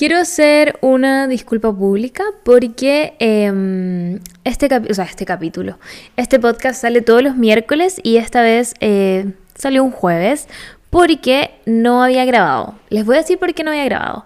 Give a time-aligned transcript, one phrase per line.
[0.00, 5.78] Quiero hacer una disculpa pública porque em, este, o sea, este capítulo,
[6.16, 10.48] este podcast sale todos los miércoles y esta vez eh, salió un jueves
[10.88, 12.76] porque no había grabado.
[12.88, 14.24] Les voy a decir por qué no había grabado.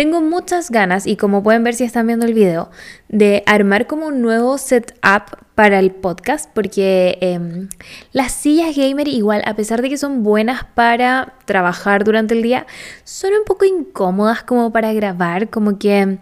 [0.00, 2.70] Tengo muchas ganas, y como pueden ver si están viendo el video,
[3.10, 7.68] de armar como un nuevo setup para el podcast, porque em,
[8.10, 12.66] las sillas gamer igual, a pesar de que son buenas para trabajar durante el día,
[13.04, 16.16] son un poco incómodas como para grabar, como que,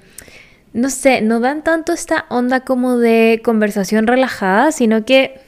[0.73, 5.41] no sé, no dan tanto esta onda como de conversación relajada, sino que,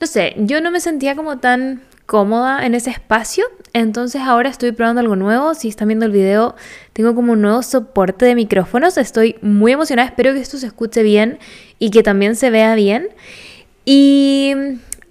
[0.00, 3.44] no sé, yo no me sentía como tan cómoda en ese espacio.
[3.72, 5.54] Entonces ahora estoy probando algo nuevo.
[5.54, 6.54] Si están viendo el video,
[6.92, 8.96] tengo como un nuevo soporte de micrófonos.
[8.96, 10.08] Estoy muy emocionada.
[10.08, 11.38] Espero que esto se escuche bien
[11.78, 13.08] y que también se vea bien.
[13.84, 14.54] Y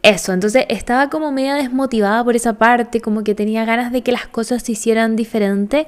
[0.01, 4.11] eso, entonces estaba como media desmotivada por esa parte, como que tenía ganas de que
[4.11, 5.87] las cosas se hicieran diferente.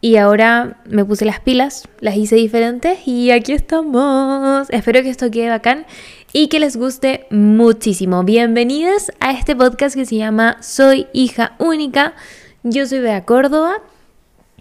[0.00, 4.68] Y ahora me puse las pilas, las hice diferentes y aquí estamos.
[4.70, 5.86] Espero que esto quede bacán
[6.32, 8.24] y que les guste muchísimo.
[8.24, 12.14] Bienvenidas a este podcast que se llama Soy hija única.
[12.62, 13.74] Yo soy Bea Córdoba.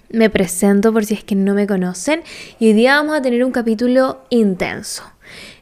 [0.09, 2.23] Me presento por si es que no me conocen
[2.59, 5.03] y hoy día vamos a tener un capítulo intenso.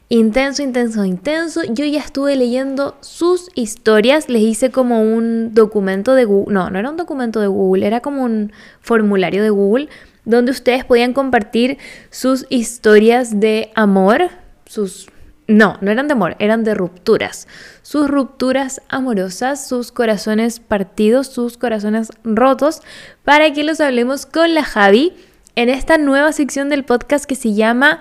[0.08, 1.62] Intenso, intenso, intenso.
[1.62, 6.80] Yo ya estuve leyendo sus historias, les hice como un documento de Google, no, no
[6.80, 9.88] era un documento de Google, era como un formulario de Google
[10.24, 11.78] donde ustedes podían compartir
[12.10, 14.30] sus historias de amor,
[14.66, 15.06] sus
[15.50, 17.48] no, no eran de amor, eran de rupturas.
[17.82, 22.82] Sus rupturas amorosas, sus corazones partidos, sus corazones rotos,
[23.24, 25.12] para que los hablemos con la Javi
[25.56, 27.98] en esta nueva sección del podcast que se llama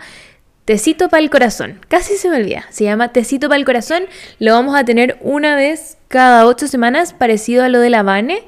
[0.66, 1.80] Tecito para el corazón.
[1.88, 2.66] Casi se me olvida.
[2.70, 4.04] Se llama Tecito para el corazón.
[4.38, 8.44] Lo vamos a tener una vez cada ocho semanas, parecido a lo de la Vane.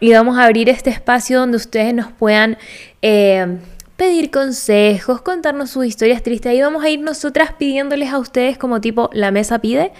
[0.00, 2.58] Y vamos a abrir este espacio donde ustedes nos puedan
[3.00, 3.56] eh,
[3.96, 6.50] pedir consejos, contarnos sus historias tristes.
[6.50, 9.92] Ahí vamos a ir nosotras pidiéndoles a ustedes como tipo la mesa pide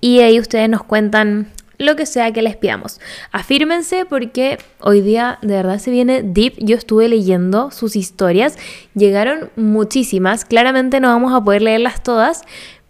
[0.00, 3.00] y ahí ustedes nos cuentan lo que sea que les pidamos.
[3.32, 6.54] Afírmense porque hoy día de verdad se viene deep.
[6.58, 8.56] Yo estuve leyendo sus historias,
[8.94, 10.44] llegaron muchísimas.
[10.44, 12.42] Claramente no vamos a poder leerlas todas,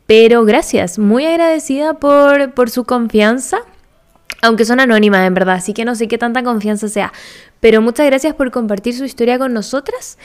[0.06, 3.59] pero gracias, muy agradecida por, por su confianza.
[4.44, 7.15] Aunque son anónimas, en verdad, así que no sé qué tanta confianza sea.
[7.60, 10.19] Pero muchas gracias por compartir su historia con nosotras.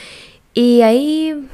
[0.53, 1.47] Y ahí,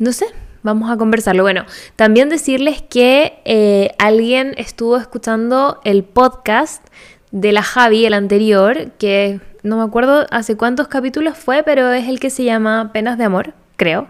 [0.00, 0.26] no sé,
[0.64, 1.44] vamos a conversarlo.
[1.44, 1.64] Bueno,
[1.94, 6.84] también decirles que eh, alguien estuvo escuchando el podcast
[7.30, 12.08] de la Javi, el anterior, que no me acuerdo hace cuántos capítulos fue, pero es
[12.08, 14.08] el que se llama Penas de Amor, creo.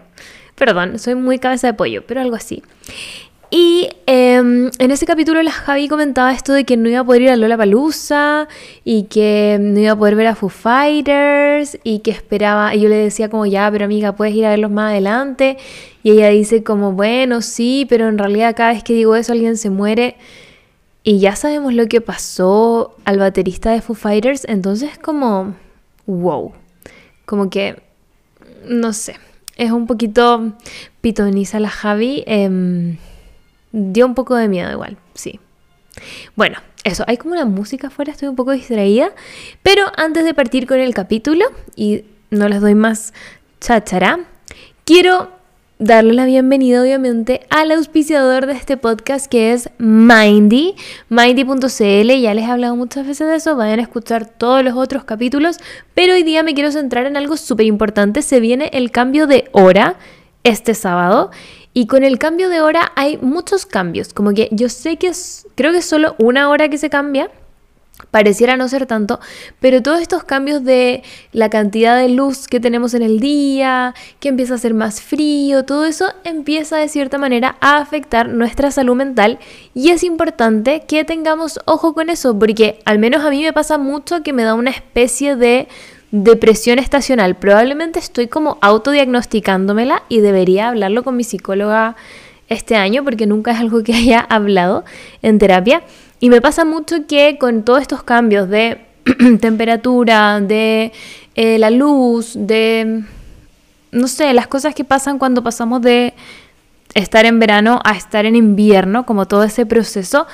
[0.55, 2.63] Perdón, soy muy cabeza de pollo, pero algo así.
[3.51, 7.23] Y em, en ese capítulo la Javi comentaba esto de que no iba a poder
[7.23, 8.47] ir a Lola Palusa
[8.83, 12.75] y que no iba a poder ver a Foo Fighters y que esperaba.
[12.75, 15.57] Y yo le decía, como ya, pero amiga, puedes ir a verlos más adelante.
[16.03, 19.57] Y ella dice, como bueno, sí, pero en realidad cada vez que digo eso alguien
[19.57, 20.17] se muere.
[21.03, 24.45] Y ya sabemos lo que pasó al baterista de Foo Fighters.
[24.47, 25.55] Entonces, como,
[26.05, 26.51] wow.
[27.25, 27.81] Como que,
[28.67, 29.15] no sé,
[29.55, 30.53] es un poquito
[31.01, 32.23] pitoniza la Javi.
[32.27, 32.95] Eh,
[33.71, 35.39] dio un poco de miedo igual, sí.
[36.35, 39.11] Bueno, eso, hay como una música afuera, estoy un poco distraída.
[39.63, 43.13] Pero antes de partir con el capítulo, y no les doy más
[43.59, 44.19] cháchara,
[44.85, 45.29] quiero
[45.77, 50.75] darle la bienvenida obviamente al auspiciador de este podcast que es Mindy,
[51.07, 55.05] mindy.cl, ya les he hablado muchas veces de eso, vayan a escuchar todos los otros
[55.05, 55.57] capítulos,
[55.93, 59.47] pero hoy día me quiero centrar en algo súper importante, se viene el cambio de
[59.53, 59.95] hora
[60.43, 61.31] este sábado
[61.73, 65.47] y con el cambio de hora hay muchos cambios, como que yo sé que es,
[65.55, 67.29] creo que es solo una hora que se cambia,
[68.11, 69.19] pareciera no ser tanto,
[69.59, 74.29] pero todos estos cambios de la cantidad de luz que tenemos en el día, que
[74.29, 78.95] empieza a ser más frío, todo eso empieza de cierta manera a afectar nuestra salud
[78.95, 79.39] mental.
[79.73, 83.77] Y es importante que tengamos ojo con eso, porque al menos a mí me pasa
[83.77, 85.67] mucho que me da una especie de
[86.11, 87.35] depresión estacional.
[87.35, 91.95] Probablemente estoy como autodiagnosticándomela y debería hablarlo con mi psicóloga
[92.47, 94.83] este año porque nunca es algo que haya hablado
[95.21, 95.83] en terapia.
[96.19, 98.81] Y me pasa mucho que con todos estos cambios de
[99.41, 100.91] temperatura, de
[101.35, 103.03] eh, la luz, de,
[103.91, 106.13] no sé, las cosas que pasan cuando pasamos de
[106.95, 110.27] estar en verano a estar en invierno, como todo ese proceso,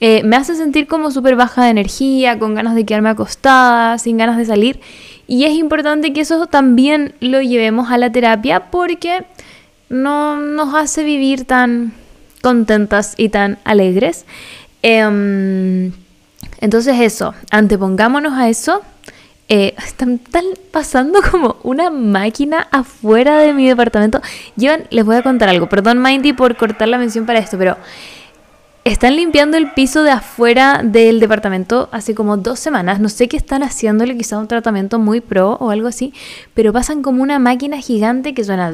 [0.00, 4.18] eh, me hace sentir como súper baja de energía, con ganas de quedarme acostada, sin
[4.18, 4.80] ganas de salir.
[5.26, 9.24] Y es importante que eso también lo llevemos a la terapia porque
[9.88, 11.92] no nos hace vivir tan
[12.42, 14.26] contentas y tan alegres.
[14.82, 15.92] Em,
[16.60, 18.82] entonces eso, antepongámonos a eso
[19.48, 24.20] eh, están, están pasando como una máquina afuera de mi departamento.
[24.56, 25.68] Llevan, les voy a contar algo.
[25.68, 27.76] Perdón, Mindy, por cortar la mención para esto, pero
[28.84, 33.00] están limpiando el piso de afuera del departamento hace como dos semanas.
[33.00, 36.12] No sé qué están haciéndole, quizá un tratamiento muy pro o algo así,
[36.52, 38.72] pero pasan como una máquina gigante que suena.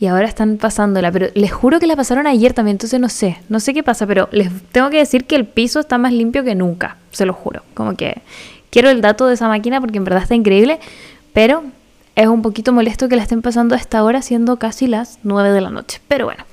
[0.00, 3.38] Y ahora están pasándola, pero les juro que la pasaron ayer también, entonces no sé,
[3.48, 6.44] no sé qué pasa, pero les tengo que decir que el piso está más limpio
[6.44, 7.62] que nunca, se lo juro.
[7.74, 8.22] Como que
[8.70, 10.78] quiero el dato de esa máquina porque en verdad está increíble,
[11.32, 11.64] pero
[12.14, 15.50] es un poquito molesto que la estén pasando a esta hora, siendo casi las 9
[15.50, 16.00] de la noche.
[16.08, 16.44] Pero bueno,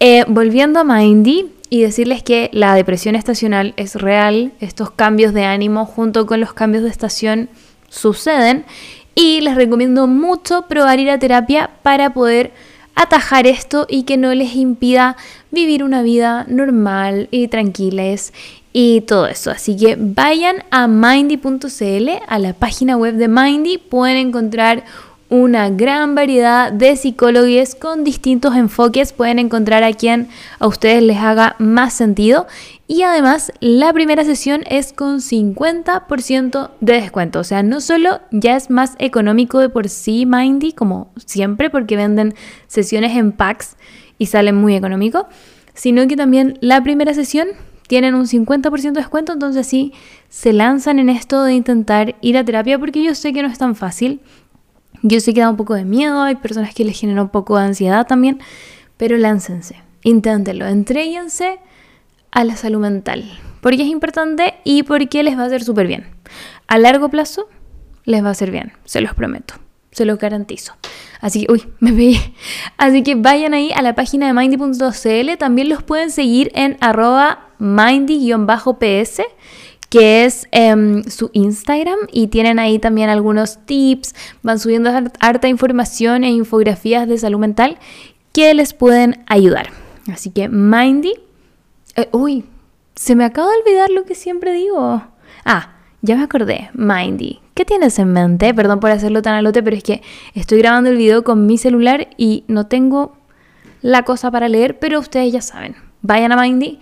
[0.00, 5.44] eh, volviendo a Mindy y decirles que la depresión estacional es real, estos cambios de
[5.44, 7.48] ánimo junto con los cambios de estación
[7.88, 8.64] suceden
[9.14, 12.52] y les recomiendo mucho probar ir a terapia para poder
[12.94, 15.16] atajar esto y que no les impida
[15.50, 18.32] vivir una vida normal y tranquiles
[18.72, 19.50] y todo eso.
[19.50, 24.84] Así que vayan a mindy.cl, a la página web de Mindy, pueden encontrar
[25.30, 29.12] una gran variedad de psicólogos con distintos enfoques.
[29.12, 30.28] Pueden encontrar a quien
[30.58, 32.46] a ustedes les haga más sentido.
[32.88, 37.38] Y además, la primera sesión es con 50% de descuento.
[37.38, 41.96] O sea, no solo ya es más económico de por sí Mindy, como siempre, porque
[41.96, 42.34] venden
[42.66, 43.76] sesiones en packs
[44.18, 45.28] y salen muy económico,
[45.72, 47.46] sino que también la primera sesión
[47.86, 49.32] tienen un 50% de descuento.
[49.32, 49.92] Entonces, sí,
[50.28, 53.58] se lanzan en esto de intentar ir a terapia, porque yo sé que no es
[53.58, 54.20] tan fácil.
[55.02, 57.56] Yo sé que da un poco de miedo, hay personas que les genera un poco
[57.58, 58.40] de ansiedad también,
[58.96, 61.58] pero láncense, inténtenlo, entréguense
[62.30, 63.24] a la salud mental,
[63.60, 66.06] porque es importante y porque les va a hacer súper bien.
[66.66, 67.48] A largo plazo
[68.04, 69.54] les va a hacer bien, se los prometo,
[69.90, 70.74] se los garantizo.
[71.20, 72.34] Así que, uy, me pegué.
[72.76, 77.48] Así que vayan ahí a la página de mindy.cl, también los pueden seguir en arroba
[77.58, 79.22] mindy-ps
[79.90, 85.48] que es em, su Instagram y tienen ahí también algunos tips, van subiendo har- harta
[85.48, 87.76] información e infografías de salud mental
[88.32, 89.68] que les pueden ayudar.
[90.10, 91.12] Así que Mindy,
[91.96, 92.44] eh, uy,
[92.94, 95.02] se me acaba de olvidar lo que siempre digo.
[95.44, 95.72] Ah,
[96.02, 97.40] ya me acordé, Mindy.
[97.54, 98.54] ¿Qué tienes en mente?
[98.54, 100.02] Perdón por hacerlo tan alote, pero es que
[100.34, 103.16] estoy grabando el video con mi celular y no tengo
[103.82, 105.74] la cosa para leer, pero ustedes ya saben.
[106.02, 106.78] Vayan a Mindy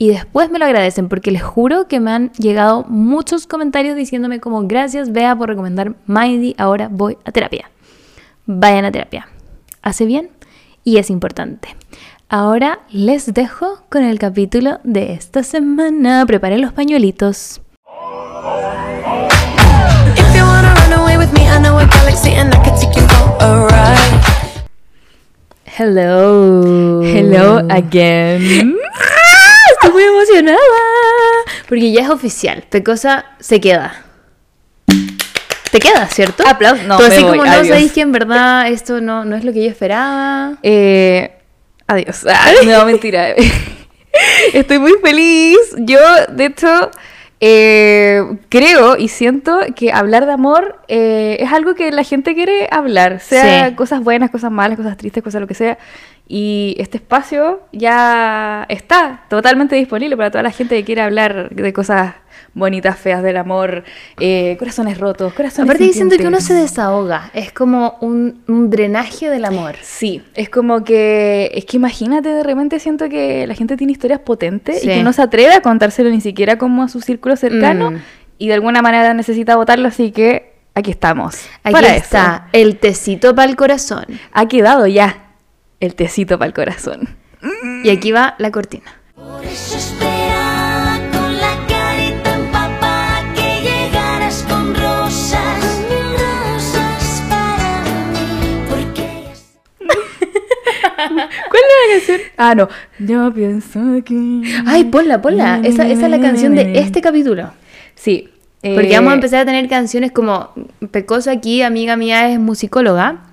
[0.00, 4.40] y después me lo agradecen porque les juro que me han llegado muchos comentarios diciéndome
[4.40, 7.70] como gracias Bea por recomendar Mindy, ahora voy a terapia.
[8.46, 9.28] Vayan a terapia.
[9.82, 10.30] Hace bien
[10.84, 11.76] y es importante.
[12.30, 16.24] Ahora les dejo con el capítulo de esta semana.
[16.26, 17.60] Preparen los pañuelitos.
[20.16, 22.98] If you wanna run away with me, I know a galaxy and I could take
[22.98, 24.64] you for a ride.
[25.66, 27.02] Hello.
[27.02, 28.79] Hello again.
[29.82, 30.58] Estoy muy emocionada.
[31.68, 32.64] Porque ya es oficial.
[32.68, 34.04] Pecosa se queda.
[35.70, 36.42] Te queda, ¿cierto?
[36.46, 36.84] Aplausos.
[36.86, 37.68] No, Tú me así voy, como no adiós.
[37.68, 40.54] sabéis que en verdad esto no, no es lo que yo esperaba.
[40.62, 41.32] Eh,
[41.86, 42.26] adiós.
[42.28, 43.34] Ah, no, mentira.
[44.52, 45.58] Estoy muy feliz.
[45.78, 45.98] Yo,
[46.28, 46.90] de hecho,
[47.38, 52.68] eh, creo y siento que hablar de amor eh, es algo que la gente quiere
[52.70, 53.20] hablar.
[53.20, 53.74] Sea Sí.
[53.76, 55.78] cosas buenas, cosas malas, cosas tristes, cosas lo que sea.
[56.32, 61.72] Y este espacio ya está totalmente disponible para toda la gente que quiere hablar de
[61.72, 62.14] cosas
[62.54, 63.82] bonitas, feas del amor,
[64.20, 67.32] eh, corazones rotos, corazones Aparte diciendo que uno se desahoga.
[67.34, 69.74] Es como un, un drenaje del amor.
[69.82, 74.20] Sí, es como que, es que imagínate, de repente siento que la gente tiene historias
[74.20, 74.86] potentes Sí.
[74.88, 77.96] y que no se atreve a contárselo ni siquiera como a su círculo cercano Mm.
[78.38, 81.34] y de alguna manera necesita votarlo, así que aquí estamos.
[81.64, 82.60] Aquí para está eso.
[82.64, 84.04] el tecito para el corazón.
[84.32, 85.26] Ha quedado ya
[85.80, 87.08] el tecito para el corazón.
[87.82, 89.00] Y aquí va la cortina.
[89.14, 95.64] Por eso esperaba con la carita empapada que llegaras con rosas,
[97.28, 97.82] para
[98.12, 98.64] mí.
[98.68, 99.24] Porque
[101.48, 102.20] ¿Cuál es la canción?
[102.36, 102.68] Ah, no.
[102.98, 104.42] Yo pienso que...
[104.66, 105.60] Ay, ponla, ponla.
[105.64, 107.52] Esa, esa es la canción de este capítulo.
[107.94, 108.28] Sí.
[108.62, 110.52] Porque eh, vamos a empezar a tener canciones como
[110.90, 113.29] Pecosa aquí, amiga mía, es musicóloga.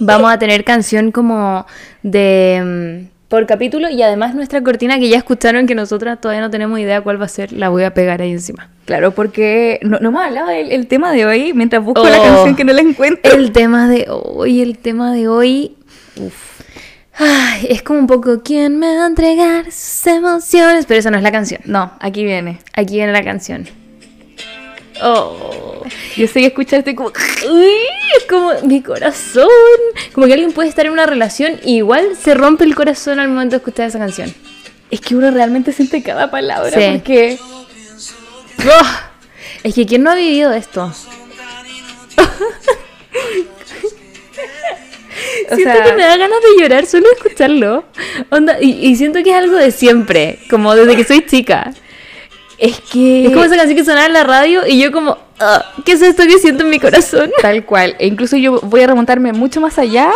[0.00, 1.66] Vamos a tener canción como
[2.02, 6.50] de mm, por capítulo y además nuestra cortina que ya escucharon que nosotras todavía no
[6.50, 8.70] tenemos idea cuál va a ser, la voy a pegar ahí encima.
[8.86, 12.22] Claro, porque no, no hemos hablado del el tema de hoy mientras busco la Oh.
[12.22, 13.32] canción que no la encuentro.
[13.34, 15.76] El tema de hoy, el tema de hoy.
[17.20, 20.86] Ay, es como un poco ¿Quién me va a entregar sus emociones?
[20.86, 21.60] Pero esa no es la canción.
[21.64, 22.60] No, aquí viene.
[22.74, 23.66] Aquí viene la canción.
[25.02, 25.82] Oh.
[26.16, 27.08] Yo sé que escuchaste como...
[27.50, 27.70] Uy,
[28.28, 29.48] como mi corazón.
[30.12, 33.28] Como que alguien puede estar en una relación y igual se rompe el corazón al
[33.28, 34.34] momento de escuchar esa canción.
[34.90, 36.86] Es que uno realmente siente cada palabra Sí.
[36.92, 37.38] porque...
[38.66, 38.86] Oh,
[39.62, 40.92] Es que ¿quién no ha vivido esto?
[45.50, 47.84] O siento sea- que me da ganas de llorar solo escucharlo.
[48.30, 51.72] Onda, y, y siento que es algo de siempre, como desde que soy chica.
[52.58, 53.26] Es que...
[53.26, 56.02] Es como esa canción que sonaba en la radio y yo como, "Ah, ¿qué es
[56.02, 57.30] esto que siento en mi corazón?
[57.42, 57.94] Tal cual.
[57.98, 60.10] E incluso yo voy a remontarme mucho más allá.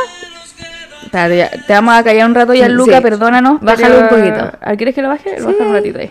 [1.11, 2.73] Te vamos a callar un rato ya, Sí.
[2.73, 3.61] Luca, perdónanos.
[3.61, 4.59] Bájalo un pero- poquito.
[4.63, 5.39] Ah, ¿Quieres que lo baje?
[5.41, 5.57] Lo Sí.
[5.59, 6.11] bajo un ratito ahí.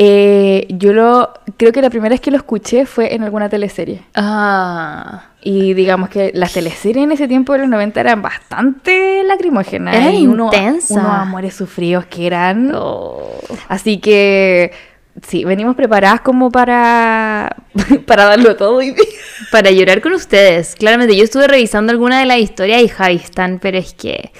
[0.00, 1.34] Eh, yo lo...
[1.56, 4.02] Creo que la primera vez que lo escuché fue en alguna teleserie.
[4.14, 5.24] Ah.
[5.42, 9.96] Y digamos que las teleseries en ese tiempo de los 90 eran bastante lacrimógenas.
[9.96, 10.94] Era y uno- intensa.
[10.94, 12.70] Unos amores sufridos que eran...
[12.74, 13.28] Oh.
[13.68, 14.70] Así que...
[15.26, 17.56] Sí, venimos preparadas como para...
[18.06, 18.94] para darlo todo día.
[19.50, 20.74] Para llorar con ustedes.
[20.76, 24.32] Claramente, yo estuve revisando alguna de las historias y Javi están, pero es que.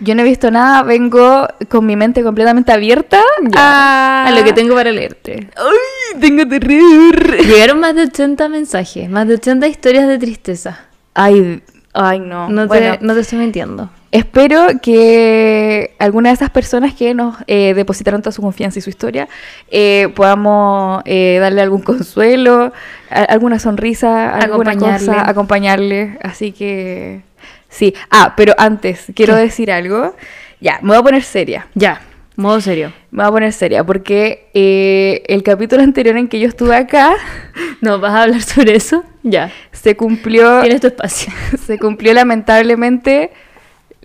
[0.00, 3.20] Yo no he visto nada, vengo con mi mente completamente abierta
[3.56, 4.26] a...
[4.28, 5.48] A lo que tengo para leerte.
[5.56, 6.20] ¡Ay!
[6.20, 7.36] Tengo terror.
[7.44, 10.86] Llegaron más de 80 mensajes, más de 80 historias de tristeza.
[11.14, 11.62] Ay,
[11.94, 12.48] ay no.
[12.48, 13.90] No te, Bueno, no te estoy mintiendo.
[14.10, 18.90] Espero que alguna de esas personas que nos eh, depositaron toda su confianza y su
[18.90, 19.28] historia
[19.70, 22.72] eh, podamos eh, darle algún consuelo,
[23.10, 26.18] a- alguna sonrisa, alguna cosa, acompañarle.
[26.22, 27.20] Así que
[27.68, 27.94] sí.
[28.10, 29.40] Ah, pero antes quiero ¿Qué?
[29.42, 30.14] decir algo.
[30.60, 31.66] Ya, me voy a poner seria.
[31.74, 32.00] Ya,
[32.36, 32.92] modo serio.
[33.10, 37.14] Me voy a poner seria porque eh, el capítulo anterior en que yo estuve acá
[37.80, 39.04] ¿No vas a hablar sobre eso?
[39.22, 39.52] Ya.
[39.72, 41.32] se cumplió, Tienes tu espacio.
[41.66, 43.30] se cumplió lamentablemente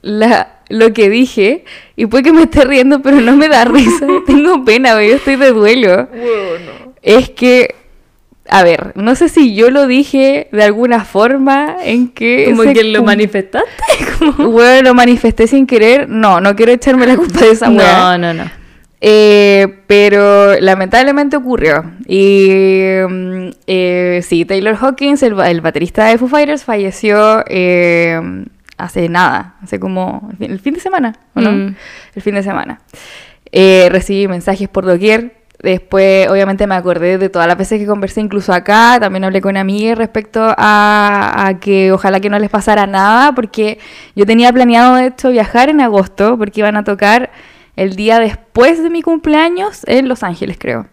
[0.03, 1.63] la, lo que dije
[1.95, 5.37] y puede que me esté riendo pero no me da risa, tengo pena, yo estoy
[5.37, 6.07] de duelo.
[7.01, 7.75] Es que,
[8.47, 12.45] a ver, no sé si yo lo dije de alguna forma en que...
[12.45, 13.69] Como que lo manifestaste.
[14.37, 16.07] Bueno, lo manifesté sin querer.
[16.07, 17.67] No, no quiero echarme la culpa de esa.
[17.67, 18.49] No, no, no.
[19.01, 21.83] Eh, pero lamentablemente ocurrió.
[22.07, 22.47] Y
[23.05, 28.45] mm, eh, sí, Taylor Hawkins, el, el baterista de Foo Fighters, falleció eh,
[28.77, 31.51] hace nada, hace como el fin, el fin de semana, ¿o no?
[31.51, 31.75] Mm.
[32.15, 32.81] El fin de semana.
[33.51, 35.43] Eh, recibí mensajes por doquier.
[35.61, 38.97] Después, obviamente, me acordé de todas las veces que conversé, incluso acá.
[38.99, 43.79] También hablé con amigas respecto a, a que ojalá que no les pasara nada, porque
[44.15, 47.31] yo tenía planeado, de hecho, viajar en agosto, porque iban a tocar
[47.75, 50.87] el día después de mi cumpleaños en Los Ángeles, creo.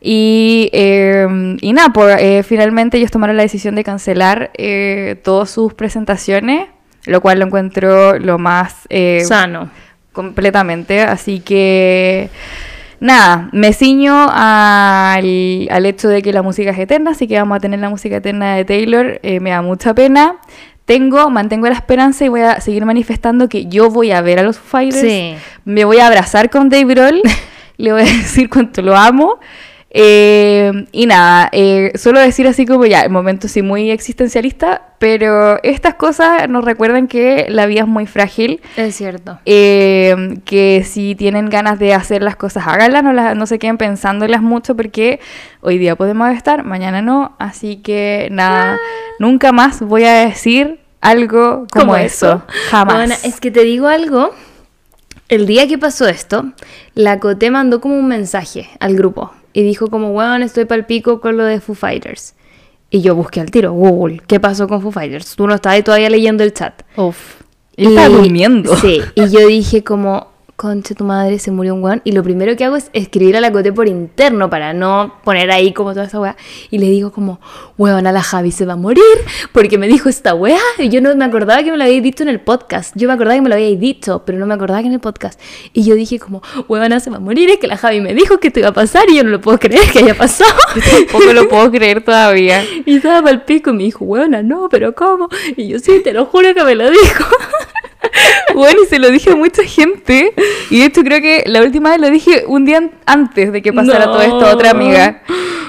[0.00, 5.50] Y, eh, y nada, por, eh, finalmente ellos tomaron la decisión de cancelar eh, todas
[5.50, 6.68] sus presentaciones,
[7.06, 9.70] lo cual lo encuentro lo más eh, Sano.
[10.12, 11.00] completamente.
[11.02, 12.30] Así que
[13.00, 17.56] nada, me ciño al, al hecho de que la música es eterna, así que vamos
[17.56, 19.20] a tener la música eterna de Taylor.
[19.22, 20.36] eh, me da mucha pena.
[20.84, 24.42] Tengo, mantengo la esperanza y voy a seguir manifestando que yo voy a ver a
[24.42, 25.00] los Fighters.
[25.00, 25.36] Sí.
[25.64, 27.22] Me voy a abrazar con Dave Grohl.
[27.76, 29.38] le voy a decir cuánto lo amo.
[29.92, 35.60] Eh, y nada, eh, solo decir así como ya, el momento sí muy existencialista, pero
[35.64, 38.60] estas cosas nos recuerdan que la vida es muy frágil.
[38.76, 39.40] Es cierto.
[39.46, 43.78] Eh, que si tienen ganas de hacer las cosas, háganlas, no, las- no se queden
[43.78, 45.18] pensándolas mucho porque
[45.60, 47.34] hoy día podemos estar, mañana no.
[47.40, 48.78] Así que nada,
[49.18, 52.26] nunca más voy a decir algo como, eso.
[52.26, 52.42] eso.
[52.70, 52.94] Jamás.
[52.94, 54.30] Bueno, es que te digo algo.
[55.28, 56.52] El día que pasó esto,
[56.94, 61.20] la Coté mandó como un mensaje al grupo y dijo como, weón, estoy pal pico
[61.20, 62.34] con lo de Foo Fighters.
[62.90, 65.36] Y yo busqué al tiro, Google, ¿qué pasó con Foo Fighters?
[65.36, 66.82] Tú no estabas ahí todavía leyendo el chat.
[66.96, 67.40] Uf.
[67.76, 68.76] Yo estaba durmiendo.
[68.76, 70.28] Sí, y yo dije como,
[70.60, 72.02] concha tu madre, se murió un weón.
[72.04, 75.50] Y lo primero que hago es escribir a la Coté por interno para no poner
[75.50, 76.36] ahí como toda esa weá.
[76.70, 77.40] Y le digo como,
[77.78, 79.02] weón, a la Javi se va a morir
[79.52, 80.60] porque me dijo esta weá.
[80.76, 82.94] Y yo no me acordaba que me lo habíais dicho en el podcast.
[82.94, 85.00] Yo me acordaba que me lo habíais dicho, pero no me acordaba que en el
[85.00, 85.40] podcast.
[85.72, 88.38] Y yo dije como, weón, se va a morir, es que la Javi me dijo
[88.38, 90.60] que esto iba a pasar y yo no lo puedo creer que haya pasado.
[91.08, 92.62] Tampoco lo puedo creer todavía.
[92.84, 95.30] Y estaba pa'l pico y me dijo, weona, no, pero ¿cómo?
[95.56, 97.24] Y yo, sí, te lo juro que me lo dijo.
[98.54, 100.32] Bueno, y se lo dije a mucha gente.
[100.70, 103.62] Y de hecho creo que la última vez lo dije un día an- antes de
[103.62, 104.12] que pasara No.
[104.12, 105.22] todo esto a otra amiga.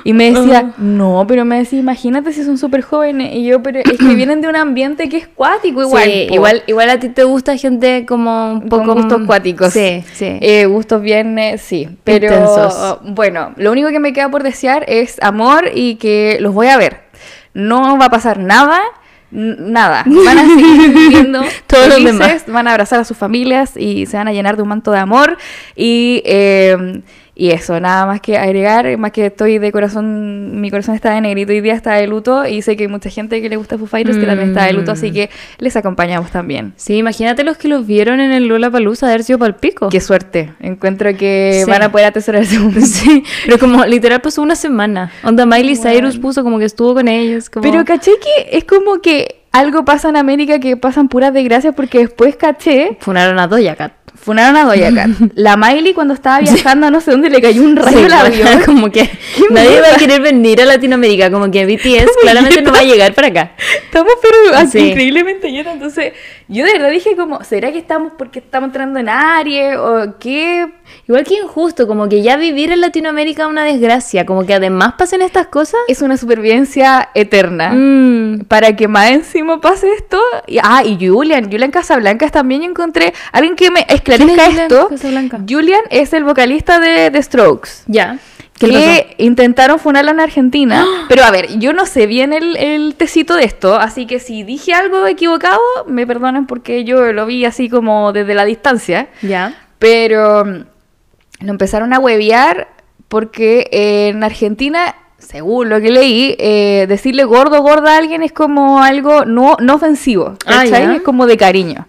[0.04, 3.36] Y me decía, no, pero me decía, imagínate si son súper jóvenes.
[3.36, 6.04] Y yo, pero es que vienen de un ambiente que es cuático igual.
[6.06, 9.72] Sí, igual, igual a ti te gusta gente como un con poco gustos cuáticos.
[9.74, 10.38] Sí, sí.
[10.42, 11.88] Eh, gustos bien, eh, sí.
[12.04, 12.98] Pero Intensos.
[13.04, 16.78] bueno, lo único que me queda por desear es amor y que los voy a
[16.78, 17.02] ver.
[17.54, 18.80] No va a pasar nada.
[19.32, 22.44] Nada, van a seguir viviendo Todos los demás.
[22.48, 25.00] van a abrazar a sus familias y se van a llenar de un manto de
[25.00, 25.38] amor
[25.76, 27.02] y, eh,
[27.34, 31.22] Y eso, nada más que agregar, más que estoy de corazón, mi corazón está de
[31.22, 33.78] negrito, hoy día está de luto y sé que hay mucha gente que le gusta
[33.78, 35.14] Foo Fighters que también está de luto, así Mm.
[35.14, 36.74] que les acompañamos también.
[36.76, 39.88] Sí, imagínate los que los vieron en el Lola Palusa haber sido palpico.
[39.90, 41.72] Qué suerte, encuentro que Sí.
[41.72, 42.82] van a poder atesorar momento.
[42.86, 45.12] Sí, pero como literal pasó una semana.
[45.24, 45.90] Onda Miley Bueno.
[45.92, 47.50] Cyrus puso como que estuvo con ellos.
[47.50, 47.64] Como...
[47.64, 52.00] Pero caché que es como que algo pasa en América que pasan puras desgracias porque
[52.00, 53.94] después caché Funaron a Doja Cat.
[54.22, 55.10] Funaron a Doja Cat.
[55.36, 58.14] La Miley cuando estaba viajando a no sé dónde le cayó un rayo Sí, al
[58.14, 58.48] avión.
[58.66, 59.04] como que
[59.36, 62.84] ¿Qué nadie va a querer venir a Latinoamérica, como que BTS claramente no va a
[62.84, 63.52] llegar para acá.
[63.84, 64.88] Estamos pero así, Sí.
[64.90, 65.74] increíblemente llenos.
[65.74, 66.14] Entonces,
[66.52, 69.78] yo de verdad dije como, ¿será que estamos porque estamos entrando en Aries?
[69.78, 70.72] ¿O qué?
[71.08, 74.94] Igual que injusto, como que ya vivir en Latinoamérica es una desgracia, como que además
[74.98, 75.80] pasen estas cosas.
[75.88, 77.72] Es una supervivencia eterna.
[77.74, 80.20] Mm, Para que más encima pase esto.
[80.48, 83.14] Y- ah, y Julian, Julian Casablancas también encontré.
[83.32, 84.90] Alguien que me ¿Quién esclarezca es Julian esto.
[84.90, 85.40] Casablanca?
[85.50, 87.70] Julian es el vocalista de The Strokes.
[87.88, 88.18] ya.
[88.68, 89.16] ¿Qué le pasó?
[89.18, 90.86] intentaron funarla en Argentina.
[91.10, 94.44] Pero a ver, yo no sé bien el, el tecito de esto, así que si
[94.44, 99.10] dije algo equivocado, me perdonan porque yo lo vi así como desde la distancia.
[99.22, 99.54] Ya.
[99.80, 102.68] Pero mm, lo empezaron a huevear
[103.08, 108.82] porque en Argentina, según lo que leí, eh, decirle gordo gorda a alguien es como
[108.82, 110.64] algo no, no ofensivo, Ah.
[110.66, 111.88] Es como de cariño.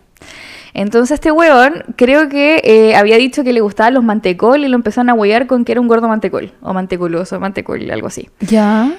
[0.75, 4.77] Entonces este weón creo que eh, había dicho que le gustaban los mantecol y lo
[4.77, 8.31] empezaron a huevear con que era un gordo mantecol, o manteculoso, mantecol, algo así.
[8.41, 8.93] Ya.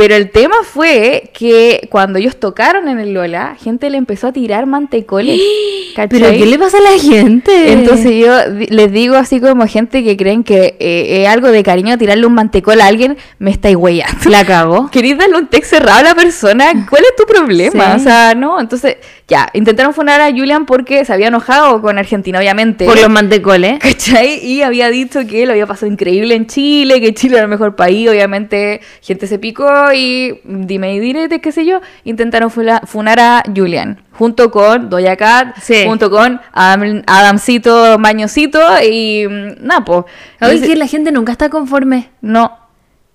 [0.00, 4.32] Pero el tema fue que cuando ellos tocaron en el Lola, gente le empezó a
[4.32, 5.38] tirar mantecoles.
[5.94, 6.38] ¿Pero ¿cachai?
[6.38, 7.72] qué le pasa a la gente?
[7.72, 8.32] Entonces yo
[8.70, 12.32] les digo así como gente que creen que eh, es algo de cariño tirarle un
[12.32, 14.30] mantecol a alguien, me estáis huellando.
[14.30, 14.88] la cago.
[14.92, 16.86] ¿Queréis darle un text cerrado a la persona?
[16.88, 17.94] ¿Cuál es tu problema?
[17.94, 18.00] Sí.
[18.00, 18.96] O sea, no, entonces
[19.28, 22.86] ya, intentaron funar a Julian porque se había enojado con Argentina, obviamente.
[22.86, 23.78] Por los mantecoles.
[23.80, 24.42] ¿Cachai?
[24.42, 27.76] Y había dicho que lo había pasado increíble en Chile, que Chile era el mejor
[27.76, 33.42] país, obviamente gente se picó y dime y direte, qué sé yo, intentaron funar a
[33.54, 35.84] Julian, junto con Doja Cat, Sí.
[35.86, 40.06] junto con Adam- Adamcito Mañosito y mm, Napo.
[40.40, 42.10] Oye, que la gente nunca está conforme.
[42.20, 42.56] No,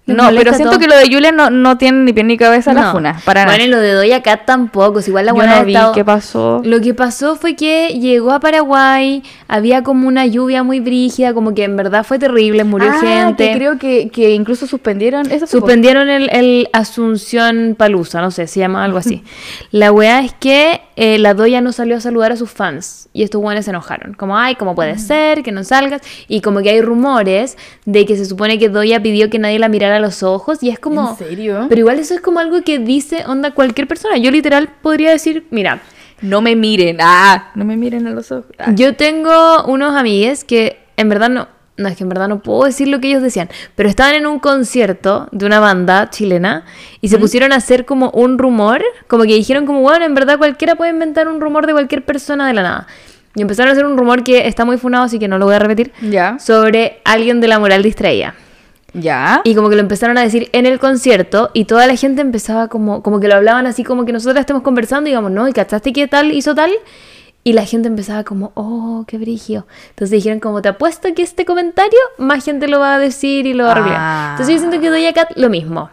[0.08, 0.80] no, pero siento todo.
[0.80, 2.92] que lo de Julian no, no tiene ni pie ni cabeza la No.
[2.92, 3.64] funa, para bueno, nada.
[3.68, 5.02] y lo de Doja Cat tampoco.
[5.02, 6.62] si igual la Yo buena no vi estado- qué pasó.
[6.64, 11.54] Lo que pasó fue que llegó a Paraguay, había como una lluvia muy brígida, como
[11.56, 13.48] que en verdad fue terrible, murió Ah, gente.
[13.52, 15.48] que creo que, que incluso suspendieron eso.
[15.48, 19.24] Suspendieron el, el Asunción Palusa, no sé, se llama algo así.
[19.72, 23.24] La weá es que eh, la Doya no salió a saludar a sus fans y
[23.24, 24.14] estos weones se enojaron.
[24.14, 26.02] Como, ay, ¿cómo puede ser que no salgas?
[26.28, 29.68] Y como que hay rumores de que se supone que Doya pidió que nadie la
[29.68, 31.10] mirara a los ojos y es como...
[31.12, 31.66] ¿En serio?
[31.70, 34.18] Pero igual eso es como algo que dice, onda, cualquier persona.
[34.18, 35.82] Yo literal podría decir, mira,
[36.22, 38.46] No me miren, ah, no me miren a los ojos.
[38.58, 38.72] Ah.
[38.74, 42.64] yo tengo unos amigues que en verdad no, no es que en verdad no puedo
[42.64, 46.64] decir lo que ellos decían, pero estaban en un concierto de una banda chilena
[47.02, 50.38] y se pusieron a hacer como un rumor, como que dijeron como, bueno, en verdad
[50.38, 52.88] cualquiera puede inventar un rumor de cualquier persona de la nada.
[53.36, 55.56] Y empezaron a hacer un rumor que está muy funado, así que no lo voy
[55.56, 56.40] a repetir, Ya.
[56.40, 58.36] sobre alguien de la moral distraída.
[58.96, 59.42] Ya.
[59.44, 62.70] Y como que lo empezaron a decir en el concierto y toda la gente empezaba
[62.70, 65.54] como, como que lo hablaban así como que nosotros estemos conversando y digamos, no, ¿y
[65.54, 66.72] cachaste que tal hizo tal?
[67.44, 69.68] Y la gente empezaba como, oh, qué brigio.
[69.90, 73.54] Entonces dijeron como, te apuesto que este comentario más gente lo va a decir y
[73.54, 73.84] lo va a.
[73.86, 74.28] Ah.
[74.32, 75.90] Entonces yo siento que Doja Cat lo mismo.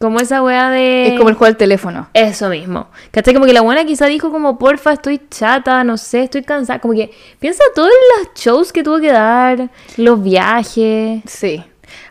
[0.00, 1.08] Como esa weá de...
[1.08, 2.08] Es como el juego del teléfono.
[2.14, 2.88] Eso mismo.
[3.10, 3.34] ¿Cachai?
[3.34, 6.78] Como que la buena quizá dijo como, porfa, estoy chata, no sé, estoy cansada.
[6.78, 11.22] Como que piensa todos los shows que tuvo que dar, los viajes.
[11.26, 11.62] Sí.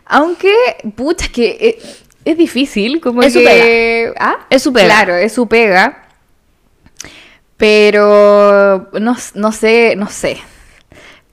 [0.06, 0.52] Aunque,
[0.96, 1.78] pucha, que eh,
[2.24, 4.12] es, difícil, como Es su que...
[4.18, 4.86] Ah, Es su pega.
[4.86, 6.08] Claro, es su pega.
[7.56, 10.38] Pero no, no sé, no sé.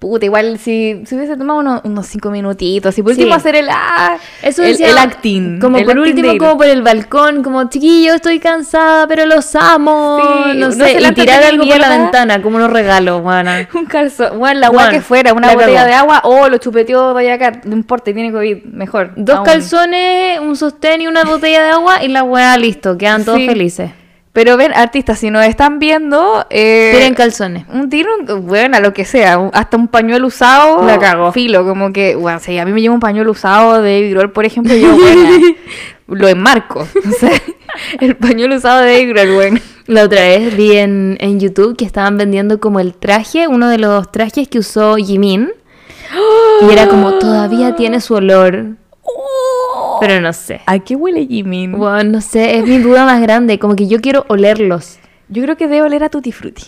[0.01, 3.19] Puta, igual si, si hubiese tomado unos, unos cinco minutitos, y por Sí.
[3.21, 5.59] último hacer el, ah, Eso el, decía, el acting.
[5.59, 9.55] Como el por acting último, como por el balcón, como chiquillo, estoy cansada, pero los
[9.55, 10.17] amo.
[10.51, 13.21] Sí, no sé, y tirar algo por la ventana, como unos regalos.
[13.75, 17.13] Un calzón, bueno, la agua que fuera, una la botella de agua, o lo chupeteó
[17.13, 19.11] Doja Cat, no importa, tiene COVID, mejor.
[19.15, 19.45] Dos aún.
[19.45, 23.45] calzones, un sostén y una botella de agua y la weá listo, quedan todos Sí.
[23.45, 23.91] felices.
[24.33, 27.65] Pero ven, artistas, si nos están viendo, eh, Tienen calzones.
[27.67, 28.09] un tiro,
[28.41, 30.85] bueno, a lo que sea, un- hasta un pañuelo usado.
[30.85, 31.33] La cago.
[31.33, 34.45] Filo, como que, bueno, si a mí me lleva un pañuelo usado de Virol, por
[34.45, 35.55] ejemplo, yo, bueno,
[36.07, 36.87] lo enmarco.
[37.09, 37.31] O sea,
[37.99, 39.59] el pañuelo usado de Virol, bueno.
[39.87, 43.79] La otra vez vi en, en YouTube que estaban vendiendo como el traje, uno de
[43.79, 45.51] los trajes que usó Jimin.
[46.61, 48.65] Y era como, todavía tiene su olor.
[50.01, 50.61] Pero no sé.
[50.65, 51.73] ¿A qué huele Jimin?
[51.73, 53.59] Bueno, no sé, es mi duda más grande.
[53.59, 54.97] Como que yo quiero olerlos.
[55.29, 56.63] Yo creo que debe oler a Tutti Frutti.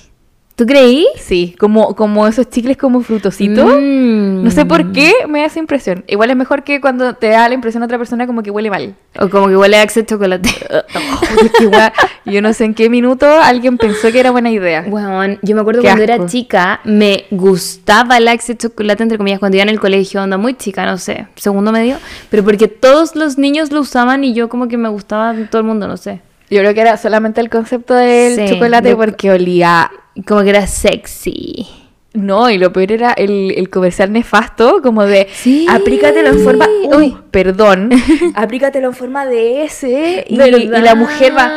[0.64, 1.06] ¿Tú creí?
[1.18, 3.66] Sí, como, como esos chicles como frutositos.
[3.66, 4.44] Mm.
[4.46, 6.06] No sé por qué me da esa impresión.
[6.08, 8.70] Igual es mejor que cuando te da la impresión a otra persona como que huele
[8.70, 8.96] mal.
[9.20, 10.50] O como que huele a Axe chocolate.
[11.60, 11.92] Igual,
[12.26, 14.86] yo no sé en qué minuto alguien pensó que era buena idea.
[14.88, 16.28] Weón, yo me acuerdo Qué cuando era asco.
[16.28, 20.54] chica, me gustaba el Axe chocolate, entre comillas, cuando iba en el colegio, onda muy
[20.54, 21.98] chica, no sé, segundo medio,
[22.30, 25.68] pero porque todos los niños lo usaban y yo como que me gustaba todo el
[25.68, 26.22] mundo, no sé.
[26.50, 29.92] Yo creo que era solamente el concepto del Sí, chocolate de- porque olía...
[30.28, 31.68] Como que era sexy.
[32.14, 35.66] No, y lo peor era el, el comercial nefasto, como de Sí.
[35.68, 36.68] aplícatelo en forma.
[36.96, 37.90] Uy, perdón.
[38.36, 40.24] aplícatelo en forma de S.
[40.30, 41.52] Y, y la mujer va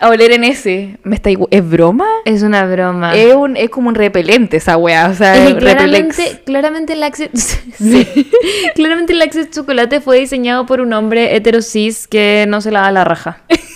[0.00, 0.98] a oler en S.
[1.02, 2.06] ¿Me está igu- ¿Es broma?
[2.24, 3.14] Es una broma.
[3.14, 5.10] Es, un, es como un repelente esa wea.
[5.10, 6.16] O sea, Es que repelex.
[6.16, 8.30] claramente, claramente el Axe sí.
[8.74, 13.04] claramente el Axe chocolate fue diseñado por un hombre heterosis que no se lava la
[13.04, 13.42] raja.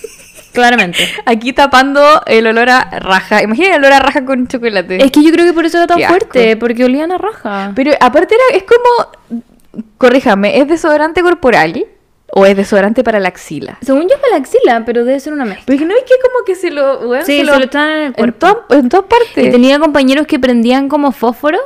[0.52, 0.98] claramente.
[1.26, 3.42] Aquí tapando el olor a raja.
[3.42, 5.02] Imagina el olor a raja con chocolate.
[5.04, 6.16] Es que yo creo que por eso era tan Qué asco.
[6.18, 7.72] fuerte, porque olían a raja.
[7.74, 9.84] Pero aparte era, es como.
[9.98, 11.86] Corríjame, ¿es desodorante corporal
[12.32, 13.78] o es desodorante para la axila?
[13.82, 15.64] Según yo para la axila, pero debe ser una mezcla.
[15.66, 17.00] Porque no es que como que se lo.
[17.08, 18.46] weón, Sí, se lo echan en el en, cuerpo.
[18.68, 19.46] to- en todas partes.
[19.46, 21.58] Y tenía compañeros que prendían como fósforo.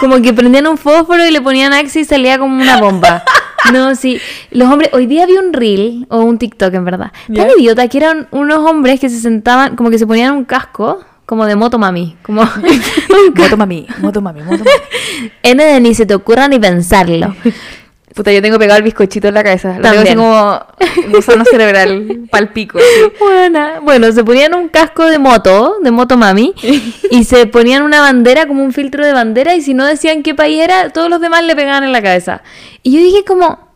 [0.00, 3.22] Como que prendían un fósforo y le ponían Axe y salía como una bomba.
[3.74, 4.18] No, sí.
[4.50, 7.12] Los hombres, hoy día vi un reel o un TikTok en verdad.
[7.32, 11.04] Tan idiota que eran unos hombres que se sentaban, como que se ponían un casco,
[11.26, 12.16] como de moto mami.
[12.22, 12.42] Como
[13.36, 14.70] Moto mami, moto mami, moto mami.
[15.42, 17.36] N de ni se te ocurra ni pensarlo.
[18.14, 19.76] Puta, yo tengo pegado el bizcochito en la cabeza.
[19.78, 20.16] Lo tengo así También.
[20.18, 20.66] como
[21.16, 22.78] gusano cerebral, palpico.
[22.78, 23.12] así.
[23.20, 23.78] Buena.
[23.80, 26.52] Bueno, se ponían un casco de moto, de moto mami,
[27.10, 30.34] y se ponían una bandera como un filtro de bandera, y si no decían qué
[30.34, 32.42] país era, todos los demás le pegaban en la cabeza.
[32.82, 33.69] Y yo dije como,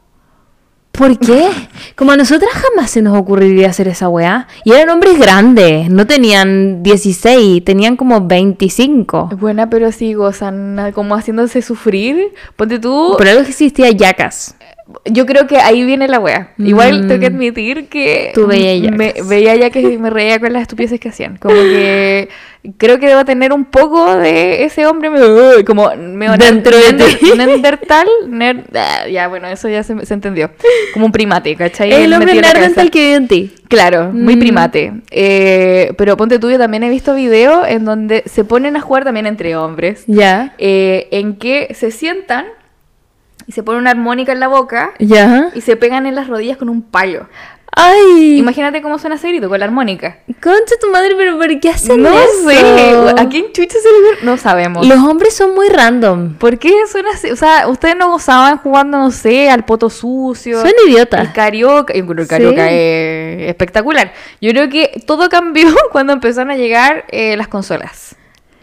[0.96, 1.50] ¿por qué?
[1.96, 4.46] Como a nosotras jamás se nos ocurriría hacer esa weá.
[4.64, 9.28] Y eran hombres grandes, no tenían 16, tenían como 25.
[9.32, 12.32] Es buena, pero sí gozan como haciéndose sufrir.
[12.56, 13.14] Ponte tú.
[13.18, 14.56] Por algo que existía yacas.
[15.06, 16.50] Yo creo que ahí viene la wea.
[16.58, 17.08] Igual Mm.
[17.08, 19.28] tengo que admitir que Tú veías me, yacas.
[19.28, 21.38] veía ya que me reía con las estupideces que hacían.
[21.38, 22.28] Como que
[22.76, 27.04] creo que debo tener un poco de ese hombre me- como medio Dentro de ti.
[27.36, 28.06] Neandertal.
[28.28, 30.50] ner- ah, ya, bueno, eso ya se, se entendió.
[30.92, 31.90] Como un primate, ¿cachai?
[31.90, 33.54] el hombre neandertal que vive en ti.
[33.68, 34.38] Claro, muy Mm.
[34.38, 34.92] primate.
[35.10, 39.04] Eh, pero ponte tú, yo también he visto videos en donde se ponen a jugar
[39.04, 40.04] también entre hombres.
[40.06, 40.54] Ya.
[40.58, 42.44] eh, en que se sientan
[43.46, 45.50] y se ponen una armónica en la boca Ya.
[45.54, 47.28] y se pegan en las rodillas con un palo.
[47.76, 48.38] Ay.
[48.38, 50.18] Imagínate cómo suena ese grito con la armónica.
[50.40, 52.48] Concha tu madre, pero ¿por qué hacen No eso?
[52.48, 54.24] sé, ¿a quién chucha se le?
[54.24, 54.86] No sabemos.
[54.86, 56.34] Los hombres son muy random.
[56.34, 57.32] ¿Por qué suena así?
[57.32, 60.60] O sea, ustedes no gozaban jugando, no sé, al poto sucio.
[60.60, 61.20] Son idiotas.
[61.22, 62.74] El carioca, el carioca Sí.
[62.74, 64.12] es espectacular.
[64.40, 68.14] Yo creo que todo cambió cuando empezaron a llegar eh, las consolas.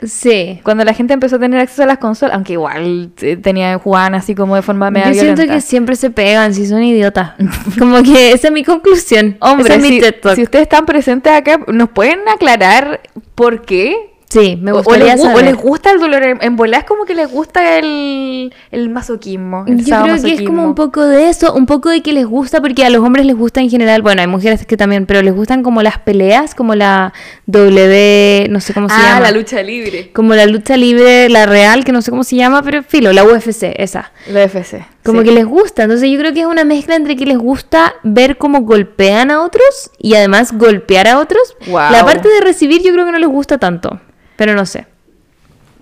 [0.04, 0.60] Sí.
[0.64, 4.16] Cuando la gente empezó a tener acceso a las consolas, aunque igual eh, tenían, jugaban
[4.16, 5.56] así como de forma media Yo siento violenta.
[5.56, 7.34] que siempre se pegan, si son idiotas.
[7.80, 9.38] Como que esa es mi conclusión.
[9.40, 13.02] Hombre, es mi si ustedes están presentes acá, ¿nos pueden aclarar
[13.36, 14.11] por qué?
[14.32, 17.14] Sí, me o, gustaría les, o les gusta el dolor en, bola, es como que
[17.14, 19.66] les gusta el, el masoquismo.
[19.68, 22.26] el Yo creo que es como un poco de eso, un poco de que les
[22.26, 25.22] gusta, porque a los hombres les gusta en general, bueno, hay mujeres que también, pero
[25.22, 27.12] les gustan como las peleas, como la
[27.48, 29.20] W, no sé cómo se Ah, llama.
[29.20, 30.12] la lucha libre.
[30.14, 33.26] Como la lucha libre, la real, que no sé cómo se llama, pero filo, la
[33.26, 34.14] UFC, esa.
[34.32, 34.86] La FC.
[35.04, 35.28] Como sí.
[35.28, 35.84] que les gusta.
[35.84, 39.42] Entonces yo creo que es una mezcla entre que les gusta ver cómo golpean a
[39.42, 41.58] otros y además golpear a otros.
[41.68, 41.92] Guau.
[41.92, 44.00] La parte de recibir yo creo que no les gusta tanto.
[44.42, 44.88] Pero no sé.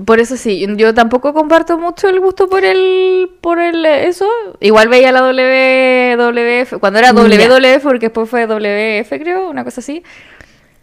[0.04, 4.28] Por eso sí, yo tampoco comparto mucho el gusto por el por el eh, eso.
[4.60, 7.14] Igual veía la WWF, cuando era Ya.
[7.14, 10.04] WWF, porque después fue WF, creo, una cosa así.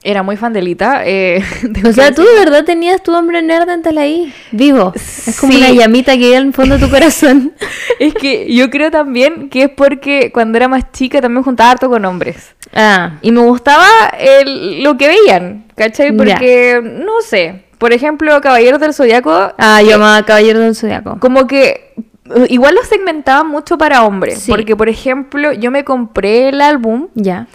[0.02, 1.02] Era muy fan de Lita.
[1.04, 1.42] eh,
[1.86, 4.92] O sea, tú de verdad tenías tu hombre nerd dental ahí, vivo.
[4.94, 5.58] Es como Sí.
[5.58, 7.52] una llamita que iba al fondo de tu corazón.
[7.98, 11.88] Es que yo creo también que es porque cuando era más chica también juntaba harto
[11.90, 12.54] con hombres.
[12.74, 13.86] Ah, Y me gustaba
[14.18, 16.10] el- lo que veían, ¿cachai?
[16.10, 16.16] Ya.
[16.16, 21.18] Porque, no sé, por ejemplo, Caballeros del Zodiaco, ah yo amaba Caballero del Zodiaco.
[21.20, 21.92] como que
[22.34, 24.40] eh, igual lo segmentaban mucho para hombres.
[24.40, 24.50] Sí.
[24.50, 27.46] Porque, por ejemplo, yo me compré el álbum Ya.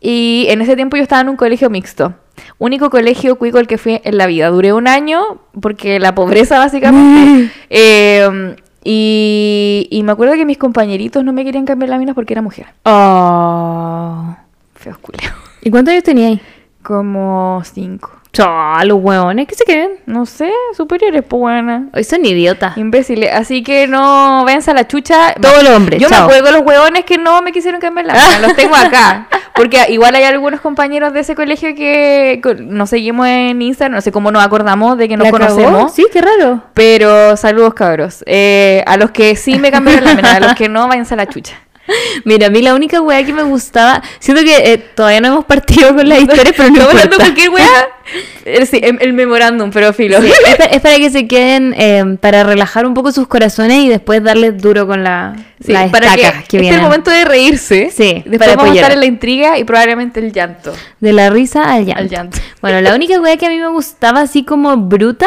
[0.00, 2.14] y en ese tiempo yo estaba en un colegio mixto.
[2.58, 4.48] Único colegio cuico al que fui en la vida.
[4.50, 5.20] Duré un año
[5.60, 7.50] porque la pobreza básicamente.
[7.70, 12.34] Eh, y, y me acuerdo que mis compañeritos no me querían cambiar la mina porque
[12.34, 12.66] era mujer.
[12.84, 14.36] Oh.
[14.74, 15.32] Feos culeos.
[15.62, 16.40] ¿Y cuántos años teníais?
[16.82, 18.10] Como cinco.
[18.34, 19.92] Chao, los hueones, ¿qué se creen?
[20.06, 21.86] No sé, superiores, pues buena.
[21.94, 22.76] Hoy son idiotas.
[22.76, 23.32] Imbéciles.
[23.32, 25.34] Así que no váyanse a la chucha.
[25.40, 26.26] Todos los hombres, Yo chao.
[26.26, 28.38] me acuerdo los hueones que no me quisieron cambiar la mina.
[28.42, 29.28] Los tengo acá.
[29.54, 34.10] Porque igual hay algunos compañeros de ese colegio que nos seguimos en Instagram, no sé
[34.10, 35.94] cómo nos acordamos de que nos conocemos.
[35.94, 36.60] Sí, qué raro.
[36.74, 38.24] Pero saludos, cabros.
[38.26, 41.18] Eh, a los que sí me cambiaron la mena, a los que no, váyanse a
[41.18, 41.54] la chucha.
[42.24, 45.44] Mira, a mí la única weá que me gustaba, siento que eh, todavía no hemos
[45.44, 47.66] partido con las historias, pero no Estamos hablando cualquier weá.
[48.44, 50.20] Eh, Sí, el, el memorándum, pero filo.
[50.20, 53.78] Sí, es, pa- es para que se queden, eh, para relajar un poco sus corazones
[53.78, 56.80] y después darles duro con la, Sí, la para que, estaca que, este es vienen.
[56.80, 57.90] el momento de reírse.
[57.90, 60.74] Sí, Después para vamos a estar en la intriga y probablemente el llanto.
[61.00, 62.02] De la risa al llanto.
[62.02, 62.38] Al llanto.
[62.60, 65.26] Bueno, la única wea que a mí me gustaba así como bruta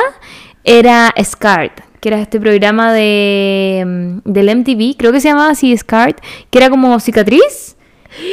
[0.63, 1.71] era Scarred,
[2.07, 6.15] que era este programa de mm, del MTV, creo que se llamaba así Scarred,
[6.49, 7.75] que era como cicatriz.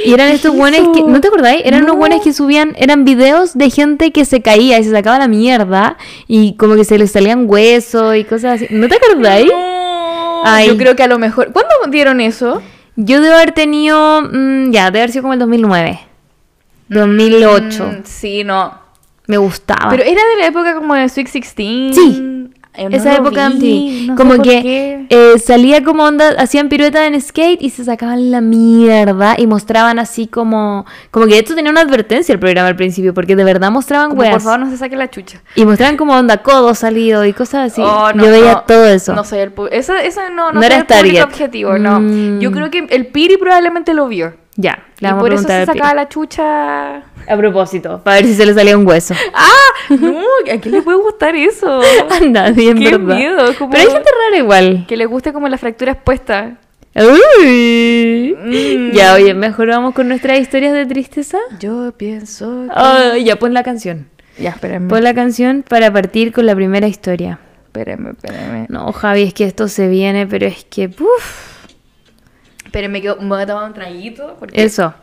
[0.06, 1.02] Y eran estos es buenos que?
[1.02, 1.62] ¿no te acordáis?
[1.64, 1.98] Eran unos No.
[1.98, 5.96] buenos que subían, eran videos de gente que se caía y se sacaba la mierda
[6.28, 8.68] y como que se les salían huesos y cosas así.
[8.70, 9.46] ¿No te acordáis?
[9.50, 10.68] No, Ay.
[10.68, 11.52] Yo creo que a lo mejor.
[11.52, 12.62] ¿Cuándo dieron eso?
[12.96, 15.98] Yo debo haber tenido, mm, ya, debe haber sido como el 2009.
[16.88, 17.84] 2008.
[17.86, 18.78] Mm, sí, no.
[19.26, 19.90] Me gustaba.
[19.90, 21.94] Pero era de la época como de Sweet 16.
[21.96, 27.06] Sí, no Esa época vi, no como por que eh, salía como onda, hacían piruetas
[27.06, 30.84] en skate y se sacaban la mierda y mostraban así como.
[31.10, 34.22] Como que esto tenía una advertencia el programa al principio, porque de verdad mostraban Como,
[34.22, 34.42] por weas.
[34.42, 35.40] favor, no se saque la chucha.
[35.54, 37.80] Y mostraban como onda codo salido y cosas así.
[37.80, 39.14] Oh, no, Yo veía todo eso.
[39.14, 42.00] No soy el eso, eso no, no, eras el público objetivo, no.
[42.00, 42.40] Mm.
[42.40, 44.43] Yo creo que el Piri probablemente lo vio.
[44.56, 46.96] Ya, le y vamos por a eso se sacaba la chucha.
[46.98, 49.14] A propósito, para ver si se le salía un hueso.
[49.34, 49.50] ¡Ah!
[49.90, 50.20] No,
[50.52, 51.80] ¿a quién le puede gustar eso?
[52.10, 53.16] A nadie, en Qué verdad.
[53.16, 54.84] miedo, como- Pero hay gente rara igual.
[54.86, 56.56] Que le guste como la fractura expuesta.
[56.94, 58.36] Uy.
[58.38, 58.92] Mm.
[58.92, 61.38] Ya, oye, mejor vamos con nuestras historias de tristeza.
[61.58, 62.66] Yo pienso.
[63.12, 64.06] que- ya, pon la canción.
[64.38, 64.88] Ya, espérenme.
[64.88, 67.38] Pon la canción para partir con la primera historia.
[67.66, 68.66] Espérenme, espérenme.
[68.68, 70.88] No, Javi, es que esto se viene, pero es que,
[72.74, 74.36] uff, Espérenme que me voy a tomar un traguito.
[74.38, 74.64] Porque...
[74.64, 74.94] eso.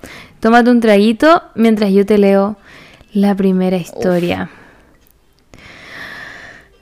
[0.41, 2.57] Tómate un traguito mientras yo te leo
[3.13, 4.49] la primera historia.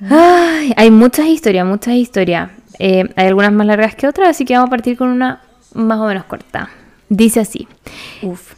[0.09, 2.49] Ay, hay muchas historias, muchas historias.
[2.79, 5.41] Eh, hay algunas más largas que otras, así que vamos a partir con una
[5.73, 6.69] más o menos corta.
[7.09, 7.67] Dice así.
[8.23, 8.53] Uf.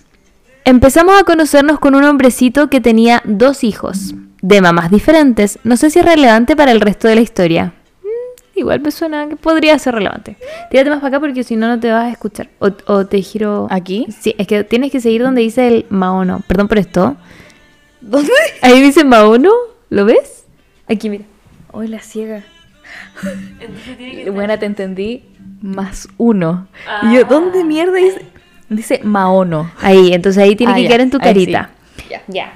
[0.64, 5.60] Empezamos a conocernos con un hombrecito que tenía dos hijos, de mamás diferentes.
[5.64, 7.74] No sé si es relevante para el resto de la historia.
[8.56, 10.36] Igual me suena que podría ser relevante.
[10.70, 12.50] Tírate más para acá porque si no, no te vas a escuchar.
[12.60, 13.68] O, o te giro...
[13.70, 14.06] ¿Aquí?
[14.20, 16.42] Sí, es que tienes que seguir donde dice el Maono.
[16.48, 17.16] Perdón por esto.
[18.02, 18.32] ¿Dónde?
[18.62, 19.52] Ahí dice Maono.
[19.90, 20.46] ¿Lo ves?
[20.88, 21.24] Aquí, mira.
[21.72, 22.44] Hoy la ciega.
[24.32, 25.24] Buena, te entendí.
[25.62, 26.68] Más uno.
[27.04, 28.26] Y yo, ¿dónde mierda dice?
[28.70, 29.72] Dice Maono.
[29.82, 31.70] Ahí, entonces ahí tiene Ah, que ya, quedar en tu ahí carita.
[31.98, 32.04] sí.
[32.10, 32.22] Ya.
[32.28, 32.54] Ya.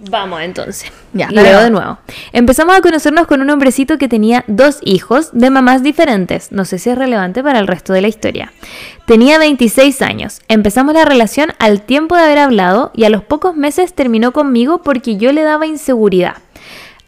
[0.00, 0.92] Vamos entonces.
[1.12, 1.98] Ya, Leo de nuevo.
[2.32, 6.52] Empezamos a conocernos con un hombrecito que tenía dos hijos de mamás diferentes.
[6.52, 8.52] No sé si es relevante para el resto de la historia.
[9.06, 10.40] Tenía 26 años.
[10.46, 14.82] Empezamos la relación al tiempo de haber hablado y a los pocos meses terminó conmigo
[14.82, 16.36] porque yo le daba inseguridad.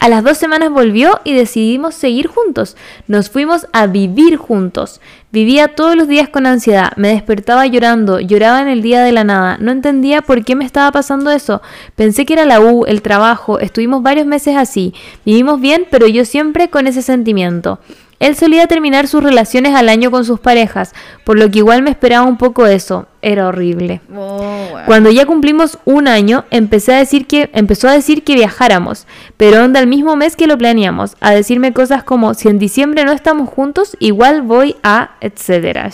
[0.00, 2.74] A las dos semanas volvió y decidimos seguir juntos.
[3.06, 4.98] Nos fuimos a vivir juntos.
[5.32, 6.90] Vivía todos los días con ansiedad.
[6.96, 8.18] Me despertaba llorando.
[8.18, 9.58] Lloraba en el día de la nada.
[9.60, 11.62] No entendía por qué me estaba pasando eso.
[11.94, 13.60] Pensé que era la U, el trabajo.
[13.60, 14.92] Estuvimos varios meses así.
[15.24, 17.78] Vivimos bien, pero yo siempre con ese sentimiento.
[18.20, 20.92] Él solía terminar sus relaciones al año con sus parejas,
[21.24, 23.06] por lo que igual me esperaba un poco eso.
[23.22, 24.00] Era horrible.
[24.14, 24.78] Oh.
[24.86, 29.06] Cuando ya cumplimos un año, empecé a decir que, empezó a decir que viajáramos,
[29.36, 33.04] pero onda el mismo mes que lo planeamos, a decirme cosas como si en diciembre
[33.04, 35.90] no estamos juntos, igual voy a, etcétera.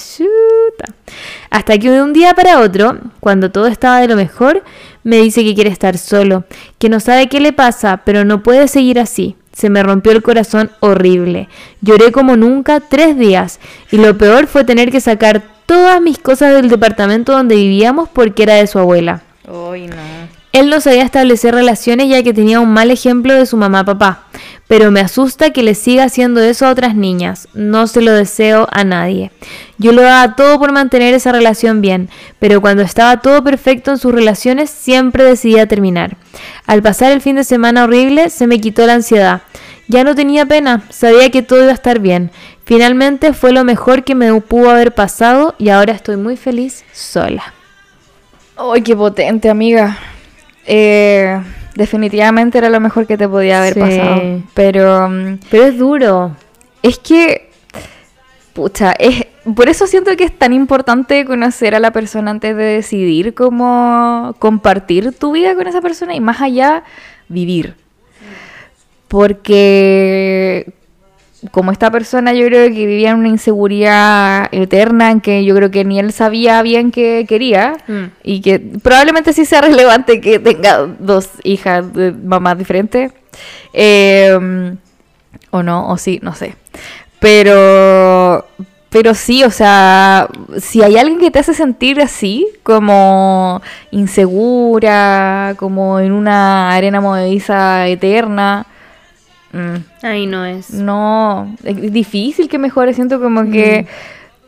[1.51, 4.65] Hasta que de un día para otro, cuando todo estaba de lo mejor,
[5.05, 6.45] me dice que quiere estar solo,
[6.79, 9.37] que no sabe qué le pasa, pero no puede seguir así.
[9.57, 11.49] Se me rompió el corazón horrible.
[11.81, 13.59] Lloré como nunca tres días
[13.91, 18.43] y lo peor fue tener que sacar todas mis cosas del departamento donde vivíamos porque
[18.43, 19.23] era de su abuela.
[20.57, 24.25] Él no sabía establecer relaciones ya que tenía un mal ejemplo de su mamá papá,
[24.67, 27.47] pero me asusta que le siga haciendo eso a otras niñas.
[27.53, 29.33] No se lo deseo a nadie.
[29.77, 33.99] Yo lo daba todo por mantener esa relación bien, pero cuando estaba todo perfecto en
[33.99, 36.17] sus relaciones siempre decidía terminar.
[36.67, 39.43] Al pasar el fin de semana horrible se me quitó la ansiedad.
[39.89, 42.31] Ya no tenía pena, sabía que todo iba a estar bien.
[42.65, 47.53] Finalmente fue lo mejor que me pudo haber pasado y ahora estoy muy feliz sola.
[48.57, 49.99] Ay, qué potente, amiga.
[50.67, 51.41] Eh,
[51.75, 53.81] definitivamente era lo mejor que te podía haber Sí.
[53.81, 54.23] pasado.
[54.55, 56.37] Pero mm, Pero es duro.
[56.83, 57.51] es que,
[58.53, 59.25] pucha, es,
[59.55, 64.35] por eso siento que es tan importante conocer a la persona antes de decidir cómo
[64.39, 66.83] compartir tu vida con esa persona y más allá,
[67.29, 67.75] vivir.
[69.09, 70.73] Porque
[71.51, 75.71] como esta persona yo creo que vivía en una inseguridad eterna en que yo creo
[75.71, 78.05] que ni él sabía bien qué quería Mm.
[78.23, 83.13] y que probablemente sí sea relevante que tenga dos hijas de mamás diferentes.
[83.73, 84.75] Eh,
[85.51, 86.55] o no, o sí, no sé.
[87.19, 88.45] Pero,
[88.91, 90.29] pero sí, o sea,
[90.59, 97.87] si hay alguien que te hace sentir así, como insegura, como en una arena movediza
[97.89, 98.67] eterna,
[99.57, 100.71] mm, Ahí no es.
[100.71, 102.95] no, es difícil que mejore.
[102.95, 103.87] Siento como que,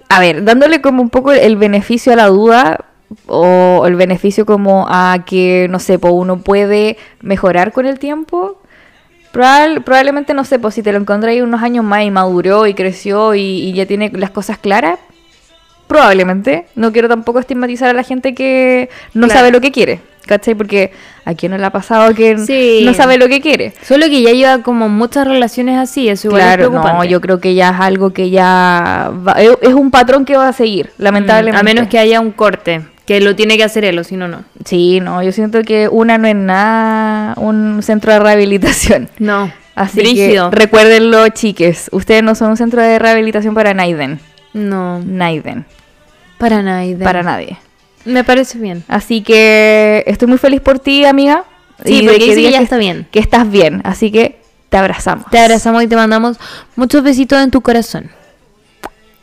[0.09, 2.85] a ver, dándole como un poco el beneficio a la duda
[3.27, 8.61] o el beneficio como a que, no sé, pues uno puede mejorar con el tiempo.
[9.33, 12.67] Probable- probablemente, no sé, pues si te lo encontré ahí unos años más y maduró
[12.67, 14.99] y creció y, y ya tiene las cosas claras,
[15.87, 16.67] probablemente.
[16.75, 19.39] No quiero tampoco estigmatizar a la gente que no Claro.
[19.41, 20.55] sabe lo que quiere, ¿cachai?
[20.55, 20.93] Porque
[21.25, 22.83] a quién no le ha pasado que Sí.
[22.85, 23.73] no sabe lo que quiere.
[23.83, 26.99] Solo que ya lleva como muchas relaciones así, eso igual Claro, es preocupante.
[26.99, 30.47] no, yo creo que ya es algo que ya va- es un patrón que va
[30.49, 31.57] a seguir, lamentablemente.
[31.57, 34.17] Mm, A menos que haya un corte, que lo tiene que hacer él, o si
[34.17, 34.45] no, no.
[34.65, 39.09] Sí, no, yo siento que una no es nada un centro de rehabilitación.
[39.19, 39.51] No.
[39.75, 40.51] Así Brígido.
[40.51, 41.89] que recuérdenlo, chiques.
[41.93, 44.19] Ustedes no son un centro de rehabilitación para Naiden.
[44.53, 45.67] No, Naiden.
[46.39, 46.97] para nadie.
[46.97, 47.59] Para nadie.
[48.09, 48.85] Me parece bien.
[48.89, 51.45] Así que estoy muy feliz por ti, amiga.
[51.85, 53.07] Sí, porque dice que digas ya está bien.
[53.11, 53.81] Que estás bien.
[53.85, 55.27] Así que te abrazamos.
[55.31, 56.37] Te abrazamos y te mandamos
[56.77, 58.11] muchos besitos en tu corazón.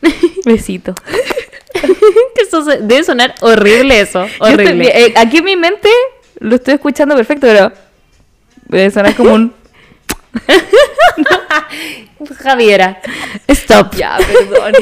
[0.44, 0.94] Besito.
[2.42, 4.24] Eso debe sonar horrible eso.
[4.24, 4.92] Estoy- Horrible.
[5.06, 5.90] eh, aquí en mi mente
[6.38, 7.72] lo estoy escuchando perfecto, pero
[8.68, 9.54] debe sonar como un
[12.42, 13.00] Javiera.
[13.48, 13.94] Stop.
[13.94, 14.72] Ya, perdón.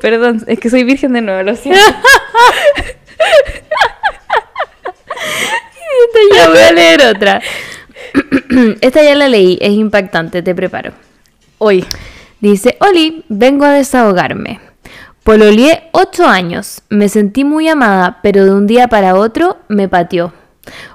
[0.00, 1.80] perdón, es que soy virgen de nuevo, lo siento.
[6.34, 7.40] Ya voy a leer otra.
[8.80, 10.92] Esta ya la leí, es impactante, te preparo.
[11.58, 11.84] Hoy.
[12.40, 14.60] Dice, Oli, vengo a desahogarme.
[15.22, 20.34] Pololeé 8 años, me sentí muy amada, pero de un día para otro me pateó.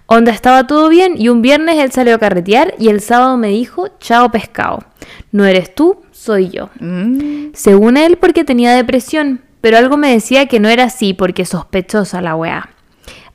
[0.06, 3.48] Onda estaba todo bien y un viernes él salió a carretear y el sábado me
[3.48, 4.84] dijo, chao pescado.
[5.32, 6.70] No eres tú, soy yo.
[6.80, 11.46] Mm, Según él porque tenía depresión, pero algo me decía que no era así porque
[11.46, 12.70] sospechosa la weá.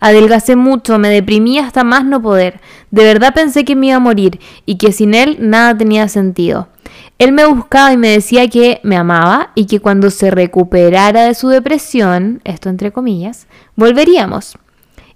[0.00, 2.60] Adelgacé mucho, me deprimí hasta más no poder.
[2.90, 6.68] De verdad pensé que me iba a morir y que sin él nada tenía sentido.
[7.18, 11.34] Él me buscaba y me decía que me amaba y que cuando se recuperara de
[11.34, 14.58] su depresión, esto entre comillas, volveríamos.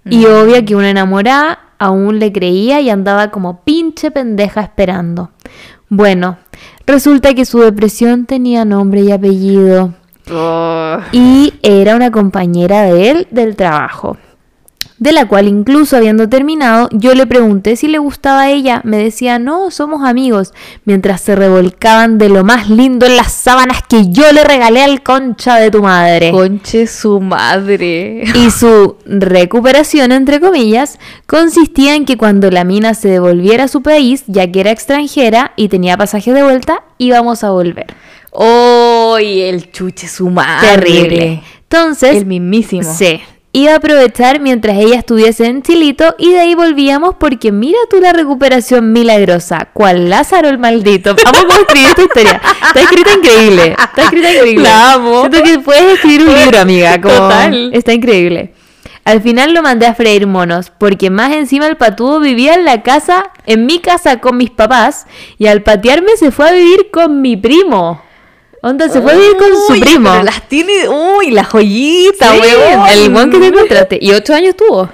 [0.05, 5.29] Y obvio que una enamorada aún le creía y andaba como pinche pendeja esperando.
[5.89, 6.37] Bueno,
[6.87, 9.93] resulta que su depresión tenía nombre y apellido
[10.31, 14.17] oh, y era una compañera de él del trabajo.
[14.99, 18.81] De la cual incluso habiendo terminado, yo le pregunté si le gustaba a ella.
[18.83, 20.53] Me decía, no, somos amigos.
[20.83, 25.01] Mientras se revolcaban de lo más lindo en las sábanas que yo le regalé al
[25.01, 26.31] concha de tu madre.
[26.31, 28.25] Conche su madre.
[28.35, 33.81] Y su recuperación, entre comillas, consistía en que cuando la mina se devolviera a su
[33.81, 37.87] país, ya que era extranjera y tenía pasaje de vuelta, íbamos a volver.
[38.37, 40.69] ¡Ay, el chuche su madre!
[40.69, 41.43] Terrible.
[41.63, 42.93] Entonces, El mismísimo.
[42.93, 43.21] Sí.
[43.51, 47.99] Iba a aprovechar mientras ella estuviese en Chilito y de ahí volvíamos porque mira tú
[47.99, 49.69] la recuperación milagrosa.
[49.73, 51.15] ¿Cuál Lázaro el maldito?
[51.25, 52.41] Vamos a escribir esta historia.
[52.67, 53.75] Está escrita increíble.
[53.83, 54.63] Está escrita increíble.
[54.63, 55.21] La amo.
[55.21, 57.01] Siento que puedes escribir un libro, amiga.
[57.01, 57.15] Como...
[57.15, 57.71] Total.
[57.73, 58.53] Está increíble.
[59.03, 62.83] Al final lo mandé a freír monos, porque más encima el patudo vivía en la
[62.83, 65.07] casa, en mi casa con mis papás,
[65.39, 68.03] y al patearme se fue a vivir con mi primo.
[68.61, 70.09] Onda, se fue a vivir con su primo.
[70.11, 70.87] pero las tiene.
[70.89, 72.87] ¡Uy, la joyita, Sí, huevón!
[72.89, 73.99] El buen que te encontraste.
[74.01, 74.89] Y ocho años tuvo.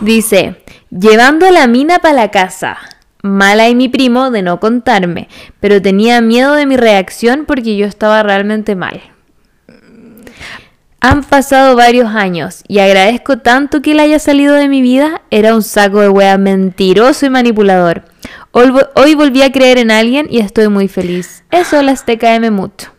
[0.00, 0.56] Dice,
[0.90, 2.78] llevando a la mina para la casa.
[3.22, 5.28] Mala y mi primo de no contarme,
[5.58, 9.02] pero tenía miedo de mi reacción porque yo estaba realmente mal.
[11.00, 15.22] Han pasado varios años y agradezco tanto que él haya salido de mi vida.
[15.30, 18.04] Era un saco de wea mentiroso y manipulador.
[18.58, 21.44] Hoy, vo- hoy volví a creer en alguien y estoy muy feliz.
[21.50, 22.90] Eso las TKM mucho.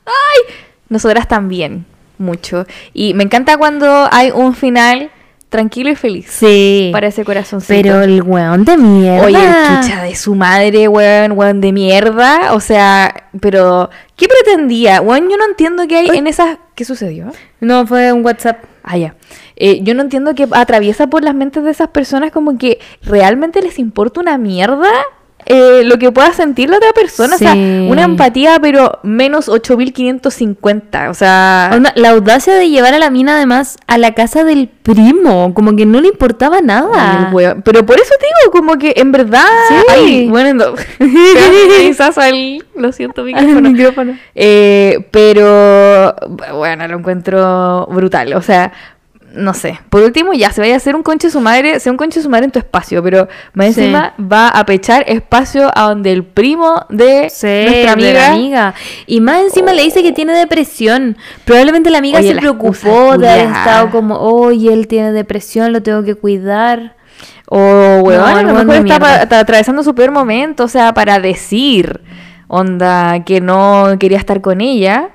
[0.88, 1.86] Nosotras también,
[2.20, 2.68] mucho.
[2.94, 5.10] Y me encanta cuando hay un final
[5.50, 6.28] tranquilo y feliz.
[6.30, 6.90] Sí.
[6.94, 7.74] Para ese corazoncito.
[7.74, 9.26] Pero el weón de mierda.
[9.26, 12.54] Oye, el chucha de su madre, weón, weón de mierda.
[12.54, 15.02] O sea, pero, ¿qué pretendía?
[15.02, 16.60] Weón, yo no entiendo qué hay en esas...
[16.76, 17.32] ¿Qué sucedió?
[17.62, 18.64] No, fue un WhatsApp.
[18.84, 19.16] Ah, ya.
[19.56, 23.60] Eh, yo no entiendo qué atraviesa por las mentes de esas personas como que realmente
[23.64, 24.92] les importa una mierda
[25.50, 27.36] eh, lo que pueda sentir la otra persona.
[27.36, 31.10] O sea, una empatía, pero menos 8550.
[31.10, 35.54] O sea, la audacia de llevar a la mina además a la casa del primo,
[35.54, 37.32] como que no le importaba nada.
[37.64, 39.46] Pero por eso te digo, como que en verdad.
[39.70, 39.76] Sí.
[39.90, 40.76] Ay, bueno, no.
[41.80, 42.66] quizás al.
[42.76, 43.62] Lo siento, micrófono.
[43.62, 44.18] micrófono.
[44.36, 46.14] Eh, pero
[46.56, 48.34] bueno, lo encuentro brutal.
[48.34, 48.74] O sea,
[49.38, 49.80] no sé.
[49.90, 52.30] Por último, ya se vaya a hacer un conche su madre, sea un conche su
[52.30, 53.82] madre en tu espacio, pero más Sí.
[53.82, 58.28] encima va a pechar espacio a donde el primo de Sí, nuestra de la amiga.
[58.32, 58.74] amiga.
[59.06, 61.18] Y más encima le dice que tiene depresión.
[61.46, 65.72] Probablemente la amiga Oye, se la preocupó de haber estado como, oye, él tiene depresión,
[65.72, 66.96] lo tengo que cuidar.
[67.50, 67.58] O,
[68.04, 69.24] weón, No, a lo mejor de está, pa- mierda.
[69.24, 72.02] está atravesando su peor momento, o sea, para decir,
[72.50, 75.10] onda, que no quería estar con ella.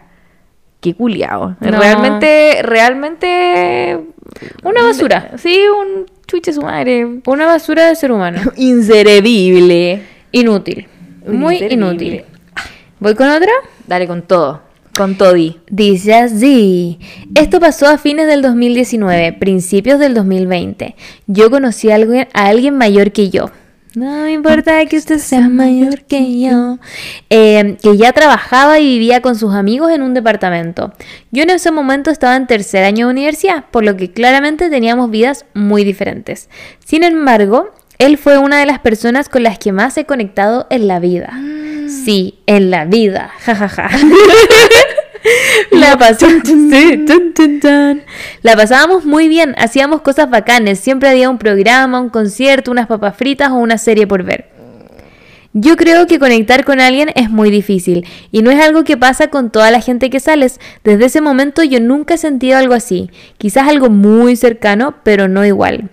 [0.80, 1.56] Qué culiao.
[1.60, 1.70] No.
[1.78, 4.00] Realmente, realmente...
[4.62, 5.32] Una basura.
[5.38, 7.06] Sí, un chuche su madre.
[7.26, 8.40] Una basura de ser humano.
[8.56, 10.02] Inservible.
[10.32, 10.86] Inútil.
[11.26, 11.74] Muy Inservible.
[11.74, 12.24] inútil.
[13.00, 13.52] ¿Voy con otra?
[13.86, 14.62] Dale con todo.
[14.96, 15.58] Con todi.
[15.70, 16.98] Dice así.
[17.34, 20.94] Esto pasó a fines del 2019, principios del 2020.
[21.26, 23.50] Yo conocí a alguien, a alguien mayor que yo.
[23.94, 26.78] No me importa que usted sea mayor que yo.
[27.28, 30.92] Eh, que ya trabajaba y vivía con sus amigos en un departamento.
[31.30, 35.10] Yo en ese momento estaba en tercer año de universidad, por lo que claramente teníamos
[35.10, 36.48] vidas muy diferentes.
[36.84, 40.88] Sin embargo, él fue una de las personas con las que más he conectado en
[40.88, 41.30] la vida.
[41.86, 43.30] Sí, en la vida.
[43.40, 43.90] Ja, ja, ja.
[45.70, 48.02] La, pasó- sí, tun, tun, tun.
[48.42, 53.16] La pasábamos muy bien, hacíamos cosas bacanes, siempre había un programa, un concierto, unas papas
[53.16, 54.50] fritas o una serie por ver.
[55.54, 59.28] Yo creo que conectar con alguien es muy difícil y no es algo que pasa
[59.28, 60.58] con toda la gente que sales.
[60.82, 65.44] Desde ese momento yo nunca he sentido algo así, quizás algo muy cercano, pero no
[65.44, 65.90] igual.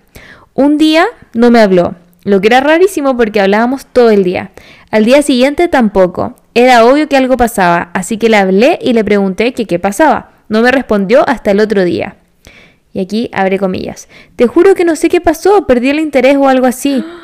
[0.54, 1.04] Un día
[1.34, 4.50] no me habló, lo que era rarísimo porque hablábamos todo el día.
[4.90, 6.36] Al día siguiente tampoco.
[6.54, 10.30] Era obvio que algo pasaba, así que le hablé y le pregunté que qué pasaba.
[10.48, 12.16] No me respondió hasta el otro día.
[12.92, 14.08] Y aquí abre comillas.
[14.36, 17.04] Te juro que no sé qué pasó, perdí el interés o algo así.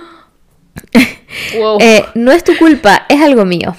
[1.58, 1.78] Wow.
[1.80, 3.74] Eh, no es tu culpa, es algo mío.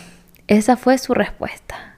[0.48, 1.98] Esa fue su respuesta.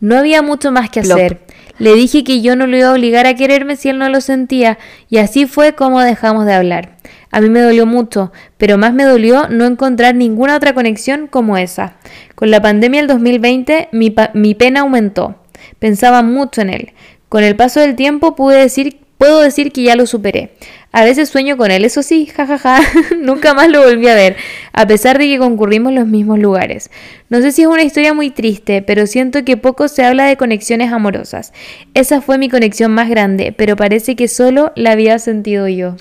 [0.00, 1.18] No había mucho más que Plop.
[1.18, 1.40] hacer.
[1.78, 4.20] Le dije que yo no lo iba a obligar a quererme si él no lo
[4.20, 4.78] sentía,
[5.08, 6.96] y así fue como dejamos de hablar.
[7.30, 11.56] A mí me dolió mucho, pero más me dolió no encontrar ninguna otra conexión como
[11.56, 11.96] esa.
[12.34, 15.36] Con la pandemia del 2020 mi, mi pena aumentó.
[15.78, 16.92] Pensaba mucho en él.
[17.28, 20.52] Con el paso del tiempo pude decir, puedo decir que ya lo superé.
[20.90, 22.80] A veces sueño con él, eso sí, jajaja.
[23.18, 24.36] Nunca más lo volví a ver,
[24.72, 26.90] a pesar de que concurrimos los mismos lugares.
[27.28, 30.38] No sé si es una historia muy triste, pero siento que poco se habla de
[30.38, 31.52] conexiones amorosas.
[31.92, 35.96] Esa fue mi conexión más grande, pero parece que solo la había sentido yo.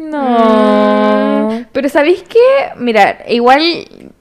[0.00, 1.64] No.
[1.72, 2.38] Pero ¿sabéis qué?
[2.76, 3.60] Mira, igual,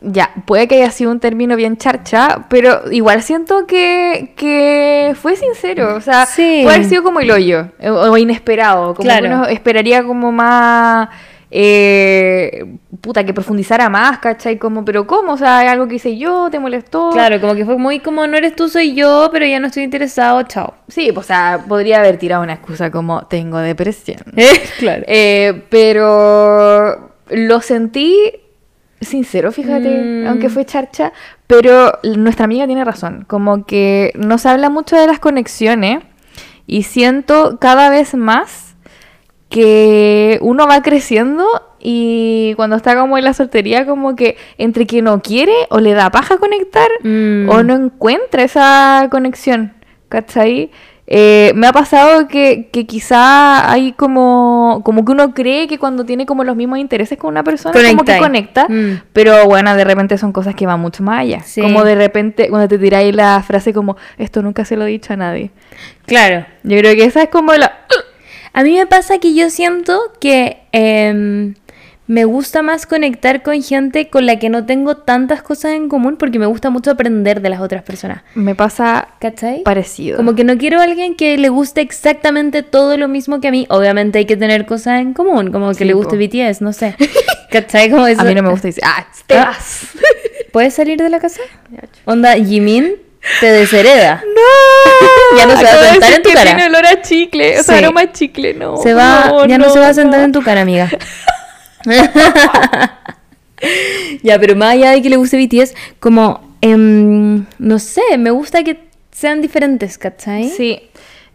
[0.02, 5.36] ya, puede que haya sido un término bien charcha, pero igual siento que, que fue
[5.36, 5.96] sincero.
[5.96, 6.62] O sea, Sí.
[6.64, 8.94] puede haber sido como el hoyo, o, o inesperado.
[8.94, 9.28] Como Claro.
[9.28, 11.10] que uno esperaría como más.
[11.52, 12.66] Eh,
[13.02, 14.58] puta, que profundizara más, ¿cachai?
[14.58, 15.34] Como, pero ¿cómo?
[15.34, 17.10] O sea, algo que hice yo, te molestó.
[17.12, 19.84] Claro, como que fue muy como no eres tú, soy yo, pero ya no estoy
[19.84, 20.76] interesado, chao.
[20.88, 24.20] Sí, pues, o sea, podría haber tirado una excusa como tengo depresión.
[24.80, 25.04] claro.
[25.08, 28.16] Eh, pero lo sentí
[29.02, 29.90] sincero, fíjate,
[30.24, 30.28] Mm.
[30.28, 31.14] aunque fue charcha,
[31.48, 36.04] pero nuestra amiga tiene razón, como que nos habla mucho de las conexiones
[36.68, 38.69] y siento cada vez más
[39.50, 41.46] que uno va creciendo
[41.80, 45.94] y cuando está como en la soltería como que entre que no quiere o le
[45.94, 47.50] da paja conectar Mm.
[47.50, 49.74] o no encuentra esa conexión,
[50.10, 50.70] ¿cachai?
[51.12, 56.06] Eh, me ha pasado que, que quizá hay como, como que uno cree que cuando
[56.06, 59.02] tiene como los mismos intereses con una persona como que conecta, Mm.
[59.12, 61.40] pero bueno, de repente son cosas que van mucho más allá.
[61.42, 61.62] Sí.
[61.62, 65.14] Como de repente cuando te tiráis la frase como, esto nunca se lo he dicho
[65.14, 65.50] a nadie.
[66.06, 66.46] Claro.
[66.62, 67.74] Yo creo que esa es como la...
[68.54, 71.54] A mí me pasa que yo siento que em,
[72.08, 76.18] me gusta más conectar con gente con la que no tengo tantas cosas en común
[76.18, 78.24] porque me gusta mucho aprender de las otras personas.
[78.34, 79.62] Me pasa ¿Cachai?
[79.64, 80.18] parecido.
[80.18, 83.52] Como que no quiero a alguien que le guste exactamente todo lo mismo que a
[83.52, 83.68] mí.
[83.70, 86.00] Obviamente hay que tener cosas en común, como que Sí, le po.
[86.00, 86.96] guste BTS, no sé.
[87.52, 87.92] ¿Cachai?
[87.92, 88.22] Como eso.
[88.22, 89.46] A mí no me gusta decir, ah, te Ah.
[89.46, 89.90] vas.
[90.52, 91.42] ¿Puedes salir de la casa?
[92.06, 92.94] Onda, Jimin
[93.40, 94.24] te deshereda.
[94.26, 96.56] No, Ya no se va a sentar en tu que cara.
[96.56, 98.78] Tiene olor a chicle, o sea, aroma a chicle, no.
[98.78, 100.26] Se va, no, ya no, no, se va a sentar no.
[100.26, 100.90] en tu cara, amiga.
[104.24, 108.64] ya, pero más allá de que le guste BTS, como, em, no sé, me gusta
[108.64, 108.80] que
[109.12, 110.50] sean diferentes, ¿cachai?
[110.50, 110.82] Sí.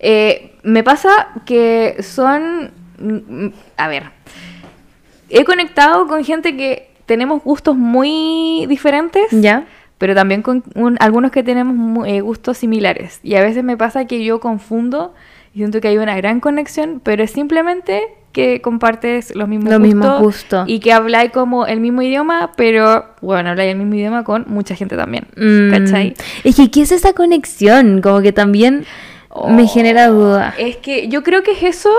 [0.00, 2.72] Eh, me pasa que son.
[2.98, 4.04] mm, A ver.
[5.30, 9.64] He conectado con gente que tenemos gustos muy diferentes, ¿Ya?
[9.98, 13.20] Pero también con un- algunos que tenemos eh, gustos similares.
[13.22, 15.14] Y a veces me pasa que yo confundo
[15.54, 19.78] y siento que hay una gran conexión, pero es simplemente que compartes los mismos Los
[19.78, 20.64] gustos mismos gustos.
[20.68, 24.74] y que habláis como el mismo idioma, pero bueno, habláis el mismo idioma con mucha
[24.74, 25.26] gente también.
[25.36, 26.14] Mm, ¿Cachai?
[26.42, 28.00] Es que, ¿qué es esa conexión?
[28.02, 28.84] Como que también
[29.48, 30.52] me Oh, genera duda.
[30.58, 31.90] Es que yo creo que es eso.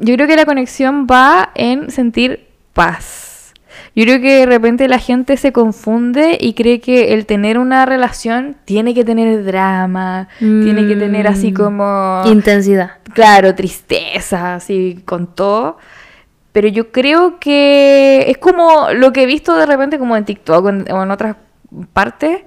[0.00, 3.33] Yo creo que la conexión va en sentir paz.
[3.96, 7.86] Yo creo que de repente la gente se confunde y cree que el tener una
[7.86, 11.54] relación tiene que tener drama, tiene que tener así Mm.
[11.54, 12.90] como, Intensidad.
[13.12, 15.78] claro, tristeza, así con todo.
[16.50, 20.64] Pero yo creo que es como lo que he visto de repente como en TikTok
[20.64, 21.36] o en, o en otras
[21.92, 22.38] partes,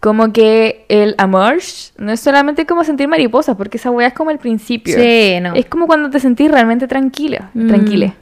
[0.00, 1.54] como que el amor
[1.98, 4.94] no es solamente como sentir mariposas, porque esa weá es como el principio.
[4.96, 5.54] Sí, no.
[5.54, 7.68] Es como cuando te sentís realmente tranquila, Mm.
[7.68, 8.12] tranquile.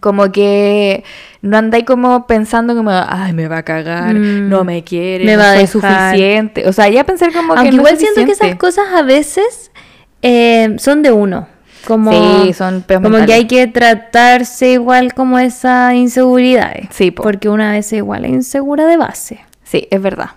[0.00, 1.04] Como que
[1.42, 4.48] no andáis como pensando como, ay, me va a cagar, Mm.
[4.48, 6.68] no me quiere, Me va soy suficiente.
[6.68, 9.02] O sea, ya pensar como Aunque que no igual es siento que esas cosas a
[9.02, 9.70] veces
[10.22, 11.48] eh, son de uno.
[11.86, 16.74] Como, Sí, son como que hay que tratarse igual como esa inseguridad.
[16.90, 17.22] Sí, po.
[17.22, 19.40] Porque una vez igual es insegura de base.
[19.62, 20.30] Sí, es verdad.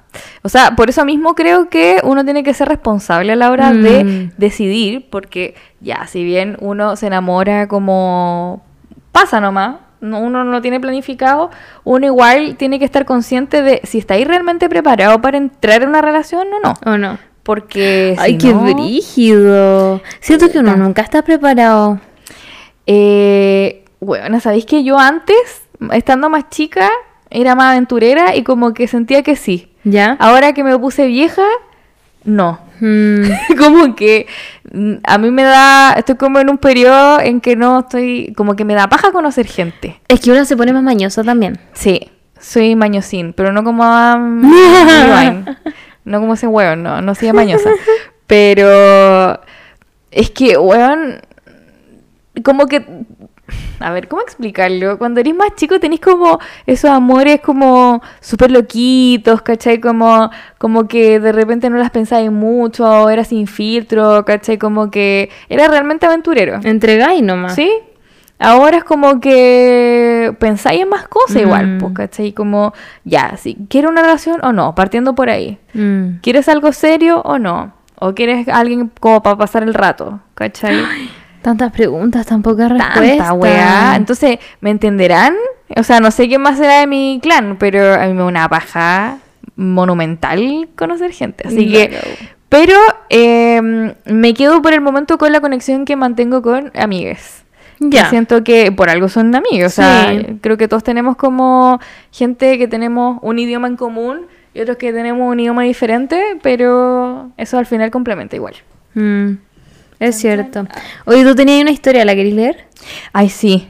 [0.43, 3.73] O sea, por eso mismo creo que uno tiene que ser responsable a la hora
[3.73, 4.31] de Mm.
[4.37, 8.63] decidir, porque ya, si bien uno se enamora como
[9.11, 11.49] pasa nomás, no, uno no lo tiene planificado,
[11.83, 16.01] uno igual tiene que estar consciente de si estáis realmente preparado para entrar en una
[16.01, 16.73] relación o no.
[16.85, 17.17] ¿O no?
[17.43, 20.01] Porque si Ay, qué no, brígido.
[20.19, 21.99] Siento que uno nunca está preparado.
[22.85, 26.89] Eh, bueno, ¿sabéis que yo antes, estando más chica,
[27.29, 29.71] era más aventurera y como que sentía que sí?
[29.83, 30.15] ¿Ya?
[30.19, 31.45] Ahora que me puse vieja,
[32.23, 32.59] no.
[32.79, 33.23] Mm,
[33.57, 34.27] como que
[34.71, 38.55] mm, a mí me da, estoy como en un periodo en que no estoy, como
[38.55, 39.99] que me da paja conocer gente.
[40.07, 41.59] es que uno se pone más mañoso también.
[41.73, 42.09] Sí,
[42.39, 45.49] soy mañosín, pero no como a Rewind.
[46.05, 47.69] no como ese hueón, no, no soy mañosa.
[48.27, 49.39] Pero
[50.11, 51.21] es que, weón,
[52.43, 52.85] como que,
[53.79, 54.97] a ver, ¿cómo explicarlo?
[54.97, 59.79] Cuando eres más chico tenés como esos amores como súper loquitos, ¿cachai?
[59.79, 64.57] Como, como que de repente no las pensáis mucho, o era sin filtro, ¿cachai?
[64.57, 66.59] Como que era realmente aventurero.
[66.63, 67.55] Entregáis nomás.
[67.55, 67.69] ¿Sí?
[68.41, 71.77] Ahora es como que pensáis en más cosas igual, Mm.
[71.79, 72.31] pues, ¿cachai?
[72.31, 72.73] Como,
[73.03, 74.73] ya, si ¿quieres una relación o no?
[74.75, 75.57] Partiendo por ahí.
[75.73, 76.19] Mm.
[76.21, 77.73] ¿Quieres algo serio o no?
[77.95, 80.21] ¿O quieres alguien como para pasar el rato?
[80.35, 80.77] ¿Cachai?
[81.41, 83.17] Tantas preguntas, tan pocas respuestas.
[83.17, 83.95] Tanta weá.
[83.95, 85.35] Entonces, ¿me entenderán?
[85.75, 88.25] O sea, no sé qué más será de mi clan, pero a mí me da
[88.25, 89.19] una paja
[89.55, 91.47] monumental conocer gente.
[91.47, 91.91] Así que,
[92.49, 92.75] pero
[93.09, 97.43] eh, me quedo por el momento con la conexión que mantengo con amigues.
[97.79, 98.09] Ya.
[98.09, 99.73] Siento que por algo son amigos.
[99.73, 100.11] O sea,
[100.41, 101.79] creo que todos tenemos como
[102.11, 107.31] gente que tenemos un idioma en común y otros que tenemos un idioma diferente, pero
[107.37, 108.55] eso al final complementa igual.
[108.95, 109.33] Mm,
[109.99, 110.65] Es cierto.
[111.05, 112.05] Oye, ¿tú tenías una historia?
[112.05, 112.67] ¿La querés leer?
[113.13, 113.67] Ay, sí.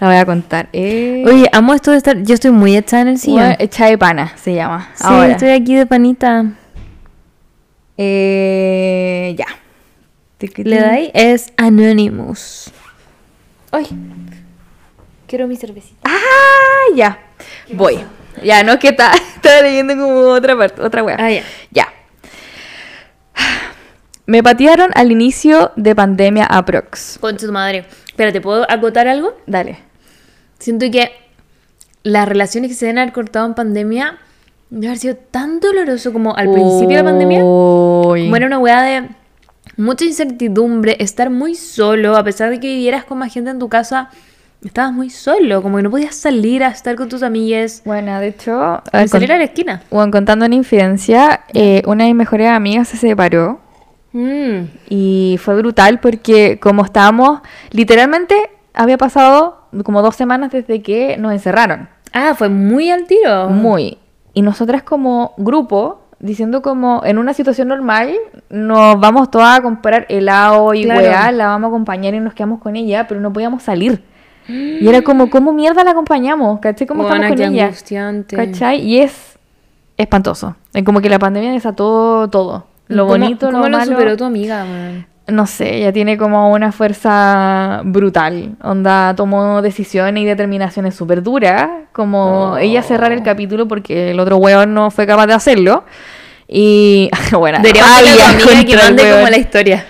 [0.00, 0.68] La voy a contar.
[0.72, 2.22] Eh, Oye, amo esto de estar...
[2.22, 3.40] Yo estoy muy echada en el sillón.
[3.40, 4.88] Bueno, Hecha de pana se llama.
[4.94, 5.32] Sí, Ahora.
[5.32, 6.44] estoy aquí de panita.
[7.96, 9.46] Eh, ya.
[10.56, 11.10] ¿Le dais?
[11.14, 12.70] Es Anonymous.
[13.70, 13.86] Ay.
[15.26, 16.00] Quiero mi cervecita.
[16.04, 17.18] Ah, ya.
[17.72, 17.98] Voy.
[18.42, 21.16] Ya, no es que estaba leyendo como otra parte, otra wea.
[21.18, 21.42] Ah, ya.
[21.70, 21.88] Ya.
[24.26, 27.18] Me patearon al inicio de pandemia aprox.
[27.20, 27.84] Concha tu madre.
[28.06, 29.36] Espérate, ¿puedo acotar algo?
[29.46, 29.78] Dale.
[30.58, 31.10] Siento que
[32.04, 34.18] las relaciones que se deben haber cortado en pandemia
[34.70, 37.40] debe haber sido tan doloroso como al principio de la pandemia.
[37.40, 39.08] Como era una weá de
[39.76, 43.68] mucha incertidumbre, estar muy solo, a pesar de que vivieras con más gente en tu
[43.68, 44.08] casa,
[44.64, 48.28] estabas muy solo, como que no podías salir a estar con tus amigues, Bueno, de
[48.28, 49.82] hecho, ni eh, salir con- a la esquina.
[49.90, 53.60] bueno, contando una infidencia, eh, una de mis mejores amigas se separó
[54.14, 54.70] Mm.
[54.88, 57.40] Y fue brutal porque como estábamos,
[57.72, 58.34] literalmente
[58.72, 61.88] había pasado como dos semanas desde que nos encerraron.
[62.12, 63.50] Ah, fue muy al tiro.
[63.50, 63.98] Muy.
[64.32, 68.14] Y nosotras como grupo, diciendo como en una situación normal,
[68.50, 71.00] nos vamos todas a comprar helado y Claro.
[71.00, 74.02] weá, la vamos a acompañar y nos quedamos con ella, pero no podíamos salir.
[74.46, 76.60] Y era como, ¿cómo mierda la acompañamos?
[76.60, 76.86] ¿Cachai?
[76.86, 77.64] ¿Cómo estamos con qué ella?
[77.64, 78.36] angustiante.
[78.36, 78.80] ¿Cachai?
[78.80, 79.38] Y es
[79.96, 80.54] espantoso.
[80.72, 82.66] Es como que la pandemia desató todo.
[82.88, 83.92] Lo ¿Cómo- bonito, ¿Cómo lo lo malo.
[83.92, 85.06] superó tu amiga, man?
[85.26, 88.56] No sé, ella tiene como una fuerza brutal.
[88.62, 91.66] Onda, tomó decisiones y determinaciones súper duras.
[91.92, 92.56] Como Oh.
[92.58, 95.84] ella cerrar el capítulo porque el otro weón no fue capaz de hacerlo.
[96.46, 99.86] Y bueno, Deberíamos amiga que mande como la historia.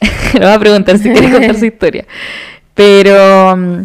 [0.34, 2.04] Le voy a preguntar si quiere contar su historia.
[2.74, 3.82] Pero mm,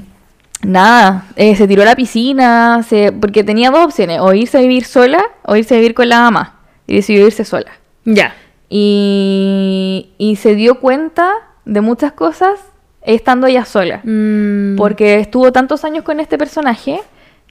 [0.64, 4.62] nada, eh, se tiró a la piscina, se, porque tenía dos opciones, o irse a
[4.62, 6.56] vivir sola o irse a vivir con la mamá.
[6.88, 7.72] Y decidió irse sola.
[8.06, 8.36] Ya.
[8.70, 11.32] Y, y se dio cuenta
[11.66, 12.60] de muchas cosas
[13.02, 14.02] estando ella sola.
[14.04, 17.02] Mm, Porque estuvo tantos años con este personaje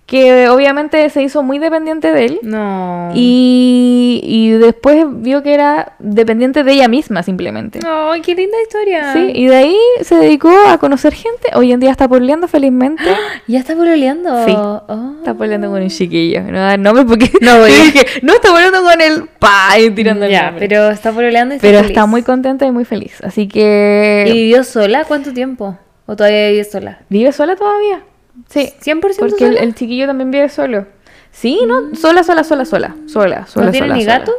[0.06, 2.38] que obviamente se hizo muy dependiente de él.
[2.42, 3.10] No.
[3.14, 7.78] Y, y después vio que era dependiente de ella misma simplemente.
[7.86, 9.12] Ay, qué linda historia.
[9.14, 11.48] Sí, y de ahí se dedicó a conocer gente.
[11.54, 13.04] Hoy en día está pololeando felizmente.
[13.46, 14.44] ¿Ya está pololeando?
[14.44, 14.52] Sí.
[14.54, 15.14] Oh.
[15.18, 16.42] Está pololeando con un chiquillo.
[16.42, 20.26] No da nombre porque No voy dije, no está pololeando con el pa y tirando
[20.26, 20.68] el Ya, nombre.
[20.68, 21.90] pero está pololeando y está Pero feliz.
[21.92, 23.18] está muy contenta y muy feliz.
[23.22, 25.78] Así que ¿Y vivió sola cuánto tiempo?
[26.06, 26.98] ¿O todavía vive sola?
[27.08, 28.02] vive sola todavía.
[28.48, 28.72] Sí.
[28.82, 29.60] 100% Porque el, sola?
[29.60, 30.86] el chiquillo también vive solo.
[31.30, 31.94] Sí, ¿no?
[31.94, 32.94] Sola, sola, sola, sola.
[33.06, 33.66] Sola, sola.
[33.66, 34.18] ¿No tiene sola, ni sola.
[34.18, 34.32] gato?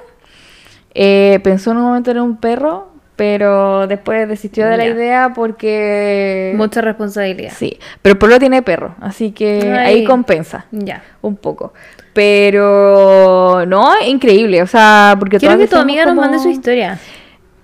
[0.93, 6.53] Eh, pensó en un momento en un perro, pero después desistió de la idea porque...
[6.55, 7.51] Mucha responsabilidad.
[7.55, 9.95] Sí, pero Polo tiene perro, así que Ay.
[9.99, 11.03] ahí compensa Ya.
[11.21, 11.73] un poco.
[12.13, 16.99] Pero no, increíble, o sea, porque Quiero que tu amiga nos mande su historia.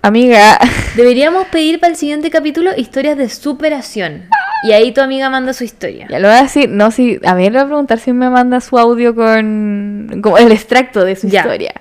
[0.02, 0.58] Amiga,
[0.96, 4.24] Deberíamos pedir para el siguiente capítulo historias de superación.
[4.62, 6.06] Y ahí tu amiga manda su historia.
[6.10, 8.28] ya lo voy a decir, no, si, a ver, le voy a preguntar si me
[8.30, 11.40] manda su audio con, como el extracto de su Ya.
[11.40, 11.72] historia.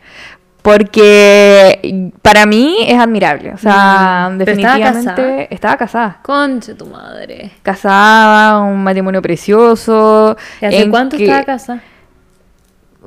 [0.61, 5.41] Porque para mí es admirable, o sea, Mm, estaba definitivamente casada.
[5.49, 6.19] estaba casada.
[6.21, 7.51] Conche tu madre.
[7.63, 10.35] Casada, un matrimonio precioso.
[10.61, 11.81] ¿Y hace cuánto que- estaba casada?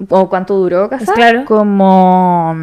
[0.09, 1.15] ¿O cuánto duró casada?
[1.15, 1.45] Claro.
[1.45, 2.57] Como.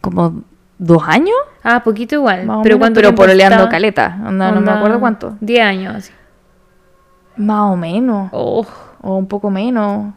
[0.00, 0.42] Como
[0.82, 1.36] dos años.
[1.62, 2.44] Ah, poquito igual.
[2.44, 3.68] Más pero cuánto pero estaba?
[3.68, 4.18] caleta.
[4.26, 5.36] onda, no me acuerdo cuánto.
[5.40, 5.94] 10 años.
[5.94, 6.12] así.
[7.36, 8.28] Más o menos.
[8.32, 8.66] Oh.
[9.00, 10.12] O un poco menos.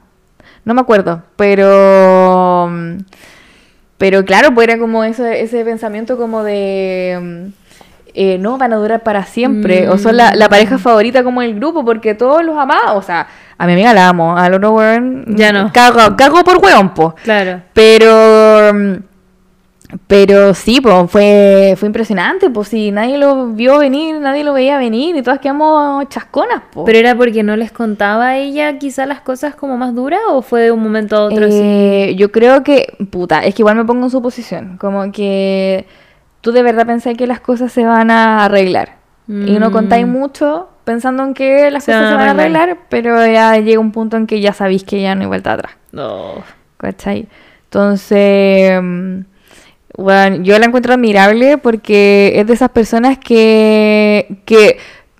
[0.63, 1.21] No me acuerdo.
[1.35, 2.67] Pero.
[2.69, 2.97] mm,
[3.97, 7.19] Pero claro, pues era como ese, ese pensamiento como de.
[7.21, 7.53] mm,
[8.17, 9.89] eh, no, van a durar para siempre.
[9.89, 12.95] O son la, la pareja favorita como el grupo, porque todos los amamos.
[12.95, 14.35] O sea, a mi amiga la amo.
[14.37, 15.25] Al otro weón.
[15.35, 15.71] Ya no.
[15.71, 17.13] Cago, cago por weón, po.
[17.23, 17.61] Claro.
[17.73, 18.71] Pero.
[20.07, 24.77] Pero sí, pues fue, fue impresionante, pues sí, nadie lo vio venir, nadie lo veía
[24.77, 26.85] venir y todas quedamos chasconas, pues.
[26.85, 30.41] ¿Pero era porque no les contaba a ella quizá las cosas como más duras o
[30.41, 31.45] fue de un momento a otro?
[31.49, 35.85] Eh, Yo creo que, puta, es que igual me pongo en su posición, como que
[36.41, 38.95] tú de verdad pensás que las cosas se van a arreglar
[39.27, 40.11] y no contáis Mm.
[40.11, 42.61] mucho pensando en que las Se cosas van se van a arreglar.
[42.69, 45.53] arreglar, pero ya llega un punto en que ya sabéis que ya no hay vuelta
[45.53, 45.71] atrás.
[45.91, 46.33] No.
[46.77, 47.27] ¿Cachai?
[47.63, 49.19] Entonces, mm,
[49.97, 54.77] bueno, yo la encuentro admirable porque es de esas personas que, que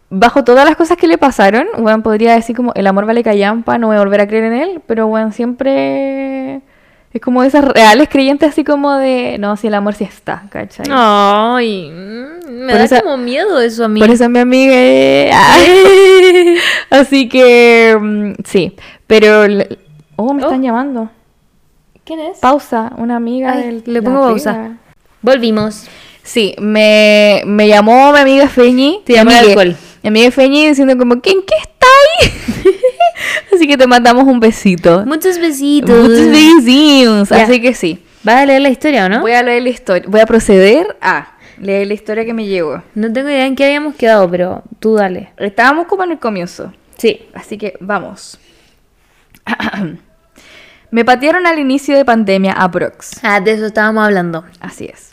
[0.10, 3.78] bajo todas las cosas que le pasaron, bueno, podría decir como el amor vale callampa,
[3.78, 6.62] no voy a volver a creer en él, pero bueno, siempre
[7.12, 10.44] es como de esas reales creyentes así como de, no, si el amor sí está,
[10.50, 10.86] ¿cachai?
[10.90, 14.00] Ay, mm, me Por da como miedo eso a mí.
[14.02, 14.74] Por eso mi amiga...
[14.76, 15.58] eh, ah.
[16.90, 18.76] Así que, mm, sí,
[19.08, 19.44] pero...
[20.18, 20.46] Oh, me Oh.
[20.46, 21.10] están llamando.
[22.06, 22.38] ¿Quién es?
[22.40, 23.84] Pausa, una amiga Ay, del...
[23.86, 24.78] le pongo pausa.
[25.22, 25.86] Volvimos.
[26.24, 29.02] Sí, me, me llamó mi amiga Feñi.
[29.06, 29.78] Te llamó mi el amiga- alcohol.
[30.04, 32.32] Mi amiga Feñi diciendo como, ¿quién qué está ahí?
[33.56, 35.04] Así que te mandamos un besito.
[35.06, 35.90] Muchos besitos.
[36.10, 37.30] Muchos besitos.
[37.30, 37.44] Ya.
[37.44, 38.04] Así que sí.
[38.24, 39.22] ¿Vas a leer la historia o no?
[39.22, 40.04] Voy a leer la historia.
[40.08, 42.84] Voy a proceder a leer la historia que me llegó.
[42.96, 45.30] No tengo idea en qué habíamos quedado, pero tú dale.
[45.38, 46.72] Estábamos como en el comienzo.
[46.98, 47.22] Sí.
[47.34, 48.40] Así que vamos.
[50.92, 53.20] me patearon al inicio de pandemia a Brox.
[53.24, 54.46] Ah, de eso estábamos hablando.
[54.60, 55.12] Así es.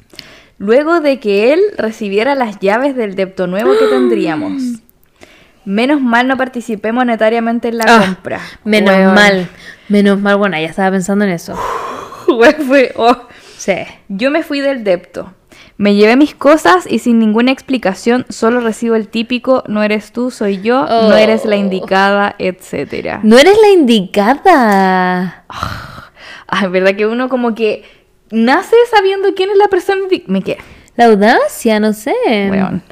[0.59, 4.63] Luego de que él recibiera las llaves del depto nuevo que tendríamos.
[5.65, 8.41] Menos mal no participé monetariamente en la Ah, compra.
[8.65, 9.49] Menos mal.
[9.89, 10.37] Menos mal.
[10.37, 11.55] Bueno, ya estaba pensando en eso.
[12.67, 13.17] Fue- oh.
[13.57, 13.75] Sí.
[14.09, 15.33] Yo me fui del depto.
[15.79, 20.31] Me llevé mis cosas y sin ninguna explicación solo recibo el típico no eres tú,
[20.31, 21.13] soy yo, no Oh.
[21.15, 23.21] eres la indicada, etcétera.
[23.23, 25.45] No eres la indicada.
[25.49, 26.11] Ah,
[26.65, 27.85] es verdad que uno como que
[28.31, 30.03] nace sabiendo quién es la persona.
[30.27, 30.59] Me quedé.
[30.97, 32.15] La audacia, no sé.
[32.51, 32.83] Weón.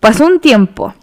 [0.00, 0.94] Pasó un tiempo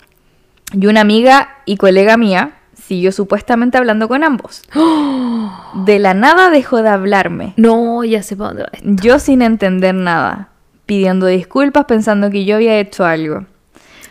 [0.73, 4.63] y una amiga y colega mía siguió supuestamente hablando con ambos.
[5.85, 7.53] De la nada dejó de hablarme.
[7.57, 8.87] No, ya sé para dónde va esto.
[9.03, 10.49] Yo sin entender nada,
[10.91, 13.45] pidiendo disculpas pensando que yo había hecho algo.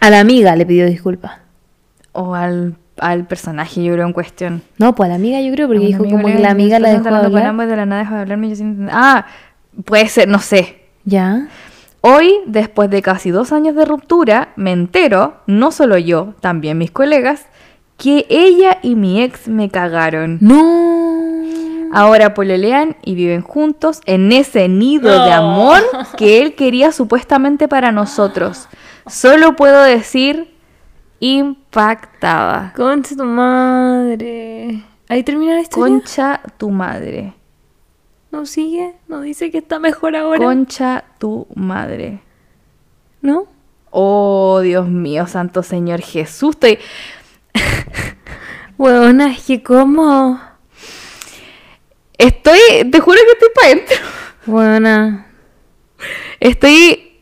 [0.01, 1.33] A la amiga le pidió disculpas.
[2.13, 4.63] O al, al personaje, yo creo, en cuestión.
[4.79, 7.03] No, pues a la amiga yo creo, porque dijo como que la amiga la dejó
[7.03, 7.69] de hablando hablar.
[7.69, 8.49] de la nada dejó de hablarme.
[8.49, 9.27] Yo sin entender- Ah,
[9.85, 10.79] puede ser, no sé.
[11.05, 11.49] Ya.
[12.01, 16.91] Hoy, después de casi dos años de ruptura, me entero, no solo yo, también mis
[16.91, 17.45] colegas,
[17.99, 20.39] que ella y mi ex me cagaron.
[20.41, 21.00] No.
[21.93, 25.83] Ahora pololean y viven juntos en ese nido de amor
[26.17, 28.69] que él quería supuestamente para nosotros.
[29.07, 30.55] Solo puedo decir,
[31.19, 32.73] impactada.
[32.77, 34.85] Concha tu madre.
[35.09, 35.97] Ahí termina la historia.
[35.97, 37.35] Concha tu madre.
[38.31, 40.45] No sigue, no dice que está mejor ahora.
[40.45, 42.21] Concha tu madre.
[43.21, 43.47] ¿No?
[43.91, 46.51] Oh, Dios mío, santo Señor Jesús.
[46.51, 46.79] Estoy...
[48.79, 50.41] Huevona, es que cómo.
[52.21, 52.59] Estoy,
[52.91, 53.97] te juro que estoy para adentro.
[54.47, 55.27] Huevona.
[56.39, 57.13] Estoy,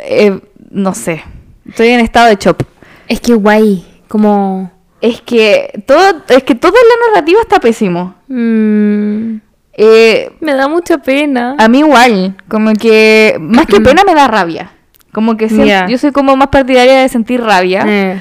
[0.00, 0.40] eh,
[0.70, 1.22] no sé,
[1.68, 2.62] estoy en estado de chop.
[3.08, 3.84] Es que guay.
[4.08, 4.70] Como.
[5.00, 8.14] Es que todo, es que toda la narrativa está pésimo.
[8.28, 9.36] mm,
[9.80, 11.54] Eh, me da mucha pena.
[11.58, 14.72] a mí igual, como que más que pena me da rabia.
[15.12, 17.84] Como que siento- yo soy como más partidaria de sentir rabia.
[17.86, 18.20] Eh,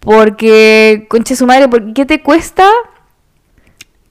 [0.00, 2.66] Porque, conche su madre, ¿por ¿qué te cuesta?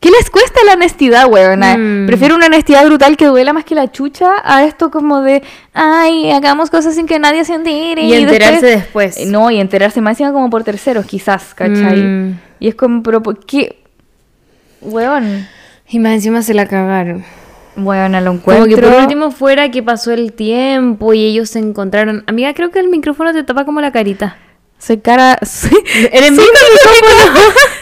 [0.01, 1.77] ¿Qué les cuesta la honestidad, weona?
[1.77, 2.07] Mm.
[2.07, 5.43] Prefiero una honestidad brutal que duela más que la chucha a esto como de,
[5.75, 8.01] ay, hagamos cosas sin que nadie se entere.
[8.01, 9.17] Y enterarse después.
[9.17, 12.01] Eh, No, y enterarse más encima como por terceros, quizás, ¿cachai?
[12.01, 12.39] Mm.
[12.59, 13.77] Y es como, pero ¿por qué?
[14.81, 15.47] Weón.
[15.87, 17.23] Y más encima se la cagaron.
[17.77, 18.75] Weona, lo Como encuentro.
[18.75, 22.23] que por último fuera que pasó el tiempo y ellos se encontraron.
[22.25, 24.37] Amiga, creo que el micrófono te tapa como la carita.
[24.79, 25.37] Soy cara...
[25.45, 25.77] Soy...
[26.11, 27.53] Eres mi micrófono.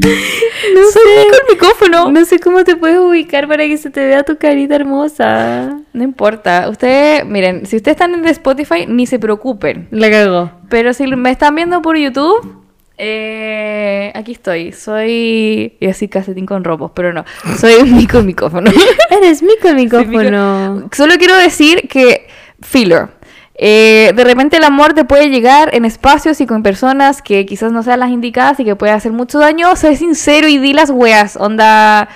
[0.00, 2.10] No soy con micrófono.
[2.10, 5.80] No sé cómo te puedes ubicar para que se te vea tu carita hermosa.
[5.92, 6.68] No importa.
[6.68, 9.88] Ustedes, miren, si ustedes están en Spotify, ni se preocupen.
[9.90, 10.52] La cagó.
[10.68, 12.54] Pero si me están viendo por YouTube,
[12.96, 14.72] eh, aquí estoy.
[14.72, 15.76] Soy.
[15.80, 17.24] Y así casetín con robos, pero no.
[17.58, 18.70] Soy un mico micrófono.
[19.10, 20.74] Eres mi con Soy micrófono.
[20.76, 22.28] mico- Solo quiero decir que,
[22.62, 23.08] filler.
[23.60, 27.72] Eh, de repente el amor te puede llegar en espacios y con personas que quizás
[27.72, 29.74] no sean las indicadas y que puede hacer mucho daño.
[29.74, 31.36] Sé sincero y di las weas.
[31.36, 32.08] Onda.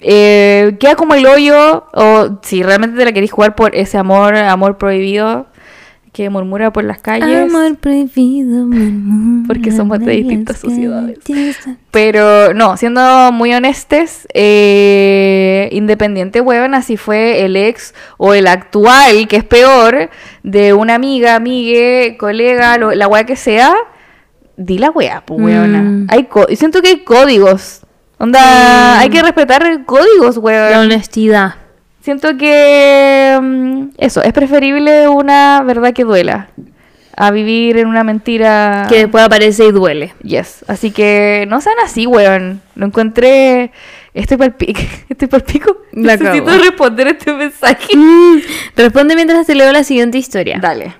[0.00, 1.84] eh, queda como el hoyo.
[1.92, 5.46] O si realmente te la querés jugar por ese amor, amor prohibido
[6.14, 7.52] que murmura por las calles.
[7.52, 11.18] Amor prohibido, murmura Porque somos de distintas sociedades.
[11.90, 19.26] Pero no, siendo muy honestes, eh, independiente, weón, así fue el ex o el actual,
[19.26, 20.08] que es peor,
[20.44, 23.74] de una amiga, amigue, colega, lo- la weá que sea,
[24.56, 25.82] di la weá, pues weona.
[25.82, 26.06] Mm.
[26.10, 27.80] Hay co- y siento que hay códigos.
[28.18, 30.78] Onda, hay que respetar códigos, La weón.
[30.84, 31.54] honestidad.
[32.02, 36.48] Siento que mm, eso, es preferible una verdad que duela
[37.16, 38.86] a vivir en una mentira.
[38.88, 40.14] Que después aparece y duele.
[40.22, 40.64] Yes.
[40.68, 42.60] Así que no sean así, weón.
[42.76, 43.72] Lo encontré.
[44.22, 44.80] Estoy pal pico.
[45.08, 45.76] Estoy pico.
[45.92, 47.96] La Necesito responder este mensaje.
[47.96, 48.38] Mm,
[48.76, 50.58] Responde mientras te leo la siguiente historia.
[50.60, 50.94] Dale.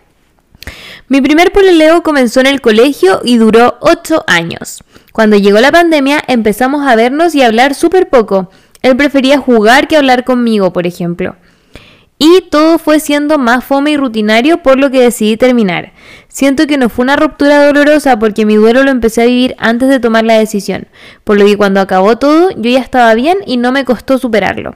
[1.09, 4.83] Mi primer pololeo comenzó en el colegio y duró 8 años.
[5.13, 8.51] Cuando llegó la pandemia empezamos a vernos y a hablar súper poco.
[8.83, 11.37] Él prefería jugar que hablar conmigo, por ejemplo.
[12.19, 15.93] Y todo fue siendo más fome y rutinario por lo que decidí terminar.
[16.35, 19.89] Siento que no fue una ruptura dolorosa porque mi duelo lo empecé a vivir antes
[19.89, 20.89] de tomar la decisión.
[21.23, 24.75] Por lo que cuando acabó todo yo ya estaba bien y no me costó superarlo.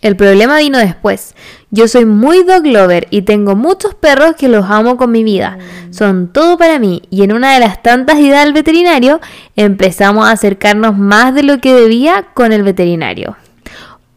[0.00, 1.34] El problema vino después.
[1.72, 5.58] Yo soy muy dog lover y tengo muchos perros que los amo con mi vida.
[5.90, 9.20] Son todo para mí y en una de las tantas idas al veterinario
[9.56, 13.36] empezamos a acercarnos más de lo que debía con el veterinario.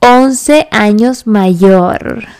[0.02, 2.39] 11 años mayor.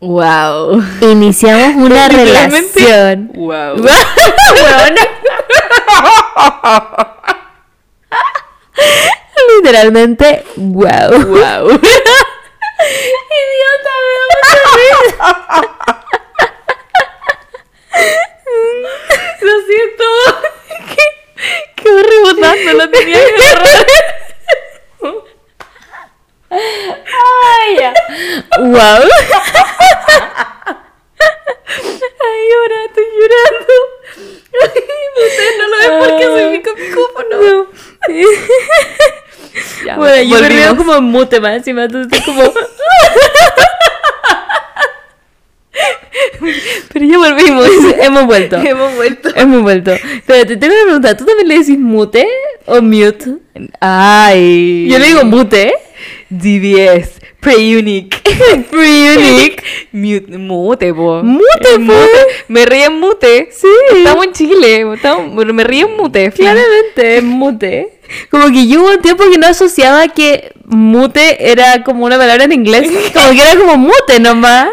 [0.00, 0.82] Wow.
[1.02, 3.30] Iniciamos una relación.
[3.34, 3.76] Wow.
[9.56, 11.10] Literalmente, wow.
[11.10, 11.68] Wow.
[13.36, 15.36] Idiota, me da mucha.
[19.42, 20.04] Lo siento.
[20.96, 21.04] ¿Qué?
[21.76, 22.72] Quedó rebotando.
[22.72, 23.86] Lo tenía que agarrar.
[26.50, 27.92] Ay, ya.
[28.58, 29.02] Wow.
[32.22, 33.74] Ay, ahora estoy llorando.
[35.26, 37.34] Ustedes no lo ven porque soy mi micrófono.
[39.84, 40.74] Ya, Bueno, yo me volvimos.
[40.76, 42.42] como mute más encima, entonces como...
[46.92, 47.66] Pero ya volvimos.
[48.00, 48.56] Hemos vuelto.
[48.56, 49.28] Hemos vuelto.
[49.34, 49.92] Hemos vuelto.
[50.26, 52.26] Pero te tengo una pregunta, ¿tú también le decís mute
[52.66, 53.36] o mute?
[53.80, 54.88] Ay.
[54.90, 55.72] Yo le digo mute.
[56.30, 57.20] DBS.
[57.40, 58.16] Pre-unique.
[58.70, 59.62] Pre-unique.
[59.92, 61.22] Mute, mute, po.
[61.22, 61.92] Mute, Eh, po.
[62.48, 63.48] Me ríe en mute.
[63.52, 63.66] Sí.
[63.96, 64.92] Estamos en Chile.
[64.94, 66.30] Estamos, me ríe en mute.
[66.32, 67.98] Claramente, es mute.
[68.30, 72.44] Como que yo hubo un tiempo que no asociaba que mute era como una palabra
[72.44, 72.90] en inglés.
[73.14, 74.68] Como que era como mute nomás.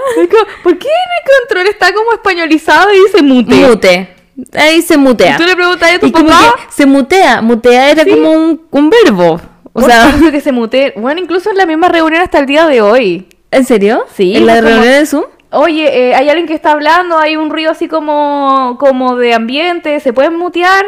[0.64, 3.55] ¿Por qué en el control está como españolizado y dice mute?
[3.55, 4.10] Mute.
[4.53, 5.36] Ahí se mutea.
[5.36, 6.55] Y tú le preguntas a tu papá.
[6.70, 7.41] se mutea.
[7.41, 8.10] Mutea era Sí.
[8.12, 9.39] como un, un verbo.
[9.78, 10.93] O Por sea, que se mute.
[10.97, 13.28] Bueno, incluso en la misma reunión hasta el día de hoy.
[13.51, 14.05] ¿en serio?
[14.15, 15.23] Sí, ¿En la como- reunión de Zoom?
[15.51, 19.99] oye, eh, hay alguien que está hablando, hay un ruido así como, como de ambiente,
[19.99, 20.84] ¿se pueden mutear?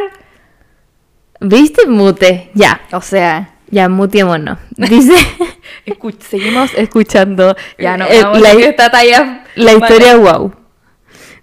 [1.40, 1.86] ¿Viste?
[1.88, 2.50] Mute.
[2.54, 4.58] Ya, O sea, ya, muteémonos.
[4.72, 5.14] Dice
[6.30, 7.56] seguimos escuchando.
[7.78, 9.44] Ya no, Eh, vamos la- a esta talla.
[9.56, 10.54] la historia wow.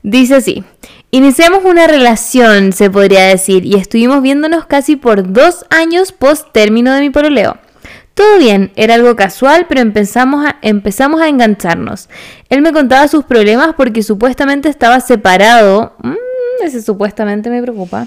[0.03, 0.64] Dice así.
[1.11, 6.93] Iniciamos una relación, se podría decir, y estuvimos viéndonos casi por dos años post término
[6.93, 7.57] de mi pololeo.
[8.15, 12.09] Todo bien, era algo casual, pero empezamos a, empezamos a engancharnos.
[12.49, 15.95] Él me contaba sus problemas porque supuestamente estaba separado.
[16.03, 18.07] Mm, ese supuestamente me preocupa.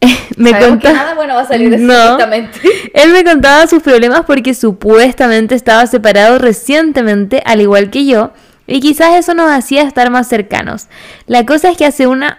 [0.36, 1.94] me nada bueno va a salir de No.
[1.94, 2.60] supuestamente.
[2.94, 8.32] Él me contaba sus problemas porque supuestamente estaba separado recientemente, al igual que yo,
[8.70, 10.86] y quizás eso nos hacía estar más cercanos.
[11.26, 12.38] La cosa es que hace una...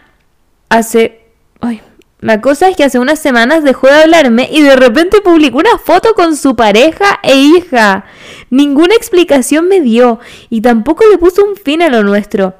[0.69, 1.25] hace...
[1.59, 1.82] ay,
[2.21, 5.77] la cosa es que hace unas semanas dejó de hablarme y de repente publicó una
[5.77, 8.05] foto con su pareja e hija.
[8.49, 10.19] Ninguna explicación me dio
[10.49, 12.55] y tampoco le puso un fin a lo nuestro.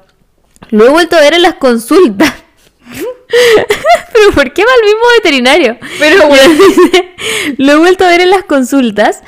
[0.70, 2.34] Lo he vuelto a ver en las consultas.
[4.12, 5.78] Pero ¿por qué va al mismo veterinario?
[5.98, 6.54] Pero bueno.
[7.58, 9.22] Lo he vuelto a ver en las consultas.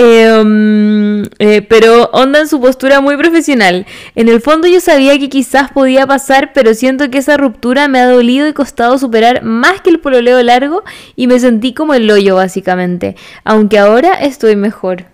[0.00, 3.84] Eh, mm, eh, pero onda en su postura muy profesional.
[4.14, 7.98] En el fondo yo sabía que quizás podía pasar, pero siento que esa ruptura me
[7.98, 10.84] ha dolido y costado superar más que el pololeo largo
[11.16, 13.16] y me sentí como el hoyo básicamente.
[13.44, 15.04] Aunque ahora estoy mejor.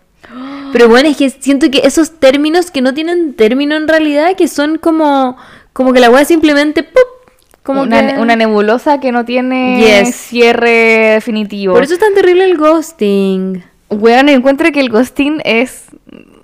[0.72, 4.49] Pero bueno, es que siento que esos términos que no tienen término en realidad, que
[4.49, 5.37] son como,
[5.72, 6.99] como que la weá simplemente ¡pup!
[7.62, 10.14] como una, que- una nebulosa que no tiene Yes.
[10.14, 11.72] cierre definitivo.
[11.74, 13.62] Por eso es tan terrible el ghosting.
[13.95, 15.86] Weón, encuentro que el ghosting es.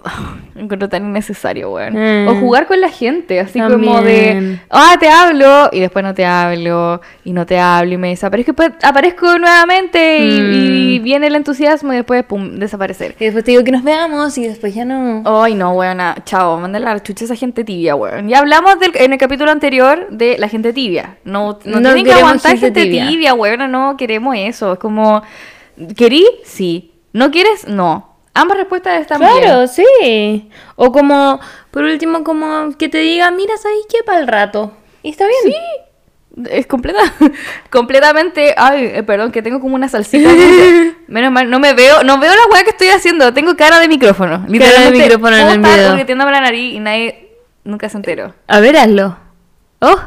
[0.57, 1.94] Encuentro tan innecesario, weón.
[1.94, 2.28] Mm.
[2.28, 4.59] O jugar con la gente, así como de.
[4.68, 5.70] Ah, te hablo.
[5.72, 7.01] Y después no te hablo.
[7.24, 7.94] Y no te hablo.
[7.94, 8.51] Y me desaparezco.
[8.51, 10.18] y después aparezco nuevamente.
[10.18, 10.53] Y, Mm.
[10.55, 11.92] y viene el entusiasmo.
[11.92, 13.14] Y después, pum, desaparecer.
[13.18, 15.22] Y después te digo que nos veamos y después ya no.
[15.24, 16.14] Ay, no, weona.
[16.26, 18.28] Chao, mándale la chucha a esa gente tibia, weón.
[18.28, 21.16] Ya hablamos del, en el capítulo anterior de la gente tibia.
[21.24, 23.09] No, no, No tienen que aguantar gente gente, tibia.
[23.09, 23.34] tibia.
[23.34, 23.66] weona.
[23.68, 24.74] No queremos eso.
[24.74, 25.22] Es como.
[25.96, 26.26] ¿Querí?
[26.44, 26.89] Sí.
[27.13, 27.67] ¿No quieres?
[27.67, 28.17] No.
[28.35, 29.69] Ambas respuestas están Claro, bien.
[29.69, 30.51] sí.
[30.77, 31.41] O como,
[31.71, 34.03] por último, como que te diga, mira, ¿sabes qué?
[34.05, 34.73] Para el rato.
[35.03, 35.55] Y está bien.
[36.49, 37.01] Es completa,
[37.71, 38.55] completamente.
[38.57, 40.31] Ay, eh, perdón, que tengo como una salsita.
[41.09, 43.35] Menos mal, no me veo, no veo la weá que estoy haciendo.
[43.35, 44.45] Tengo cara de micrófono.
[44.49, 45.91] Literalmente, micrófono en el video.
[45.91, 48.33] correteándome la nariz y nadie nunca se enteró.
[48.47, 49.19] A ver, hazlo.
[49.81, 49.99] ¡Oh!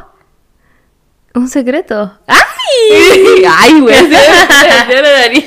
[1.34, 2.18] Un secreto.
[2.26, 3.44] ¡Ay!
[3.60, 3.94] Ay, güey.
[3.94, 5.44] se la nariz.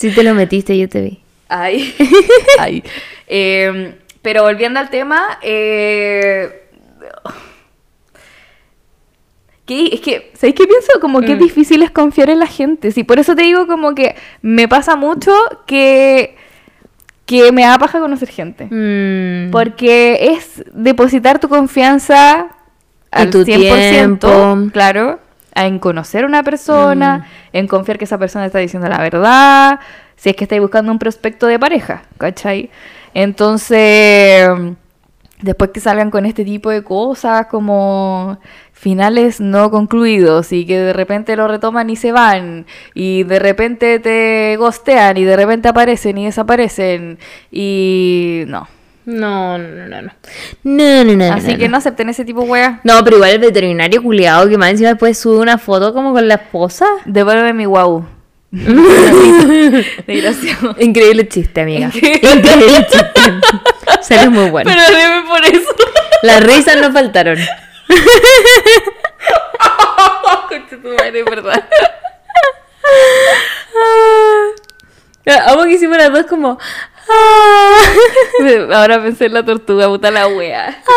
[0.00, 1.20] Si te lo metiste, yo te vi.
[1.48, 1.94] Ay.
[2.58, 2.82] Ay.
[3.26, 6.48] Eh, pero volviendo al tema, eh,
[9.72, 10.88] es que, ¿sabéis qué pienso?
[11.00, 11.42] Como que es Mm.
[11.42, 12.90] difícil es confiar en la gente.
[12.90, 15.32] Sí, por eso te digo como que me pasa mucho
[15.66, 16.36] que,
[17.24, 18.66] que me da paja conocer gente.
[18.68, 19.50] Mm.
[19.52, 22.48] Porque es depositar tu confianza
[23.12, 24.70] al tu 100%, tiempo.
[24.72, 25.20] claro,
[25.66, 27.56] en conocer a una persona, Mm.
[27.56, 29.80] en confiar que esa persona está diciendo la verdad,
[30.16, 32.70] si es que estáis buscando un prospecto de pareja, ¿cachai?
[33.14, 34.48] Entonces,
[35.40, 38.38] después que salgan con este tipo de cosas como
[38.72, 43.98] finales no concluidos y que de repente lo retoman y se van y de repente
[43.98, 47.18] te gostean y de repente aparecen y desaparecen
[47.50, 48.68] y no.
[49.06, 50.12] No, no, no, no.
[50.62, 51.32] No, no, no.
[51.32, 52.80] Así que no acepten ese tipo de weas.
[52.84, 56.28] No, pero igual el veterinario culiado que más encima después sube una foto como con
[56.28, 56.86] la esposa.
[57.06, 58.06] Devuélveme mi guau.
[60.06, 60.74] Desgraciado.
[60.78, 61.90] Increíble chiste, amiga.
[61.94, 63.20] Increíble chiste.
[64.02, 64.70] Salió muy bueno.
[64.70, 65.74] Pero debe por eso.
[66.22, 67.38] Las risas no faltaron.
[70.70, 71.68] Tu madre, verdad.
[75.48, 76.58] Amo que hicimos las dos como.
[77.08, 77.84] Ah.
[78.74, 80.82] Ahora pensé en la tortuga, puta la wea.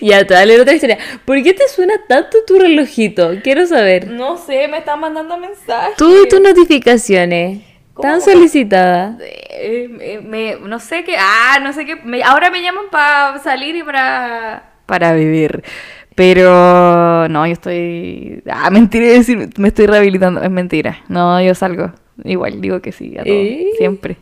[0.00, 0.98] Ya, te voy a leer otra historia.
[1.24, 3.30] ¿Por qué te suena tanto tu relojito?
[3.42, 4.08] Quiero saber.
[4.08, 5.96] No sé, me están mandando mensajes.
[5.96, 7.60] Tú y tus notificaciones.
[8.00, 9.16] Tan solicitada.
[9.20, 11.14] Eh, me, me- no sé qué.
[11.18, 11.96] Ah, no sé qué.
[11.96, 14.72] me- ahora me llaman para salir y para.
[14.86, 15.62] Para vivir.
[16.14, 18.42] Pero no, yo estoy.
[18.50, 20.42] Ah, mentira decir, me estoy rehabilitando.
[20.42, 21.00] Es mentira.
[21.08, 21.92] No, yo salgo.
[22.24, 23.32] Igual digo que sí, a todo.
[23.34, 23.66] ¿Eh?
[23.78, 24.16] Siempre.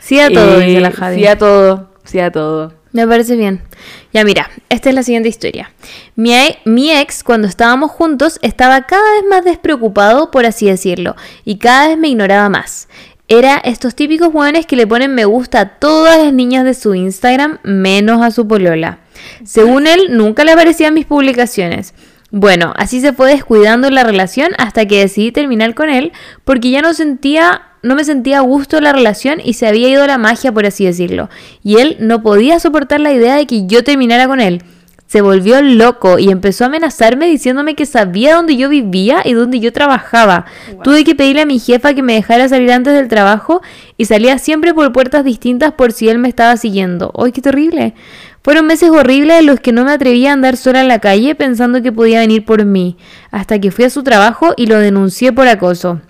[0.00, 1.16] Sí a todo, Eh, dice la Javi.
[1.18, 1.90] Sí a todo.
[2.04, 2.74] Sí a todo.
[2.92, 3.60] Me parece bien.
[4.12, 5.70] Ya mira, esta es la siguiente historia.
[6.14, 11.14] Mi, e- mi ex, cuando estábamos juntos, estaba cada vez más despreocupado, por así decirlo,
[11.44, 12.88] y cada vez me ignoraba más.
[13.28, 16.94] Era estos típicos hueones que le ponen me gusta a todas las niñas de su
[16.94, 19.00] Instagram, menos a su polola.
[19.44, 21.92] Según él, nunca le aparecían mis publicaciones.
[22.30, 26.12] Bueno, así se fue descuidando la relación hasta que decidí terminar con él
[26.44, 30.06] porque ya no sentía, no me sentía a gusto la relación y se había ido
[30.06, 31.30] la magia, por así decirlo.
[31.62, 34.62] Y él no podía soportar la idea de que yo terminara con él.
[35.06, 39.60] Se volvió loco y empezó a amenazarme diciéndome que sabía dónde yo vivía y dónde
[39.60, 40.46] yo trabajaba.
[40.82, 43.62] Tuve que pedirle a mi jefa que me dejara salir antes del trabajo
[43.96, 47.12] y salía siempre por puertas distintas por si él me estaba siguiendo.
[47.16, 47.94] ¡Ay, qué terrible!
[48.46, 51.34] Fueron meses horribles en los que no me atrevía a andar sola en la calle
[51.34, 52.96] pensando que podía venir por mí,
[53.32, 56.00] hasta que fui a su trabajo y lo denuncié por acoso.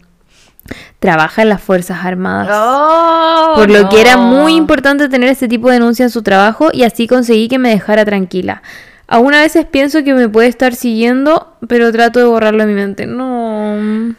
[0.98, 2.50] Trabaja en las Fuerzas Armadas.
[2.52, 6.68] Oh, Por lo que era muy importante tener este tipo de denuncia en su trabajo
[6.74, 8.60] y así conseguí que me dejara tranquila.
[9.08, 12.74] Aún a veces pienso que me puede estar siguiendo, pero trato de borrarlo de mi
[12.74, 13.06] mente.
[13.06, 14.14] No.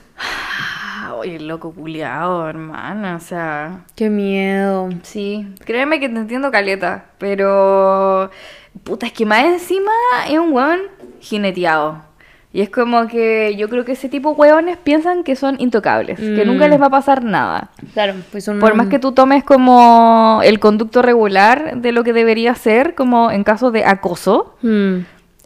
[1.18, 3.80] Oye, loco culiao, hermana, o sea...
[3.96, 4.90] Qué miedo.
[5.04, 8.30] Sí, créeme que te entiendo caleta, pero...
[8.84, 9.92] Puta, es que más encima
[10.30, 10.80] es un weón
[11.20, 12.06] jineteado.
[12.54, 16.20] Y es como que yo creo que ese tipo de weones piensan que son intocables,
[16.20, 16.48] que Mm.
[16.48, 17.70] nunca les va a pasar nada.
[17.94, 18.60] Claro, pues un...
[18.60, 23.32] Por más que tú tomes como el conducto regular de lo que debería ser, como
[23.32, 24.98] en caso de acoso, Mm.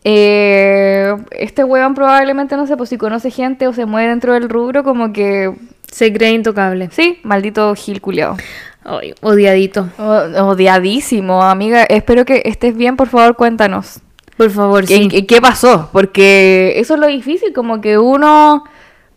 [0.03, 4.49] Eh, este weón probablemente, no sé, pues si conoce gente o se mueve dentro del
[4.49, 5.53] rubro, como que,
[5.91, 6.89] Se cree intocable.
[6.91, 8.35] sí, maldito gil culiao.
[8.83, 9.89] Ay, odiadito.
[9.99, 11.83] O- odiadísimo, amiga.
[11.83, 13.99] Espero que estés bien, por favor, cuéntanos.
[14.37, 15.07] Por favor, ¿Qué, sí.
[15.07, 15.89] qué- qué pasó?
[15.91, 18.63] Porque eso es lo difícil, como que uno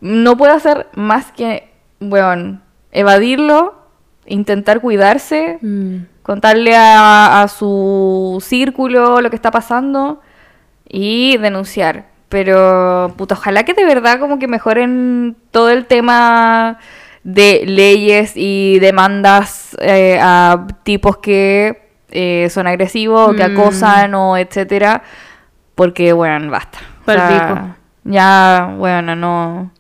[0.03, 2.61] no puede hacer más que, bueno,
[2.93, 3.75] evadirlo,
[4.27, 5.97] intentar cuidarse, Mm.
[6.23, 10.21] contarle a, a su círculo lo que está pasando
[10.97, 12.07] y denunciar.
[12.29, 16.79] Pero, puta, ojalá que de verdad como que mejoren todo el tema
[17.25, 23.59] de leyes y demandas eh, a tipos que eh, son agresivos, que Mm.
[23.59, 25.03] acosan o etcétera.
[25.75, 26.79] Porque, bueno, basta.
[27.07, 29.73] O sea, ya, bueno, no.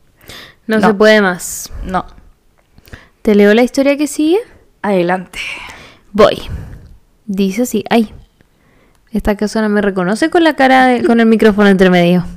[0.66, 0.86] No, No.
[0.88, 1.72] se puede más.
[1.84, 2.04] No.
[3.22, 4.38] ¿Te leo la historia que sigue?
[4.82, 5.38] Adelante.
[6.12, 6.42] Voy.
[7.26, 7.84] Dice así.
[7.90, 8.12] Ay.
[9.14, 12.26] Esta persona me reconoce con la cara, de- con el micrófono entre medio.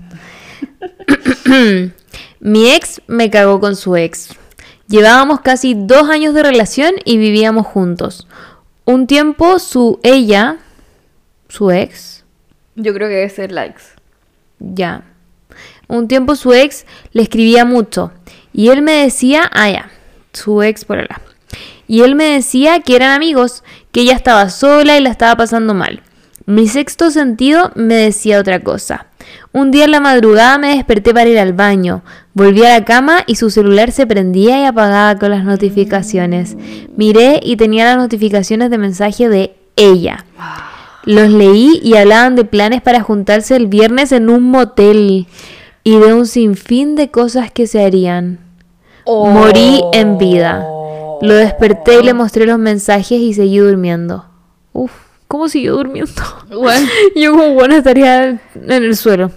[2.40, 4.30] Mi ex me cagó con su ex.
[4.88, 8.28] Llevábamos casi dos años de relación y vivíamos juntos.
[8.86, 10.58] Un tiempo su ella,
[11.50, 12.24] su ex,
[12.76, 13.82] Yo creo que debe ser likes.
[14.60, 15.04] ya.
[15.90, 18.12] Un tiempo su ex le escribía mucho
[18.54, 19.90] y él me decía, ah ya,
[20.34, 21.22] su ex por allá.
[21.88, 23.64] Y él me decía que eran amigos,
[23.94, 26.02] que ella estaba sola y la estaba pasando mal.
[26.50, 29.08] Mi sexto sentido me decía otra cosa.
[29.52, 32.04] Un día en la madrugada me desperté para ir al baño.
[32.34, 36.56] Volví a la cama y su celular se prendía y apagaba con las notificaciones.
[36.96, 40.26] Miré y tenía las notificaciones de mensaje de ella.
[41.04, 45.28] Los leí y hablaban de planes para juntarse el viernes en un motel
[45.84, 48.40] y de un sinfín de cosas que se harían.
[49.06, 50.66] Morí en vida.
[51.22, 54.24] Lo desperté y le mostré los mensajes y seguí durmiendo.
[54.72, 56.22] Uf, ¿cómo siguió durmiendo?
[56.50, 56.88] Bueno.
[57.16, 59.32] Yo como buena estaría en el suelo.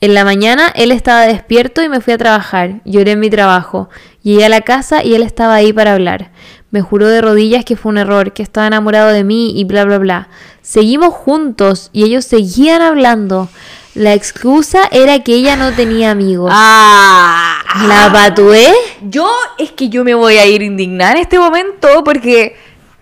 [0.00, 2.80] En la mañana él estaba despierto y me fui a trabajar.
[2.84, 3.88] Lloré en mi trabajo.
[4.22, 6.30] Llegué a la casa y él estaba ahí para hablar.
[6.70, 9.84] Me juró de rodillas que fue un error, que estaba enamorado de mí y bla
[9.84, 10.28] bla bla.
[10.62, 13.48] Seguimos juntos y ellos seguían hablando.
[13.94, 16.50] La excusa era que ella no tenía amigos.
[16.52, 18.74] Ah, ¿La patué?
[19.00, 22.56] Yo es que yo me voy a ir indignada en este momento porque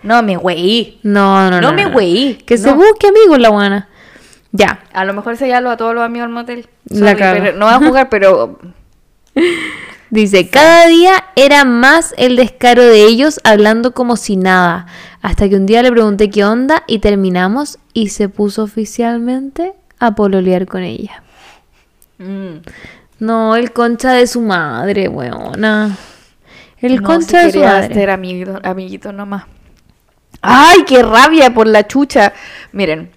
[0.05, 0.99] no me güey.
[1.03, 1.71] No, no, no.
[1.71, 3.89] No me güey, Que se busque amigos la buena.
[4.53, 4.81] Ya.
[4.93, 6.69] A lo mejor se lo a todos los amigos del motel.
[6.89, 8.59] Sorry, pero no va a jugar, pero
[10.11, 14.87] Dice, cada día era más el descaro de ellos hablando como si nada.
[15.23, 20.15] Hasta que un día le pregunté qué onda y terminamos y se puso oficialmente a
[20.15, 21.23] pololear con ella.
[22.19, 22.59] mm,
[23.19, 25.97] No, el concha de su madre, weona.
[26.79, 27.95] El no, concha si de su madre.
[27.95, 29.45] ser amiguito, amiguito nomás.
[30.47, 32.32] Ay, qué rabia por la chucha.
[32.72, 33.11] Miren,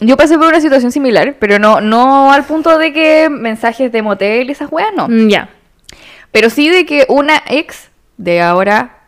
[0.00, 4.02] yo pasé por una situación similar, pero no, no al punto de que mensajes de
[4.02, 5.08] motel y esas weas, no.
[5.08, 5.48] Mm, Ya.
[6.32, 9.04] Pero sí de que una ex de ahora,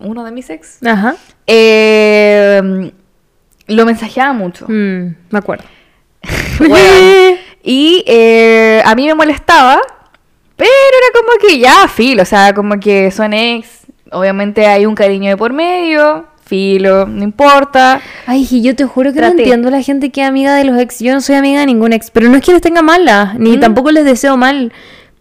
[0.00, 1.14] uno de mis ex, Ajá.
[1.46, 2.92] eh,
[3.68, 4.66] lo mensajeaba mucho.
[4.68, 5.64] Mm, me acuerdo.
[7.62, 9.78] Y eh, a mí me molestaba,
[10.56, 13.68] pero era como que ya, filo, o sea, como que son ex,
[14.12, 18.00] obviamente hay un cariño de por medio, filo, no importa.
[18.26, 20.78] Ay, y yo te juro que no entiendo la gente que es amiga de los
[20.80, 20.98] ex.
[21.00, 23.56] Yo no soy amiga de ningún ex, pero no es que les tenga mala, ni
[23.56, 23.60] Mm.
[23.60, 24.72] tampoco les deseo mal.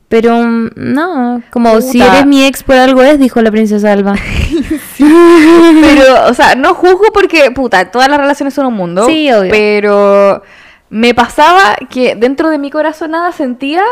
[0.08, 4.16] Pero mm, no, como si eres mi ex por algo es, dijo la princesa Alba.
[4.98, 9.06] Pero, o sea, no juzgo porque, puta, todas las relaciones son un mundo.
[9.06, 9.52] Sí, obvio.
[9.52, 10.42] Pero
[10.90, 13.84] me pasaba que dentro de mi corazonada sentía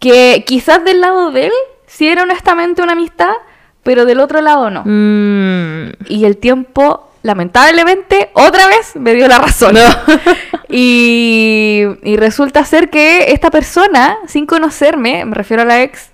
[0.00, 1.52] que quizás del lado de él
[1.86, 3.32] si era honestamente una amistad,
[3.82, 4.82] pero del otro lado no.
[4.84, 5.92] Mm.
[6.08, 9.74] Y el tiempo, lamentablemente, otra vez me dio la razón.
[10.68, 16.10] y, y resulta ser que esta persona, sin conocerme, me refiero a la ex,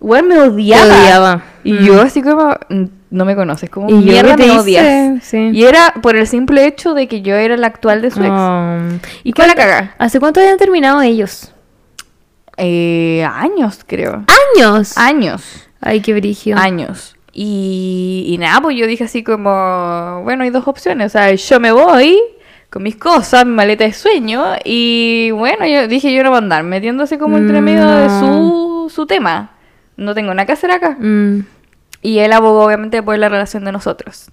[0.00, 0.84] weón, me odiaba.
[1.00, 1.42] Odiaba.
[1.64, 1.84] Y Mm.
[1.84, 5.24] yo así como, "Mm, no me conoces, como ¿Y mierda qué me odias.
[5.24, 5.50] Sí.
[5.52, 8.30] Y era por el simple hecho de que yo era la actual de su ex.
[8.30, 8.78] Oh.
[9.22, 9.94] ¿Y cuál la caga?
[9.98, 11.52] ¿Hace cuánto habían terminado ellos?
[12.56, 14.24] Eh, años, creo.
[14.56, 14.96] ¡Años!
[14.98, 15.63] Años.
[15.86, 16.56] Ay, qué brigio.
[16.58, 17.14] Años.
[17.32, 21.06] Y, y nada, pues yo dije así como, bueno, hay dos opciones.
[21.06, 22.18] O sea, yo me voy
[22.70, 24.42] con mis cosas, mi maleta de sueño.
[24.64, 28.06] Y bueno, yo dije, yo no voy a andar metiéndose como entre Mm, medio de
[28.08, 28.20] no.
[28.88, 29.50] su, su tema.
[29.96, 30.96] No tengo nada que hacer acá.
[30.98, 31.40] Mm.
[32.02, 34.30] Y él abogó obviamente por la relación de nosotros.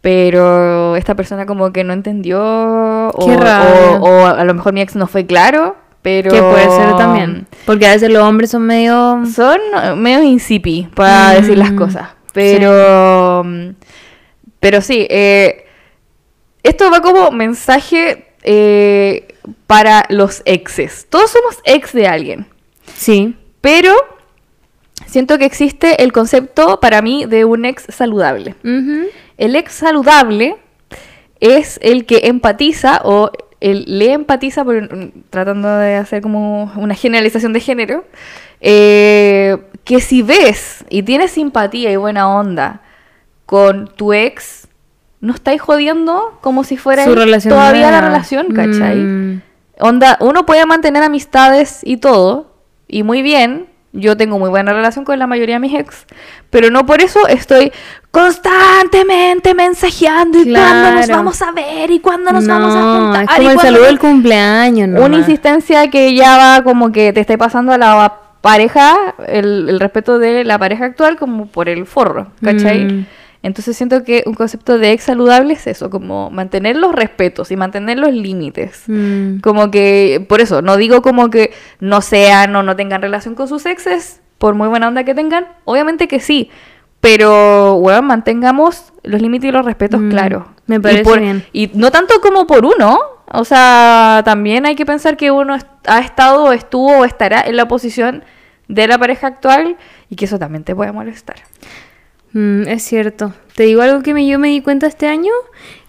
[0.00, 2.40] Pero esta persona como que no entendió.
[2.42, 3.98] O, Qué rabia.
[4.00, 5.76] o, o a lo mejor mi ex no fue claro.
[6.02, 6.30] Pero...
[6.32, 7.46] Que puede ser también.
[7.64, 9.22] Porque a veces los hombres son medio...
[9.32, 9.58] Son
[9.96, 12.08] medio insipi para Mm, decir las cosas.
[12.32, 13.42] Pero.
[13.44, 13.68] mm,
[14.60, 15.64] Pero sí, eh,
[16.62, 19.28] esto va como mensaje eh,
[19.66, 21.06] para los exes.
[21.08, 22.46] Todos somos ex de alguien.
[22.96, 23.36] Sí.
[23.60, 23.92] Pero
[25.06, 28.54] siento que existe el concepto para mí de un ex saludable.
[29.38, 30.56] El ex saludable
[31.40, 33.30] es el que empatiza o
[33.62, 38.04] el, le empatiza, por- mm, tratando de hacer como una generalización de género,
[38.60, 42.80] eh, que si ves y tienes simpatía y buena onda
[43.46, 44.68] con tu ex,
[45.20, 48.96] no estáis jodiendo como si fuera Su relación todavía la relación, ¿cachai?
[48.96, 49.42] Mm.
[49.80, 52.54] Onda, uno puede mantener amistades y todo,
[52.88, 53.66] y muy bien.
[53.92, 56.06] Yo tengo muy buena relación con la mayoría de mis ex,
[56.48, 57.72] pero no por eso estoy
[58.10, 61.16] constantemente mensajeando y cuándo nos Claro.
[61.16, 63.24] vamos a ver y cuándo nos vamos a juntar.
[63.24, 65.02] Es como el saludo del cumpleaños, ¿no?
[65.04, 69.80] Una insistencia que ya va como que te esté pasando a la pareja, el, el
[69.80, 72.84] respeto de la pareja actual como por el forro, ¿cachai?
[72.84, 73.06] Mm.
[73.42, 77.56] Entonces siento que un concepto de ex saludable es eso, como mantener los respetos y
[77.56, 78.84] mantener los límites.
[78.86, 79.38] Mm.
[79.40, 83.48] Como que, por eso, no digo como que no sean o no tengan relación con
[83.48, 86.50] sus exes, por muy buena onda que tengan, obviamente que sí,
[87.00, 90.44] pero, bueno, mantengamos los límites y los respetos Mm, claros.
[90.66, 91.44] me Y parece por- bien.
[91.52, 92.96] Y no tanto como por uno,
[93.32, 97.66] o sea, también hay que pensar que uno ha estado, estuvo o estará en la
[97.66, 98.24] posición
[98.68, 99.76] de la pareja actual
[100.08, 101.36] y que eso también te puede molestar.
[102.32, 103.34] Mm, es cierto.
[103.54, 105.32] Te digo algo que me, yo me di cuenta este año.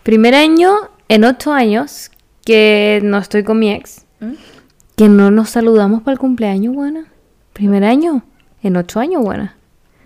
[0.03, 0.73] Primer año
[1.07, 2.11] en ocho años
[2.45, 4.05] que no estoy con mi ex.
[4.19, 4.33] ¿Mm?
[4.95, 7.05] Que no nos saludamos para el cumpleaños, buena.
[7.53, 8.23] Primer año
[8.61, 9.55] en ocho años, buena.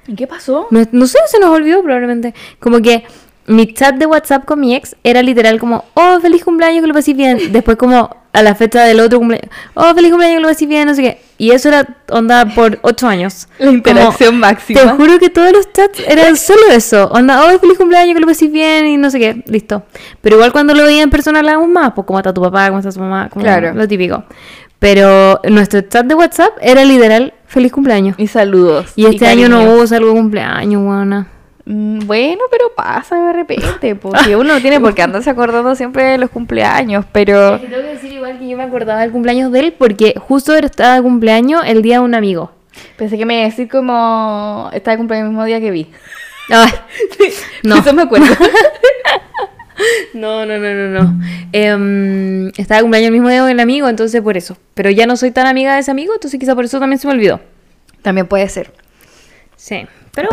[0.08, 0.68] ¿Y qué pasó?
[0.72, 2.34] No, no sé, se nos olvidó probablemente.
[2.60, 3.04] Como que
[3.48, 6.94] mi chat de WhatsApp con mi ex era literal como, oh, feliz cumpleaños, que lo
[6.94, 7.52] pases bien.
[7.52, 10.88] Después como a la fecha del otro cumpleaños, oh, feliz cumpleaños, que lo pases bien,
[10.88, 11.27] no sé qué.
[11.40, 13.48] Y eso era onda por ocho años.
[13.60, 14.82] La interacción Como, máxima.
[14.82, 17.08] Te juro que todos los chats eran solo eso.
[17.12, 19.44] Onda, oh, feliz cumpleaños, que lo pases bien y no sé qué.
[19.48, 19.84] Listo.
[20.22, 22.80] Pero igual cuando lo veía en persona hablábamos más, pues cómo está tu papá, cómo
[22.80, 23.74] está tu mamá, como Claro.
[23.74, 24.24] lo típico.
[24.80, 28.16] Pero nuestro chat de WhatsApp era literal feliz cumpleaños.
[28.20, 28.94] Y saludos.
[28.96, 31.28] Y este año no hubo salvo cumpleaños, buena.
[31.70, 36.04] Mm, Bueno, pero pasa de repente, porque uno no tiene por qué andarse acordando siempre
[36.04, 37.60] de los cumpleaños, pero...
[37.60, 40.96] tengo que decir igual que yo me acordaba del cumpleaños de él porque justo estaba
[40.96, 42.52] de cumpleaños el día de un amigo.
[42.96, 44.70] Pensé que me iba a decir como...
[44.72, 45.92] Está de cumpleaños el mismo día que vi.
[46.50, 46.72] Ay,
[47.64, 47.78] no.
[47.78, 48.28] Eso me acuerdo.
[50.16, 51.24] No, no, no, no, no.
[51.52, 54.58] Em, estaba de cumpleaños el mismo día del amigo, entonces por eso.
[54.74, 57.08] Pero ya no soy tan amiga de ese amigo, entonces quizá por eso también se
[57.08, 57.40] me olvidó.
[58.02, 58.74] También puede ser.
[59.56, 59.86] Sí.
[60.16, 60.30] Pero,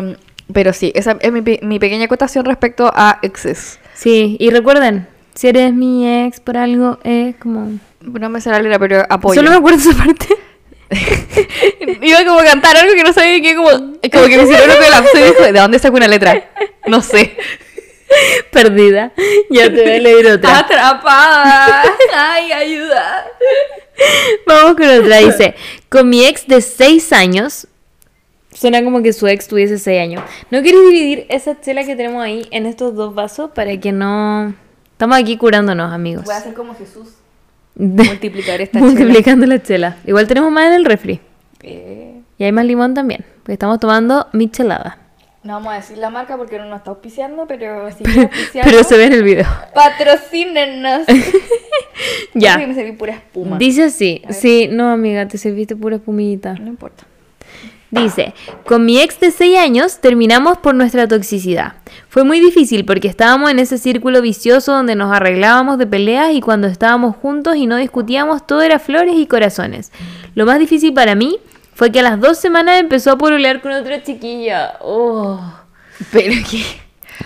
[0.00, 0.16] bueno.
[0.52, 3.78] Pero, sí, esa es mi, mi pequeña acotación respecto a exes.
[3.94, 7.78] Sí, y recuerden, si eres mi ex por algo, es como...
[8.00, 9.34] No me sale la letra, pero apoyo.
[9.34, 10.26] Solo me acuerdo esa parte.
[12.02, 14.74] Iba como a cantar algo que no sabía qué, como, como que me hicieron lo
[14.74, 16.50] que la y dijo, ¿de dónde saco una letra?
[16.86, 17.36] No sé.
[18.50, 19.12] Perdida.
[19.50, 20.58] Ya te voy a leer otra.
[20.60, 21.84] Atrapada.
[22.16, 23.26] Ay, ayuda.
[24.46, 25.18] Vamos con otra.
[25.18, 25.54] Dice,
[25.88, 27.66] con mi ex de 6 años.
[28.58, 30.22] Suena como que su ex tuviese 6 años.
[30.50, 34.52] ¿No quieres dividir esa chela que tenemos ahí en estos dos vasos para que no...
[34.92, 36.24] Estamos aquí curándonos, amigos.
[36.24, 37.08] Voy a hacer como Jesús.
[37.76, 39.96] De- Multiplicar esta Multiplicando la chela.
[40.04, 41.20] Igual tenemos más en el refri.
[41.62, 43.24] Eh, Y hay más limón también.
[43.44, 44.98] Porque estamos tomando michelada.
[45.44, 48.82] no vamos a decir la marca porque no nos está auspiciando, pero si auspiciando, Pero
[48.82, 49.46] se ve en el video.
[49.74, 51.02] patrocínenos.
[52.34, 52.56] Ya.
[52.58, 53.58] Que me serví pura espuma.
[53.58, 54.22] Dice así.
[54.30, 56.54] Sí, no, amiga, te serviste pura espumita.
[56.54, 57.04] No importa.
[57.90, 58.34] Dice,
[58.66, 61.74] con mi ex de 6 años terminamos por nuestra toxicidad.
[62.10, 66.40] Fue muy difícil porque estábamos en ese círculo vicioso donde nos arreglábamos de peleas y
[66.42, 69.90] cuando estábamos juntos y no discutíamos todo era flores y corazones.
[70.34, 71.38] Lo más difícil para mí
[71.74, 74.74] fue que a las dos semanas empezó a pololear con otra chiquilla.
[74.80, 75.40] Oh.
[76.12, 76.62] Pero que...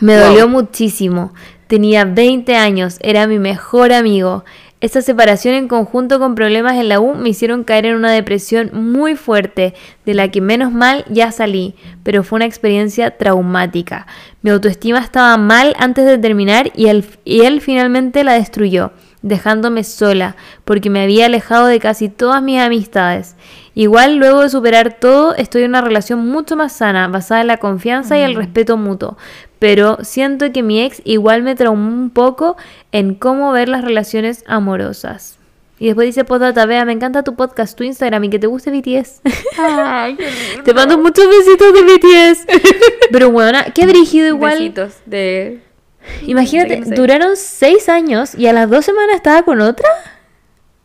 [0.01, 0.28] Me Wow.
[0.28, 1.34] dolió muchísimo.
[1.66, 4.44] Tenía 20 años, era mi mejor amigo.
[4.82, 8.70] Esta separación en conjunto con problemas en la U me hicieron caer en una depresión
[8.72, 14.09] muy fuerte, de la que menos mal ya salí, pero fue una experiencia traumática.
[14.42, 18.90] Mi autoestima estaba mal antes de terminar y él, y él finalmente la destruyó,
[19.22, 20.34] dejándome sola,
[20.64, 23.36] porque me había alejado de casi todas mis amistades.
[23.74, 27.59] Igual luego de superar todo, estoy en una relación mucho más sana, basada en la
[27.59, 29.16] confianza y el respeto mutuo.
[29.62, 32.56] Pero siento que mi ex igual me traumó un poco
[32.90, 35.39] en cómo ver las relaciones amorosas.
[35.78, 38.72] Y después dice, Podata, vea, me encanta tu podcast, tu Instagram y que te guste
[38.72, 39.20] BTS.
[39.56, 40.62] Ay, qué lindo.
[40.64, 42.47] te mando muchos besitos de BTS.
[43.12, 44.59] Pero bueno, qué brígido igual.
[44.59, 45.60] Besitos de...
[46.26, 47.01] Imagínate, de que no sé.
[47.01, 49.89] duraron seis años y a las dos semanas estaba con otra.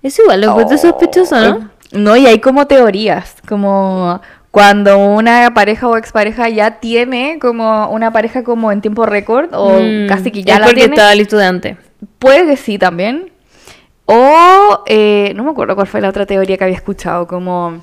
[0.04, 1.72] Eso igual lo encuentro sospechoso, ¿no?
[1.94, 4.22] No, y hay como teorías, como
[4.52, 9.80] cuando una pareja o expareja ya tiene como una pareja como en tiempo récord o
[9.80, 10.96] Mm, casi que ya es la porque tiene.
[10.96, 11.78] estaba listo de antes.
[12.20, 13.32] Puede que sí también.
[14.06, 17.82] O eh, no me acuerdo cuál fue la otra teoría que había escuchado, como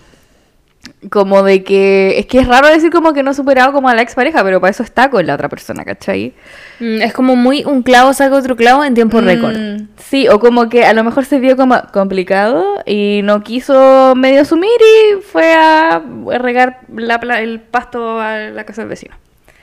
[1.10, 3.94] como de que es que es raro decir como que no he superado como a
[3.94, 6.34] la expareja, pero para eso está con la otra persona, ¿cachai?
[6.80, 9.56] Mm, es como muy un clavo saca otro clavo en tiempo récord.
[9.56, 14.14] Mm, Sí, o como que a lo mejor se vio como complicado y no quiso
[14.16, 16.02] medio asumir y fue a
[16.38, 19.14] regar la el pasto a la casa del vecino.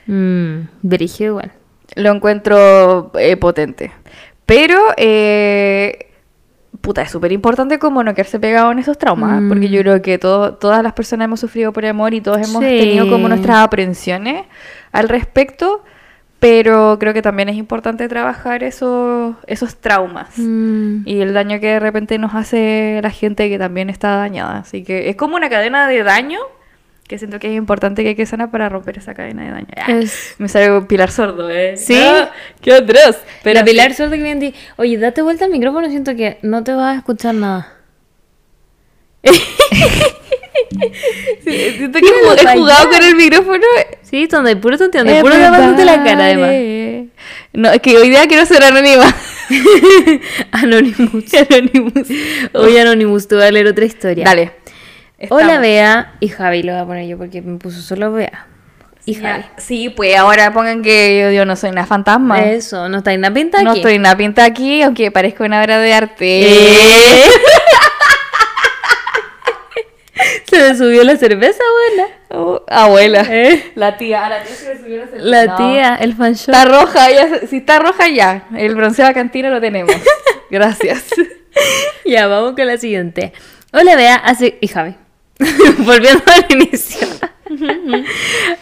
[0.07, 1.51] Mm, brígido igual.
[1.95, 3.91] Lo encuentro eh, potente.
[4.45, 6.10] Pero, eh,
[6.81, 9.49] puta, es súper importante como no quedarse pegado en esos traumas, Mm.
[9.49, 12.63] porque yo creo que todo, todas las personas hemos sufrido por amor y todos hemos
[12.63, 12.77] Sí.
[12.79, 14.45] tenido como nuestras aprensiones
[14.91, 15.83] al respecto,
[16.39, 20.29] pero creo que también es importante trabajar esos, esos traumas.
[20.37, 24.57] Mm, Y el daño que de repente nos hace la gente que también está dañada.
[24.57, 26.39] Así que es como una cadena de daño
[27.11, 29.67] que siento que es importante que hay que sanar para romper esa cadena de daño.
[29.75, 31.75] Ah, Es- Me sale pilar sordo, ¿eh?
[31.75, 31.93] ¿Sí?
[31.99, 32.31] Ah,
[32.61, 33.17] ¡Qué atroz!
[33.43, 36.71] Pero la Pilar Sordo que viene oye, date vuelta al micrófono, siento que no te
[36.73, 37.73] vas a escuchar nada.
[41.43, 43.63] Sí, siento que he jugado- con el micrófono.
[44.03, 46.51] Sí, donde puro tonteando, hay puro tapándote la cara además.
[47.53, 49.03] No, es que hoy día quiero ser anónima.
[50.51, 51.25] Anonymous.
[51.49, 52.07] Anonymous.
[52.53, 54.23] Hoy Anonymous, te voy a leer otra historia.
[54.25, 54.51] Dale.
[55.29, 55.59] Hola.
[55.59, 58.47] Bea y Javi, lo voy a poner yo porque me puso solo Bea.
[59.05, 59.43] Y Sí, Javi.
[59.57, 62.39] Sí, pues ahora pongan que yo, yo no soy una fantasma.
[62.43, 63.79] Eso, no está en la pinta No aquí.
[63.79, 66.41] estoy en la pinta aquí, aunque parezco una obra de arte.
[66.43, 67.23] Eh.
[70.47, 72.07] Se me subió la cerveza, abuela.
[72.29, 73.25] Oh, abuela.
[73.29, 73.71] Eh.
[73.75, 75.25] La tía, a la tía se le subió la cerveza.
[75.25, 75.55] La No.
[75.55, 76.49] tía, el fan shop.
[76.53, 78.43] Está roja, ya, si está roja ya.
[78.55, 79.95] El bronceado cantina lo tenemos.
[80.51, 81.05] Gracias.
[82.05, 83.33] Ya, vamos con la siguiente.
[83.73, 84.57] Hola, Bea, hace...
[84.61, 84.95] Y Javi.
[85.79, 87.07] Volviendo al inicio.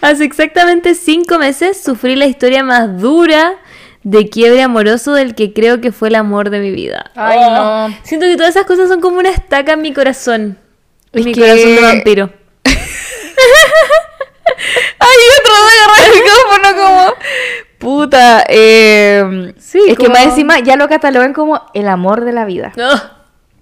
[0.01, 3.55] hace exactamente cinco meses sufrí la historia más dura
[4.03, 7.11] de quiebre amoroso del que creo que fue el amor de mi vida.
[7.15, 7.95] Ay, Oh, no.
[8.03, 10.57] Siento que todas esas cosas son como una estaca en mi corazón.
[11.11, 12.33] Es mi que- corazón de vampiro.
[14.99, 17.13] Ay, otro de agarrar el micrófono como...
[17.77, 22.33] Puta, eh, Sí, es que como- más encima ya lo catalogan como el amor de
[22.33, 22.73] la vida.
[22.75, 22.89] No,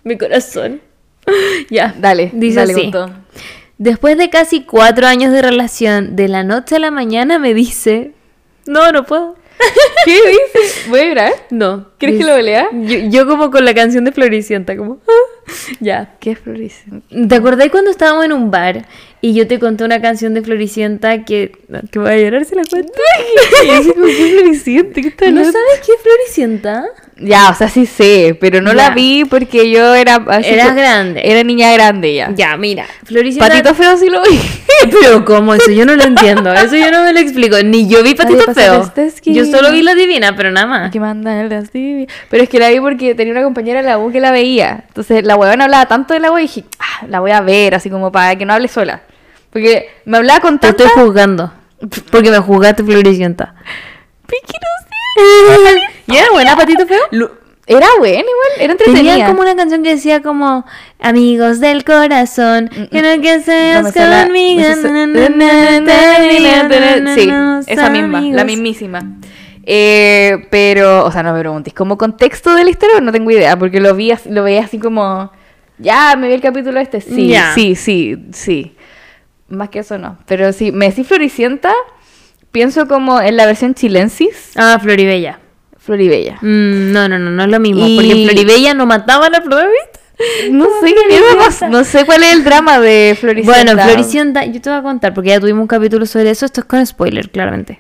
[0.04, 0.82] mi corazón.
[1.70, 2.82] ya, Dale, dice dale así.
[2.84, 3.10] con todo.
[3.78, 8.12] Después de casi cuatro años de relación, de la noche a la mañana me dice,
[8.66, 9.36] no, no puedo.
[10.06, 10.86] ¿Qué dices?
[10.90, 11.34] Voy a llorar.
[11.50, 11.88] No.
[11.98, 12.70] ¿Quieres que lo lea?
[12.74, 15.00] Yo, yo como con la canción de Floricienta, como...
[15.08, 15.52] "Ah".
[15.80, 16.16] ya.
[16.20, 17.06] ¿Qué es Floricienta?
[17.28, 18.86] ¿Te acordás cuando estábamos en un bar
[19.22, 21.52] y yo te conté una canción de Floricienta que...
[21.92, 22.94] que voy a llorar si la cuento?
[23.64, 25.02] ¿qué es Floricienta?
[25.02, 26.86] ¿Qué está ¿No sabes qué es Floricienta?
[27.20, 28.76] Ya, o sea, sí sé, pero no Ya.
[28.76, 30.16] la vi porque yo era...
[30.28, 31.22] así Eras grande.
[31.24, 32.32] Era niña grande ya.
[32.36, 32.86] Ya, mira.
[33.06, 33.50] Floricienta...
[33.50, 34.40] Patito feo sí lo vi.
[34.92, 35.54] Pero ¿cómo?
[35.56, 36.54] Eso yo no lo entiendo.
[36.54, 37.58] Eso yo no me lo explico.
[37.64, 38.92] Ni yo vi Patito Feo.
[38.98, 39.36] esquina.
[39.38, 40.92] Yo solo vi La Divina, pero nada más.
[40.92, 43.98] que manda el de Pero es que la vi porque tenía una compañera en la
[43.98, 44.84] U que la veía.
[44.88, 47.74] Entonces la huevona hablaba tanto de la U y dije, ah, la voy a ver,
[47.74, 49.02] así como para que no hable sola.
[49.50, 50.84] Porque me hablaba con Te tanta...
[50.86, 51.52] estoy juzgando.
[52.12, 53.56] Porque me juzgaste Floricienta.
[54.28, 55.80] Pero.
[56.08, 57.00] ¿Y era buena Patito Feo?
[57.70, 59.12] Era buena igual, era entretenida.
[59.14, 60.66] Tenía como una canción que decía como
[61.02, 64.62] Amigos del corazón, que no que Mm, No seas me sale- conmigo.
[67.16, 67.30] Sí,
[67.68, 69.04] esa misma, la mismísima.
[69.70, 73.58] Eh, pero, o sea, no me preguntes, como contexto de la historia no tengo idea,
[73.60, 75.30] porque lo vi, así- lo veía así como,
[75.78, 78.76] ya, me vi el capítulo este, sí, sí, sí, sí.
[79.50, 81.74] Más que eso no, pero sí, me decís Floricienta,
[82.52, 85.40] pienso como en la versión chilensis, Ah, Floribella.
[85.88, 86.36] Floribella.
[86.42, 87.88] Mm, no, no, no, no es lo mismo.
[87.88, 89.72] Y- Porque Floribella no mataba a la Floribella.
[90.52, 91.68] No sé qué mierda pasa.
[91.70, 93.64] No sé cuál es el drama de Floricienta.
[93.74, 96.62] Bueno, Floricienta, yo te voy a contar, porque ya tuvimos un capítulo sobre eso, esto
[96.62, 97.80] es con spoiler, claramente.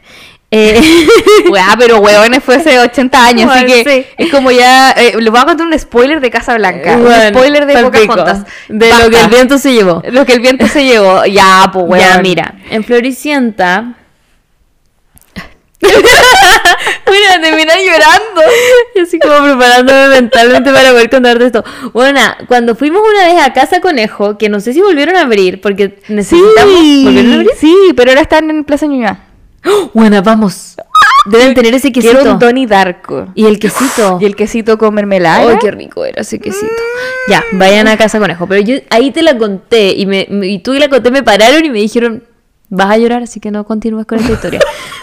[0.49, 0.79] Eh,
[1.51, 4.05] Weá, pero weones fue hace 80 años, así que sí.
[4.17, 4.91] es como ya.
[4.91, 6.95] eh, les voy a contar un spoiler de Casa Blanca.
[6.95, 8.45] un spoiler de Pocahontas.
[8.69, 9.23] De lo que Basta.
[9.25, 10.01] el viento se llevó.
[10.09, 11.25] Lo que el viento se llevó.
[11.25, 12.05] Ya, pues weón.
[12.05, 13.95] Ya, mira, en Floricienta.
[17.09, 18.41] Mira, terminé llorando.
[18.95, 21.63] Yo así como preparándome mentalmente para poder contarte esto.
[21.93, 25.61] Bueno, cuando fuimos una vez a Casa Conejo, que no sé si volvieron a abrir,
[25.61, 26.73] porque necesitamos.
[27.03, 27.51] ¿Volvieron a abrir?
[27.57, 29.19] Sí, pero ahora están en Plaza Ñuñoa.
[29.93, 30.75] Bueno, vamos.
[31.25, 32.31] Deben tener ese Quiero quesito.
[32.33, 33.27] un Donnie Darko.
[33.35, 34.17] Y el quesito.
[34.21, 35.49] Y el quesito con mermelada.
[35.51, 36.71] Ay, qué rico era ese quesito.
[37.27, 38.47] Ya, vayan a casa conejo.
[38.47, 41.65] Pero yo ahí te la conté y, me- y tú y la conté me pararon
[41.65, 42.23] y me dijeron,
[42.69, 44.59] vas a llorar, así que no continúes con esta historia.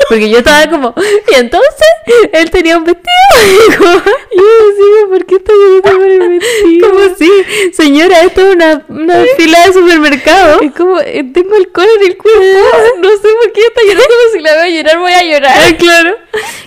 [0.09, 0.95] Porque yo estaba como,
[1.31, 1.87] y entonces
[2.33, 3.05] él tenía un vestido.
[3.43, 6.89] Y como- y yo decía, ¿por qué está llorando por el vestido?
[6.91, 7.31] Como sí,
[7.73, 10.61] señora, esto es una, una fila de supermercado.
[10.61, 12.43] Es como, eh, tengo el cono en el cuerpo.
[13.01, 15.53] No sé por qué está llorando, pero si la veo llorar voy a llorar.
[15.57, 16.15] Ah, claro.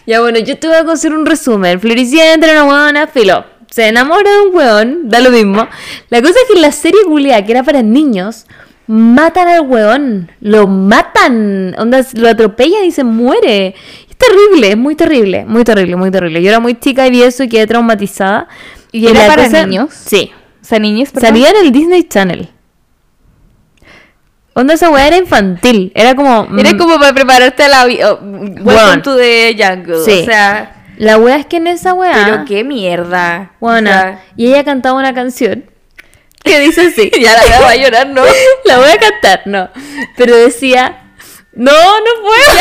[0.06, 1.80] Ya bueno, yo te voy a hacer un resumen.
[1.80, 3.46] Floricienta era una huevona, filo.
[3.70, 5.68] Se enamora de un hueón, da lo mismo.
[6.10, 8.46] La cosa es que en la serie Julia, que era para niños,
[8.88, 10.32] matan al hueón.
[10.42, 11.76] Lo matan.
[11.78, 13.76] Onda, lo atropellan y se muere.
[14.10, 16.42] Es terrible, es muy terrible, muy terrible, muy terrible.
[16.42, 18.48] Yo era muy chica y vi eso y quedé traumatizada.
[18.92, 19.94] ¿Y era para niños?
[19.94, 20.32] Sí.
[20.62, 21.10] O sea, niños.
[21.20, 22.50] Salía en el Disney Channel.
[24.54, 25.92] Onda, esa hueá era infantil.
[25.94, 26.48] Era como.
[26.58, 28.14] Era mm, como para prepararte a la vida.
[28.14, 28.64] Bueno.
[28.64, 30.04] Welcome to the jungle.
[30.04, 30.22] Sí.
[30.22, 32.24] O sea, La wea es que en esa weá.
[32.26, 33.52] pero qué mierda.
[33.60, 35.66] Bueno, O sea, y ella cantaba una canción
[36.48, 37.12] que dice así.
[37.20, 38.24] ya la va a llorar, ¿no?
[38.66, 39.70] La voy a cantar, no.
[40.16, 41.04] Pero decía.
[41.54, 42.54] No, no puedo.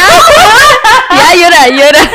[1.11, 2.11] ya llora, llora.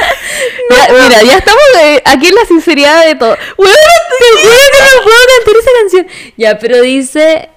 [0.72, 3.38] Ya, mira, ya estamos de- aquí en la sinceridad de todo.
[3.56, 3.76] Bueno,
[4.20, 6.08] te juro que no puedo cantar esa canción.
[6.38, 7.50] Ya, pero dice.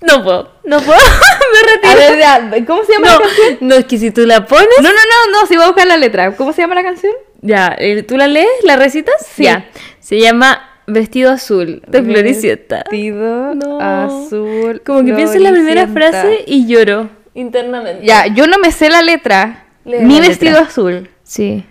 [0.00, 0.98] No puedo, no puedo.
[1.52, 1.92] Me retiro.
[1.92, 3.58] A ver, ya, ¿cómo se llama no, la canción?
[3.60, 4.68] no, es que si tú la pones.
[4.80, 6.34] No, no, no, no, si voy a buscar la letra.
[6.36, 7.12] ¿Cómo se llama la canción?
[7.40, 8.48] Ya, eh, ¿tú la lees?
[8.64, 9.14] ¿La recitas?
[9.36, 9.44] Sí.
[9.44, 9.68] Ya.
[10.00, 12.84] Se llama Vestido Azul de Floricienta.
[12.90, 13.80] Vestido No.
[13.80, 14.82] azul.
[14.84, 18.04] Como que pienso en la primera frase y lloro internamente.
[18.04, 19.64] Ya, yo no me sé la letra.
[19.84, 20.66] Lee Mi la vestido letra.
[20.68, 21.08] azul.
[21.22, 21.64] Sí.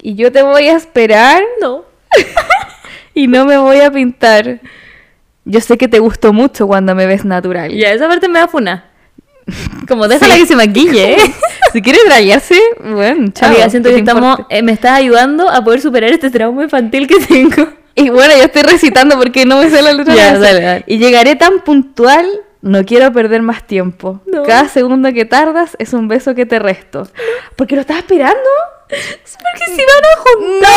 [0.00, 1.84] Y yo te voy a esperar No.
[3.14, 4.60] y no me voy a pintar.
[5.44, 7.72] Yo sé que te gustó mucho cuando me ves natural.
[7.72, 8.84] Ya, esa parte me da funa.
[9.88, 11.16] Como déjala que se maquille, ¿eh?
[11.72, 13.50] Si quieres rayarse, bueno, chao.
[13.50, 17.06] Amiga, siento ¿qué que estamos, eh, me estás ayudando a poder superar este trauma infantil
[17.06, 17.68] que tengo.
[17.98, 20.14] Y bueno, yo estoy recitando porque no me sé la letra.
[20.14, 20.84] Ya, dale, dale.
[20.86, 22.26] Y llegaré tan puntual,
[22.62, 24.20] no quiero perder más tiempo.
[24.26, 24.44] No.
[24.44, 27.08] Cada segundo que tardas es un beso que te resto.
[27.56, 28.48] ¿Por qué lo estás esperando?
[28.88, 30.70] Porque se van a juntar.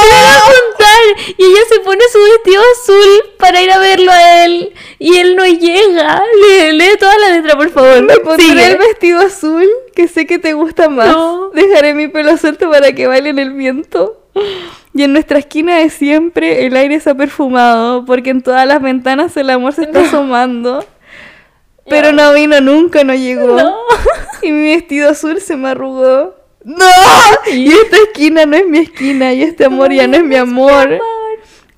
[0.00, 1.34] Se van a juntar.
[1.36, 4.74] Y ella se pone su vestido azul para ir a verlo a él.
[4.98, 6.22] Y él no llega.
[6.40, 8.02] Lee, lee toda la letra, por favor.
[8.02, 8.66] Me pondré Sigue.
[8.72, 11.08] el vestido azul que sé que te gusta más.
[11.08, 11.50] No.
[11.50, 14.24] Dejaré mi pelo suelto para que baile en el viento.
[14.98, 18.82] Y en nuestra esquina de siempre el aire se ha perfumado porque en todas las
[18.82, 20.84] ventanas el amor se está asomando.
[21.88, 23.56] Pero no vino nunca, no llegó.
[23.56, 23.76] No.
[24.42, 26.34] Y mi vestido azul se me arrugó.
[26.64, 26.84] ¡No!
[27.52, 30.88] Y esta esquina no es mi esquina y este amor ya no es mi amor.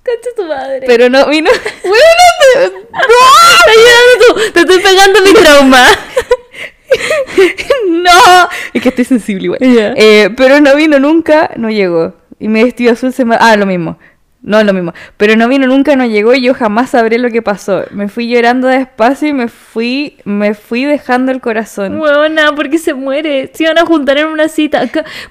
[0.03, 0.85] Concha tu madre.
[0.87, 1.51] Pero no vino.
[1.85, 1.91] ¡No!
[2.63, 4.53] ¡Estás llorando tú!
[4.55, 5.87] ¡Te estoy pegando mi trauma!
[7.87, 9.61] no, es que estoy sensible igual.
[9.61, 9.93] Ya.
[9.95, 12.20] Eh, pero no vino nunca, no llegó.
[12.41, 13.37] Y mi vestido azul se me...
[13.39, 13.99] Ah, lo mismo.
[14.43, 14.95] No, lo mismo.
[15.19, 17.85] Pero no vino nunca, no llegó y yo jamás sabré lo que pasó.
[17.91, 22.01] Me fui llorando despacio y me fui, me fui dejando el corazón.
[22.01, 23.51] Huevona, porque se muere.
[23.53, 24.81] Se iban a juntar en una cita.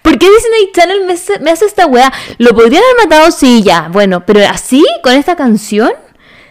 [0.03, 2.13] ¿Por qué Disney Channel me hace, me hace esta wea?
[2.37, 3.31] ¿Lo podrían haber matado?
[3.31, 3.89] Sí, ya.
[3.91, 5.91] Bueno, pero así, con esta canción,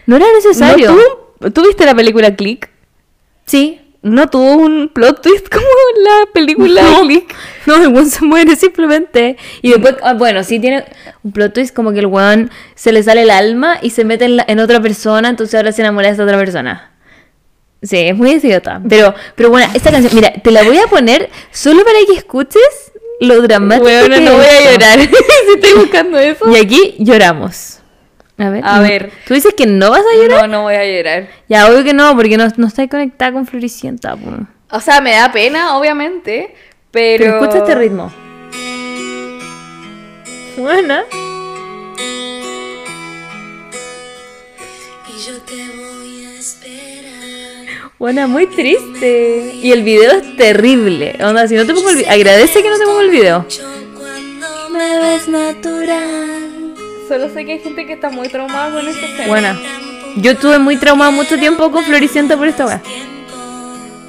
[0.05, 0.91] no era necesario.
[0.91, 0.97] ¿No
[1.39, 2.69] tuvo- ¿Tú viste la película Click?
[3.45, 3.79] Sí.
[4.01, 5.65] ¿No tuvo un plot twist como
[6.03, 7.35] la película No, Click?
[7.65, 9.35] no, el weón se muere simplemente.
[9.61, 10.85] Y después, ah, bueno, sí tiene
[11.23, 14.25] un plot twist como que el weón se le sale el alma y se mete
[14.25, 16.91] en, la- en otra persona, entonces ahora se enamora de esa otra persona.
[17.81, 18.81] Sí, es muy idiota.
[18.89, 22.91] Pero, pero bueno, esta canción, mira, te la voy a poner solo para que escuches
[23.21, 24.99] lo dramático Bueno, que no voy a llorar.
[25.45, 26.49] si estoy buscando eso.
[26.49, 27.78] Y aquí lloramos.
[28.39, 28.63] A ver.
[28.65, 29.11] A ver.
[29.27, 30.43] ¿Tú dices que no vas a llorar?
[30.43, 31.27] No, no voy a llorar.
[31.49, 34.15] Ya, obvio que no, porque no, no estás conectada con Floricienta.
[34.15, 34.31] po.
[34.71, 36.55] O sea, me da pena, obviamente,
[36.91, 37.25] pero...
[37.25, 38.11] Pero escucha este ritmo.
[40.57, 41.03] Buena.
[45.07, 47.91] Y yo te voy a esperar.
[47.97, 49.53] Buena, muy triste.
[49.61, 51.17] Y el video es terrible.
[51.21, 52.11] Onda, si no te pongo el video.
[52.11, 53.45] Agradece que no te pongo el video.
[53.49, 53.63] Yo
[53.97, 56.58] cuando me ves natural.
[57.09, 59.27] Solo sé que hay gente que está muy traumada con esta escena.
[59.27, 59.53] Buena.
[59.53, 62.81] Tan Yo estuve muy traumada mucho tiempo con Floricienta por esta weá.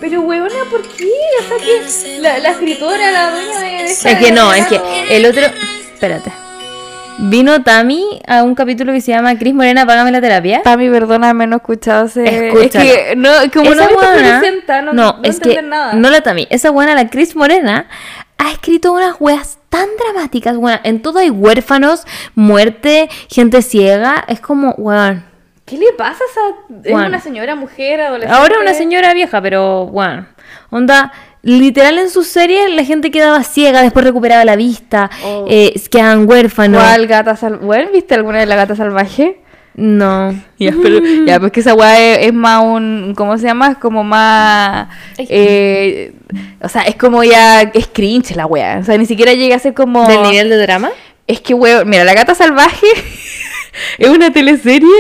[0.01, 1.09] Pero huevona, ¿por qué?
[1.41, 4.81] O sea que la, la escritora, la dueña de esa- Es que no, es que
[5.11, 5.43] el otro.
[5.95, 6.31] Espérate.
[7.23, 10.63] Vino Tami a un capítulo que se llama Cris Morena, págame la terapia.
[10.63, 12.49] Tami, perdóname, no he escuchado ese...
[12.49, 12.85] Escúchala.
[12.87, 15.93] Es que, no, como no he visto buena- Floricienta, no, no, no es que nada.
[15.93, 17.89] no la Tami, esa buena, la Cris Morena,
[18.43, 20.81] ha escrito unas weas tan dramáticas, weón.
[20.85, 22.05] En todo hay huérfanos,
[22.35, 24.25] muerte, gente ciega.
[24.29, 25.25] Es como, weón.
[25.67, 26.41] ¿Qué le pasa a esa...
[26.85, 27.07] Es Bueno.
[27.09, 28.35] una señora, mujer, adolescente?
[28.37, 30.27] Ahora una señora vieja, pero bueno.
[30.71, 31.13] Onda,
[31.43, 35.45] literal en sus series la gente quedaba ciega, después recuperaba la vista, Oh.
[35.49, 36.83] eh, quedaban huérfanos.
[36.83, 37.65] ¿Cuál gata salvaje?
[37.65, 39.41] Bueno, ¿viste alguna de la gata salvaje?
[39.75, 40.33] No.
[40.59, 43.69] Ya, pero, ya, pues que esa weá es, es más un, ¿cómo se llama?
[43.71, 44.89] Es como más,
[45.19, 46.13] eh,
[46.61, 49.59] o sea, es como ya, es cringe la weá, o sea, ni siquiera llega a
[49.59, 50.07] ser como...
[50.07, 50.91] ¿Del nivel de drama?
[51.27, 52.87] Es que, weón, mira, La Gata Salvaje
[53.99, 54.91] es una teleserie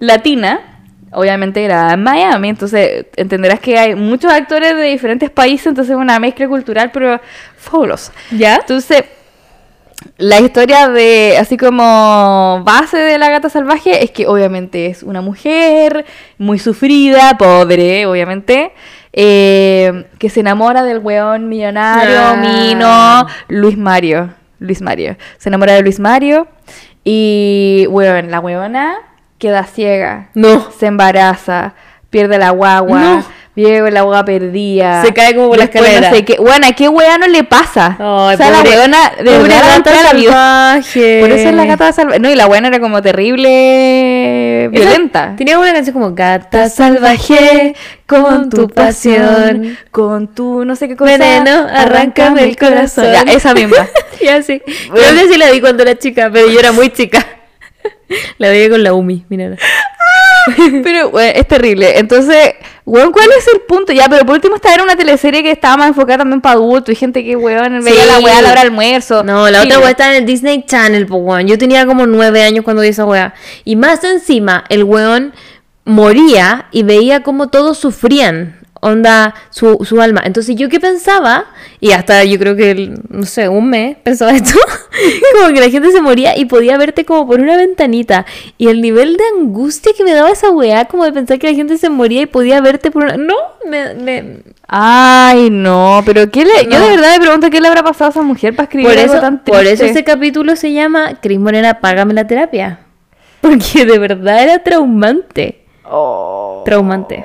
[0.00, 0.82] latina,
[1.12, 5.98] obviamente grabada en Miami, entonces entenderás que hay muchos actores de diferentes países, entonces es
[5.98, 7.20] una mezcla cultural, pero
[7.56, 8.12] fabulosa.
[8.32, 8.56] ¿Ya?
[8.56, 9.04] Entonces,
[10.18, 15.20] la historia de, así como base de la gata salvaje, es que obviamente es una
[15.20, 16.04] mujer
[16.38, 18.72] muy sufrida, pobre, obviamente,
[19.12, 22.36] eh, que se enamora del weón millonario, Ah.
[22.36, 24.34] Mino, Luis Mario.
[24.58, 25.16] Luis Mario.
[25.38, 26.46] Se enamora de Luis Mario
[27.04, 28.96] y, weón, la weona
[29.38, 30.28] queda ciega.
[30.34, 30.70] No.
[30.70, 31.74] Se embaraza,
[32.10, 33.24] pierde la guagua, No.
[33.56, 35.02] Vive con la guagua perdida.
[35.04, 36.10] Se cae como por la Después escalera.
[36.10, 36.36] No sé qué.
[36.38, 37.96] Bueno, ¿a qué weá no le pasa?
[37.98, 41.18] Ay, o sea, la weona de verdad gata la salvaje.
[41.20, 42.20] Por eso es la gata salvaje.
[42.20, 45.34] No, y la weona era como terrible Esa- violenta.
[45.36, 47.74] Tenía una canción como Gata salvaje
[48.06, 49.76] con tu pasión.
[49.90, 51.12] con tu no sé qué cosa.
[51.12, 53.06] Veneno, arráncame el corazón.
[53.12, 53.88] Ya, esa misma.
[54.22, 54.60] ya sí.
[54.92, 57.24] Creo que sí la vi cuando era chica, pero yo era muy chica.
[58.38, 59.56] La veía con la Umi, mira.
[60.82, 61.98] Pero, es terrible.
[61.98, 62.54] Entonces,
[62.84, 63.92] weón, ¿cuál es el punto?
[63.92, 66.92] Ya, pero por último, esta era una teleserie que estaba más enfocada también para adultos
[66.92, 68.06] y gente que, weón, veía Sí.
[68.08, 69.24] la weá a la hora del almuerzo.
[69.24, 71.46] No, la Sí, otra weá estaba en el Disney Channel, pues weón.
[71.48, 73.34] Yo tenía como nueve años cuando vi esa weá.
[73.64, 75.32] Y más encima, el weón
[75.84, 78.60] moría y veía como todos sufrían.
[78.80, 80.20] Onda, su, su alma.
[80.24, 81.46] Entonces, ¿yo qué pensaba?
[81.80, 84.58] Y hasta yo creo que, no sé, un mes pensaba esto.
[85.40, 88.26] como que la gente se moría y podía verte como por una ventanita.
[88.58, 91.54] Y el nivel de angustia que me daba esa weá, como de pensar que la
[91.56, 93.16] gente se moría y podía verte por una.
[93.16, 93.34] No,
[93.68, 93.94] me.
[93.94, 94.36] me-
[94.68, 96.64] Ay, no, pero ¿qué le...
[96.68, 98.98] yo de verdad me pregunto qué le habrá pasado a esa mujer para escribir Por
[98.98, 102.80] algo eso, tan por eso ese capítulo se llama Cris Morena, págame la terapia.
[103.40, 105.60] Porque de verdad era traumante.
[105.88, 106.62] Oh.
[106.64, 107.24] Traumante.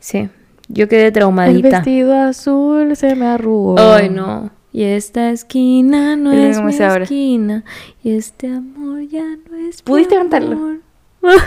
[0.00, 0.28] Sí,
[0.68, 1.68] yo quedé El traumadita.
[1.68, 3.78] vestido azul se me arrugó.
[3.78, 4.50] Ay, no.
[4.72, 7.64] Y esta esquina no es cómo mi esquina.
[8.04, 10.52] Y este amor ya no es mi ¿Pudiste cantarlo?
[11.22, 11.40] amor.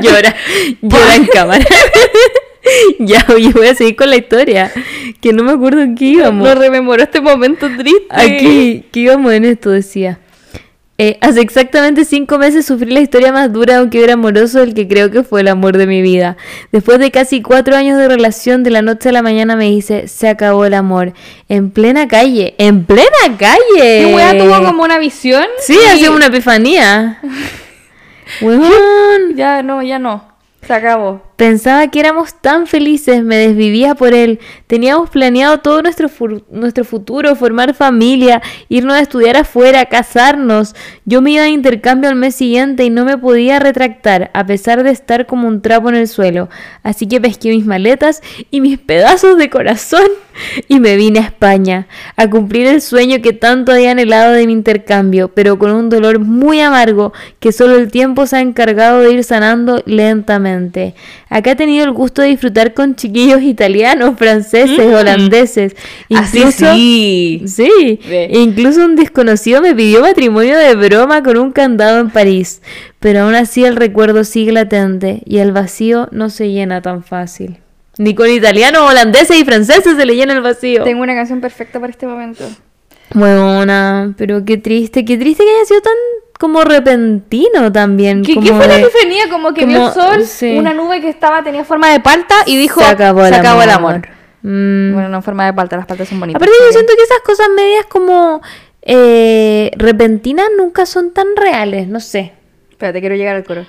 [0.00, 0.34] llora,
[0.80, 1.66] llora en cámara.
[2.98, 4.70] ya, oye, voy a seguir con la historia.
[5.20, 6.46] Que no me acuerdo en qué íbamos.
[6.46, 8.06] No rememoró este momento triste.
[8.10, 10.20] Aquí, que íbamos en esto, decía.
[10.98, 14.74] Eh, hace exactamente cinco meses sufrí la historia más dura de un quiebre amoroso del
[14.74, 16.36] que creo que fue el amor de mi vida.
[16.70, 20.06] Después de casi cuatro años de relación, de la noche a la mañana me dice,
[20.06, 21.12] se acabó el amor.
[21.48, 23.08] En plena calle, en plena
[23.38, 23.58] calle.
[23.78, 25.46] ¿Qué weá tuvo como una visión?
[25.60, 27.18] Sí, y- ha sido una epifanía.
[28.40, 29.34] Weón.
[29.34, 30.24] Ya, no, ya no.
[30.66, 31.22] Se acabó.
[31.42, 34.38] Pensaba que éramos tan felices, me desvivía por él.
[34.68, 36.08] Teníamos planeado todo nuestro,
[36.52, 40.76] nuestro futuro, formar familia, irnos a estudiar afuera, casarnos.
[41.04, 44.84] Yo me iba de intercambio al mes siguiente y no me podía retractar, a pesar
[44.84, 46.48] de estar como un trapo en el suelo.
[46.84, 50.06] Así que pesqué mis maletas y mis pedazos de corazón
[50.68, 51.86] y me vine a España,
[52.16, 56.18] a cumplir el sueño que tanto había anhelado de mi intercambio, pero con un dolor
[56.18, 60.94] muy amargo que solo el tiempo se ha encargado de ir sanando lentamente.
[61.32, 65.74] Acá he tenido el gusto de disfrutar con chiquillos italianos, franceses, holandeses.
[66.08, 67.42] Incluso, sí.
[67.46, 68.28] Sí, Ve.
[68.32, 72.60] incluso un desconocido me pidió matrimonio de broma con un candado en París.
[73.00, 77.56] Pero aún así el recuerdo sigue latente y el vacío no se llena tan fácil.
[77.96, 80.84] Ni con italianos, holandeses y franceses se le llena el vacío.
[80.84, 82.44] Tengo una canción perfecta para este momento.
[83.14, 85.94] Buena, pero qué triste, qué triste que haya sido tan
[86.42, 88.24] como repentino también.
[88.24, 89.28] ¿Qué, como qué fue la de- epifanía?
[89.30, 90.56] Como que vio el sol, sí.
[90.58, 93.62] una nube que estaba, tenía forma de palta y dijo, se acabó el amor.
[93.62, 94.08] el amor.
[94.42, 94.92] Mm.
[94.92, 96.42] Bueno, no en forma de palta, las paltas son bonitas.
[96.42, 98.42] Aparte yo siento que esas cosas medias como
[98.82, 102.32] eh, repentinas nunca son tan reales, no sé.
[102.72, 103.64] Espérate, quiero llegar al coro.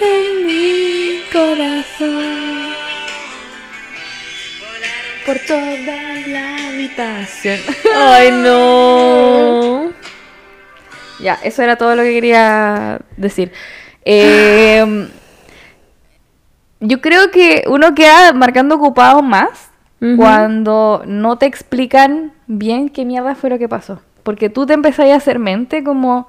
[0.00, 2.49] En mi corazón.
[5.30, 7.60] Por toda la habitación.
[7.96, 9.92] Ay, no.
[11.20, 13.52] Ya, eso era todo lo que quería decir.
[14.04, 15.06] Eh,
[16.80, 19.70] yo creo que uno queda marcando ocupado más
[20.16, 24.00] cuando no te explican bien qué mierda fue lo que pasó.
[24.24, 26.26] Porque tú te empezás a hacer mente como,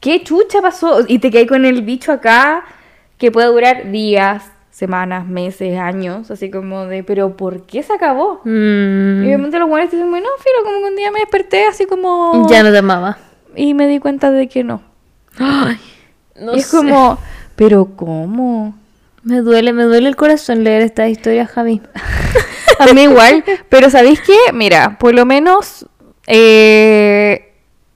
[0.00, 1.04] ¿qué chucha pasó?
[1.08, 2.64] Y te quedas con el bicho acá
[3.16, 6.30] que puede durar días, semanas, meses, años.
[6.32, 8.40] Así como de, pero ¿por qué se acabó?
[8.44, 11.86] Mm, Y obviamente los buenos dicen, bueno, filo, como que un día me desperté así
[11.86, 12.48] como...
[12.48, 13.18] Ya no te amaba.
[13.54, 14.82] Y me di cuenta de que no.
[15.38, 15.76] Ay,
[16.40, 16.76] no Y es sé.
[16.78, 17.18] como,
[17.54, 18.74] pero ¿cómo?
[19.22, 21.80] Me duele, me duele el corazón leer esta historia, Javi.
[22.80, 24.36] A mí igual, pero ¿sabéis qué?
[24.52, 25.86] Mira, por lo menos
[26.26, 27.52] eh,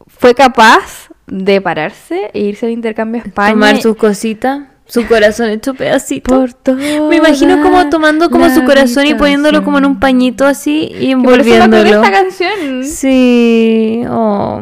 [0.06, 3.52] fue capaz de pararse e irse de intercambio a España.
[3.52, 6.34] Tomar sus cositas, su corazón hecho pedacito.
[6.34, 6.76] por todo.
[7.08, 11.14] Me imagino como tomando como su corazón y poniéndolo como en un pañito así y
[11.16, 12.02] Por eso me acordé de envolviéndolo.
[12.04, 12.84] esta canción.
[12.84, 14.60] Sí, oh.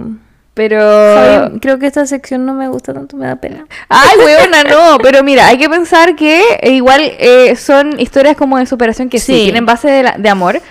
[0.54, 1.50] Pero...
[1.60, 3.66] Creo que esta sección no me gusta tanto, me da pena.
[3.88, 4.98] Ay, weona, no.
[5.02, 9.18] Pero mira, hay que pensar que eh, igual eh, son historias como de superación que
[9.18, 9.42] sí, Sí.
[9.44, 10.62] tienen base de, la- de amor.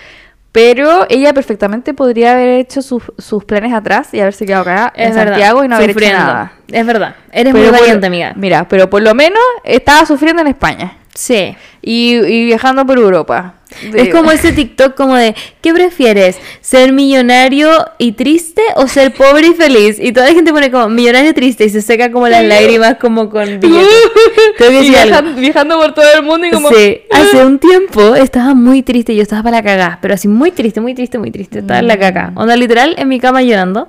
[0.54, 5.12] Pero ella perfectamente podría haber hecho sus, sus planes atrás y haberse quedado acá en
[5.12, 6.26] verdad, Santiago y no haber hecho sufriendo.
[6.26, 6.52] nada.
[6.70, 8.32] Es verdad, eres Pero muy por- valiente, amiga.
[8.36, 11.56] Mira, pero por lo menos estaba sufriendo en España Sí.
[11.84, 13.54] Y, y viajando por Europa.
[13.92, 16.38] Es como ese TikTok como de, ¿qué prefieres?
[16.60, 19.98] ¿Ser millonario y triste o ser pobre y feliz?
[20.00, 23.28] Y toda la gente pone como millonario triste y se seca como las lágrimas como
[23.30, 23.88] con billetes.
[24.58, 26.70] Tengo que Y viajan- viajando por todo el mundo y como...
[26.70, 30.52] Sí, hace un tiempo estaba muy triste, yo estaba para la cagada, pero así muy
[30.52, 32.32] triste, muy triste, muy triste, estaba en la caca.
[32.36, 33.88] Onda literal en mi cama llorando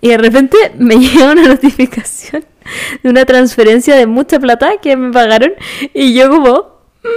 [0.00, 2.44] y de repente me llega una notificación
[3.02, 5.52] de una transferencia de mucha plata que me pagaron
[5.92, 7.08] y yo como, "Mm,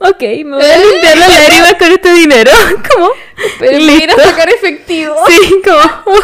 [0.00, 2.50] ok, me voy a limpiar las lágrimas con este dinero,
[2.94, 3.10] como,
[3.58, 5.14] Pero me a sacar efectivo.
[5.26, 6.18] Sí, como.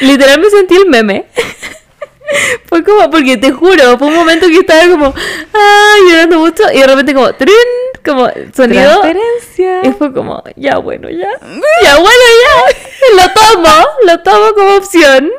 [0.00, 1.26] Literal me sentí el meme.
[2.66, 6.80] Fue como, porque te juro, fue un momento que estaba como, ay, llorando mucho, y
[6.80, 7.54] de repente como, trin,
[8.04, 9.02] como sonido.
[9.82, 11.30] Y fue como, ya bueno, ya.
[11.82, 13.16] Ya bueno, ya.
[13.16, 15.30] Lo tomo, lo tomo como opción.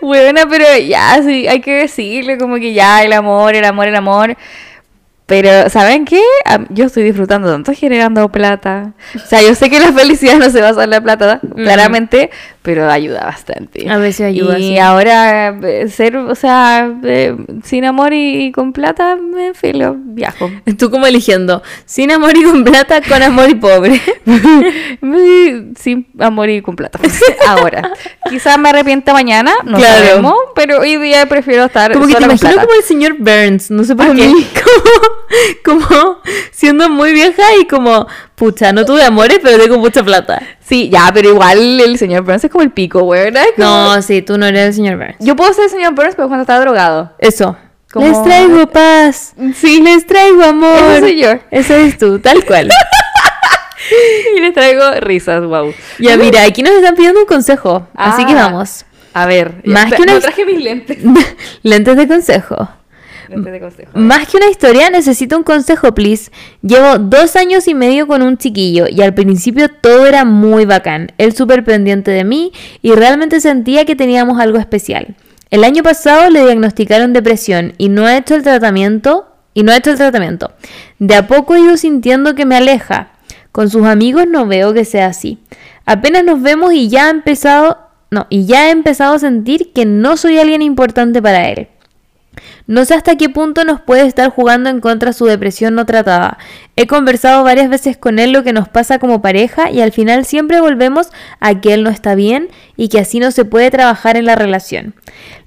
[0.00, 3.94] Buena, pero ya, sí, hay que decirle como que ya, el amor, el amor, el
[3.94, 4.36] amor.
[5.28, 6.22] Pero, ¿saben qué?
[6.70, 8.94] Yo estoy disfrutando tanto generando plata.
[9.14, 12.30] O sea, yo sé que la felicidad no se basa en la plata, claramente,
[12.68, 13.88] pero ayuda bastante.
[13.88, 14.78] A veces ayuda, Y sí.
[14.78, 17.34] ahora, eh, ser, o sea, eh,
[17.64, 20.50] sin amor y con plata, me filo, viajo.
[20.78, 24.02] Tú como eligiendo, sin amor y con plata, con amor y pobre.
[25.78, 26.98] Sin amor y con plata.
[27.46, 27.90] Ahora,
[28.28, 30.04] quizás me arrepienta mañana, no Claro.
[30.06, 32.66] sabemos, pero hoy día prefiero estar Como que te imagino plata.
[32.66, 34.30] como el señor Burns, no sé por qué.
[35.64, 35.86] como
[36.50, 38.06] siendo muy vieja y como,
[38.38, 40.40] pucha, no tuve amores, pero tengo mucha plata.
[40.60, 43.42] Sí, ya, pero igual el señor Burns es como el pico, güey, ¿verdad?
[43.44, 45.16] Es como- No, sí, tú no eres el señor Burns.
[45.20, 47.12] Yo puedo ser el señor Burns, pero cuando está drogado.
[47.18, 47.56] Eso.
[47.92, 49.34] Como- Les traigo paz.
[49.56, 49.80] Sí.
[49.82, 50.78] Les traigo amor.
[50.92, 51.30] Ese soy yo.
[51.50, 52.68] Ese eres tú, tal cual.
[54.36, 55.72] Y les traigo risas, wow.
[55.98, 57.88] ya, mira, aquí nos están pidiendo un consejo.
[57.94, 58.48] así que Ah.
[58.50, 58.84] vamos.
[59.14, 60.98] A ver, Más que una- no traje mis lentes.
[61.62, 62.68] Lentes de consejo.
[63.94, 66.30] Más que una historia, necesito un consejo, please.
[66.62, 71.12] Llevo dos años y medio con un chiquillo y al principio todo era muy bacán.
[71.18, 72.52] Él súper pendiente de mí
[72.82, 75.16] y realmente sentía que teníamos algo especial.
[75.50, 79.26] El año pasado le diagnosticaron depresión y no ha hecho el tratamiento.
[79.54, 80.52] Y no ha hecho el tratamiento.
[81.00, 83.10] De a poco he ido sintiendo que me aleja.
[83.50, 85.40] Con sus amigos no veo que sea así.
[85.84, 87.78] Apenas nos vemos y ya ha empezado.
[88.10, 91.68] No, y ya he empezado a sentir que no soy alguien importante para él.
[92.66, 96.38] No sé hasta qué punto nos puede estar jugando en contra su depresión no tratada.
[96.76, 100.24] He conversado varias veces con él lo que nos pasa como pareja y al final
[100.24, 101.08] siempre volvemos
[101.40, 104.36] a que él no está bien y que así no se puede trabajar en la
[104.36, 104.94] relación.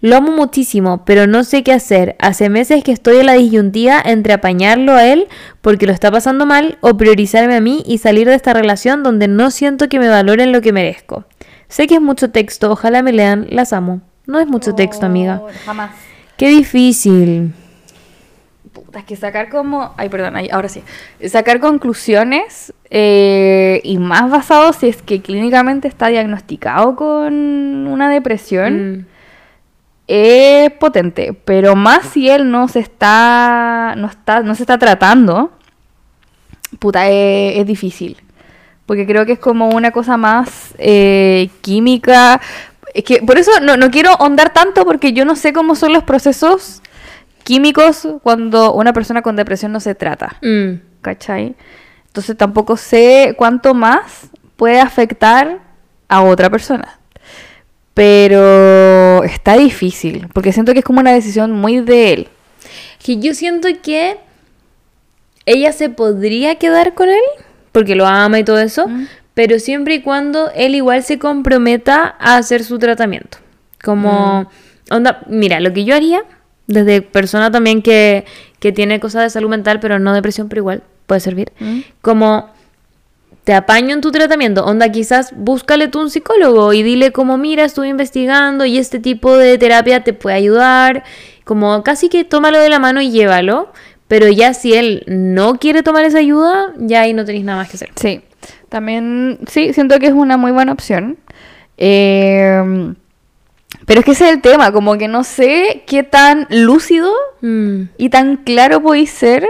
[0.01, 2.15] Lo amo muchísimo, pero no sé qué hacer.
[2.19, 5.27] Hace meses que estoy en la disyuntiva entre apañarlo a él
[5.61, 9.27] porque lo está pasando mal o priorizarme a mí y salir de esta relación donde
[9.27, 11.25] no siento que me valoren lo que merezco.
[11.67, 14.01] Sé que es mucho texto, ojalá me lean, las amo.
[14.25, 15.35] No es mucho texto, amiga.
[15.35, 16.10] No, Jamás.
[16.41, 17.53] Qué difícil.
[18.73, 19.93] Puta, es que sacar como.
[19.95, 20.81] Ay, perdón, ahí- ahora sí.
[21.29, 29.01] Sacar conclusiones eh, y más basado si es que clínicamente está diagnosticado con una depresión.
[29.01, 29.05] Mm.
[30.07, 35.51] es potente, pero más si él no se está, no está, no se está tratando,
[36.79, 38.17] puta, es, es difícil.
[38.87, 42.41] Porque creo que es como una cosa más eh, química.
[42.93, 45.93] Es que por eso no, no quiero ahondar tanto porque yo no sé cómo son
[45.93, 46.81] los procesos
[47.43, 50.37] químicos cuando una persona con depresión no se trata.
[50.41, 50.81] Mm.
[51.01, 51.55] ¿Cachai?
[52.07, 55.59] Entonces tampoco sé cuánto más puede afectar
[56.07, 56.99] a otra persona.
[57.93, 62.27] Pero está difícil, porque siento que es como una decisión muy de él.
[63.03, 64.17] Que yo siento que
[65.45, 67.21] ella se podría quedar con él,
[67.71, 68.87] porque lo ama y todo eso,
[69.33, 73.37] pero siempre y cuando él igual se comprometa a hacer su tratamiento.
[73.83, 74.49] Como,
[74.89, 76.23] onda, mira, lo que yo haría,
[76.67, 78.25] desde persona también que,
[78.59, 81.51] que tiene cosas de salud mental, pero no depresión, pero igual puede servir,
[82.01, 82.49] como
[83.43, 87.65] te apaño en tu tratamiento, onda quizás búscale tú un psicólogo y dile como mira,
[87.65, 91.03] estuve investigando y este tipo de terapia te puede ayudar,
[91.43, 93.73] como casi que tómalo de la mano y llévalo,
[94.07, 97.69] pero ya si él no quiere tomar esa ayuda, ya ahí no tenéis nada más
[97.69, 97.89] que hacer.
[97.95, 98.21] Sí,
[98.71, 101.17] también, sí, siento que es una muy buena opción.
[101.77, 102.93] Eh,
[103.85, 107.11] pero es que ese es el tema, como que no sé qué tan lúcido
[107.41, 107.89] Mm.
[107.97, 109.47] y tan claro podéis ser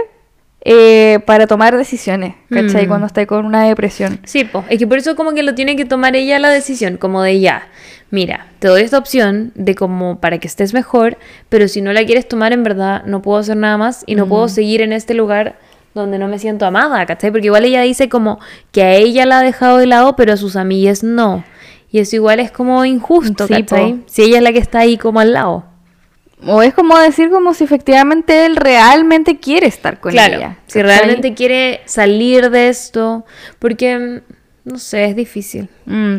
[0.64, 2.86] eh, para tomar decisiones, ¿cachai?
[2.86, 2.88] Mm.
[2.88, 4.20] Cuando estáis con una depresión.
[4.24, 4.64] Sí, po.
[4.70, 7.40] es que por eso como que lo tiene que tomar ella la decisión, como de
[7.40, 7.68] ya,
[8.10, 11.18] mira, te doy esta opción de como para que estés mejor,
[11.48, 14.26] pero si no la quieres tomar en verdad no puedo hacer nada más y no
[14.26, 15.56] puedo seguir en este lugar
[15.94, 17.30] donde no me siento amada, ¿cachai?
[17.30, 18.38] Porque igual ella dice como
[18.70, 21.44] que a ella la ha dejado de lado, pero a sus amigas no.
[21.90, 23.92] Y eso igual es como injusto, Sí, ¿cachai?
[23.94, 23.98] po.
[24.06, 25.64] Si ella es la que está ahí como al lado.
[26.46, 30.56] O es como decir como si efectivamente él realmente quiere estar con claro, ella.
[30.66, 33.24] si realmente quiere salir de esto,
[33.60, 34.22] porque,
[34.64, 35.68] no sé, es difícil.
[35.84, 36.16] Mm.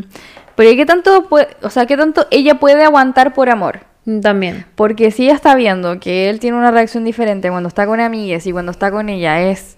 [0.55, 3.81] Pero ¿qué tanto, puede, o sea, qué tanto ella puede aguantar por amor?
[4.21, 4.65] También.
[4.75, 8.45] Porque si ella está viendo que él tiene una reacción diferente cuando está con amigas
[8.45, 9.77] y cuando está con ella es,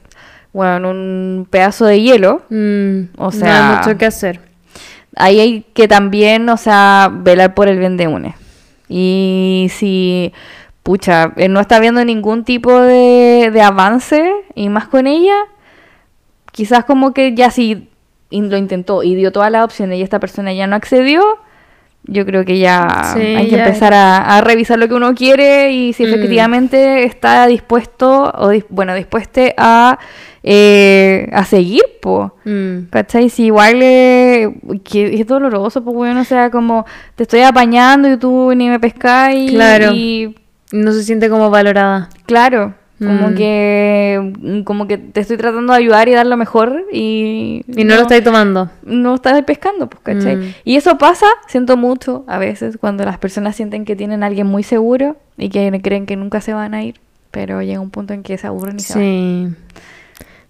[0.52, 4.40] bueno, un pedazo de hielo, Mm, O no sea- hay mucho que hacer.
[5.16, 8.36] ahí hay que también, o sea, velar por el bien de une.
[8.90, 10.34] Y si,
[10.84, 15.36] pucha, él no está viendo ningún tipo de, de avance y más con ella,
[16.52, 17.90] quizás como que ya si
[18.32, 21.22] lo intentó y dio todas las opciones y esta persona ya no accedió,
[22.08, 25.14] yo creo que ya Sí, hay que ya- empezar a, a revisar lo que uno
[25.16, 26.14] quiere y si Mm.
[26.14, 29.98] efectivamente está dispuesto o dis- bueno dispuesto a,
[30.44, 32.36] eh, a seguir, po.
[32.46, 32.90] Mm.
[32.92, 33.30] ¿Cachai?
[33.30, 34.54] Si igual eh,
[34.84, 38.80] que es doloroso, pues bueno, o sea, como te estoy apañando y tú ni me
[38.80, 39.52] pescáis.
[39.52, 39.92] Claro.
[39.94, 40.36] Y
[40.72, 42.10] No se siente como valorada.
[42.26, 43.36] claro, como Mm.
[43.36, 44.34] que
[44.66, 48.02] como que te estoy tratando de ayudar y dar lo mejor y, Y no, lo
[48.04, 48.70] estáis tomando.
[48.84, 50.38] no estás pescando, pues, ¿cachai?
[50.38, 50.54] Mm.
[50.64, 54.48] Y eso pasa, siento mucho a veces, cuando las personas sienten que tienen a alguien
[54.48, 56.96] muy seguro y que creen que nunca se van a ir,
[57.32, 59.02] pero llega un punto en que se aburren y se van.
[59.04, 59.48] Sí.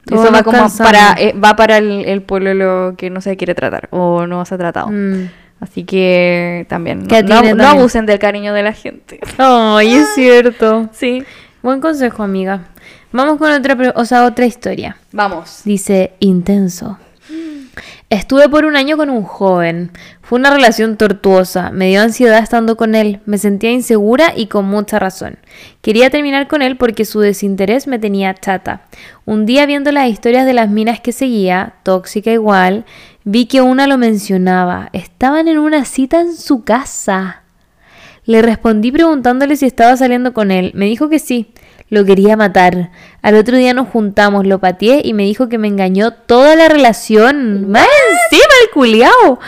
[0.08, 3.56] Y Eso va como para, eh, va para el, el pololo que no se quiere
[3.56, 4.90] tratar o no se ha tratado.
[4.92, 5.30] Mm.
[5.62, 9.20] Así que también, no, no- abusen del cariño de la gente.
[9.40, 10.90] Ay, es cierto.
[10.92, 11.24] Sí.
[11.66, 12.66] Buen consejo, amiga.
[13.12, 14.98] Vamos con otra, o sea, otra historia.
[15.12, 15.62] Vamos.
[15.64, 17.00] Dice, intenso.
[18.12, 19.90] Estuve por un año con un joven.
[20.22, 21.72] Fue una relación tortuosa.
[21.72, 23.20] Me dio ansiedad estando con él.
[23.26, 25.40] Me sentía insegura y con mucha razón.
[25.82, 28.84] Quería terminar con él porque su desinterés me tenía chata.
[29.26, 32.86] Un día viendo las historias de las minas que seguía, tóxica igual,
[33.24, 34.90] vi que una lo mencionaba.
[34.94, 37.42] Estaban en una cita en su casa.
[38.26, 40.72] Le respondí preguntándole si estaba saliendo con él.
[40.74, 41.48] Me dijo que sí.
[41.90, 42.90] Lo quería matar.
[43.22, 46.68] Al otro día nos juntamos, lo pateé y me dijo que me engañó toda la
[46.68, 47.70] relación.
[47.70, 49.40] Más encima el culiao.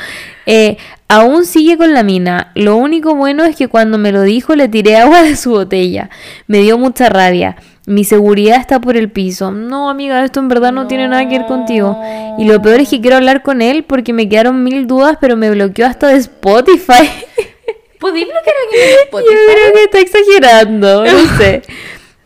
[0.46, 0.78] Eh,
[1.08, 2.52] aún sigue con la mina.
[2.54, 6.12] Lo único bueno es que cuando me lo dijo le tiré agua de su botella.
[6.46, 7.56] Me dio mucha rabia.
[7.88, 9.50] Mi seguridad está por el piso.
[9.52, 12.00] No, amiga, esto en verdad no, tiene nada que ver contigo.
[12.38, 15.38] Y lo peor es que quiero hablar con él porque me quedaron mil dudas, pero
[15.38, 17.10] me bloqueó hasta de Spotify.
[18.00, 21.62] ¿Podéis bloquear aquí en Yo creo que está exagerando, no sé.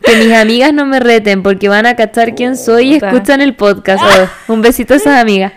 [0.02, 3.54] Que mis amigas no me reten porque van a cachar quién soy y escuchan el
[3.54, 4.02] podcast.
[4.48, 5.52] Oh, un besito a esas amigas.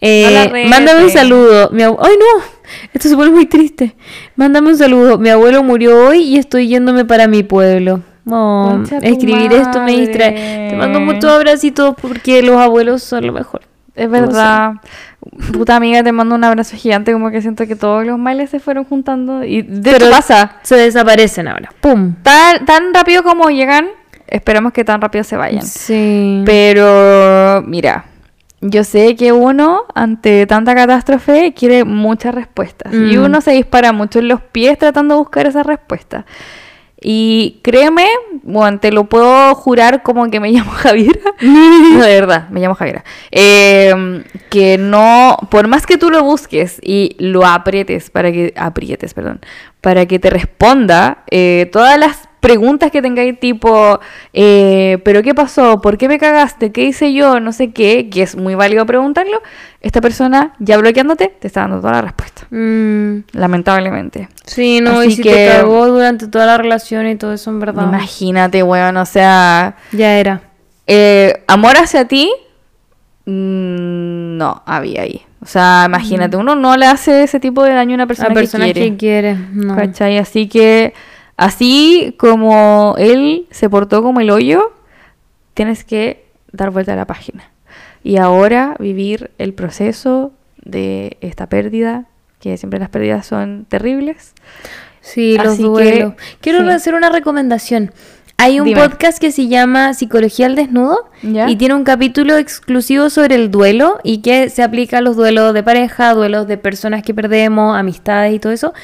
[0.00, 1.70] Eh, No mándame un saludo.
[1.70, 2.42] Mi ¡Ay, no!
[2.92, 3.94] Esto se pone muy triste.
[4.36, 5.18] Mándame un saludo.
[5.18, 8.02] Mi abuelo murió hoy y estoy yéndome para mi pueblo.
[8.26, 10.68] Oh, escribir esto me distrae.
[10.70, 13.60] Te mando muchos abracitos porque los abuelos son lo mejor.
[13.96, 14.72] Es verdad.
[15.52, 18.58] Puta amiga, te mando un abrazo gigante, como que siento que todos los males se
[18.60, 19.44] fueron juntando.
[19.44, 20.56] Y de Pero pasa.
[20.62, 21.70] Se desaparecen ahora.
[21.80, 22.14] ¡Pum!
[22.22, 23.86] Tan, tan rápido como llegan,
[24.26, 25.62] esperamos que tan rápido se vayan.
[25.62, 26.42] Sí.
[26.44, 28.04] Pero, mira,
[28.60, 32.92] yo sé que uno, ante tanta catástrofe, quiere muchas respuestas.
[32.92, 33.24] Y Mm.
[33.24, 36.24] uno se dispara mucho en los pies tratando de buscar esas respuestas.
[37.06, 38.08] Y créeme,
[38.44, 41.20] bueno, te lo puedo jurar como que me llamo Javiera.
[41.42, 43.04] no, de verdad, me llamo Javiera.
[43.30, 49.12] Eh, que no, por más que tú lo busques y lo aprietes para que, aprietes,
[49.12, 49.40] perdón,
[49.82, 53.98] para que te responda, eh, todas las preguntas que tengáis tipo,
[54.34, 55.80] eh, ¿pero qué pasó?
[55.80, 56.72] ¿Por qué me cagaste?
[56.72, 57.40] ¿Qué hice yo?
[57.40, 59.40] No sé qué, que es muy válido preguntarlo.
[59.80, 62.46] Esta persona, ya bloqueándote, te está dando toda la respuesta.
[62.50, 64.28] Mm, Lamentablemente.
[64.44, 67.48] sí, no, Así y si que- te cagó durante toda la relación y todo eso,
[67.50, 67.82] en verdad.
[67.88, 70.42] Imagínate, weón, o sea, Ya era.
[70.86, 72.30] eh, amor hacia ti,
[73.26, 75.22] mm, no había ahí.
[75.42, 78.34] O sea, imagínate, uno no le hace ese tipo de daño a una persona, A
[78.42, 78.72] que quiere.
[78.90, 79.36] que quiere.
[79.52, 79.76] No.
[79.76, 80.16] ¿Cachai?
[80.18, 80.94] Así que,
[81.36, 84.72] así como él se portó como el hoyo,
[85.54, 87.50] tienes que dar vuelta a la página.
[88.02, 90.32] Y ahora vivir el proceso
[90.62, 92.06] de esta pérdida,
[92.40, 94.34] que siempre las pérdidas son terribles.
[95.00, 96.14] Sí, los Así que, duelos.
[96.40, 96.70] Quiero sí.
[96.70, 97.92] hacer una recomendación.
[98.36, 98.80] Hay un Dime.
[98.80, 101.48] podcast que se llama Psicología al Desnudo ¿Ya?
[101.48, 105.54] y tiene un capítulo exclusivo sobre el duelo y que se aplica a los duelos
[105.54, 108.74] de pareja, duelos de personas que perdemos, amistades y todo eso.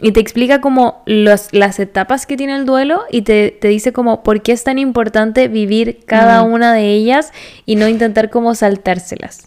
[0.00, 3.92] Y te explica como los, las etapas que tiene el duelo y te, te dice
[3.94, 6.52] como por qué es tan importante vivir cada Mm.
[6.52, 7.32] una de ellas
[7.64, 9.46] y no intentar como saltárselas.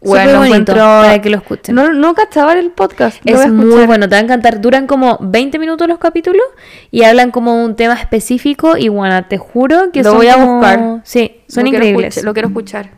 [0.00, 1.74] Bueno, bonito para que lo escuchen.
[1.74, 3.18] No, no cachaba el podcast.
[3.24, 4.60] Es muy bueno, te va a encantar.
[4.60, 6.42] Duran como 20 minutos los capítulos
[6.90, 10.34] y hablan como un tema específico y bueno, te juro que Lo son voy a
[10.34, 11.00] como- buscar.
[11.04, 12.22] Sí, son Lo increíbles.
[12.24, 12.90] lo quiero escuchar.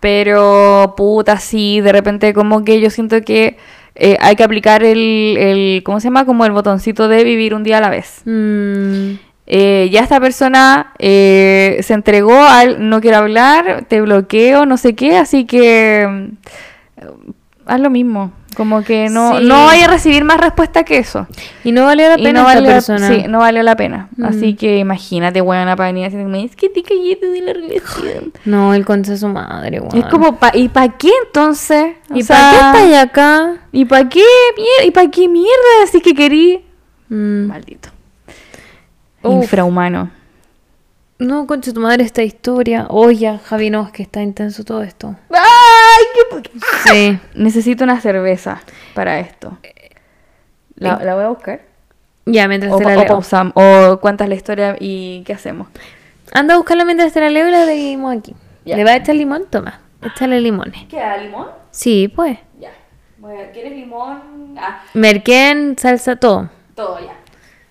[0.00, 3.56] Pero, puta, sí, de repente como que yo siento que
[3.96, 6.24] eh, hay que aplicar el, el, ¿cómo se llama?
[6.24, 8.22] Como el botoncito de vivir un día a la vez.
[8.24, 9.14] Mm,
[9.48, 14.96] Eh, ya esta persona eh, se entregó al no quiero hablar, te bloqueo, no sé
[14.96, 16.30] qué, así que
[17.66, 18.32] haz lo mismo.
[18.56, 19.44] Como que no, Sí.
[19.44, 21.26] no vaya a recibir más respuesta que eso.
[21.62, 23.08] Y no valió la Y pena no esta valió, persona.
[23.08, 24.08] sí, no valió la pena.
[24.16, 24.24] Mm.
[24.24, 28.32] Así que imagínate, buena para venir a es que te callaste de la relación.
[28.46, 29.94] No, el concha de su madre, weón.
[29.98, 31.96] Es como, pa- ¿y para qué entonces?
[32.14, 32.56] ¿Y para qué
[32.86, 33.56] estás acá?
[33.72, 34.22] ¿Y para qué
[34.56, 34.84] mierda?
[34.86, 35.82] ¿Y para qué mierda?
[35.84, 36.64] Así que querí.
[37.10, 37.90] Mm, Maldito.
[39.22, 39.42] Uf.
[39.42, 40.10] Infrahumano.
[41.18, 42.86] No, concha tu madre, esta historia.
[42.90, 45.16] Oye, Javi, no, es que está intenso todo esto.
[45.30, 46.50] ¡Ay, qué
[46.84, 47.18] Sí.
[47.34, 48.60] Necesito una cerveza
[48.94, 49.56] para esto.
[50.74, 51.62] ¿La, la voy a buscar?
[52.26, 53.06] Ya, mientras O, te la o leo.
[53.08, 55.68] pausam- o cuentas la historia y qué hacemos.
[56.32, 58.34] Anda a buscarla mientras te la leo y la seguimos aquí.
[58.66, 58.76] Ya.
[58.76, 59.44] ¿Le vas a echar limón?
[59.48, 60.84] Toma, échale limones.
[60.86, 61.46] ¿Queda limón?
[61.70, 62.38] Sí, pues.
[62.60, 62.70] Ya.
[63.18, 64.54] Voy a- ¿Quieres limón?
[64.58, 66.50] Ah, Merquén, salsa, todo.
[66.74, 67.14] todo ya.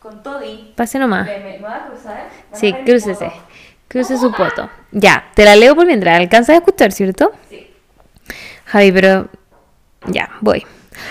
[0.05, 0.71] Con todo y...
[0.75, 1.25] Pase nomás.
[1.25, 2.29] ¿Me, a cruzar?
[2.53, 3.31] Sí, mi crúcese.
[3.87, 4.69] Cruce su poto.
[4.91, 6.19] Ya, te la leo por mientras.
[6.19, 7.31] ¿Alcanzas a escuchar, cierto?
[7.49, 7.71] Sí.
[8.65, 9.27] Javi, pero.
[10.05, 10.63] Ya, voy.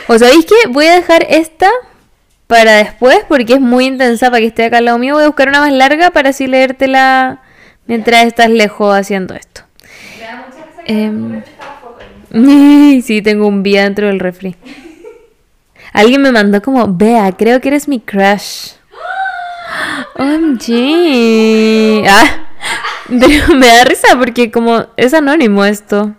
[0.06, 0.68] ¿O sabéis qué?
[0.68, 1.68] Voy a dejar esta
[2.46, 5.14] para después porque es muy intensa para que esté acá al lado mío.
[5.14, 7.42] Voy a buscar una más larga para así leértela
[7.86, 9.62] mientras estás lejos haciendo esto.
[10.20, 11.42] Me da mucha
[12.30, 14.54] pero- Sí, tengo un vía dentro del refri.
[15.92, 18.74] Alguien me mandó como, vea, creo que eres mi crush.
[20.16, 22.05] OMG.
[22.09, 22.46] Ah,
[23.55, 26.14] me da risa porque como es anónimo esto.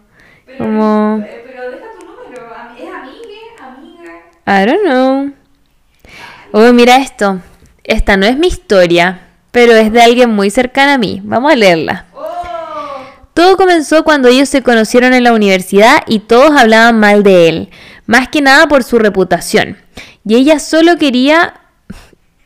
[0.57, 2.48] Como, Eh, Pero deja tu número.
[2.77, 3.41] ¿Es amigue?
[3.61, 4.14] Amiga.
[4.45, 5.32] I don't know.
[6.52, 7.40] Oh, mira esto.
[7.84, 9.19] Esta no es mi historia,
[9.52, 11.22] pero es de alguien muy cercano a mí.
[11.23, 12.06] Vamos a leerla.
[12.14, 12.23] ¡Oh!
[13.34, 17.69] Todo comenzó cuando ellos se conocieron en la universidad y todos hablaban mal de él,
[18.06, 19.77] más que nada por su reputación.
[20.26, 21.53] Y ella solo quería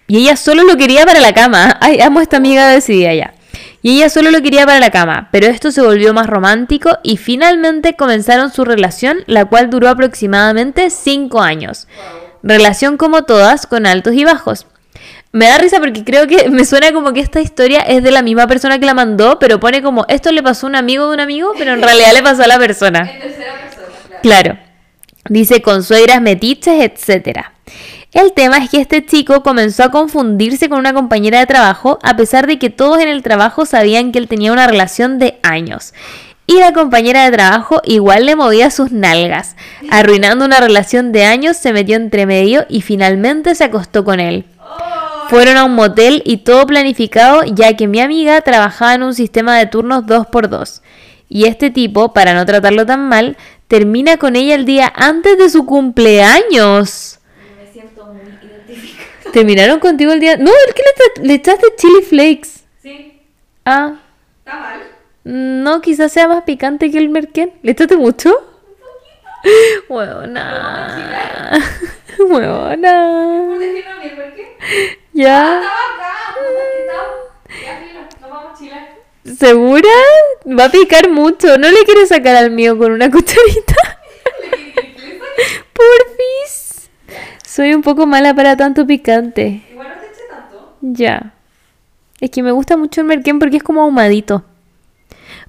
[0.10, 1.78] y ella solo lo quería para la cama.
[1.80, 3.34] Ay, amo a esta amiga decidida ya.
[3.82, 7.16] Y ella solo lo quería para la cama, pero esto se volvió más romántico y
[7.16, 11.88] finalmente comenzaron su relación, la cual duró aproximadamente 5 años.
[12.42, 14.66] Relación como todas, con altos y bajos.
[15.32, 18.24] Me da risa porque creo que me suena como que esta historia es de la
[18.24, 21.14] misma persona que la mandó, pero pone como esto le pasó a un amigo de
[21.14, 23.02] un amigo, pero en realidad le pasó a la persona.
[23.14, 24.42] En tercera persona, claro.
[24.54, 24.60] Claro.
[25.30, 27.54] Dice con suegras metiches, etcétera.
[28.22, 32.18] El tema es que este chico comenzó a confundirse con una compañera de trabajo a
[32.18, 35.94] pesar de que todos en el trabajo sabían que él tenía una relación de años.
[36.46, 39.56] Y la compañera de trabajo igual le movía sus nalgas.
[39.90, 44.44] Arruinando una relación de años, se metió entre medio y finalmente se acostó con él.
[45.30, 49.58] Fueron a un motel y todo planificado ya que mi amiga trabajaba en un sistema
[49.58, 50.82] de turnos 2x2.
[51.30, 53.38] Y este tipo, para no tratarlo tan mal,
[53.70, 57.19] termina con ella el día antes de su cumpleaños.
[58.16, 59.32] Identificada.
[59.34, 60.38] ¿Terminaron contigo el día?
[60.38, 60.82] No, es que
[61.22, 62.50] le, le echaste chili flakes.
[62.82, 63.22] Sí,
[63.66, 64.00] Ah,
[64.40, 64.82] está mal.
[65.24, 67.54] no, quizás sea más picante que el merquén.
[67.62, 68.36] ¿Le echaste mucho?
[69.88, 71.60] Huevona.
[72.20, 73.46] Huevona.
[73.48, 75.00] Por decirlo bien, ¿por qué?
[75.14, 75.60] Ya.
[75.60, 77.08] Estaba acá, puta, que estaba.
[77.64, 79.36] Ya, filo, nos vamos a.
[79.36, 79.90] ¿Segura?
[80.60, 81.58] Va a picar mucho.
[81.58, 83.76] ¿No le quieres sacar al mío con una cucharita?
[85.74, 86.59] Porfis.
[87.52, 89.64] Soy un poco mala para tanto picante.
[89.72, 90.78] Igual no te eché tanto.
[90.82, 91.34] Ya.
[92.22, 94.44] Es que me gusta mucho el merquén porque es como ahumadito.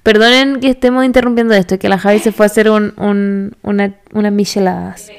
[0.01, 3.93] Perdonen que estemos interrumpiendo esto, que la Javi se fue a hacer un, un- una,
[4.13, 5.11] unas micheladas.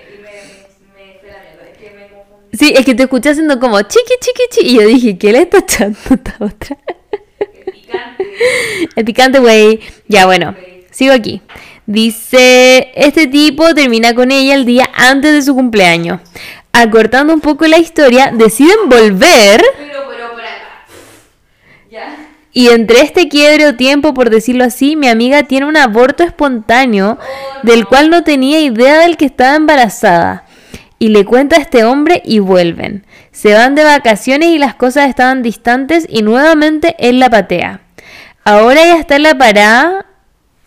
[2.52, 4.70] Sí, es que te escuché haciendo como chiqui, chiqui, chiqui.
[4.72, 6.76] Y yo dije, ¿qué le está echando esta otra?
[8.96, 9.80] El picante, güey.
[10.09, 10.54] Ya, bueno,
[10.90, 11.40] sigo aquí.
[11.86, 16.20] Dice, este tipo termina con ella el día antes de su cumpleaños.
[16.73, 19.62] Acortando un poco la historia, deciden volver.
[19.78, 20.86] Pero, pero, por acá.
[21.90, 22.16] Ya.
[22.53, 27.19] Y entre este quiebre o tiempo, por decirlo así, mi amiga tiene un aborto espontáneo
[27.62, 30.44] del cual no tenía idea del que estaba embarazada.
[30.99, 33.05] Y le cuenta a este hombre y vuelven.
[33.32, 37.81] Se van de vacaciones y las cosas estaban distantes y nuevamente él la patea.
[38.44, 40.07] Ahora ya está en la parada.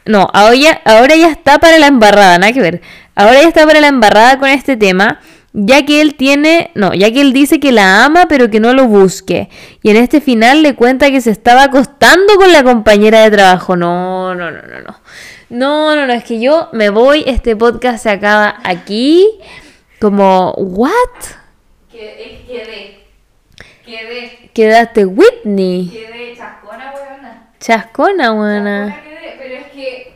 [0.06, 2.82] No, ahora ya, ahora ya está para la embarrada, nada que ver.
[3.16, 5.20] Ahora ya está para la embarrada con este tema,
[5.58, 8.74] ya que él tiene, no, ya que él dice que la ama pero que no
[8.74, 9.50] lo busque.
[9.82, 13.78] Y en este final le cuenta que se estaba acostando con la compañera de trabajo.
[13.78, 15.00] No, no, no, no, no.
[15.48, 19.30] No, no, no, es que yo me voy, este podcast se acaba aquí.
[20.02, 20.92] Como, ¿what?
[21.90, 23.06] Quedé, quedé.
[23.86, 24.50] Quedé.
[24.54, 25.90] Quedaste Whitney.
[25.90, 27.52] Quedé chascona, weona.
[27.60, 28.88] Chascona, buena.
[28.88, 30.15] Chascona quedé, pero es que.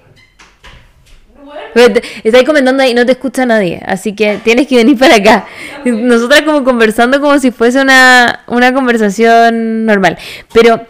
[2.23, 5.47] Estáis comentando ahí, no te escucha nadie, así que tienes que venir para acá.
[5.85, 10.17] Nosotras como conversando como si fuese una, una conversación normal.
[10.53, 10.85] Pero,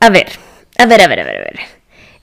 [0.00, 0.26] a ver,
[0.78, 1.60] a ver, a ver, a ver, a ver.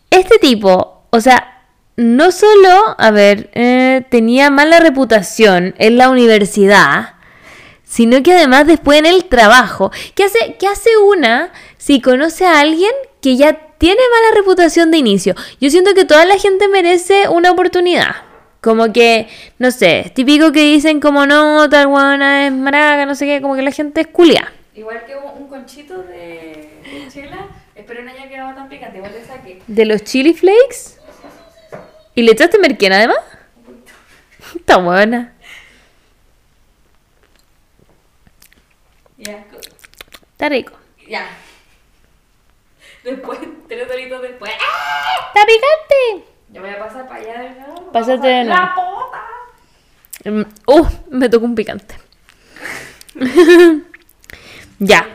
[0.10, 1.64] Este tipo, o sea,
[1.96, 7.16] no solo, a ver, eh, tenía mala reputación en la universidad,
[7.84, 9.92] sino que además después en el trabajo.
[10.16, 12.92] ¿Qué hace, qué hace una si conoce a alguien
[13.22, 15.34] que ya tiene mala reputación de inicio?
[15.60, 18.18] Yo siento que toda la gente merece una oportunidad.
[18.62, 19.28] Como que,
[19.58, 23.42] no sé, es típico que dicen como no, tal buena es maraca, no sé qué,
[23.42, 24.52] como que la gente es culia.
[24.76, 29.26] Igual que un, conchito de, de chela, espero no haya quedado tan picante, igual le
[29.26, 29.62] saqué.
[29.66, 31.00] De los chili flakes.
[32.16, 33.18] ¿Y le echaste merquén además?
[34.56, 35.34] Está buena.
[39.18, 39.46] Ya,
[40.32, 40.74] Está rico.
[41.08, 41.28] ya.
[43.10, 44.52] Después, tres doritos después.
[44.60, 45.28] ¡ah!
[45.28, 46.30] Está picante.
[46.52, 47.92] Yo voy a pasar para allá de nuevo.
[47.92, 48.60] Pásate de nuevo.
[48.60, 49.26] ¡La pota!
[50.26, 51.96] Mm, Uh, me tocó un picante.
[54.80, 55.08] ya.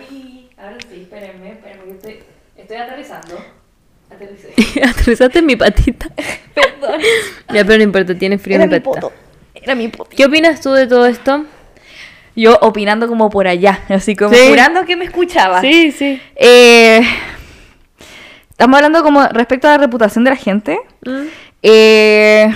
[0.57, 2.19] Ahora sí, espérenme, espérenme, que estoy,
[2.57, 3.45] estoy aterrizando.
[4.11, 4.55] Aterricé.
[4.85, 6.09] Atravesaste mi patita.
[6.55, 7.01] Perdón.
[7.53, 9.01] Ya, pero no importa, tiene frío Era mi mi patita.
[9.01, 9.13] poto.
[9.55, 10.11] Era mi poto.
[10.17, 11.45] ¿Qué opinas tú de todo esto?
[12.37, 14.49] Yo opinando como por allá, así como Sí.
[14.49, 15.61] jurando que me escuchaba.
[15.61, 16.21] Sí, sí.
[16.37, 17.01] Eh,
[18.55, 20.79] estamos hablando como respecto a la reputación de la gente.
[21.05, 21.27] Mm.
[21.63, 22.55] Eh,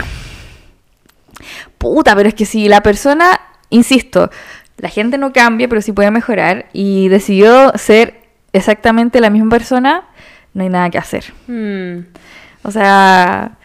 [1.76, 4.30] puta, pero es que si la persona, insisto,
[4.76, 8.14] la gente no cambia, pero sí puede mejorar y decidió ser
[8.52, 10.04] exactamente la misma persona,
[10.54, 11.24] no hay nada que hacer.
[11.48, 12.06] Mm.
[12.62, 13.58] O sea,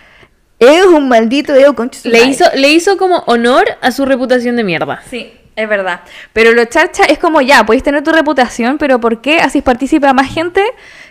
[0.57, 4.55] es un maldito ego concha su Le, hizo, le hizo como honor a su reputación
[4.55, 5.03] de mierda.
[5.07, 6.01] Sí, es verdad.
[6.33, 10.07] Pero lo charcha es como ya, podéis tener tu reputación, pero ¿por qué haces partícipe
[10.07, 10.63] a más gente?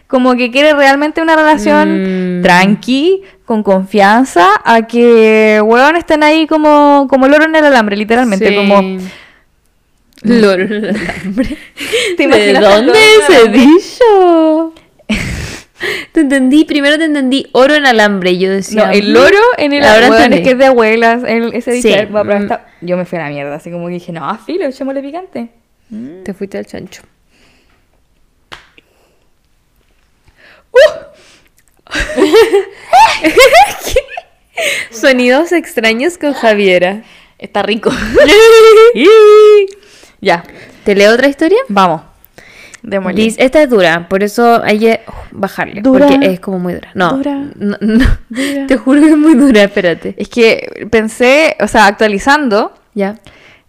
[0.06, 2.42] Como que quiere realmente una relación Mm.
[2.42, 8.48] tranqui, con confianza, a que, weón, estén ahí como, como loro en el alambre, literalmente.
[8.48, 8.54] Sí.
[8.54, 8.98] Como,
[10.24, 11.58] Loro en el alambre.
[12.16, 13.48] ¿Te ¿De dónde alambre?
[13.52, 14.74] dicho?
[16.12, 18.38] te entendí, primero te entendí oro en alambre.
[18.38, 18.86] Yo decía.
[18.86, 20.44] no, el mm, loro en el ahora alambre, es entendí.
[20.44, 21.88] que es de abuelas, el- ese dicho.
[21.88, 22.28] Sí, va, mm.
[22.82, 25.48] Yo me fui a la mierda, así como que dije, no, filo, echémosle picante.
[26.24, 27.02] Te fuiste al chancho.
[34.90, 37.02] Sonidos extraños con Javiera.
[37.38, 37.90] Está rico.
[40.20, 40.44] ya,
[40.84, 41.58] ¿Te leo otra historia?
[41.68, 42.02] vamos.
[42.82, 43.22] Démosle.
[43.22, 45.00] Dice, esta es dura, por eso hay que
[45.30, 45.82] bajarle.
[45.82, 46.08] Dura.
[46.08, 46.90] Porque es como muy dura.
[46.94, 47.34] No, Dura.
[47.56, 48.04] no, no.
[48.28, 48.66] Dura.
[48.66, 50.14] te juro que es muy dura, espérate.
[50.16, 53.16] Es que pensé, o sea, actualizando, Ya.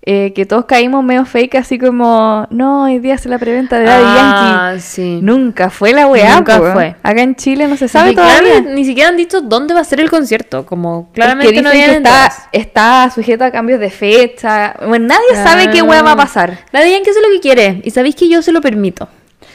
[0.06, 3.86] Eh, que todos caímos medio fake, así como, no, hoy día es la preventa de
[3.86, 4.82] Daddy Ah, Yankee.
[4.82, 5.20] sí.
[5.22, 6.72] Nunca fue la weá, Nunca po.
[6.74, 6.96] fue.
[7.02, 8.60] Acá en Chile no se sabe ni, todavía.
[8.62, 10.66] ni siquiera han dicho dónde va a ser el concierto.
[10.66, 14.76] Como claramente no habían está, está sujeto a cambios de fecha.
[14.86, 16.60] Bueno, nadie sabe qué weá va a pasar.
[16.74, 17.82] Daddy Yankee hace lo que quiere.
[17.86, 19.08] Y sabéis que yo se lo permito.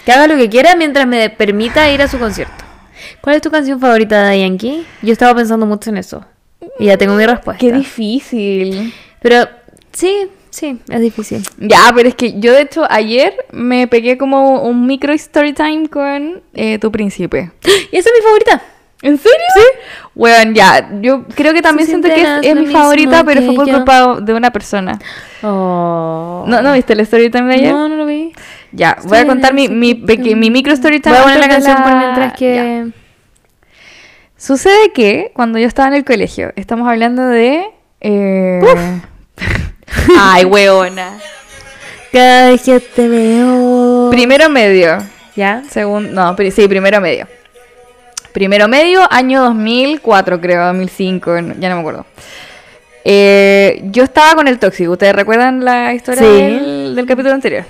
[0.07, 2.65] Que haga lo que quiera mientras me permita ir a su concierto.
[3.21, 4.87] ¿Cuál es tu canción favorita de Daddy Yankee?
[5.03, 6.25] Yo estaba pensando mucho en eso.
[6.79, 7.61] Y ya tengo mi respuesta.
[7.61, 8.95] Qué difícil.
[9.21, 9.47] Pero
[9.93, 11.43] sí, sí, es difícil.
[11.59, 15.89] Ya, pero es que yo de hecho ayer me pegué como un micro story time
[15.89, 17.51] con eh, tu príncipe.
[17.93, 18.63] Y esa es mi favorita.
[19.01, 19.39] ¿En serio?
[19.55, 19.63] Sí.
[20.15, 23.71] Bueno, ya, yo creo que también Si siento que es, mi favorita, pero fue por
[23.71, 24.99] culpa de una persona.
[25.43, 26.45] Oh.
[26.49, 27.73] ¿No, ¿no viste el story time de ayer?
[27.73, 28.33] No, no lo vi.
[28.73, 31.49] Ya, voy a contar mi, mi, peque- mi micro story time Voy a poner la
[31.49, 32.37] canción por mientras Ya.
[32.37, 32.87] que...
[34.37, 37.67] Sucede que cuando yo estaba en el colegio, estamos hablando de...
[38.01, 38.61] eh,
[40.19, 41.19] Ay, weona.
[42.13, 44.09] Cada vez que te veo...
[44.11, 44.99] Primero medio.
[45.37, 45.63] ¿Ya?
[45.71, 47.27] Según, no, sí, primero medio.
[48.33, 52.07] Primero medio, año 2004, creo, 2005, no- ya no me acuerdo.
[53.05, 56.27] Eh, yo estaba con el tóxico, ¿ustedes recuerdan la historia Sí.
[56.29, 57.65] del, del capítulo anterior?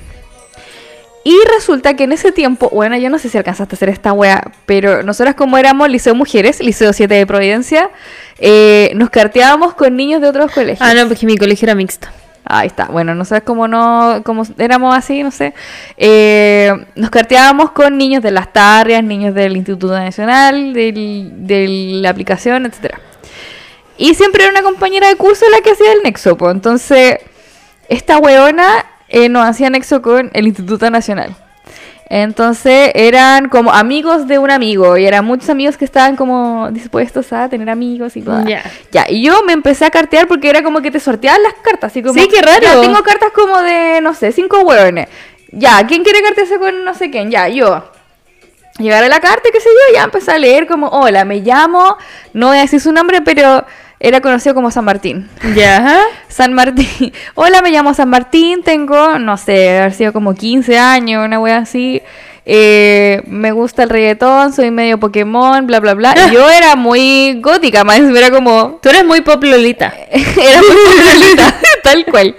[1.28, 4.12] Y resulta que en ese tiempo, bueno, yo no sé si alcanzaste a hacer esta
[4.14, 7.90] wea, pero nosotras como éramos Liceo Mujeres, Liceo 7 de Providencia,
[8.38, 10.80] eh, nos carteábamos con niños de otros colegios.
[10.80, 12.08] Ah, no, porque mi colegio era mixto.
[12.50, 12.86] Ahí está.
[12.86, 15.52] Bueno, no sabes cómo no, cómo éramos así, no sé.
[15.98, 21.66] Eh, nos carteábamos con niños de las tarrias, niños del Instituto Nacional, del- de
[22.00, 23.00] la aplicación, etcétera.
[23.98, 26.54] Y siempre era una compañera de curso la que hacía el nexo, pues.
[26.54, 27.18] Entonces,
[27.90, 31.34] esta weona eh, nos hacía nexo con el Instituto Nacional.
[32.10, 37.32] Entonces eran como amigos de un amigo y eran muchos amigos que estaban como dispuestos
[37.34, 38.44] a tener amigos y bla.
[38.46, 38.62] Ya.
[38.90, 41.92] Ya, y yo me empecé a cartear porque era como que te sorteaban las cartas,
[41.92, 42.14] así como...
[42.14, 42.62] Sí, qué raro.
[42.62, 45.08] Ya, tengo cartas como de, no sé, cinco hueones.
[45.52, 47.30] Ya, ¿quién quiere cartearse con no sé quién?
[47.30, 47.84] Ya, yo.
[48.78, 51.96] Llegaré la carta, qué sé yo, ya empecé a leer como, hola, me llamo,
[52.32, 53.66] no voy a decir su nombre, pero
[54.00, 55.28] era conocido como San Martín.
[55.54, 56.02] Ya.
[56.28, 57.12] San Martín.
[57.34, 61.58] Hola, me llamo San Martín, tengo, no sé, haber sido como 15 años, una wea
[61.58, 62.02] así.
[62.50, 66.14] Eh, me gusta el reggaetón, soy medio Pokémon, bla, bla, bla.
[66.32, 69.92] Yo era muy gótica, más era como, Tú eres muy pop lolita.
[70.10, 72.34] era muy populista, tal cual.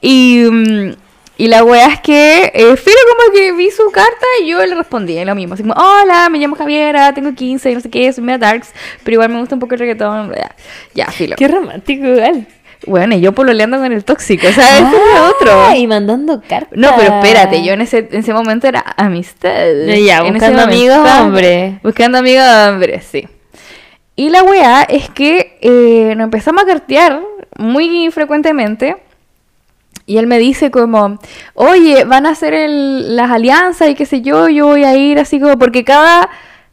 [0.00, 0.92] Y, mm,
[1.38, 4.74] y la wea es que eh, Filo como que vi su carta y yo le
[4.74, 5.54] respondí lo mismo.
[5.54, 8.72] Así como, hola, me llamo Javiera, tengo 15 y no sé qué, soy media darks,
[9.04, 10.28] pero igual me gusta un poco el reggaetón.
[10.28, 10.54] bla.
[10.94, 11.36] Ya, Filo.
[11.36, 12.46] Qué romántico, igual.
[12.86, 15.50] Bueno, y yo pololeando con el tóxico, o sea, ese era otro.
[15.52, 16.76] Ah, Y mandando cartas.
[16.78, 19.50] No, pero espérate, yo en ese, en ese momento era amistad.
[19.50, 21.82] Ya, En ese buscando momento amigos hombres.
[21.82, 23.28] Buscando amigos hombres, sí.
[24.16, 27.20] Y la weá es que eh, nos empezamos a cartear
[27.56, 28.96] muy frecuentemente.
[30.08, 31.18] Y él me dice como,
[31.52, 35.18] oye, van a hacer el- las alianzas y qué sé yo, yo voy a ir
[35.18, 36.30] así como, porque cada,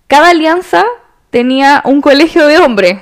[0.08, 0.86] cada alianza
[1.32, 2.98] tenía un colegio de hombres.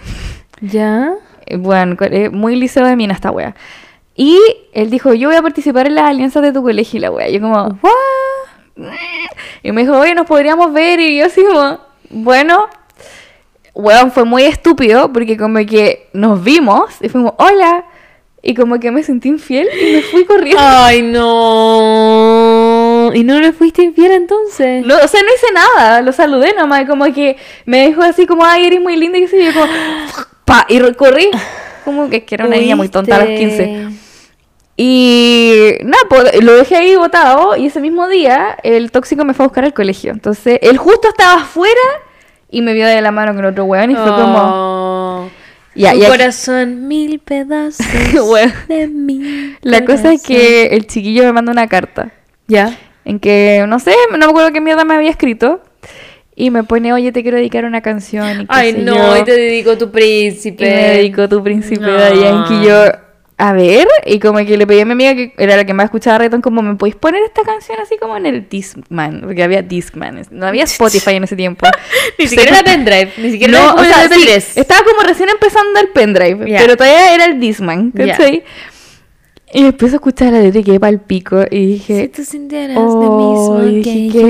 [0.60, 1.14] Ya.
[1.46, 3.54] Eh, Bueno, eh, muy liceo de mina esta wea.
[4.16, 4.40] Y
[4.74, 7.30] él dijo, yo voy a participar en las alianzas de tu colegio y la wea.
[7.30, 8.92] Yo como, ¿what?
[9.62, 11.00] Y me dijo, oye, nos podríamos ver.
[11.00, 11.80] Y yo así como,
[12.10, 12.68] bueno.
[13.76, 17.86] Weón, fue muy estúpido porque como que nos vimos y fuimos, hola.
[18.46, 20.62] Y como que me sentí infiel y me fui corriendo.
[20.62, 22.44] Ay, no.
[23.14, 24.86] ¿Y no le fuiste infiel entonces?
[24.86, 28.44] No, o sea, no hice nada, lo saludé nomás, como que me dijo así como,
[28.44, 29.72] ay, eres muy linda, y sé yo, como,
[30.46, 31.30] pa, y corrí,
[31.86, 33.88] como que, que era una niña muy tonta a los 15.
[34.76, 39.46] Y nada, pues lo dejé ahí botado, y ese mismo día el tóxico me fue
[39.46, 41.80] a buscar al colegio, entonces él justo estaba afuera
[42.50, 44.73] y me vio de la mano con otro weón y fue como,
[45.74, 47.86] Tu y aquí- corazón, mil pedazos
[48.68, 52.12] de mi la cosa es que el chiquillo me mandó una carta.
[52.48, 52.78] Ya.
[53.06, 55.62] en que, no sé, no me acuerdo qué mierda me había escrito.
[56.36, 58.42] Y me pone, oye, te quiero dedicar una canción.
[58.42, 59.18] Y Ay, no, yo.
[59.22, 60.66] y te dedico tu príncipe.
[60.66, 61.92] Y me dedicó tu príncipe No.
[61.94, 62.54] de Yankee.
[62.62, 62.86] Y yo,
[63.38, 65.86] a ver, y como que le pedí a mi amiga que era la que más
[65.86, 69.22] escuchaba reggaeton, como, ¿me podéis poner esta canción así como en el Discman?
[69.22, 71.66] Porque había Discman, no había Spotify en ese tiempo.
[72.20, 74.62] Ni siquiera era pendrive, ni siquiera no, era o sea, el sí, MP3.
[74.62, 77.92] estaba como recién empezando el pendrive, pero todavía era el Discman.
[77.92, 78.44] ¿cachai?
[79.56, 82.78] Y empiezo a escuchar la letra y quedé pa'l pico y dije, Si tú sintieras
[82.80, 84.28] Oh, lo mismo y que yo.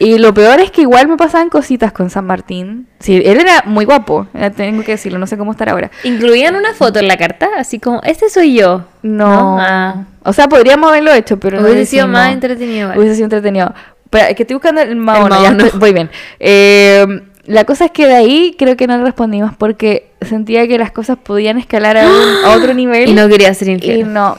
[0.00, 2.86] Y lo peor es que igual me pasaban cositas con San Martín.
[3.00, 5.90] Sí, él era muy guapo, eh, tengo que decirlo, no sé cómo estará ahora.
[6.04, 7.48] ¿Incluían una foto en la carta?
[7.56, 8.84] Así como, este soy yo.
[9.02, 9.56] No.
[9.60, 10.04] Ah.
[10.22, 12.12] O sea, podríamos haberlo hecho, pero no Hubiese sido decimos.
[12.20, 12.92] más entretenido.
[12.96, 13.74] Hubiese sido entretenido.
[14.10, 15.64] Pero es que estoy buscando el maono, El ya maono.
[15.64, 16.10] estoy- voy bien.
[16.38, 17.06] Eh,
[17.46, 20.92] la cosa es que de ahí creo que no le respondimos porque sentía que las
[20.92, 23.08] cosas podían escalar a, un- a otro nivel.
[23.08, 24.12] Y no quería ser Y infiel.
[24.12, 24.38] no,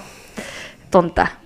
[0.90, 1.39] tonta,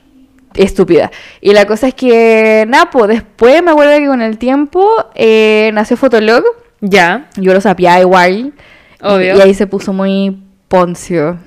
[0.55, 1.11] estúpida.
[1.41, 5.97] Y la cosa es que, Napo, después me acuerdo que con el tiempo eh, nació
[5.97, 6.43] Fotolog.
[6.81, 7.29] Ya.
[7.37, 8.53] Yo lo sabía igual.
[9.01, 9.37] Obvio.
[9.37, 11.37] Y ahí se puso muy poncio.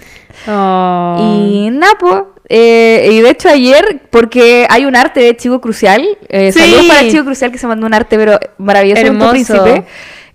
[0.48, 1.16] Oh.
[1.44, 2.32] Y Napo.
[2.48, 6.60] eh, y de hecho ayer, porque hay un arte de Chivo Crucial, eh, Sí.
[6.60, 9.30] saludos para Chivo Crucial que se mandó un arte pero maravilloso Hermoso.
[9.32, 9.84] príncipe.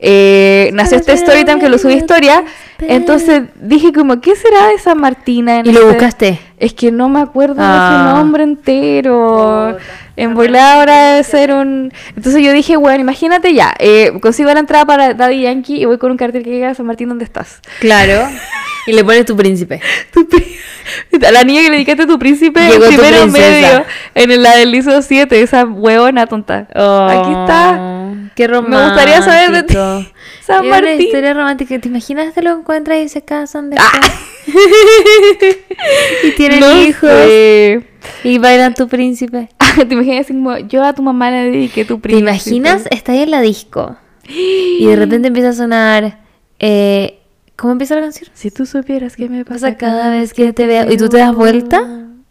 [0.03, 2.43] Eh, nació este storytime que lo subí historia.
[2.80, 5.60] Entonces dije como, ¿qué será de San Martina?
[5.60, 6.39] en ¿Y lo este- buscaste?
[6.61, 8.11] Es que no me acuerdo de Ah.
[8.11, 9.77] su nombre entero.
[10.15, 11.91] En volada ahora debe ser un...
[12.15, 15.97] Entonces yo dije, bueno, imagínate ya, eh, consigo la entrada para Daddy Yankee y voy
[15.97, 17.61] con un cartel que diga San Martín, ¿dónde estás?
[17.79, 18.27] Claro.
[18.85, 19.81] y le pones tu príncipe.
[20.13, 20.27] Tu
[21.25, 23.83] A la niña que le dedicaste a tu príncipe Llegó en primero medio.
[24.13, 26.67] En la del ISO 7, esa huevona tonta.
[26.69, 28.01] Aquí está.
[28.35, 28.83] Qué Me romántico.
[28.93, 29.73] gustaría saber de ti.
[30.41, 31.01] San Es una Martín.
[31.01, 31.79] historia romántica.
[31.79, 33.91] ¿Te imaginas te lo encuentras y se casan Ah.
[34.01, 34.21] después?
[36.23, 37.09] y tienen No hijos.
[37.09, 37.87] sé.
[38.23, 39.49] Y bailan tu príncipe.
[39.87, 42.29] ¿Te imaginas como, yo a tu mamá le dediqué tu ¿Te príncipe?
[42.29, 42.83] imaginas?
[42.91, 43.95] Estás en la disco.
[44.27, 46.19] Y de repente empieza a sonar.
[46.59, 47.17] eh,
[47.55, 48.29] ¿Cómo empieza la canción?
[48.33, 50.91] Si tú supieras qué me Pasa pasa cada vez que te veo.
[50.91, 51.83] Y tú te das vuelta.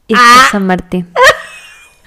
[0.09, 0.48] Y Ah.
[0.51, 1.06] San Martín.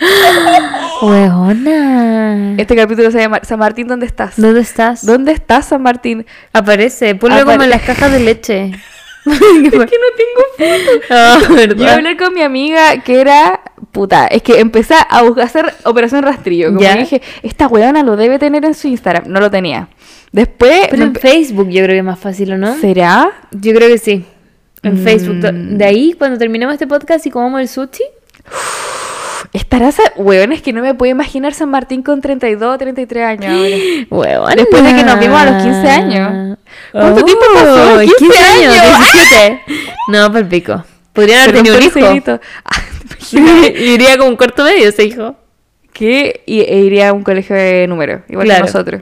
[1.02, 2.56] Huevona.
[2.58, 4.34] Este capítulo se llama San Martín, ¿dónde estás?
[4.40, 5.06] ¿Dónde estás?
[5.06, 6.26] ¿Dónde estás, San Martín?
[6.52, 7.16] Aparece.
[7.16, 8.72] Ponlo como en las cajas de leche.
[9.26, 10.92] Es que no tengo foto.
[11.10, 11.40] Ah,
[11.78, 13.62] Yo hablé con mi amiga que era
[13.94, 14.28] puta.
[14.28, 16.68] Es que empecé a buscar hacer operación rastrillo.
[16.70, 16.96] Como Ya.
[16.98, 19.24] dije, esta weona lo debe tener en su Instagram.
[19.28, 19.88] No lo tenía.
[20.34, 20.88] Después.
[20.90, 22.76] Pero en Facebook yo creo que es más fácil, ¿o no?
[22.80, 23.32] ¿Será?
[23.52, 24.26] Yo creo que sí.
[24.82, 25.04] En Mm.
[25.06, 25.40] Facebook.
[25.40, 28.04] To- De ahí, cuando terminemos este podcast y comamos el sushi.
[29.54, 30.02] Estará esa.
[30.16, 33.76] Weón, es que no me puedo imaginar San Martín con 32 o 33 años ahora.
[34.10, 34.56] Huevona.
[34.56, 36.58] Después de que nos vimos a los 15 años.
[36.92, 38.00] ¿Cuánto tiempo pasó?
[38.00, 39.00] 15 15 años, años.
[39.14, 39.62] 17.
[40.10, 40.84] no, por pico.
[41.14, 42.00] Podrían haber tenido un hijo.
[42.66, 42.82] Ah,
[43.76, 45.36] iría como un cuarto medio ese hijo.
[45.92, 48.66] que y- e iría a un colegio de número, igual Claro.
[48.66, 49.02] que nosotros.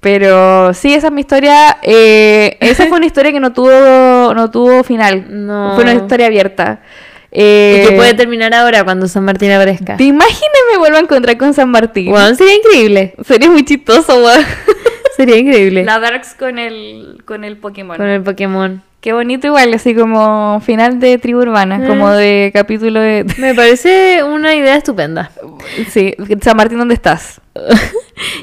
[0.00, 1.78] Pero sí, esa es mi historia.
[1.82, 5.26] eh, esa fue una historia que no tuvo, no tuvo final.
[5.28, 5.74] No.
[5.74, 6.82] Fue una historia abierta.
[7.30, 9.96] Eh, y que puede terminar ahora cuando San Martín aparezca.
[9.96, 12.10] ¿Te imaginas me vuelvo a encontrar con San Martín?
[12.12, 13.14] Weón, sería increíble.
[13.24, 14.44] Sería muy chistoso, weón.
[15.16, 15.84] Sería increíble.
[15.84, 17.96] La Darks con el, con el Pokémon.
[17.96, 18.82] Con el Pokémon.
[19.00, 21.86] Qué bonito igual, así como final de tribu urbana, Mm.
[21.86, 23.24] como de capítulo de...
[23.38, 25.30] Me parece una idea estupenda.
[25.90, 27.40] Sí, San Martín, ¿dónde estás?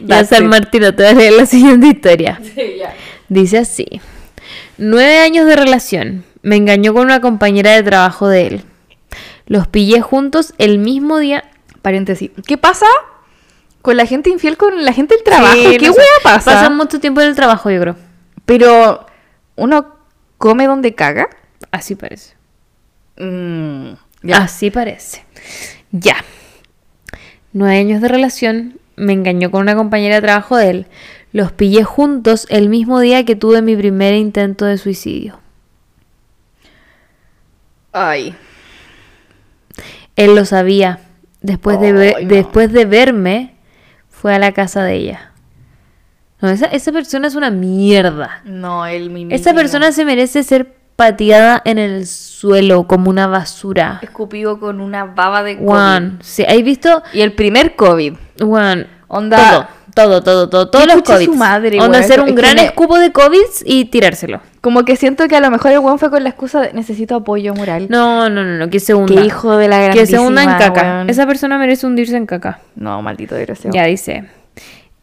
[0.03, 0.48] Ya San.
[0.48, 2.40] Martín, te voy a leer la siguiente historia.
[2.44, 2.94] Sí, ya.
[3.30, 3.86] Dice así.
[4.78, 6.24] Nueve años de relación.
[6.41, 8.62] Me engañó con una compañera de trabajo de él.
[9.47, 11.43] Los pillé juntos el mismo día.
[11.81, 12.31] Paréntesis.
[12.47, 12.88] ¿Qué pasa
[13.81, 15.55] con la gente infiel con la gente del trabajo?
[15.55, 16.53] Sí, ¿Qué no hueá pasa?
[16.53, 17.95] Pasan mucho tiempo en el trabajo, yo creo.
[18.45, 19.05] Pero
[19.55, 19.95] uno
[20.38, 21.30] come donde caga.
[21.72, 22.35] Así parece.
[23.17, 23.93] Mm,
[24.23, 24.38] ya.
[24.38, 25.26] Así parece.
[25.91, 26.17] Ya.
[27.53, 28.80] Nueve años de relación.
[28.95, 30.88] Me engañó con una compañera de trabajo de él.
[31.31, 35.39] Los pillé juntos el mismo día que tuve mi primer intento de suicidio.
[37.91, 38.35] Ay.
[40.15, 40.99] Él lo sabía.
[41.41, 42.27] Después de, no.
[42.27, 43.55] después de verme,
[44.09, 45.31] fue a la casa de ella.
[46.41, 48.41] No, esa, esa persona es una mierda.
[48.45, 53.99] No, él mi Esa persona se merece ser pateada en el suelo como una basura.
[54.01, 55.67] escupido con una baba de COVID.
[55.67, 57.03] Juan, sí, ¿hay visto?
[57.13, 58.13] Y el primer COVID.
[58.41, 60.69] Juan, Onda- Todo, todo, todo, todo.
[60.69, 61.25] Todos los COVID.
[61.25, 64.41] su madre, Onda hacer un gran me- escupo de COVID y tirárselo.
[64.65, 67.13] Como que siento que a lo mejor el weón fue con la excusa de necesito
[67.13, 67.85] apoyo moral.
[67.87, 69.13] No, no, no, no, que se hunda.
[69.13, 70.81] Qué hijo de la Que se hunda en caca.
[70.81, 71.09] weón.
[71.11, 72.61] Esa persona merece hundirse en caca.
[72.75, 73.75] No, maldito desgraciado.
[73.75, 74.23] Ya dice.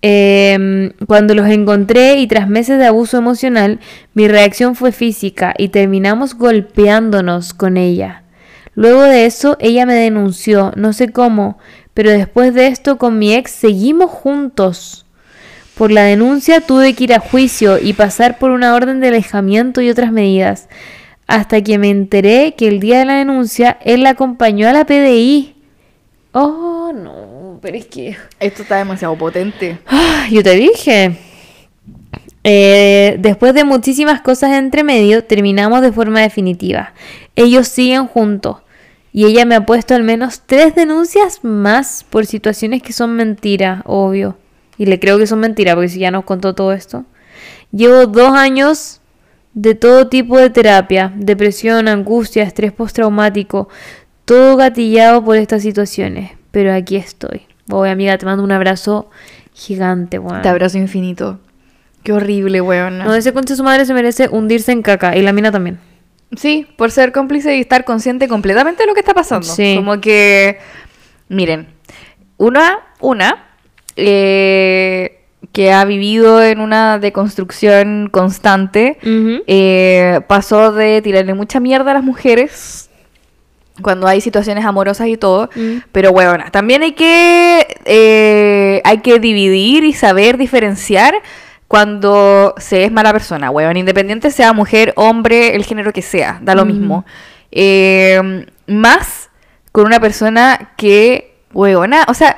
[0.00, 3.78] em, cuando los encontré y tras meses de abuso emocional,
[4.14, 8.24] mi reacción fue física y terminamos golpeándonos con ella.
[8.74, 11.56] Luego de eso, ella me denunció, no sé cómo,
[11.94, 15.06] pero después de esto con mi ex seguimos juntos.
[15.82, 19.80] Por la denuncia tuve que ir a juicio y pasar por una orden de alejamiento
[19.80, 20.68] y otras medidas,
[21.26, 24.86] hasta que me enteré que el día de la denuncia él la acompañó a la
[24.86, 25.56] PDI.
[26.30, 28.16] Oh, no, pero es que...
[28.38, 29.80] Esto está demasiado potente.
[29.88, 31.16] Ah, Yo te dije.
[32.44, 36.94] Eh, después de muchísimas cosas entre medio, terminamos de forma definitiva.
[37.34, 38.58] Ellos siguen juntos.
[39.12, 43.82] Y ella me ha puesto al menos tres denuncias más por situaciones que son mentiras,
[43.84, 44.36] obvio.
[44.82, 47.04] Y le creo que son mentiras, porque si ya nos contó todo esto.
[47.70, 49.00] Llevo dos años
[49.54, 53.68] de todo tipo de terapia, depresión, angustia, estrés postraumático,
[54.24, 56.32] todo gatillado por estas situaciones.
[56.50, 57.42] Pero aquí estoy.
[57.66, 59.08] Voy, amiga, te mando un abrazo
[59.54, 60.42] gigante, weón.
[60.42, 61.38] Te abrazo infinito.
[62.02, 62.98] Qué horrible, weón.
[62.98, 65.16] No, ese concha de su madre se merece hundirse en caca.
[65.16, 65.78] Y la mina también.
[66.34, 69.46] Sí, por ser cómplice y estar consciente completamente de lo que está pasando.
[69.46, 69.74] Sí.
[69.76, 70.58] Como que,
[71.28, 71.68] miren,
[72.36, 73.51] una, una,
[73.96, 75.18] eh,
[75.52, 78.98] que ha vivido en una deconstrucción constante,
[79.46, 82.88] eh, pasó de tirarle mucha mierda a las mujeres
[83.80, 85.78] cuando hay situaciones amorosas y todo, Mm.
[85.92, 91.14] pero bueno, también hay que, eh, hay que dividir y saber diferenciar
[91.68, 96.54] cuando se es mala persona, weón, independiente sea mujer, hombre, el género que sea, da
[96.54, 96.68] lo Mm.
[96.68, 97.04] mismo.
[97.50, 99.30] Eh, más
[99.72, 102.36] con una persona que, weona, o sea,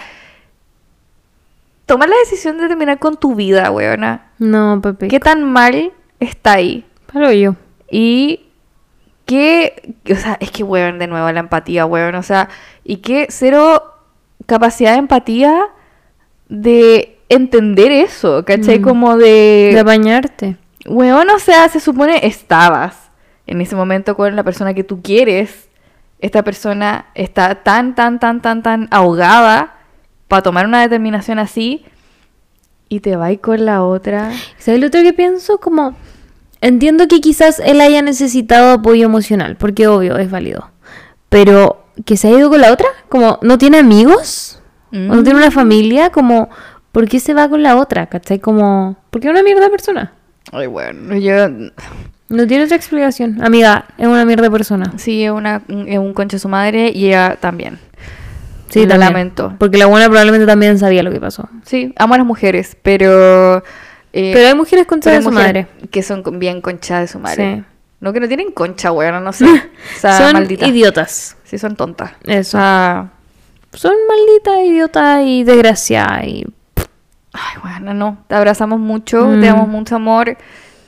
[1.86, 4.30] toma la decisión de terminar con tu vida, weona.
[4.38, 5.08] No, Pepe.
[5.08, 6.84] ¿Qué tan mal está ahí?
[7.12, 7.56] Palo yo.
[7.90, 8.46] Y
[9.26, 12.48] qué, o sea, es que, weón, de nuevo la empatía, weón, o sea,
[12.84, 13.82] y qué cero
[14.46, 15.66] capacidad de empatía
[16.48, 18.78] de entender eso, ¿cachai?
[18.78, 18.82] Mm.
[18.82, 19.72] Como de...
[19.74, 20.56] De bañarte.
[20.86, 23.10] Weón, o sea, se supone estabas
[23.46, 25.68] en ese momento con la persona que tú quieres.
[26.20, 29.73] Esta persona está tan, tan, tan, tan, tan ahogada
[30.34, 31.84] para tomar una determinación así
[32.88, 34.32] y te va con la otra.
[34.58, 35.58] ¿Sabes lo otro que pienso?
[35.58, 35.94] Como,
[36.60, 40.72] entiendo que quizás él haya necesitado apoyo emocional, porque obvio, es válido.
[41.28, 44.60] Pero que se ha ido con la otra, como, ¿no tiene amigos?
[44.92, 46.10] ¿O no tiene una familia?
[46.10, 46.48] Como,
[46.90, 48.06] ¿por qué se va con la otra?
[48.06, 48.40] ¿Cachai?
[48.40, 50.14] Como, porque es una mierda persona.
[50.50, 51.48] Ay, bueno, yo
[52.28, 53.40] No tiene otra explicación.
[53.40, 54.94] Amiga, es una mierda persona.
[54.96, 57.78] sí es una es un concha de su madre y ella también.
[58.74, 59.12] Sí, Lo también.
[59.12, 59.54] lamento.
[59.58, 61.48] Porque la buena probablemente también sabía lo que pasó.
[61.64, 63.58] Sí, amo a las mujeres, pero
[64.12, 65.66] eh, Pero hay mujeres con pero de su madre.
[65.90, 67.56] que son bien concha de su madre.
[67.56, 67.64] Sí.
[68.00, 69.44] No que no tienen concha, weón, no sé.
[69.46, 70.66] O sea, Son maldita.
[70.66, 71.36] idiotas.
[71.44, 72.12] Sí, son tontas.
[72.26, 72.58] Eso.
[72.58, 73.10] O sea,
[73.72, 76.24] Son malditas, idiotas y desgraciadas.
[76.26, 76.46] Y...
[77.32, 78.24] Ay, bueno, no.
[78.28, 79.40] Te abrazamos mucho, Mm.
[79.40, 80.36] te damos mucho amor.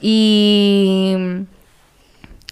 [0.00, 1.16] Y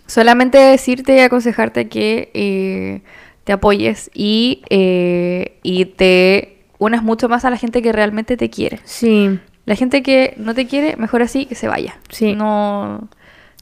[0.06, 3.02] solamente decirte y aconsejarte que eh,
[3.44, 8.50] te apoyes y, eh, y te unas mucho más a la gente que realmente te
[8.50, 8.80] quiere.
[8.84, 11.98] Sí, La gente que no te quiere, mejor así que se vaya.
[12.10, 12.34] Sí.
[12.34, 13.08] No.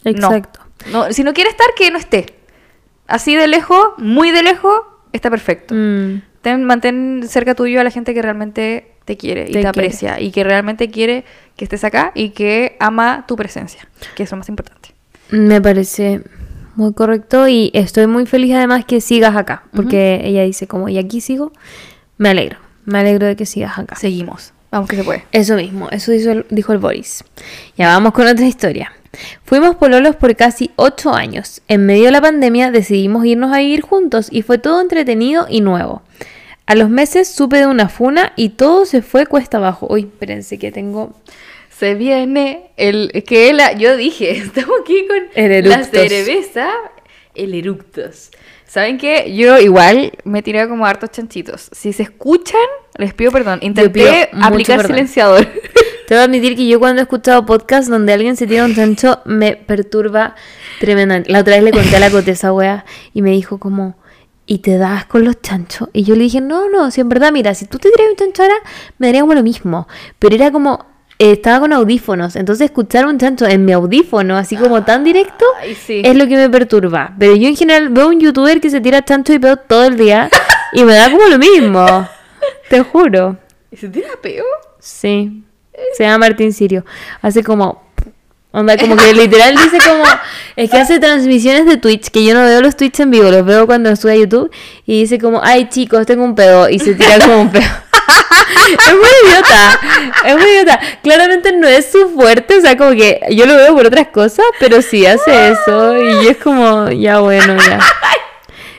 [0.05, 0.61] exacto.
[0.91, 1.07] No.
[1.07, 2.27] No, Si no quiere estar, que no esté.
[3.07, 4.81] Así de lejos, muy de lejos,
[5.13, 5.75] está perfecto.
[5.77, 9.67] Mm, Ten- mantén cerca tuyo a la gente que realmente te quiere y Te te,
[9.69, 11.25] aprecia y que realmente quiere
[11.57, 13.87] que estés acá y que ama tu presencia,
[14.17, 14.91] que es lo más importante.
[15.31, 16.21] Me parece
[16.75, 19.65] muy correcto y estoy muy feliz además que sigas acá.
[19.75, 21.53] Porque ella dice como, y aquí sigo.
[22.19, 22.59] Me alegro.
[22.85, 23.97] Me alegro de que sigas acá.
[23.97, 24.53] Seguimos.
[24.71, 25.25] Vamos que se puede.
[25.33, 27.25] Eso mismo, eso dijo el, dijo el Boris.
[27.77, 28.93] Ya vamos con otra historia.
[29.45, 31.61] Fuimos pololos por casi 8 años.
[31.69, 35.61] En medio de la pandemia decidimos irnos a vivir juntos y fue todo entretenido y
[35.61, 36.03] nuevo.
[36.65, 39.87] A los meses supe de una funa y todo se fue cuesta abajo.
[39.91, 41.15] Uy, espérense que tengo...
[41.83, 46.71] Se viene el que él, yo dije, estamos aquí con El la cerveza,
[47.35, 48.31] el eructos.
[48.65, 49.35] ¿Saben qué?
[49.35, 51.71] Yo igual me tiré como hartos chanchitos.
[51.73, 52.61] Si se escuchan,
[52.99, 53.59] les pido perdón.
[53.63, 54.93] Intenté aplicar perdón.
[54.95, 55.45] silenciador.
[56.07, 58.77] Te voy a admitir que yo cuando he escuchado podcasts donde alguien se tira un
[58.77, 60.37] chancho me perturba
[60.79, 61.33] tremendamente.
[61.33, 63.97] La otra vez le conté a la cote esa wea y me dijo como,
[64.47, 65.89] ¿y te das con los chanchos?
[65.93, 68.17] Y yo le dije, no, no, si en verdad, mira, si tú te tiras un
[68.17, 68.55] chancho ahora,
[68.99, 69.89] me daría como lo mismo.
[70.21, 70.92] Pero era como,
[71.31, 75.75] estaba con audífonos, entonces escuchar un chancho en mi audífono, así como tan directo, Ay,
[75.75, 76.03] sí.
[76.05, 77.15] es lo que me perturba.
[77.19, 79.97] Pero yo en general veo un youtuber que se tira chancho y peo todo el
[79.97, 80.29] día
[80.73, 82.09] y me da como lo mismo.
[82.71, 83.37] Te juro.
[83.71, 84.45] ¿Y se tira peo?
[84.79, 85.45] Sí.
[85.97, 86.85] Se llama Martín Sirio.
[87.21, 87.83] Hace como.
[88.51, 90.05] Onda, como que literal dice como.
[90.57, 93.45] Es que hace transmisiones de Twitch, que yo no veo los Twitch en vivo, los
[93.45, 94.51] veo cuando sube a YouTube.
[94.85, 96.69] Y dice como, ay chicos, tengo un pedo.
[96.69, 97.63] Y se tira como un pedo.
[98.57, 99.81] es muy idiota.
[100.27, 100.81] Es muy idiota.
[101.03, 104.45] Claramente no es su fuerte, o sea, como que yo lo veo por otras cosas,
[104.61, 105.97] pero sí hace eso.
[105.97, 107.79] Y es como, ya bueno, ya.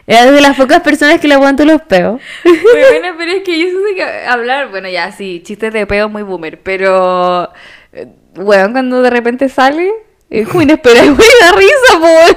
[0.06, 2.20] Es de las pocas personas que le aguanto los peos.
[2.44, 6.24] bueno, pero es que yo sé que hablar, bueno, ya sí, chistes de peo muy
[6.24, 7.50] boomer, pero,
[7.94, 9.90] eh, weón, cuando de repente sale,
[10.30, 12.36] es como inesperado, güey, da risa, por.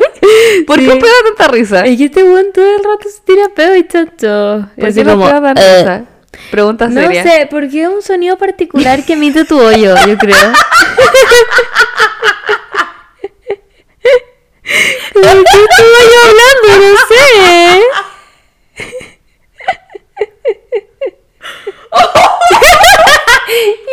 [0.67, 0.87] ¿Por Sí.
[0.87, 1.85] qué pega tanta risa?
[1.87, 4.69] Es que este weón todo el rato se tira pedo y chacho.
[4.79, 5.79] ¿Por qué como, peos dan "Eh".
[5.79, 6.05] risa?
[6.51, 7.23] Pregunta No seria.
[7.23, 10.53] sé, porque es un sonido particular que emite tu hoyo, yo creo.
[15.13, 16.69] ¿Pero ¿De qué estaba yo hablando?
[16.91, 17.81] No sé.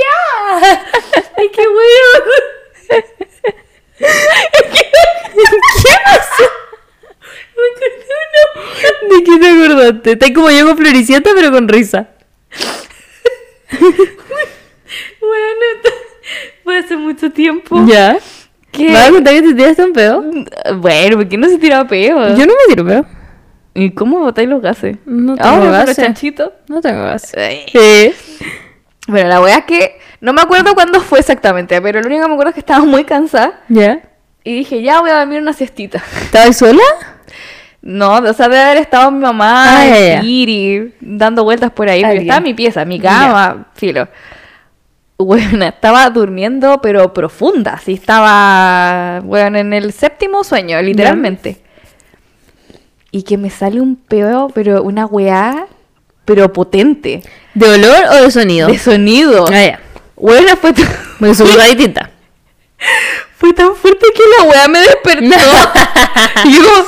[0.02, 0.84] ya.
[1.38, 2.32] Ay, qué bueno.
[4.00, 6.44] ¿Qué pasó?
[9.10, 10.12] ¿De qué te acordaste?
[10.14, 12.10] Está como yo con Floricienta, pero con risa.
[15.20, 15.66] Bueno,
[16.64, 17.73] fue hace mucho tiempo.
[17.88, 18.18] ¿Ya?
[18.72, 18.88] ¿Qué?
[18.88, 20.24] ¿Me vas a contar que te tiraste un pedo?
[20.78, 22.30] Bueno, ¿por qué no se tira peo?
[22.36, 23.06] Yo no me tiro pedo.
[23.76, 24.98] ¿Y cómo botáis los gases?
[25.06, 25.96] No tengo Ahora gases.
[25.98, 26.52] chanchitos.
[26.68, 27.34] No tengo gas.
[27.36, 27.66] Ay.
[27.72, 28.14] Sí.
[29.08, 32.28] Bueno, la wea es que no me acuerdo cuándo fue exactamente, pero lo único que
[32.28, 34.00] me acuerdo es que estaba muy cansada ¿Ya?
[34.44, 36.02] y dije, ya voy a dormir una siestita.
[36.22, 36.82] ¿Estabas sola?
[37.82, 40.20] No, o sea, de haber estado mi mamá, Ah.
[40.22, 42.02] Kiri, dando vueltas por ahí.
[42.04, 42.22] Alguien.
[42.24, 44.08] estaba en mi pieza, mi cama, filo.
[45.18, 47.80] Bueno, estaba durmiendo, pero profunda.
[47.84, 51.62] Sí, estaba, bueno, en el séptimo sueño, literalmente.
[53.12, 55.68] Y que me sale un peo, pero una weá,
[56.26, 57.22] pero potente.
[57.54, 58.68] ¿De olor o de sonido?
[58.68, 59.46] De sonido.
[59.52, 59.80] Ah.
[60.16, 60.88] Bueno, fue, tan-
[61.20, 62.10] cosa distinta.
[63.38, 65.26] fue tan fuerte que la weá me despertó.
[66.46, 66.88] y yo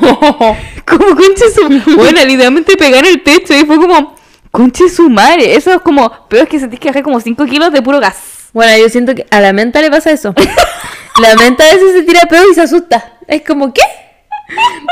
[0.00, 0.56] como,
[0.86, 1.68] como conche su...
[1.96, 4.16] Bueno, literalmente pegar el techo y fue como...
[4.50, 5.54] Conche su madre.
[5.54, 6.10] Eso es como...
[6.28, 8.48] Pero es que sentís que bajé como 5 kilos de puro gas.
[8.52, 10.34] Bueno, yo siento que a la menta le pasa eso.
[11.22, 13.18] la menta a veces se tira peo y se asusta.
[13.28, 13.82] Es como, ¿qué?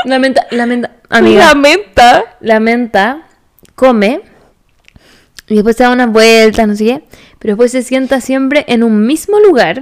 [0.05, 1.45] La menta, la menta, amiga.
[1.47, 2.37] La menta.
[2.39, 3.27] la menta
[3.75, 4.21] come
[5.49, 7.03] y después se da unas vueltas, no sé qué,
[7.39, 9.81] pero después se sienta siempre en un mismo lugar,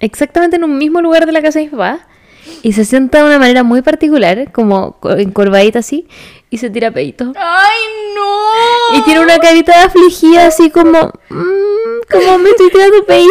[0.00, 2.06] exactamente en un mismo lugar de la casa de mi papá,
[2.62, 6.08] y se sienta de una manera muy particular, como co- encorvadita así,
[6.50, 7.32] y se tira peito.
[7.36, 7.78] ¡Ay,
[8.14, 8.98] no!
[8.98, 13.28] Y tiene una carita afligida así como, "Mm, como me estoy tirando peito.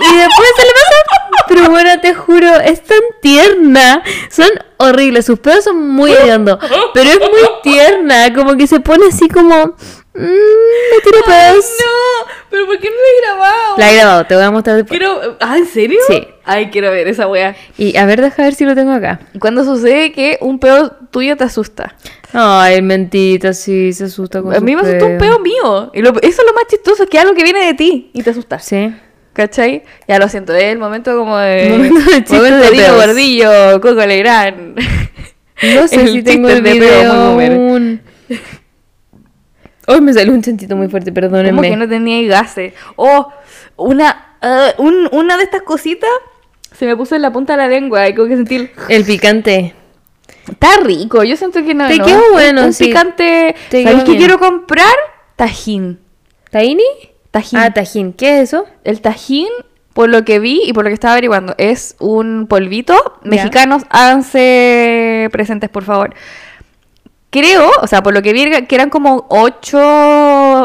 [0.00, 1.44] Y después se le pasa.
[1.48, 4.02] Pero bueno, te juro, es tan tierna.
[4.30, 4.46] Son
[4.76, 6.58] horribles, sus pedos son muy hediondos.
[6.94, 9.74] Pero es muy tierna, como que se pone así como,
[10.18, 11.64] "Mm, me pedos.
[11.80, 12.28] ¡No!
[12.50, 13.74] ¿Pero por qué no lo he grabado?
[13.78, 14.98] La he grabado, te voy a mostrar después.
[14.98, 15.36] Quiero...
[15.40, 15.98] ¿Ah, en serio?
[16.08, 16.26] Sí.
[16.44, 17.54] Ay, quiero ver esa wea.
[17.76, 19.20] Y a ver, deja ver si lo tengo acá.
[19.38, 21.94] Cuando sucede que un pedo tuyo te asusta.
[22.32, 25.30] Ay, mentita, sí, se asusta con A mí me asustó un peo.
[25.30, 25.90] pedo mío.
[25.94, 28.30] Y lo- eso es lo más chistoso, que algo que viene de ti y te
[28.30, 28.58] asusta.
[28.58, 28.94] Sí.
[29.34, 29.84] ¿Cachai?
[30.08, 31.68] Ya lo siento, es el momento como de...
[31.70, 32.94] Momento de chiste momento de Dino.
[32.96, 34.78] Gordillo, Coco Legrand.
[35.74, 38.00] No sé El si tengo el video peo aún.
[39.88, 41.70] Hoy me salió un chantito muy fuerte, Como perdónenme.
[41.70, 42.74] que no tenía gases.
[42.96, 43.32] Oh,
[43.76, 46.10] una, ah, un- una de estas cositas
[46.76, 48.56] se me puso en la punta de la lengua y como que sentí...
[48.56, 49.74] el- El picante.
[50.48, 51.88] Está rico, yo siento que no...
[51.88, 52.04] Te no.
[52.04, 52.84] quedó Un- bueno, Un sí.
[52.86, 53.54] picante...
[53.70, 54.94] Te ¿Sabes qué quiero comprar?
[55.36, 55.98] Tajín.
[56.50, 56.84] ¿Taini?
[57.30, 57.58] Tajín.
[57.58, 58.12] Ah, tajín.
[58.12, 58.66] ¿Qué es eso?
[58.84, 59.48] El tajín,
[59.94, 63.18] por lo que vi y por lo que estaba averiguando, es un polvito.
[63.24, 66.14] Mexicanos, háganse presentes, por favor.
[67.30, 69.78] Creo, o sea, por lo que vi, que eran como ocho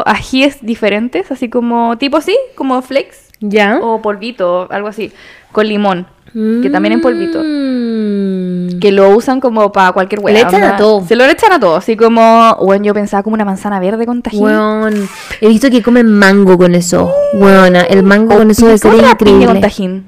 [0.08, 3.78] ajíes diferentes, así como, tipo así, como flakes ¿Ya?
[3.82, 5.12] o polvito, algo así,
[5.52, 7.40] con limón, que también en polvito.
[7.44, 8.80] Mm.
[8.80, 10.32] Que lo usan como para cualquier hueá.
[10.32, 11.04] Le echan a todo.
[11.06, 14.22] Se lo echan a todo, así como, bueno, yo pensaba como una manzana verde con
[14.22, 14.42] tajín.
[14.42, 15.08] Weón,
[15.42, 17.12] he visto que comen mango con eso.
[17.34, 19.46] Weona, el mango con eso debe ser increíble.
[19.46, 20.06] con tajín.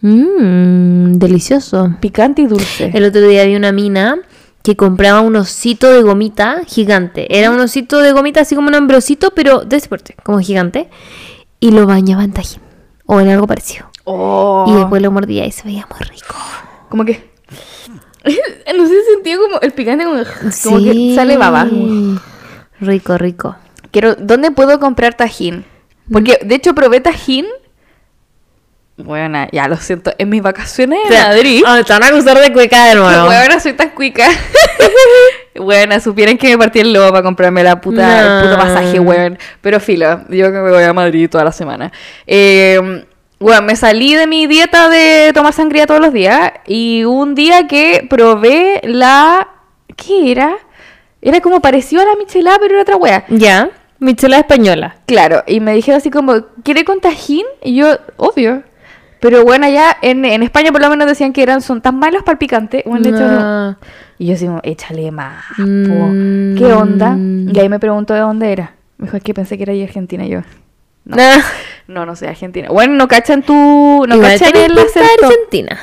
[0.00, 1.94] Mmm, delicioso.
[2.00, 2.90] Picante y dulce.
[2.92, 4.18] El otro día vi una mina
[4.62, 7.38] que compraba un osito de gomita gigante.
[7.38, 10.88] Era un osito de gomita así como un ambrosito, pero de ese porte, como gigante.
[11.60, 12.60] Y lo bañaba en tajín.
[13.06, 13.86] O en algo parecido.
[14.04, 14.64] Oh.
[14.68, 16.34] Y después lo mordía y se veía muy rico.
[16.88, 17.30] Como que.
[18.76, 20.16] no sé, sentía como el picante, como,
[20.64, 21.14] como que Sí.
[21.14, 21.68] sale baba.
[22.80, 23.56] Rico, rico.
[23.90, 25.64] Quiero, ¿dónde puedo comprar tajín?
[26.10, 27.46] Porque de hecho probé tajín.
[28.96, 31.62] Bueno, ya lo siento, en mis vacaciones en Madrid.
[31.66, 33.24] Ah, te van a acusar de cueca de nuevo.
[33.26, 34.28] Bueno, soy tan cuica.
[35.56, 38.62] bueno, supieran que me partí el lobo para comprarme la puta, el puto No.
[38.62, 39.38] pasaje, weón.
[39.60, 41.90] Pero filo, yo que me voy a Madrid toda la semana.
[42.26, 43.04] Eh,
[43.38, 46.52] bueno, me salí de mi dieta de tomar sangría todos los días.
[46.66, 49.48] Y un día que probé la.
[49.96, 50.54] ¿Qué era?
[51.20, 53.24] Era como parecido a la michelada, pero era otra wea.
[53.28, 54.96] Ya, michela española.
[55.06, 57.46] Claro, y me dijeron así como, ¿quiere con tajín?
[57.62, 58.62] Y yo, obvio.
[59.22, 62.24] Pero bueno, allá en, en España por lo menos decían que eran, son tan malos
[62.24, 62.82] para el picante.
[62.84, 63.38] Bueno, de hecho, no.
[63.40, 63.76] Ah,
[64.18, 65.44] Y yo como, échale más.
[65.58, 66.56] Mm.
[66.56, 67.16] ¿Qué onda?
[67.16, 68.74] Y ahí me preguntó de dónde era.
[68.98, 70.26] Me dijo, es que pensé que era de Argentina.
[70.26, 70.40] Yo,
[71.04, 71.40] no, ah.
[71.86, 72.66] no, no soy argentina.
[72.70, 74.04] Bueno, no cachan tu...
[74.08, 75.26] No Igual cachan el de acento.
[75.26, 75.78] Argentina.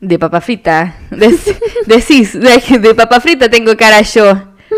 [0.00, 0.96] De papa frita.
[1.86, 4.30] Decís, de, de papa frita tengo cara yo.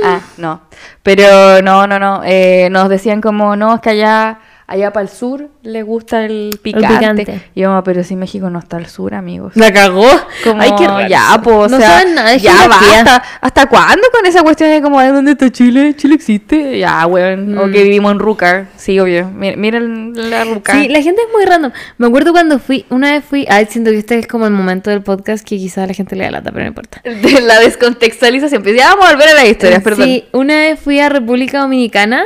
[0.05, 0.62] Ah, no.
[1.02, 2.22] Pero no, no, no.
[2.24, 6.59] eh, nos decían como, no, es que allá, allá para el sur le gusta el
[6.62, 6.89] picante.
[7.24, 7.51] picante.
[7.55, 9.53] Y yo, pero si México no está al sur, amigos.
[9.57, 10.07] La cagó.
[10.43, 11.07] Como, Ay, qué raro.
[11.09, 13.05] ya, pues, o no sea, saben nada de ya geografía.
[13.05, 13.23] basta.
[13.41, 15.95] ¿Hasta cuándo con esa cuestión de como, "Ay, ¿dónde está Chile?
[15.97, 16.78] ¿Chile existe?
[16.78, 17.57] Ya, weón.
[17.59, 17.73] O Mm.
[17.73, 18.66] que vivimos en Rúcar.
[18.77, 19.28] Sí, obvio.
[19.31, 20.77] Miren, miren la Rúcar.
[20.77, 21.73] Sí, la gente es muy random.
[21.99, 24.91] Me acuerdo cuando fui, una vez fui, ay, siento que este es como el momento
[24.91, 27.01] del podcast que quizás la gente le da lata, pero no importa.
[27.05, 28.62] De la descontextualización.
[28.62, 30.07] Pues ya vamos a volver a las historias, perdón.
[30.07, 32.24] Sí, una vez fui a República Dominicana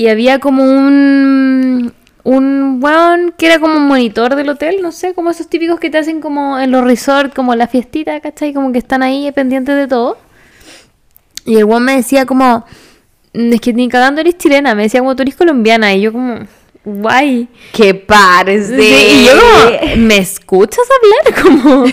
[0.00, 5.12] y había como un un weón que era como un monitor del hotel, no sé,
[5.12, 8.54] como esos típicos que te hacen como en los resorts, como la fiestita, ¿cachai?
[8.54, 10.16] Como que están ahí pendientes de todo.
[11.44, 12.64] Y el weón me decía como,
[13.34, 16.12] "Mm, es que ni cagando eres chilena, me decía como tú eres colombiana, y yo
[16.12, 16.46] como,
[16.82, 17.48] guay.
[17.74, 18.82] Que pares de...
[18.82, 21.42] Sí, y yo como, ¿me escuchas hablar?
[21.42, 21.84] Como,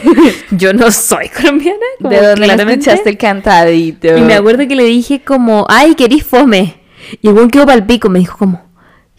[0.51, 1.85] yo no soy colombiana.
[1.97, 4.17] Como, ¿De dónde escuchaste el cantadito?
[4.17, 6.86] Y me acuerdo que le dije como, ay, querís fome.
[7.21, 8.61] Y el weón quedó pa'l pico, me dijo como,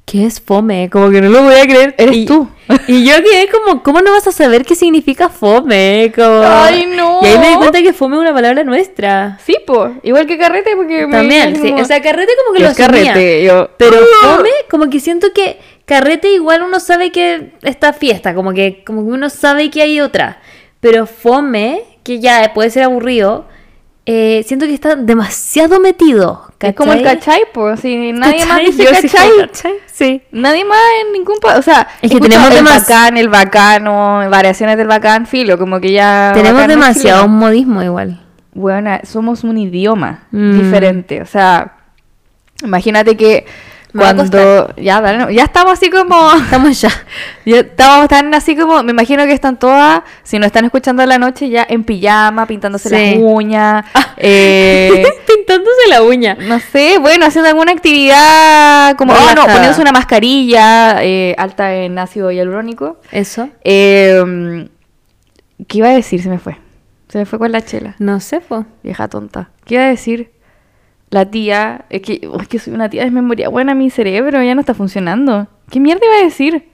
[0.04, 0.88] ¿qué es fome?
[0.90, 1.94] Como que no lo voy a creer.
[1.98, 2.48] Eres Y- tú.
[2.86, 6.12] Y yo quedé como, ¿cómo no vas a saber qué significa fome?
[6.14, 6.42] Como...
[6.44, 7.20] Ay, no.
[7.22, 9.38] Y ahí me di cuenta que fome es una palabra nuestra.
[9.44, 9.90] Sí, po.
[10.02, 11.06] Igual que carrete, porque...
[11.06, 11.70] me- También, sí.
[11.70, 13.70] como- O sea, carrete como que Yo lo carrete, yo...
[13.78, 18.82] Pero fome, como que siento que carrete igual uno sabe que está fiesta, como que,
[18.84, 20.40] como que uno sabe que hay otra.
[20.80, 23.46] Pero fome, que ya puede ser aburrido,
[24.10, 26.44] eh, siento que está demasiado metido.
[26.60, 27.42] Es como el ¿cachai?
[27.42, 28.66] cachai, pues, si nadie más ¿Cachai?
[28.66, 30.22] dice Yo sí cachai, como cachai, Sí.
[30.32, 34.78] nadie más en ningún pa- o sea, Es que tenemos el bacán, el bacano, variaciones
[34.78, 37.38] del bacán, filo, como que ya Tenemos demasiado chileno.
[37.38, 38.24] modismo igual.
[38.54, 40.58] Bueno, somos un idioma Mm.
[40.62, 41.74] diferente, o sea,
[42.64, 43.44] imagínate que
[43.98, 46.90] Me cuando ya, ya estamos así como Estamos ya.
[47.44, 51.08] ya estamos tan así como me imagino que están todas si no están escuchando en
[51.10, 52.94] la noche ya en pijama pintándose Sí.
[52.94, 53.84] las uñas
[54.16, 56.36] eh, Pintándose la uña.
[56.40, 61.98] no sé, bueno, haciendo alguna actividad como, oh, no, poniéndose una mascarilla eh, alta en
[61.98, 62.98] ácido hialurónico.
[63.12, 63.48] Eso.
[63.64, 64.68] Eh,
[65.66, 66.22] ¿Qué iba a decir?
[66.22, 66.56] Se me fue.
[67.08, 67.94] Se me fue con la chela.
[67.98, 68.66] No sé, po.
[68.82, 69.50] Vieja tonta.
[69.64, 70.30] ¿Qué iba a decir?
[71.10, 74.42] La tía, es que, oh, es que soy una tía de memoria buena, mi cerebro
[74.42, 75.48] ya no está funcionando.
[75.70, 76.68] ¿Qué mierda iba a decir?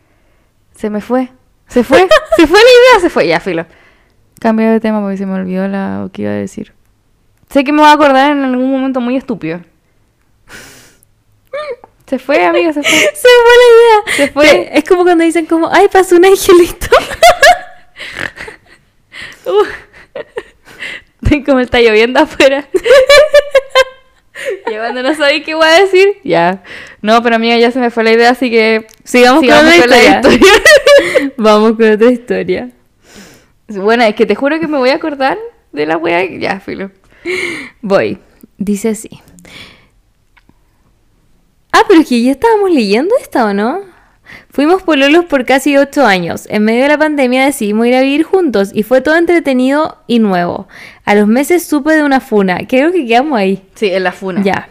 [0.75, 1.31] Se me fue.
[1.69, 1.99] Se fue.
[2.37, 3.27] se fue la idea, se fue.
[3.29, 3.67] Ya, filo.
[4.41, 6.73] Cambio de tema porque se me olvidó la, lo que iba a decir.
[7.51, 9.61] Sé que me voy a acordar en algún momento muy estúpido.
[12.07, 12.91] Se fue, amiga, se fue.
[13.15, 14.03] Se fue la idea.
[14.17, 14.71] Se fue.
[14.79, 16.89] Es como cuando dicen como, ay, pasó un angelito.
[21.23, 22.69] Estoy como está lloviendo afuera.
[24.67, 26.63] Y cuando no sabéis qué voy a decir, ya.
[27.03, 30.21] No, pero amiga, ya se me fue la idea, así que Sigamos, con otra historia.
[31.37, 32.71] Vamos con otra historia.
[33.69, 35.39] bueno, es que te juro que me voy a acordar
[35.73, 36.25] de la wea.
[36.39, 36.91] Ya, filo.
[37.81, 38.19] Voy.
[38.59, 39.11] Dice así.
[41.73, 43.94] Ah, pero es que ya estábamos leyendo esta, ¿o no?
[44.51, 46.47] Fuimos pololos por casi ocho años.
[46.49, 50.19] En medio de la pandemia decidimos ir a vivir juntos y fue todo entretenido y
[50.19, 50.69] nuevo.
[51.05, 52.61] A los meses supe de una funa.
[52.69, 53.63] Creo que quedamos ahí.
[53.75, 54.43] Sí, en la funa.
[54.43, 54.69] Ya.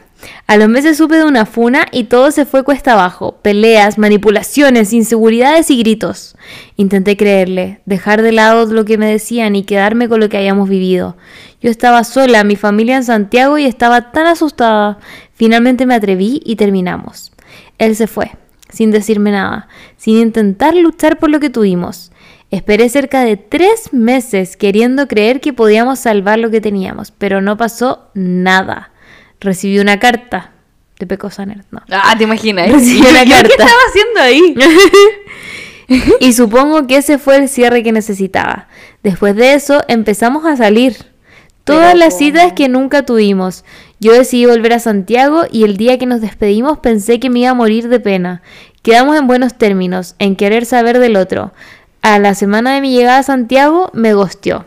[0.47, 3.39] A los meses supe de una funa y todo se fue cuesta abajo.
[3.41, 6.35] Peleas, manipulaciones, inseguridades y gritos.
[6.75, 10.69] Intenté creerle, dejar de lado lo que me decían y quedarme con lo que habíamos
[10.69, 11.17] vivido.
[11.61, 14.99] Yo estaba sola, mi familia en Santiago y estaba tan asustada.
[15.33, 17.31] Finalmente me atreví y terminamos.
[17.77, 18.31] Él se fue,
[18.73, 19.67] sin decirme nada,
[19.97, 22.11] sin intentar luchar por lo que tuvimos.
[22.51, 27.57] Esperé cerca de tres meses queriendo creer que podíamos salvar lo que teníamos, pero no
[27.57, 28.91] pasó nada.
[29.39, 30.51] Recibí una carta
[30.99, 31.81] de Peco Saner, no.
[31.89, 32.71] Ah, te imaginas.
[32.71, 33.43] Recibí ¿Y yo- una carta.
[33.47, 34.55] ¿Qué estaba haciendo ahí?
[36.21, 38.67] Y supongo que ese fue el cierre que necesitaba.
[39.03, 40.95] Después de eso empezamos a salir.
[41.63, 43.63] Todas Pero las citas que nunca tuvimos.
[43.99, 47.51] Yo decidí volver a Santiago y el día que nos despedimos pensé que me iba
[47.51, 48.41] a morir de pena.
[48.81, 51.53] Quedamos en buenos términos, en querer saber del otro.
[52.01, 54.65] A la semana de mi llegada a Santiago me gosteó.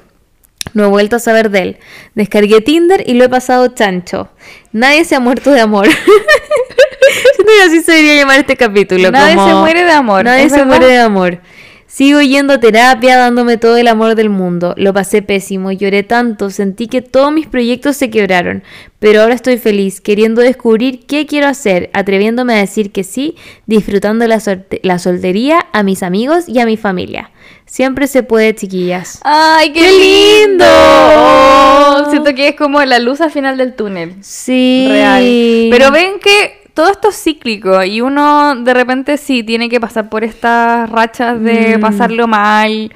[0.72, 1.76] No he vuelto a saber de él.
[2.14, 4.30] Descargué Tinder y lo he pasado chancho.
[4.72, 5.86] Nadie se ha muerto de amor.
[7.66, 9.10] Así se debería llamar este capítulo.
[9.10, 10.24] Nadie como- se muere de amor.
[10.24, 10.68] Nadie ¿es se verdad?
[10.70, 11.40] muere de amor.
[11.88, 14.74] Sigo yendo a terapia, dándome todo el amor del mundo.
[14.76, 18.64] Lo pasé pésimo, lloré tanto, sentí que todos mis proyectos se quebraron.
[18.98, 23.36] Pero ahora estoy feliz, queriendo descubrir qué quiero hacer, atreviéndome a decir que sí,
[23.66, 27.30] disfrutando la, solte- la soltería a mis amigos y a mi familia.
[27.66, 29.20] Siempre se puede, chiquillas.
[29.22, 30.64] ¡Ay, qué, ¡Qué lindo!
[30.64, 30.64] lindo!
[30.68, 34.14] Oh, siento que es como la luz al final del túnel.
[34.22, 34.86] Sí.
[34.90, 35.68] real.
[35.70, 40.08] Pero ven que todo esto es cíclico y uno de repente sí tiene que pasar
[40.10, 41.80] por estas rachas de Mm.
[41.80, 42.92] pasarlo mal,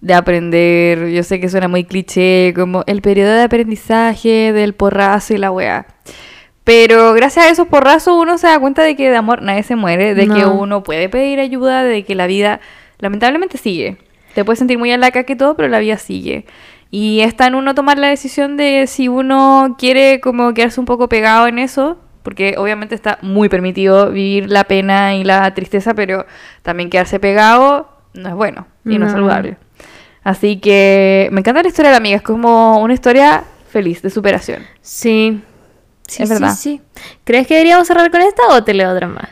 [0.00, 1.08] de aprender.
[1.10, 5.50] Yo sé que suena muy cliché, como el periodo de aprendizaje del porrazo y la
[5.50, 5.86] weá.
[6.62, 9.76] Pero gracias a esos porrazos uno se da cuenta de que de amor nadie se
[9.76, 10.54] muere, de que No.
[10.54, 12.60] uno puede pedir ayuda, de que la vida
[13.00, 13.98] lamentablemente sigue.
[14.34, 16.46] Te puedes sentir muy a la caca y todo, pero la vida sigue.
[16.90, 21.08] Y está en uno tomar la decisión de si uno quiere como quedarse un poco
[21.08, 26.26] pegado en eso, porque obviamente está muy permitido vivir la pena y la tristeza, pero
[26.62, 29.56] también quedarse pegado no es bueno y no, es saludable.
[30.24, 34.10] Así que me encanta la historia de la amiga, es como una historia feliz, de
[34.10, 34.62] superación.
[34.80, 35.40] Sí.
[36.06, 36.54] Sí, Es sí, verdad.
[36.54, 36.80] sí.
[37.24, 39.28] ¿Crees que deberíamos cerrar con esta o te leo otra más?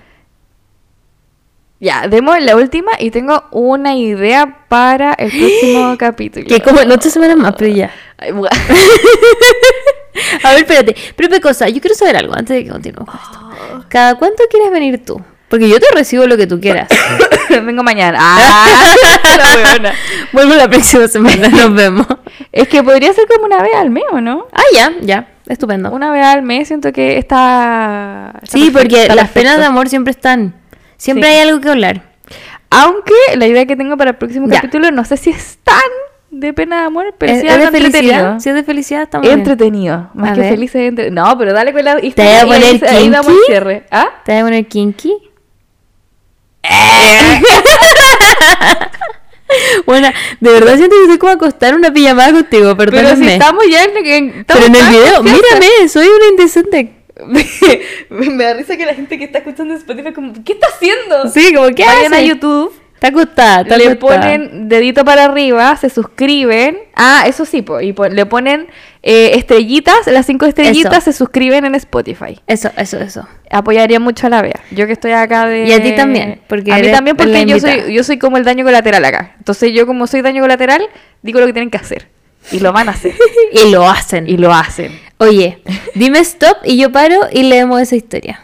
[1.82, 6.46] Ya, demos la última y tengo una idea para el próximo capítulo.
[6.46, 7.90] Que como en ocho semanas más, pero ya.
[8.18, 8.30] Ay,
[10.44, 10.94] A ver, espérate.
[11.16, 13.84] Pero Pecosa, yo quiero saber algo antes de que continuemos con esto.
[13.88, 15.20] ¿Cada cuánto quieres venir tú?
[15.48, 16.86] Porque yo te recibo lo que tú quieras.
[17.50, 18.16] Vengo mañana.
[18.20, 18.94] Ah,
[19.82, 19.92] la.
[20.32, 22.06] Vuelvo la próxima semana, nos vemos.
[22.52, 24.46] Es que podría ser como una vez al mes, ¿o no?
[24.52, 25.26] Ah, ya, ya.
[25.48, 25.90] Estupendo.
[25.90, 28.34] Una vez al mes siento que está...
[28.40, 29.40] está Sí, perfecto, porque está las perfecto.
[29.40, 30.61] penas de amor siempre están.
[31.02, 31.34] Siempre Sí.
[31.34, 32.02] hay algo que hablar.
[32.70, 34.54] Aunque la idea que tengo para el próximo Ya.
[34.60, 35.80] capítulo no sé si es tan
[36.30, 38.38] de pena de amor, pero ¿Es, sí es de felicidad?
[38.38, 39.40] Si es de felicidad, estamos bien.
[39.40, 40.10] Entretenido.
[40.14, 40.50] Más A que ver.
[40.50, 43.08] feliz es entre- No, pero dale con la voy a historia y ahí- poner ahí
[43.10, 43.42] damos kinky?
[43.46, 43.84] cierre.
[43.90, 44.06] ¿Ah?
[44.24, 45.12] ¿Te voy a poner kinky?
[49.84, 50.08] Bueno,
[50.40, 53.26] de verdad siento que soy como acostar una pijamada contigo, Pero perdóname.
[53.26, 57.01] si estamos ya en, en- estamos Pero en el video, mírame, soy una indecente.
[57.26, 57.44] Me,
[58.30, 61.28] me da risa que la gente que está escuchando Spotify como, ¿qué está haciendo?
[61.28, 62.26] Sí, como que Vayan a hace?
[62.26, 62.72] YouTube,
[63.02, 66.78] Está está le ponen dedito para arriba, se suscriben.
[66.94, 68.68] Ah, eso sí, po, y le ponen
[69.02, 71.00] eh, estrellitas, las cinco estrellitas Eso.
[71.06, 72.40] se suscriben en Spotify.
[72.46, 73.26] Eso, eso, eso.
[73.50, 74.60] Apoyaría mucho a la Bea.
[74.70, 75.66] Yo que estoy acá de...
[75.66, 78.44] Y a ti también, porque A mí también porque yo soy, yo soy como el
[78.44, 79.34] daño colateral acá.
[79.36, 80.82] Entonces yo como soy daño colateral,
[81.22, 82.11] digo lo que tienen que hacer.
[82.50, 83.14] Y lo van a hacer.
[83.52, 84.26] Y lo hacen.
[84.28, 84.98] y lo hacen.
[85.18, 85.62] Oye,
[85.94, 88.42] dime stop y yo paro y leemos esa historia.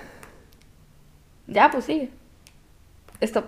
[1.47, 2.11] Ya, pues sigue.
[3.21, 3.47] Stop.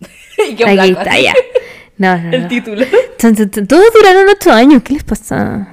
[0.52, 1.22] Aquí blanco, está, así.
[1.24, 1.34] ya.
[1.96, 2.48] No, no, El no.
[2.48, 2.84] título.
[3.20, 4.82] Todos duraron ocho años.
[4.82, 5.68] ¿Qué les pasa?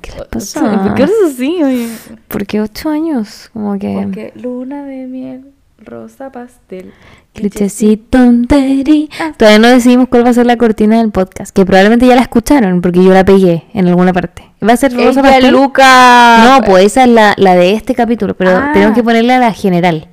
[0.00, 0.82] ¿Qué les pasa?
[0.84, 1.88] ¿Por qué eres así, oye?
[2.28, 3.50] ¿Por qué ocho años?
[3.52, 3.92] Como que...
[4.02, 6.92] Porque luna de miel, rosa pastel.
[7.34, 9.08] Clichés y tontería.
[9.36, 12.22] Todavía no decidimos cuál va a ser la cortina del podcast, que probablemente ya la
[12.22, 14.42] escucharon porque yo la pegué en alguna parte.
[14.66, 15.52] ¿Va a ser Rosa Ella, Pastel?
[15.52, 16.44] Luca.
[16.44, 18.70] No, pues esa es la, la de este capítulo, pero Ah.
[18.72, 20.08] tenemos que ponerle a la general,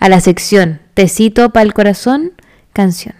[0.00, 0.80] a la sección.
[0.94, 2.32] Tecito para el corazón,
[2.72, 3.14] canción.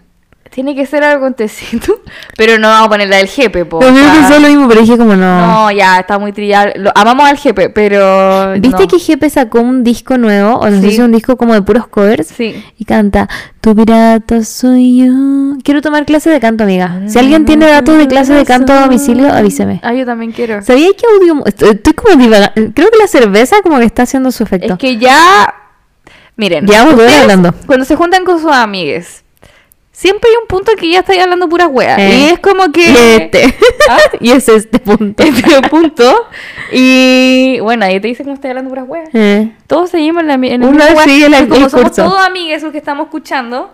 [0.54, 1.94] Tiene que ser algo tecito.
[2.36, 3.80] Pero no vamos a poner la del jepe, po.
[3.80, 5.46] Yo o sea, pensé lo mismo, pero dije como no.
[5.46, 6.72] No, ya, está muy trillado.
[6.76, 8.52] Lo- amamos al jepe, pero.
[8.58, 8.88] ¿Viste no.
[8.88, 10.56] que Jepe sacó un disco nuevo?
[10.58, 10.96] O no sé Sí.
[10.96, 12.26] si un disco como de puros covers.
[12.26, 12.62] Sí.
[12.78, 13.28] Y canta,
[13.62, 15.12] tu pirata soy yo.
[15.64, 17.00] Quiero tomar clase de canto, amiga.
[17.06, 19.80] Si alguien tiene datos de clase de canto a domicilio, avíseme.
[19.82, 20.60] Ah, yo también quiero.
[20.62, 21.46] ¿Sabía que audio...
[21.46, 22.52] Estoy, estoy como divagando.
[22.74, 24.74] Creo que la cerveza como que está haciendo su efecto.
[24.74, 25.54] Es que ya.
[26.36, 26.68] Miren.
[26.68, 27.54] Horas ustedes, hablando.
[27.66, 29.22] Cuando se juntan con sus amigues,
[29.93, 31.97] siempre hay un punto que ya estáis hablando pura wea.
[31.98, 32.19] Eh.
[32.19, 32.86] Y es como que.
[32.93, 33.55] Y este.
[33.89, 33.98] ¿Ah?
[34.20, 35.23] y es este punto.
[35.27, 36.28] Este punto.
[36.73, 39.05] Y bueno, ahí te dice cómo estás hablando pura wea.
[39.12, 39.52] Eh.
[39.66, 42.05] Todos seguimos en, la, en el Uno mismo sigue la- Y como el somos curso.
[42.05, 43.70] todos amigues los que estamos escuchando.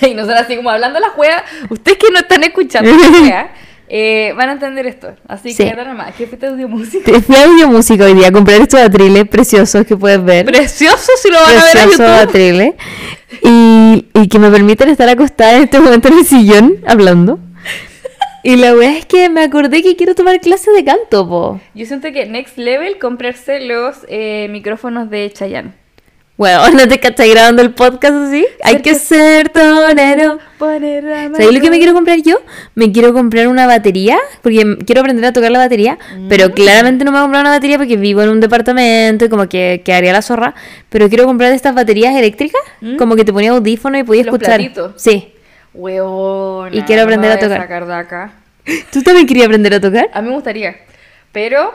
[0.00, 1.44] Y nosotros así como hablando la wea.
[1.68, 3.52] Ustedes que no están escuchando la wea.
[3.88, 5.14] Eh, van a entender esto.
[5.28, 5.64] Así Sí.
[5.64, 6.14] que nada más.
[6.14, 7.10] ¿Qué fuiste de audio música?
[7.10, 10.46] Te fui a audio música hoy día a comprar estos atriles preciosos que puedes ver.
[10.46, 12.28] Precioso si lo van a ver a Preciosos YouTube.
[12.28, 12.74] atriles.
[13.42, 17.38] Y, y que me permiten estar acostada en este momento en el sillón hablando.
[18.44, 21.60] Y la wea es que me acordé que quiero tomar clases de canto, po.
[21.74, 25.74] Yo siento que next level comprarse los eh, micrófonos de Chayanne.
[26.36, 28.46] Bueno, ¿no te cachai grabando el podcast así?
[28.64, 30.38] Hay que ser torero.
[30.58, 32.40] ¿Sabes lo que me quiero comprar yo?
[32.74, 35.98] Me quiero comprar una batería, porque quiero aprender a tocar la batería,
[36.28, 36.52] pero Mm.
[36.52, 39.48] claramente no me voy a comprar una batería porque vivo en un departamento y como
[39.48, 40.54] que quedaría la zorra,
[40.88, 42.62] pero quiero comprar estas baterías eléctricas,
[42.98, 44.30] como que te ponía audífono y podías Mm.
[44.30, 44.56] Los escuchar.
[44.58, 45.02] platitos.
[45.02, 45.32] Sí.
[45.74, 47.60] Weona, Y quiero no aprender a tocar.
[47.60, 48.32] sacar de acá.
[48.92, 50.08] ¿Tú también querías aprender a tocar?
[50.12, 50.76] A mí me gustaría.
[51.32, 51.74] Pero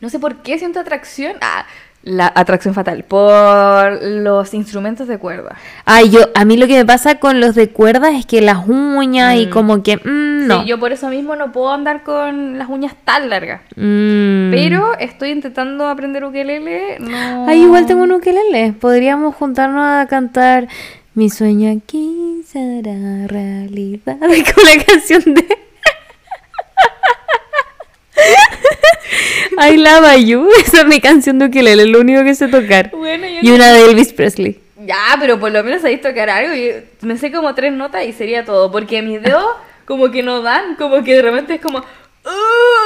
[0.00, 1.34] no sé por qué siento atracción.
[1.40, 1.66] Ah,
[2.02, 3.04] la atracción fatal.
[3.04, 5.56] Por los instrumentos de cuerda.
[5.84, 8.66] Ay, yo, a mí lo que me pasa con los de cuerdas es que las
[8.66, 10.62] uñas y como que, mm, no.
[10.62, 13.60] Sí, yo por eso mismo no puedo andar con las uñas tan largas.
[13.76, 14.50] Mm.
[14.50, 16.98] Pero estoy intentando aprender ukelele.
[17.00, 17.46] No.
[17.48, 18.72] Ay, igual tengo un ukelele.
[18.72, 20.68] Podríamos juntarnos a cantar
[21.14, 24.16] Mi sueño aquí será realidad.
[24.20, 25.69] Con la canción de.
[29.58, 30.48] I love you.
[30.64, 32.90] Esa es mi canción de ukelele, es lo único que sé tocar.
[32.90, 34.60] Bueno, yo Y no- una de Elvis Presley.
[34.86, 36.54] Ya, pero por lo menos sabéis tocar algo.
[36.54, 36.72] Yo
[37.02, 38.70] me sé como tres notas y sería todo.
[38.72, 39.44] Porque mis dedos
[39.84, 40.74] como que no dan.
[40.76, 41.84] Como que de repente es como.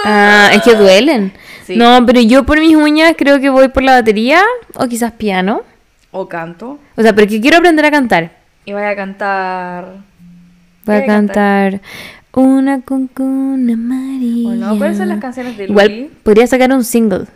[0.04, 1.32] Ah, es que duelen.
[1.66, 1.76] Sí.
[1.76, 4.42] No, pero yo por mis uñas creo que voy por la batería
[4.74, 5.62] o quizás piano.
[6.10, 6.78] O canto.
[6.96, 8.30] O sea, porque quiero aprender a cantar.
[8.64, 9.86] Y vaya a cantar.
[10.84, 11.80] Voy a cantar
[12.34, 14.48] una cuncuna amarilla.
[14.50, 14.78] ¿O no?
[14.78, 16.10] ¿Cuáles son las canciones de Igual Luli?
[16.22, 17.26] podría sacar un single.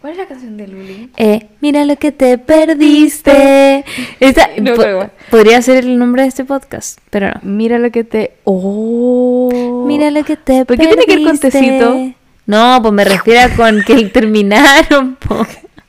[0.00, 1.10] ¿Cuál es la canción de Luli?
[1.16, 3.84] Eh, mira lo que te perdiste.
[4.20, 7.34] Esa- No, po- pero- podría ser el nombre de este podcast, pero no.
[7.42, 8.32] Mira lo que te.
[8.44, 9.84] ¡Oh!
[9.86, 11.60] Mira lo que te ¿Por qué tiene que ir con perdiste.
[11.60, 12.12] tecito?
[12.46, 15.14] No, pues me refiero a con que terminaron.
[15.16, 15.46] po.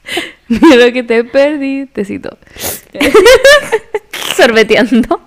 [0.47, 1.87] Mira lo que te perdí.
[1.87, 2.37] Tecito.
[4.35, 5.21] Sorbeteando.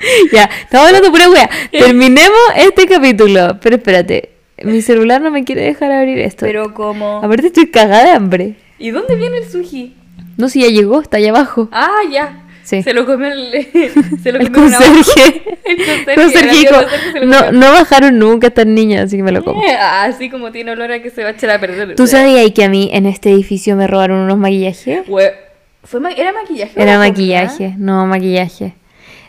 [0.32, 1.48] ya, estamos hablando pura wea.
[1.70, 3.58] Terminemos este capítulo.
[3.60, 4.30] Pero espérate,
[4.62, 6.46] mi celular no me quiere dejar abrir esto.
[6.46, 7.18] Pero como.
[7.18, 8.54] Aparte estoy cagada de hambre.
[8.78, 9.94] ¿Y dónde viene el sushi?
[10.36, 11.68] No, si ya llegó, está allá abajo.
[11.72, 12.44] Ah, ya.
[12.62, 12.82] Sí.
[12.82, 13.50] Se lo comió el.
[14.22, 15.42] se lo El comió conserje.
[15.64, 17.52] El conserje, Conserje el conserje se lo no, comió".
[17.60, 19.60] no bajaron nunca estas niñas, así que me lo como.
[19.78, 21.96] Así como tiene olor a que se va a echar a perder.
[21.96, 25.06] ¿Tú sabías que a mí en este edificio me robaron unos maquillajes?
[25.08, 25.34] Hue-
[25.82, 26.78] ¿Fue ma- ¿Era maquillaje?
[26.78, 28.74] o Era maquillaje, no maquillaje.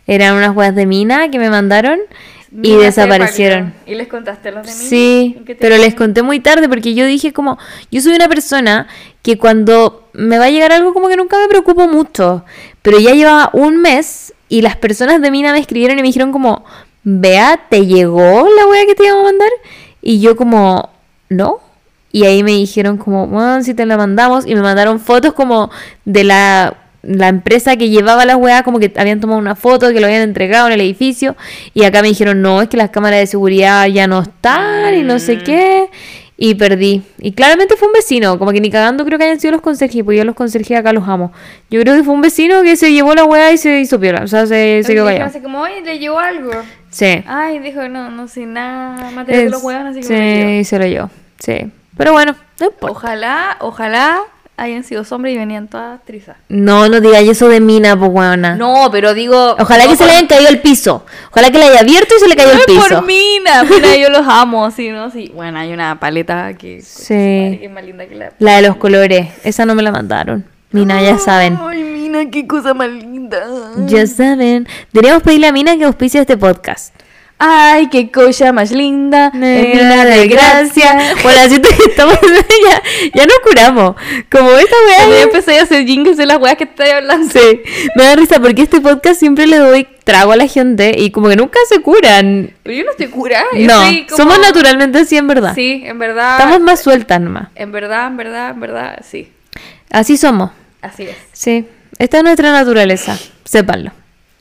[0.07, 1.99] Eran unas huevas de mina que me mandaron
[2.51, 3.73] y Mira, desaparecieron.
[3.85, 4.77] ¿Y les contaste los de mí?
[4.77, 7.57] Sí, ¿Y qué te pero les conté muy tarde porque yo dije como,
[7.91, 8.87] yo soy una persona
[9.21, 12.43] que cuando me va a llegar algo como que nunca me preocupo mucho,
[12.81, 16.33] pero ya llevaba un mes y las personas de Mina me escribieron y me dijeron
[16.33, 16.65] como,
[17.03, 19.49] vea, ¿te llegó la wea que te íbamos a mandar?
[20.01, 20.89] Y yo como,
[21.29, 21.59] no.
[22.11, 24.45] Y ahí me dijeron como, bueno, si te la mandamos.
[24.45, 25.71] Y me mandaron fotos como
[26.03, 29.99] de la, la empresa que llevaba la weá, como que habían tomado una foto, que
[29.99, 31.35] lo habían entregado en el edificio.
[31.73, 35.03] Y acá me dijeron, no, es que las cámaras de seguridad ya no están y
[35.03, 35.89] no sé qué.
[36.37, 37.03] Y perdí.
[37.19, 40.03] Y claramente fue un vecino, como que ni cagando creo que hayan sido los conserjes,
[40.03, 41.31] porque yo los conserjes acá los amo.
[41.69, 44.23] Yo creo que fue un vecino que se llevó la weá y se hizo piola.
[44.23, 45.25] O sea, se, se quedó callado.
[45.25, 46.51] así como, oye, le llegó algo.
[46.89, 47.23] Sí.
[47.27, 50.85] Ay, dijo, no, no sé nada, material de los huevos, así que sí, se lo
[50.87, 51.09] llevó.
[51.37, 51.71] Sí.
[51.95, 52.91] Pero bueno, no importa.
[52.91, 54.21] Ojalá, ojalá
[54.61, 56.37] hayan sido sombras y venían todas trizas.
[56.49, 58.55] No, no digáis eso de mina, pues weona.
[58.55, 59.55] No, pero digo.
[59.59, 61.05] Ojalá no que se le hayan caído el piso.
[61.31, 62.87] Ojalá que le haya abierto y se le cayó No el piso.
[62.87, 65.09] por Mina, Mina, yo los amo, sí, ¿no?
[65.11, 65.31] Sí.
[65.33, 66.81] Bueno, hay una paleta que.
[66.81, 67.05] Sí.
[67.13, 68.31] que es más linda que la.
[68.39, 69.29] La de los colores.
[69.43, 70.45] Esa no me la mandaron.
[70.71, 71.57] Mina, ya saben.
[71.61, 73.39] Ay, Mina, qué cosa más linda.
[73.87, 74.67] Ya saben.
[74.93, 76.93] Deberíamos pedirle a Mina que auspicie este podcast.
[77.43, 79.31] Ay, qué cosa más linda.
[79.33, 81.15] Mina de gracia.
[81.23, 82.15] Bueno, siento que estamos.
[82.21, 82.81] ya,
[83.15, 83.95] ya nos curamos.
[84.31, 85.23] Como esta Cuando yo weá.
[85.23, 87.27] empecé a hacer jingles de las weas que estoy hablando.
[87.33, 87.61] Sí,
[87.95, 91.29] me da risa porque este podcast siempre le doy trago a la gente y como
[91.29, 92.51] que nunca se curan.
[92.61, 93.45] Pero yo no estoy curada.
[93.53, 95.55] No, estoy como- somos naturalmente así en verdad.
[95.55, 96.37] Sí, en verdad.
[96.37, 97.47] Estamos más sueltas nomás.
[97.55, 99.31] En verdad, en verdad, en verdad, sí.
[99.89, 100.51] Así somos.
[100.83, 101.15] Así es.
[101.31, 101.65] Sí,
[101.97, 103.93] esta es nuestra naturaleza, sépanlo.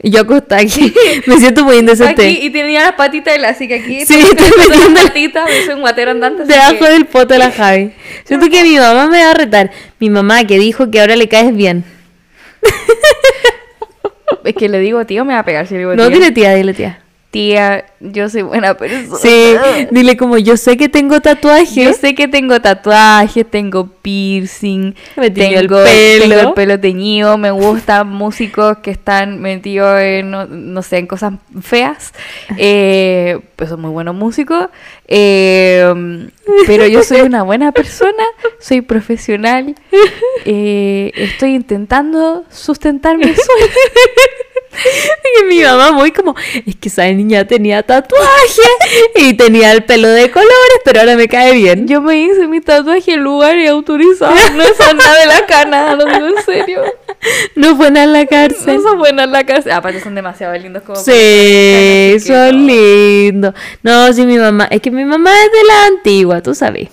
[0.03, 0.93] Y yo acostada aquí,
[1.27, 2.23] me siento muy indecente.
[2.23, 4.07] Aquí, y tenía las patitas elásticas aquí.
[4.07, 6.45] Sí, estoy hacer las metiendo- patitas, soy un guatero andante.
[6.47, 7.93] Debajo que- del poto de la Javi.
[8.25, 9.71] Siento que mi mamá me va a retar.
[9.99, 11.85] Mi mamá que dijo que ahora le caes bien.
[14.45, 16.17] Es que le digo, tío, me va a pegar si le digo No, tía.
[16.17, 17.01] dile tía, dile tía.
[17.31, 19.17] Tía, yo soy buena persona.
[19.17, 19.57] Sí,
[19.93, 21.97] dile como yo sé que tengo Yo tatuajes.
[21.97, 26.23] sé que tengo tatuajes, tengo piercing, Me tiñó el tengo, pelo.
[26.29, 31.07] tengo el pelo teñido, me gustan músicos que están metidos en, no, no sé, en
[31.07, 32.13] cosas feas,
[32.59, 34.67] eh, pues son muy buenos músicos,
[35.07, 36.29] eh,
[36.67, 38.25] pero yo soy una buena persona,
[38.59, 39.77] soy profesional,
[40.47, 43.67] eh, estoy intentando sustentar mi sueño.
[45.41, 46.35] Y mi mamá muy como,
[46.67, 48.61] es que esa niña tenía tatuajes
[49.17, 51.87] y tenía el pelo de colores, pero ahora me cae bien.
[51.87, 56.05] Yo me hice mi tatuaje en lugares autorizados, no es nada de la cana, lo
[56.05, 56.83] digo en serio.
[57.55, 58.81] No fue nada en la No cárcel.
[58.83, 59.77] son buenas la casa.
[59.77, 62.73] Aparte son demasiado lindos como Sí, son no.
[62.73, 63.55] lindos.
[63.83, 64.67] No, sí, mi mamá.
[64.71, 66.89] Es que mi mamá es de la antigua, tú sabes.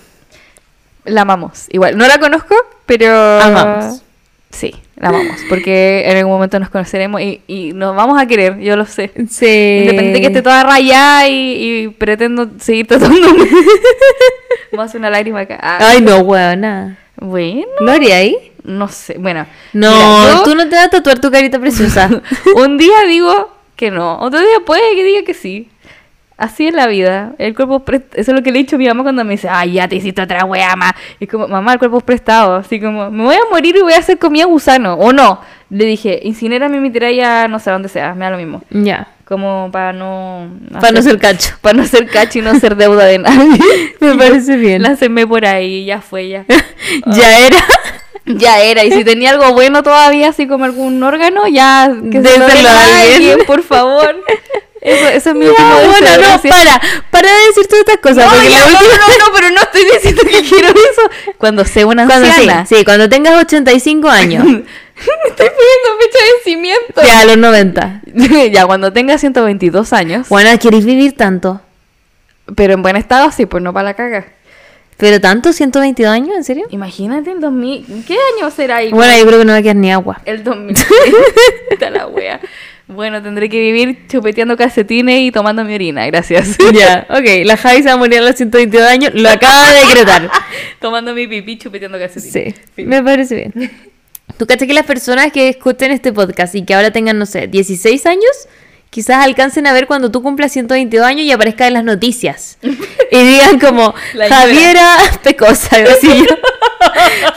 [1.04, 1.64] La amamos.
[1.70, 2.54] Igual, no la conozco,
[2.86, 3.40] pero...
[3.40, 4.02] Amamos.
[4.50, 5.40] Sí, la amamos.
[5.48, 9.10] Porque en algún momento nos conoceremos y, y nos vamos a querer, yo lo sé.
[9.28, 9.78] Sí.
[9.80, 13.44] Independiente de que esté toda rayada y, y pretendo seguir tratándome.
[14.72, 15.58] Vamos a hacer una lágrima acá.
[15.60, 16.98] Ah, Ay, no, weona.
[17.16, 18.52] Bueno, ¿Lo haría ahí?
[18.68, 19.16] no sé.
[19.18, 19.46] Bueno.
[19.72, 22.08] No, mira, yo tú no te vas a tatuar tu carita preciosa.
[22.54, 25.70] un día digo que no, otro día puede que diga que sí.
[26.38, 27.32] Así es la vida.
[27.38, 29.48] El cuerpo Eso es lo que le he dicho a mi mamá cuando me dice,
[29.50, 30.92] ay, ya te hiciste otra wea más.
[31.18, 32.54] Y es como, mamá, el cuerpo es prestado.
[32.54, 34.94] Así como, me voy a morir y voy a hacer comida gusano.
[34.94, 35.40] O no.
[35.68, 38.62] Le dije, incinérame mi ya no sé dónde sea, me da lo mismo.
[38.70, 39.08] ya.
[39.24, 40.48] Como para no.
[40.72, 41.54] Para no ser cacho.
[41.60, 43.60] Para no ser cacho y no ser deuda de nadie.
[44.00, 44.80] Me parece bien.
[44.80, 46.46] Láncenme por ahí, ya fue, ya.
[47.04, 47.58] Ya era.
[48.24, 52.38] Ya era, y si tenía algo bueno todavía, así como algún órgano, ya que se
[52.38, 54.16] lo Déselo a a alguien, por favor.
[54.80, 55.88] Eso, eso es mi Ya, último deseo.
[55.90, 56.80] bueno, no, para.
[57.10, 58.24] Para de decir todas estas cosas.
[58.26, 61.32] No, porque ya, la no, última- no, no, pero no estoy diciendo que quiero eso.
[61.38, 62.66] Cuando sea una Cuando, sí, anciana.
[62.66, 64.44] sí, cuando tengas 85 años.
[64.44, 64.52] Me
[65.30, 67.02] estoy poniendo fecha de vencimiento.
[67.02, 68.02] ya, a los 90.
[68.52, 70.28] ya, cuando tenga 122 años.
[70.28, 71.60] Bueno, ¿queréis vivir tanto?
[72.54, 74.26] Pero en buen estado, sí, pues no para la caga.
[74.96, 75.50] ¿Pero tanto?
[75.50, 76.34] ¿122 años?
[76.36, 76.66] ¿En serio?
[76.70, 78.04] Imagínate el 2000.
[78.06, 78.90] ¿Qué año será ahí?
[78.90, 80.20] Bueno, yo creo que no va a quedar ni agua.
[80.24, 80.76] El 2000.
[81.70, 82.40] Está la wea.
[82.88, 86.56] Bueno, tendré que vivir chupeteando calcetines y tomando mi orina, gracias.
[86.72, 87.44] ya, ok.
[87.44, 89.10] La Javi se va a morir a los 122 años.
[89.14, 90.30] Lo acaba de decretar.
[90.80, 92.54] tomando mi pipí, chupeteando calcetines.
[92.74, 93.70] Sí, me parece bien.
[94.38, 97.46] ¿Tú cachas que las personas que escuchen este podcast y que ahora tengan, no sé,
[97.46, 98.48] 16 años,
[98.88, 102.56] quizás alcancen a ver cuando tú cumplas 122 años y aparezca en las noticias?
[102.62, 106.36] Y digan como, La Javiera Pecosa, así yo.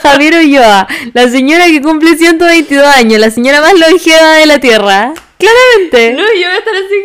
[0.02, 5.14] Javier Ulloa, la señora que cumple 122 años, la señora más longeva de la Tierra.
[5.42, 6.14] Claramente.
[6.14, 6.96] No, yo voy a estar así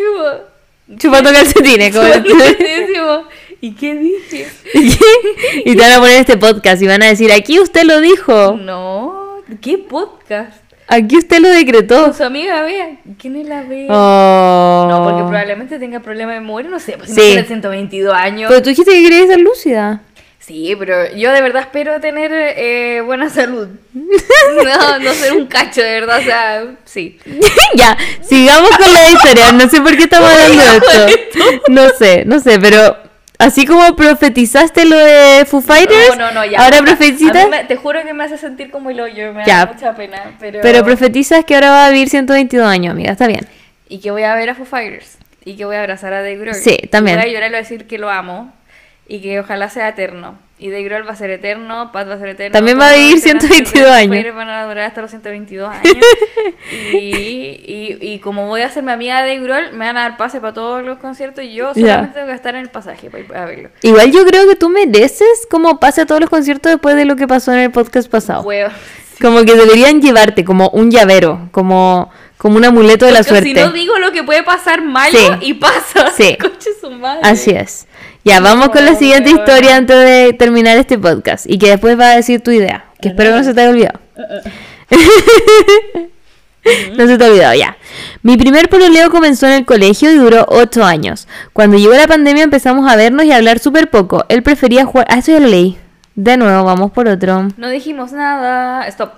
[0.86, 0.98] como.
[0.98, 1.94] Chupando calcetines.
[1.96, 3.28] como- chupando
[3.60, 4.46] ¿Y qué dije?
[5.64, 8.56] y te van a poner este podcast y van a decir, aquí usted lo dijo,
[8.60, 10.52] No, ¿qué podcast?
[10.88, 12.02] aquí usted lo decretó.
[12.04, 12.98] Con su amiga Bea.
[13.18, 13.86] ¿Quién es la Bea?
[13.90, 14.86] Oh.
[14.88, 17.14] No, porque probablemente tenga problemas de memoria, no sé, pues Sí.
[17.14, 18.48] si no tiene 122 años.
[18.50, 20.02] Pero tú dijiste que querías ser lúcida.
[20.46, 23.68] Sí, pero yo de verdad espero tener eh, buena salud.
[24.64, 27.18] No, no ser un cacho, de verdad, o sea, sí.
[27.74, 29.52] ya, sigamos con la historia.
[29.52, 30.76] No sé por qué estamos hablando de
[31.14, 31.40] esto.
[31.68, 32.96] No sé, no sé, pero
[33.38, 36.62] así como profetizaste lo de Foo Fighters, No, no, no, ya.
[36.64, 39.66] ahora profetizas, me- te juro que me hace sentir como el hoyo, me Ya.
[39.66, 40.60] da mucha pena, pero...
[40.62, 43.46] pero profetizas que ahora va a vivir 122 años, amiga, está bien.
[43.88, 45.18] Y que voy a ver a Foo Fighters.
[45.44, 46.54] Y que voy a abrazar a Dave Grohl.
[46.54, 47.18] Sí, también.
[47.18, 48.52] Y voy a llorar y voy a decir que lo amo.
[49.08, 50.36] Y que ojalá sea eterno.
[50.58, 52.52] Y Dave Grohl va a ser eterno, Pat va a ser eterno.
[52.52, 54.34] También va a vivir los integrantes de 122 Foo años.
[54.34, 55.96] Van a durar hasta los 122 años.
[56.72, 60.40] y, y, y como voy a mi amiga de Grohl, me van a dar pase
[60.40, 61.44] para todos los conciertos.
[61.44, 63.68] Y yo solamente tengo que estar en el pasaje para ir a verlo.
[63.82, 67.16] Igual yo creo que tú mereces como pase a todos los conciertos después de lo
[67.16, 68.42] que pasó en el podcast pasado.
[69.20, 73.48] Como que deberían llevarte como un llavero, como, como un amuleto de la suerte.
[73.48, 75.26] Si no digo lo que puede pasar malo Sí.
[75.40, 76.10] y pasa.
[76.16, 76.36] Sí.
[76.40, 77.20] Conche su madre.
[77.22, 77.86] Así es.
[78.24, 81.46] Ya, vamos con la siguiente historia antes de terminar este podcast.
[81.48, 82.86] Y que después va a decir tu idea.
[83.00, 84.00] Que espero que no se te haya olvidado.
[86.96, 87.76] No se te ha olvidado, ya.
[88.22, 91.28] Mi primer pololeo comenzó en el colegio y duró 8 años.
[91.52, 94.24] Cuando llegó la pandemia empezamos a vernos y a hablar súper poco.
[94.28, 95.06] Él prefería jugar...
[95.08, 95.78] Ah, eso ya lo leí.
[96.16, 97.46] De nuevo, vamos por otro.
[97.56, 98.84] No dijimos nada.
[98.88, 99.12] Stop.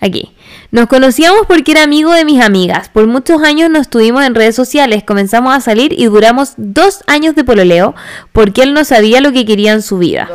[0.00, 0.32] Aquí.
[0.70, 2.88] Nos conocíamos porque era amigo de mis amigas.
[2.88, 7.34] Por muchos años nos tuvimos en redes sociales, comenzamos a salir y duramos dos años
[7.34, 7.94] de pololeo
[8.32, 10.28] porque él no sabía lo que quería en su vida.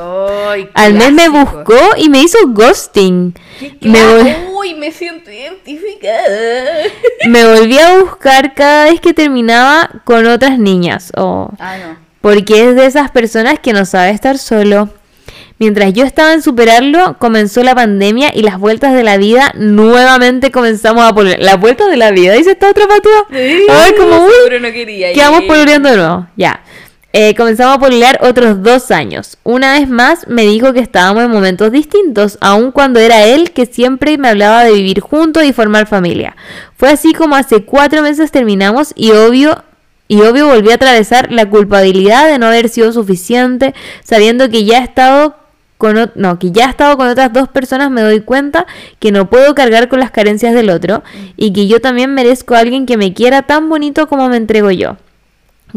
[0.50, 3.34] Ay, Al mes me buscó y me hizo ghosting.
[3.60, 6.84] ¿Qué Me, Uy, me siento identificada.
[7.28, 11.12] me volví a buscar cada vez que terminaba con otras niñas.
[11.18, 11.98] Oh, Ah, no.
[12.22, 14.90] porque es de esas personas que no sabe estar solo.
[15.58, 20.52] Mientras yo estaba en superarlo, comenzó la pandemia y las vueltas de la vida nuevamente
[20.52, 21.40] comenzamos a poner.
[21.40, 23.26] Las vueltas de la vida, dice esta otra patúa.
[23.30, 25.14] A ver, como, uy, no quería.
[25.14, 26.62] Quedamos pololeando de nuevo, ya.
[27.14, 29.38] Eh, comenzamos a pololear otros dos años.
[29.44, 33.66] Una vez más me dijo que estábamos en momentos distintos, aun cuando era él que
[33.66, 36.36] siempre me hablaba de vivir juntos y formar familia.
[36.76, 39.64] Fue así como hace cuatro meses terminamos y obvio...
[40.08, 44.78] Y obvio volví a atravesar la culpabilidad de no haber sido suficiente, sabiendo que ya
[44.78, 45.36] he estado
[45.78, 48.66] con o- no, que ya he estado con otras dos personas, me doy cuenta
[49.00, 51.04] que no puedo cargar con las carencias del otro
[51.36, 54.72] y que yo también merezco a alguien que me quiera tan bonito como me entrego
[54.72, 54.98] yo.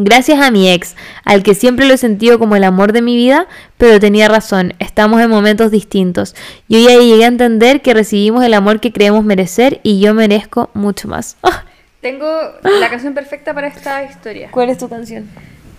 [0.01, 0.95] Gracias a mi ex,
[1.25, 4.75] al que siempre lo he sentido como el amor de mi vida, pero tenía razón,
[4.79, 6.37] estamos en momentos distintos.
[6.69, 10.71] Yo ya llegué a entender que recibimos el amor que creemos merecer y yo merezco
[10.75, 11.37] mucho más.
[11.43, 11.65] Ah,
[12.01, 12.27] Tengo
[12.81, 14.51] la canción perfecta para esta historia.
[14.53, 15.29] ¿Cuál es tu canción?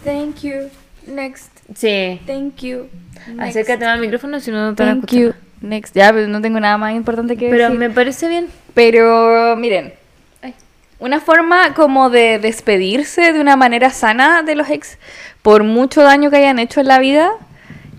[0.04, 0.70] Thank you.
[1.10, 1.52] Next.
[1.76, 2.20] Sí.
[2.26, 2.88] Thank you.
[3.28, 3.58] Next.
[3.58, 5.34] Acércate al micrófono si no, te Thank you.
[5.62, 5.96] Next.
[5.96, 7.80] Ya, pero no tengo nada más importante que Pero decir.
[7.80, 8.48] me parece bien.
[8.74, 9.94] Pero miren,
[11.00, 14.98] una forma como de despedirse de una manera sana de los ex
[15.42, 17.32] por mucho daño que hayan hecho en la vida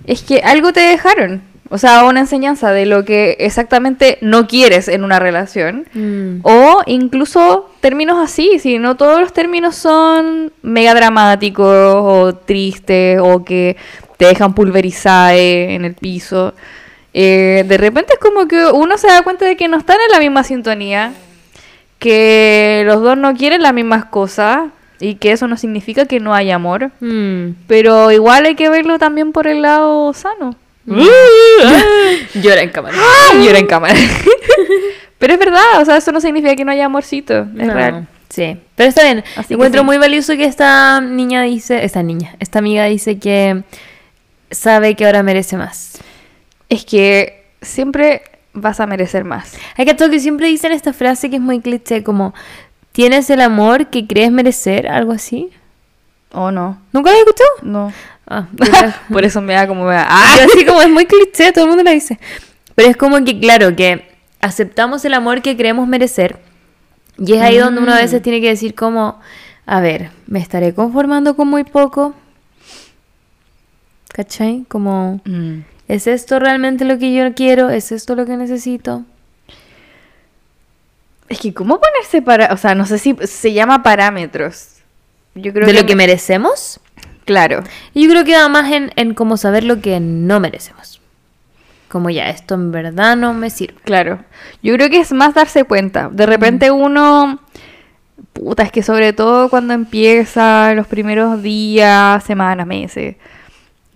[0.06, 1.42] es que algo te dejaron.
[1.72, 5.86] O sea, una enseñanza de lo que exactamente no quieres en una relación.
[5.94, 6.40] Mm.
[6.42, 13.44] O incluso términos así, si no todos los términos son mega dramáticos o tristes o
[13.44, 13.76] que
[14.16, 16.54] te dejan pulverizar en el piso.
[17.14, 20.12] Eh, de repente es como que uno se da cuenta de que no están en
[20.12, 21.12] la misma sintonía,
[22.00, 26.34] que los dos no quieren las mismas cosas y que eso no significa que no
[26.34, 26.90] haya amor.
[26.98, 27.50] Mm.
[27.68, 30.56] Pero igual hay que verlo también por el lado sano.
[32.34, 32.96] Llora en cámara.
[33.42, 33.94] Llora en cámara.
[35.18, 38.08] Pero es verdad, o sea, eso no significa que no haya amorcito, es No, real.
[38.30, 39.24] Sí, pero está bien.
[39.36, 39.84] Así Encuentro sí.
[39.84, 43.64] muy valioso que esta niña dice, esta niña, esta amiga dice que
[44.52, 45.98] sabe que ahora merece más.
[46.68, 49.56] Es que siempre vas a merecer más.
[49.76, 52.32] Hay que que siempre dicen esta frase que es muy cliché, como
[52.92, 55.50] tienes el amor que crees merecer, algo así.
[56.32, 56.80] ¿O no?
[56.92, 57.50] ¿Nunca lo has escuchado?
[57.62, 57.92] No.
[58.30, 58.46] Ah,
[59.12, 60.06] Por eso me da como me da.
[60.08, 60.36] ¡Ah!
[60.44, 62.18] Así como es muy cliché, todo el mundo lo dice.
[62.76, 64.08] Pero es como que, claro, que
[64.40, 66.38] aceptamos el amor que creemos merecer.
[67.18, 69.20] Y es ahí donde uno a veces tiene que decir como,
[69.66, 72.14] a ver, ¿me estaré conformando con muy poco?
[74.14, 74.64] ¿Cachai?
[74.68, 75.60] Como, Mm.
[75.88, 77.68] ¿es esto realmente lo que yo quiero?
[77.70, 79.04] ¿Es esto lo que necesito?
[81.28, 82.52] Es que, ¿cómo ponerse para.?
[82.52, 84.76] O sea, no sé si se llama parámetros.
[85.34, 85.80] Yo creo ¿De que.
[85.80, 86.80] lo que me- merecemos?
[87.24, 87.62] Claro.
[87.94, 91.00] Y yo creo que va más en, en como saber lo que no merecemos.
[91.90, 93.74] Como ya, esto en verdad no me sirve.
[93.82, 94.20] Claro.
[94.62, 96.08] Yo creo que es más darse cuenta.
[96.08, 97.40] De repente uno.
[98.32, 103.16] Puta, es que sobre todo cuando empieza los primeros días, semanas, meses.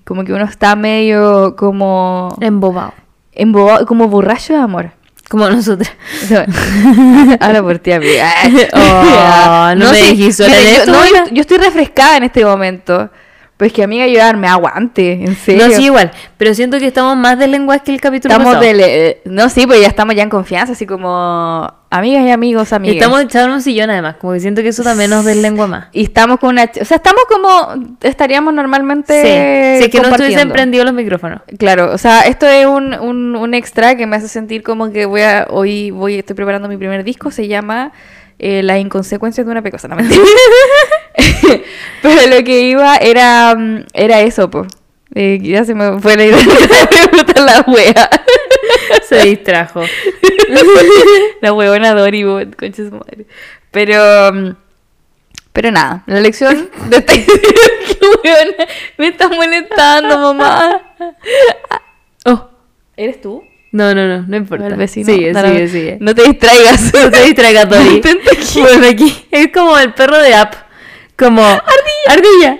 [0.04, 2.36] Como que uno está medio como.
[2.40, 2.94] Embobado.
[3.30, 4.90] embobado, como borracho de amor.
[5.34, 5.90] Como nosotras.
[7.40, 8.32] Habla por ti, amiga.
[8.72, 13.10] Oh, no me sí, dijiste mira, yo, no, yo estoy refrescada en este momento.
[13.56, 15.68] Pues que amiga ayudarme, aguante, en serio.
[15.68, 16.10] No, sí, igual.
[16.36, 18.66] Pero siento que estamos más del lenguaje que el capítulo Estamos pasado.
[18.66, 18.80] del...
[18.80, 22.96] eh, no, sí, pues ya estamos ya en confianza, así como amigas y amigos, amigas.
[22.96, 25.86] Estamos echados en un sillón además, como que siento que eso también nos lengua más.
[25.92, 26.64] Y estamos con una...
[26.64, 27.96] O sea, estamos como...
[28.02, 29.22] Estaríamos normalmente...
[29.22, 31.42] Sí, si es que no estuviesen prendidos los micrófonos.
[31.56, 35.06] Claro, o sea, esto es un, un, un extra que me hace sentir como que
[35.06, 35.46] voy a...
[35.48, 37.92] Hoy voy, estoy preparando mi primer disco, se llama
[38.40, 40.20] eh, Las inconsecuencias de una pecosa, no mentira.
[42.02, 44.68] Pero lo que iba era, mm, era eso, pues.
[45.14, 48.10] ya se me fue la idea de la wea.
[49.08, 49.82] Se distrajo.
[51.40, 53.26] la huevona Dori, bo- concha su madre.
[53.70, 54.50] Pero, mm,
[55.52, 57.12] pero nada, la lección de esta
[58.02, 58.66] huevona,
[58.98, 60.82] me estás molestando, mamá.
[62.24, 62.48] Oh,
[62.96, 63.42] ¿eres tú?
[63.72, 64.68] No, no, no, no importa.
[64.68, 65.06] El vecino.
[65.12, 65.96] Sigue, No, no, sigue, sigue.
[66.00, 66.92] No te distraigas.
[66.94, 67.68] No te distraigas.
[67.68, 69.26] Bueno, aquí.
[69.32, 70.54] Es como el perro de App.
[71.16, 71.42] Como...
[71.42, 71.62] Ardilla.
[72.08, 72.58] Ardilla.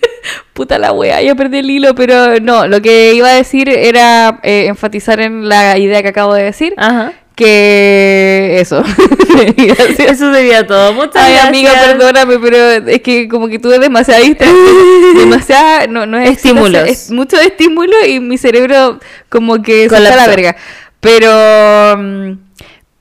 [0.52, 4.40] Puta la wea, ya perdí el hilo, pero no, lo que iba a decir era
[4.42, 6.74] eh, enfatizar en la idea que acabo de decir.
[6.76, 7.12] Ajá.
[7.36, 8.82] Que eso.
[9.98, 10.92] Eso sería todo.
[10.92, 11.46] Muchas Ay, gracias.
[11.48, 12.56] amiga, perdóname, pero
[12.88, 14.58] es que como que tuve demasiada distracción,
[15.16, 16.88] demasiada, no, no es Estímulos.
[16.88, 20.30] es mucho estímulo y mi cerebro como que se está a la Colapsó.
[20.30, 20.56] verga.
[20.98, 22.32] Pero, mm,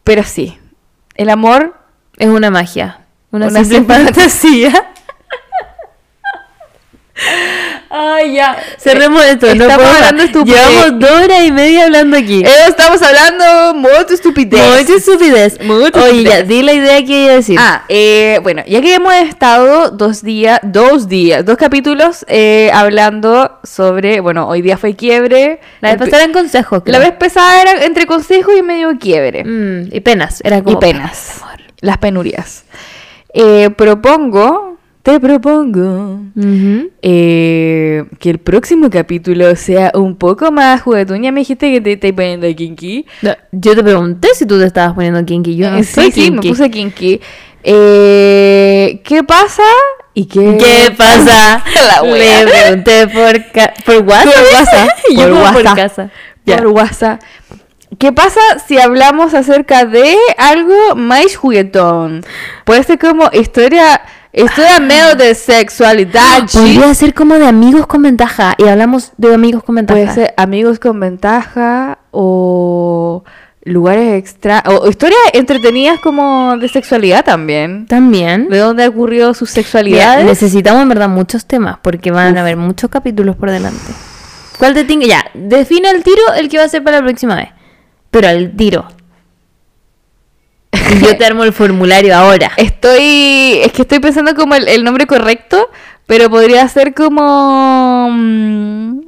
[0.03, 0.55] pero sí,
[1.15, 1.73] el amor
[2.19, 3.06] Es una magia.
[3.31, 4.93] Una, Una simple simple fantasía.
[7.89, 8.57] Ay, ya.
[8.77, 9.53] Cerremos esto.
[9.55, 10.59] No Estamos hablando estupidez.
[10.59, 12.43] Llevamos dos horas y media hablando aquí.
[12.43, 14.61] Eh, estamos hablando mucha estupidez.
[14.79, 15.59] Mucha estupidez.
[15.63, 17.57] Mucha Oye, ya, di la idea que iba a decir.
[17.59, 23.59] Ah, eh, bueno, ya que hemos estado dos días, dos días, dos capítulos eh, hablando
[23.63, 25.59] sobre, bueno, hoy día fue quiebre.
[25.81, 26.83] la vez pasada en consejos.
[26.85, 29.43] La vez pasada era entre consejo y medio quiebre.
[29.43, 30.41] Mm, y penas.
[30.43, 31.41] Era como y penas.
[31.79, 32.65] Las penurias.
[33.39, 36.21] Eh, propongo, te propongo
[37.03, 41.21] eh, que el próximo capítulo sea un poco más juguetón.
[41.21, 43.05] Ya me dijiste que te estáis poniendo kinky.
[43.21, 45.55] No, yo te pregunté si tú te estabas poniendo kinky.
[45.55, 47.21] Yo no Eh, soy sí, sí, me puse kinky.
[47.63, 49.61] Eh, ¿Qué pasa?
[50.15, 51.63] ¿Y qué, ¿Qué pasa?
[52.01, 52.09] La.
[52.09, 54.33] Le pregunté por, por WhatsApp.
[54.33, 54.89] Por WhatsApp.
[55.15, 55.33] Yo Por
[55.63, 56.09] WhatsApp.
[56.43, 57.21] Por WhatsApp.
[57.97, 62.23] ¿Qué pasa si hablamos acerca de algo más juguetón?
[62.63, 64.01] Puede ser como historia,
[64.31, 66.43] historia medio de sexualidad.
[66.53, 68.53] Podría ser como de amigos con ventaja.
[68.59, 69.99] Y hablamos de amigos con ventaja.
[69.99, 73.23] Puede ser amigos con ventaja o
[73.63, 77.87] lugares extra o historias entretenidas como de sexualidad también.
[77.87, 78.47] También.
[78.47, 80.25] ¿De dónde ha ocurrido sus Mira, sexualidades?
[80.25, 83.91] necesitamos en verdad muchos temas porque van a haber muchos capítulos por delante.
[84.59, 85.07] ¿Cuál te tinga?
[85.07, 87.56] Ya, define el tiro el que va a ser para la próxima vez.
[88.19, 88.87] Pero al tiro.
[91.01, 92.51] Yo te armo el formulario ahora.
[92.57, 93.59] Estoy.
[93.63, 95.69] Es que estoy pensando como el, el nombre correcto,
[96.05, 98.09] pero podría ser como.
[98.11, 98.99] mm,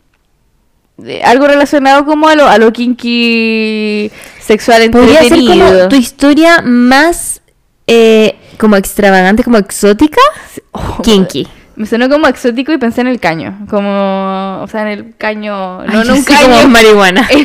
[0.98, 5.88] de- algo relacionado como a lo, a lo kinky sexual Podría ser como entretenido.
[5.90, 7.42] tu historia más
[7.88, 10.22] eh, como extravagante, como exótica.
[10.72, 11.48] Oh, Kinky.
[11.78, 13.58] Me sonó como exótico y pensé en el caño.
[13.70, 14.60] Como.
[14.62, 15.84] O sea, en el caño.
[15.86, 16.42] No, Ay, no un caño.
[16.54, 17.28] como marihuana.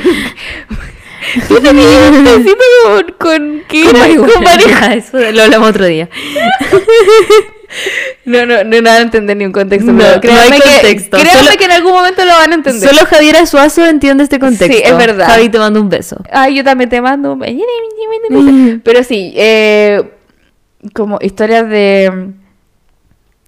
[1.51, 2.55] Yo tenía un tecito
[2.85, 3.13] con.
[3.19, 4.57] ¿Con qué Con marihuana.
[4.67, 6.09] Ya, Eso lo hablamos otro día.
[8.25, 9.91] No, no, no, no van a entender ni un contexto.
[9.91, 11.17] No, pero no créanme hay que, contexto.
[11.19, 12.89] créanme Solo- que en algún momento lo van a entender.
[12.89, 14.77] Solo Javier Azuazo entiende este contexto.
[14.77, 15.27] Sí, es verdad.
[15.27, 16.17] Javi te mando un beso.
[16.31, 17.59] Ay, yo también te mando un beso.
[18.31, 18.81] Mm.
[18.85, 20.03] Pero sí, eh,
[20.93, 22.31] como historias de...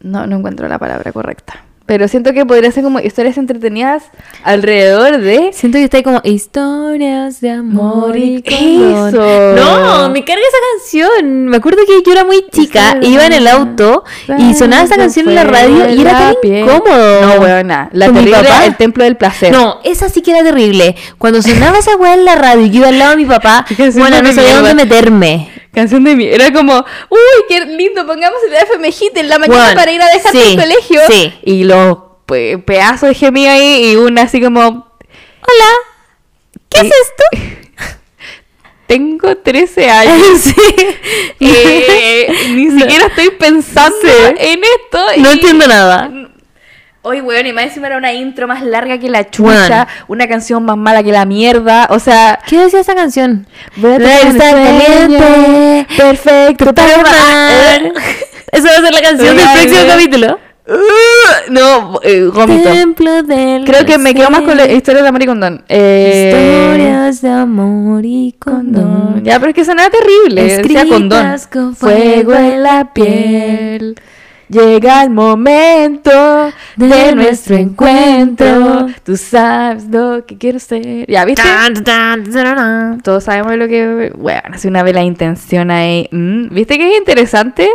[0.00, 1.64] No, no encuentro la palabra correcta.
[1.86, 4.02] Pero siento que podría ser como historias entretenidas
[4.42, 5.50] alrededor de...
[5.52, 8.42] Siento que está ahí como historias de amor y.
[8.44, 9.54] Eso.
[9.54, 11.46] No, me carga esa canción.
[11.46, 14.04] Me acuerdo que yo era muy chica, iba en el auto
[14.38, 17.20] y sonaba esa canción en la radio y era tan incómodo.
[17.22, 17.88] No, weona.
[17.92, 19.52] La Con mi terrible, el templo del placer.
[19.52, 20.96] No, esa sí que era terrible.
[21.18, 23.64] Cuando sonaba esa weá en la radio y yo iba al lado de mi papá,
[23.94, 25.55] bueno, no sabía dónde meterme.
[25.76, 26.26] Canción de mí.
[26.26, 26.74] Era como,
[27.10, 30.40] uy, qué lindo, pongamos el FM Hit en la mañana Bueno, para ir a dejarte
[30.42, 31.00] sí, al colegio.
[31.06, 31.34] sí.
[31.44, 35.70] Y los pe- pedazos de gemido ahí y una así como, Hola,
[36.70, 37.54] ¿qué es esto?
[38.86, 40.40] tengo 13 años.
[40.40, 40.54] sí.
[41.40, 44.98] Eh, ni siquiera estoy pensando en esto.
[45.18, 46.10] No y- entiendo nada.
[47.08, 50.64] Oye, weón, y más encima era una intro más larga que la chucha, una canción
[50.64, 52.40] más mala que la mierda, o sea...
[52.48, 53.46] ¿Qué decía esa canción?
[53.80, 57.92] Caliente, perfecto para amar.
[58.50, 60.40] Esa va a ser la canción del próximo capítulo.
[60.66, 62.70] Uh, no, eh, gómito.
[62.96, 65.64] Creo que me quedo más con la historia de amor y condón.
[65.68, 69.22] Eh, Historias de amor y condón.
[69.22, 70.42] Ya, pero es que sonaba terrible.
[70.42, 71.24] Decía condón.
[71.24, 73.94] Escritas con Fuego en la piel.
[74.48, 78.86] Llega el momento de, De nuestro encuentro.
[79.04, 81.04] Tú sabes lo que quiero ser.
[81.10, 81.42] ¿Ya viste?
[81.42, 83.00] Tan, tan, tararán.
[83.00, 84.12] Todos sabemos lo que.
[84.16, 86.08] Bueno, hace una vela intención ahí.
[86.12, 87.68] Mm, ¿Viste que es interesante?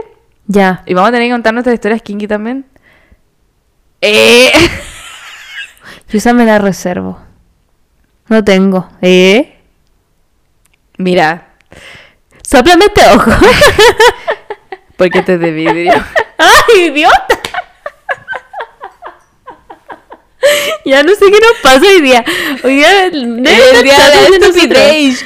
[0.47, 0.83] Ya.
[0.85, 2.65] Y vamos a tener que contar nuestras historias kinky también.
[3.99, 4.51] Eh.
[6.09, 7.19] Yo esa me la reservo.
[8.27, 8.89] No tengo.
[9.01, 9.57] ¿Eh?
[10.97, 11.51] Mira,
[12.51, 13.31] Sóplame este ojo.
[14.97, 15.93] porque este es de vidrio.
[16.67, 17.40] ¡Ay, idiota!
[20.85, 22.23] Ya no sé qué nos pasa hoy día.
[22.63, 25.25] Hoy día debe El día chato de estupidez.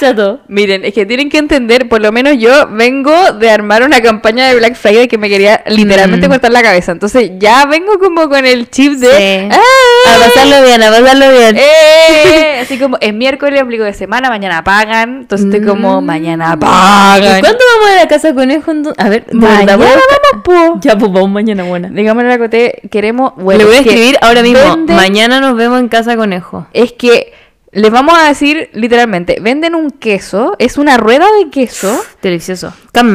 [0.00, 0.40] Chato.
[0.48, 4.48] Miren, es que tienen que entender, por lo menos yo vengo de armar una campaña
[4.48, 6.30] de Black Friday que me quería literalmente Mm.
[6.30, 6.92] cortar la cabeza.
[6.92, 9.48] Entonces ya vengo como con el chip de...
[9.50, 9.56] Sí.
[9.56, 10.14] ¡Ah!
[10.16, 11.56] A pasarlo bien, a pasarlo bien.
[11.58, 12.58] ¡Eh!
[12.62, 15.18] Así como es miércoles, ombligo de semana, mañana pagan.
[15.22, 16.04] Entonces estoy como, Mm.
[16.04, 17.40] mañana ¿Y pagan.
[17.40, 18.70] cuándo vamos a la casa conejo?
[18.72, 19.96] enton- A ver, Mañana verdad,
[20.44, 20.80] vamos, po.
[20.80, 21.88] Ya, pues vamos mañana buena.
[21.88, 23.32] Digámosle a la Coté, queremos...
[23.36, 24.57] Bueno, Le voy a que escribir ahora mismo.
[24.94, 26.66] Mañana nos vemos en casa conejo.
[26.72, 27.32] Es que
[27.70, 32.72] les vamos a decir literalmente, venden un queso, es una rueda de queso Delicioso.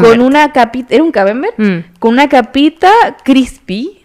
[0.09, 1.55] con una capita, ¿era un camembert?
[1.57, 1.97] Mm.
[1.99, 2.91] Con una capita
[3.23, 3.99] crispy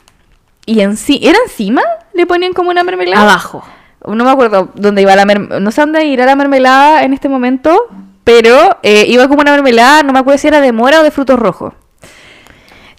[0.64, 1.82] y enci- ¿era encima?
[2.14, 3.22] Le ponían como una mermelada.
[3.22, 3.62] Abajo.
[4.06, 7.28] No me acuerdo dónde iba la mermelada, no sé dónde irá la mermelada en este
[7.28, 7.76] momento,
[8.24, 11.10] pero eh, iba como una mermelada, no me acuerdo si era de mora o de
[11.10, 11.74] frutos rojos.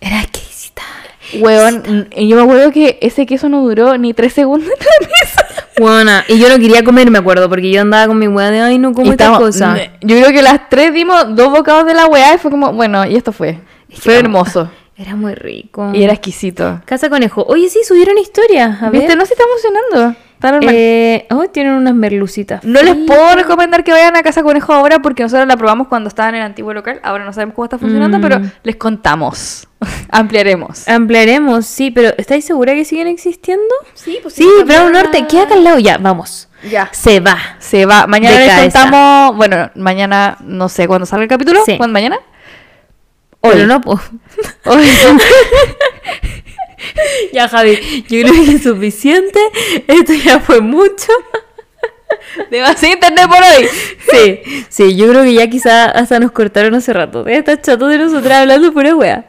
[0.01, 0.38] Era exquisita.
[1.39, 5.07] Weón, y yo me acuerdo que ese queso no duró ni tres segundos en la
[5.07, 5.45] mesa.
[5.79, 6.25] Buena.
[6.27, 8.77] Y yo no quería comer, me acuerdo, porque yo andaba con mi weá de, ay,
[8.79, 9.77] no como Y esta estábamos- cosa.
[10.01, 13.05] Yo creo que las tres dimos dos bocados de la weá y fue como, bueno,
[13.05, 13.59] y esto fue.
[13.89, 14.69] Es Fue hermoso.
[14.97, 15.91] Era muy rico.
[15.93, 16.81] Y era exquisito.
[16.83, 17.45] Casa Conejo.
[17.47, 18.81] Oye, sí, subieron historias.
[18.83, 18.99] A ver.
[18.99, 19.15] ¿Viste?
[19.15, 20.19] No se está emocionando.
[20.39, 20.73] Está normal.
[20.73, 22.63] Eh, oh, tienen unas merlucitas.
[22.63, 26.07] no les puedo recomendar que vayan a Casa Conejo ahora porque nosotros la probamos cuando
[26.07, 27.01] estaba en el antiguo local.
[27.03, 28.21] Ahora no sabemos cómo está funcionando, Mm.
[28.21, 29.67] pero les contamos.
[30.11, 30.87] Ampliaremos.
[30.87, 33.63] Ampliaremos, sí, pero ¿estáis segura que siguen existiendo?
[33.95, 35.79] Sí, pues Sí, Brown Norte, queda acá al lado.
[35.79, 36.47] Ya, vamos.
[36.71, 36.87] Ya.
[36.93, 37.37] Se va.
[37.59, 38.07] Se va.
[38.07, 38.81] Mañana De les cabeza.
[38.83, 39.35] contamos.
[39.35, 41.59] Bueno, mañana no sé cuándo salga el capítulo.
[41.65, 41.75] Sí.
[41.75, 42.17] ¿Cuándo mañana?
[43.41, 43.99] Pero no, pues.
[44.65, 44.87] Hoy.
[47.33, 49.39] ya, Javi, yo creo que es suficiente.
[49.87, 51.11] Esto ya fue mucho.
[52.51, 53.67] Demasiado internet por hoy.
[54.11, 57.27] Sí, sí, yo creo que ya quizá hasta nos cortaron hace rato.
[57.27, 59.25] Está chato de nosotras hablando pura wea.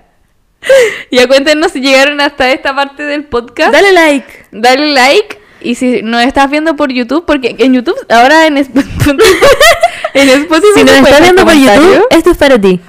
[1.11, 3.73] Ya cuéntenos si llegaron hasta esta parte del podcast.
[3.73, 4.47] Dale like.
[4.53, 5.39] Dale like.
[5.61, 9.17] Y si nos estás viendo por YouTube, porque en YouTube, ahora en Spotify.
[10.15, 11.55] en Spotify Si nos estás viendo por.
[11.55, 12.81] YouTube, esto es para ti.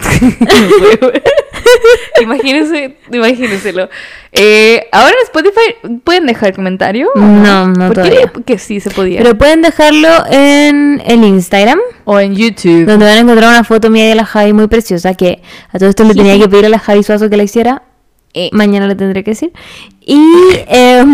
[2.20, 3.88] Imagínense, imagínenselo.
[4.32, 7.08] Eh, ahora en Spotify pueden dejar comentario.
[7.14, 8.02] No, no ¿Por qué?
[8.10, 8.32] todavía.
[8.32, 9.22] Porque sí se podía.
[9.22, 12.86] Pero pueden dejarlo en el Instagram, o en YouTube.
[12.86, 15.88] donde van a encontrar una foto mía de la Javi muy preciosa, que a todo
[15.88, 17.82] esto le tenía que pedir a la Javi Suazo que la hiciera.
[18.34, 18.50] Eh.
[18.52, 19.52] Mañana le tendré que decir.
[20.00, 20.18] Y...
[20.68, 21.04] La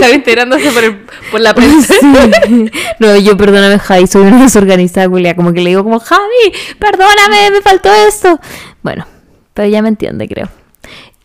[0.00, 1.00] Javi enterándose por, el-
[1.30, 1.94] por la prensa.
[2.46, 2.70] Sí.
[3.00, 5.34] No, yo perdóname, Javi, soy una desorganizada, Julia.
[5.36, 8.38] Como que le digo como, Javi, perdóname, me faltó esto.
[8.82, 9.06] Bueno,
[9.54, 10.48] pero ya me entiende, creo.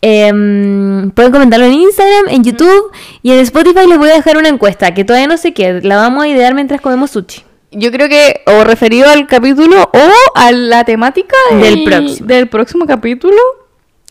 [0.01, 2.91] Em, pueden comentarlo en Instagram, en YouTube
[3.21, 5.79] y en Spotify les voy a dejar una encuesta que todavía no sé qué.
[5.83, 7.43] La vamos a idear mientras comemos sushi.
[7.71, 12.27] Yo creo que o referido al capítulo o a la temática Del próximo.
[12.27, 13.37] del próximo capítulo.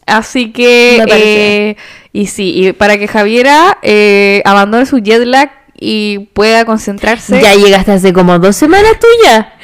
[0.07, 1.77] Así que, eh,
[2.13, 7.41] y sí, y para que Javiera eh, abandone su jet lag y pueda concentrarse.
[7.41, 9.55] Ya llegaste hace como dos semanas tuya.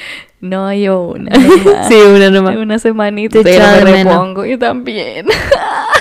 [0.41, 1.31] No, yo una.
[1.37, 1.89] nomás.
[1.89, 2.57] Sí, una nomás.
[2.57, 3.43] Una semanita.
[3.43, 5.27] Te me repongo, yo también.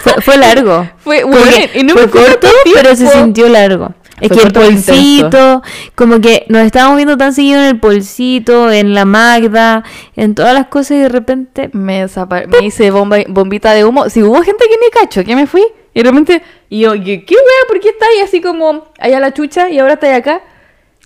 [0.01, 0.87] Fue, fue largo.
[0.97, 3.93] Fue, bueno, y no fue corto, pero se sintió largo.
[4.21, 5.61] Es que el polcito,
[5.93, 9.83] como que nos estábamos viendo tan seguido en el polcito, en la Magda,
[10.15, 11.69] en todas las cosas y de repente...
[11.73, 12.05] Me,
[12.47, 14.09] me hice bomba, bombita de humo.
[14.09, 15.65] Si hubo gente que ni cacho, que me fui.
[15.93, 17.67] Y de repente, y yo, ¿qué, qué wea?
[17.67, 20.41] ¿Por qué está ahí así como allá la chucha y ahora está ahí acá?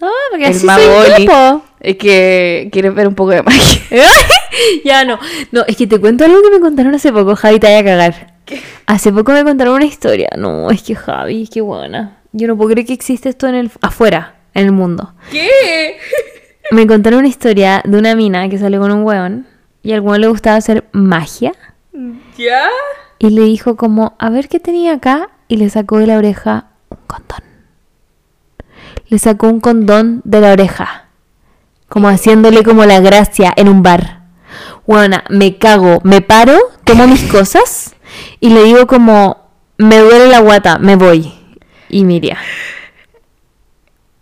[0.02, 1.26] Ah, porque El así soy Oli.
[1.26, 1.64] yo, po.
[1.80, 3.82] Es que quieres ver un poco de magia.
[4.86, 5.20] ya no.
[5.52, 7.84] No, es que te cuento algo que me contaron hace poco, Javi, te vaya a
[7.84, 8.34] cagar.
[8.86, 10.30] Hace poco me contaron una historia.
[10.38, 12.19] No, es que Javi, qué buena.
[12.32, 15.14] Yo no puedo creer que existe esto en el afuera, en el mundo.
[15.32, 15.98] ¿Qué?
[16.72, 19.48] Me contaron una historia de una mina que salió con un weón
[19.82, 21.54] y al weón le gustaba hacer magia
[22.38, 22.68] ¿Ya?
[23.18, 26.68] y le dijo como, a ver qué tenía acá y le sacó de la oreja
[26.90, 27.44] un condón.
[29.08, 31.08] Le sacó un condón de la oreja,
[31.88, 34.20] como haciéndole como la gracia en un bar.
[34.86, 37.96] Bueno, me cago, me paro, tomo mis cosas
[38.40, 41.39] y le digo como, me duele la guata, me voy.
[41.90, 42.38] Y Miria.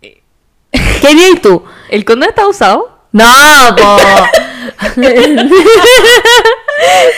[0.00, 1.62] ¿Qué bien tú?
[1.90, 2.98] ¿El condón está usado?
[3.12, 3.24] No,
[3.76, 3.96] po.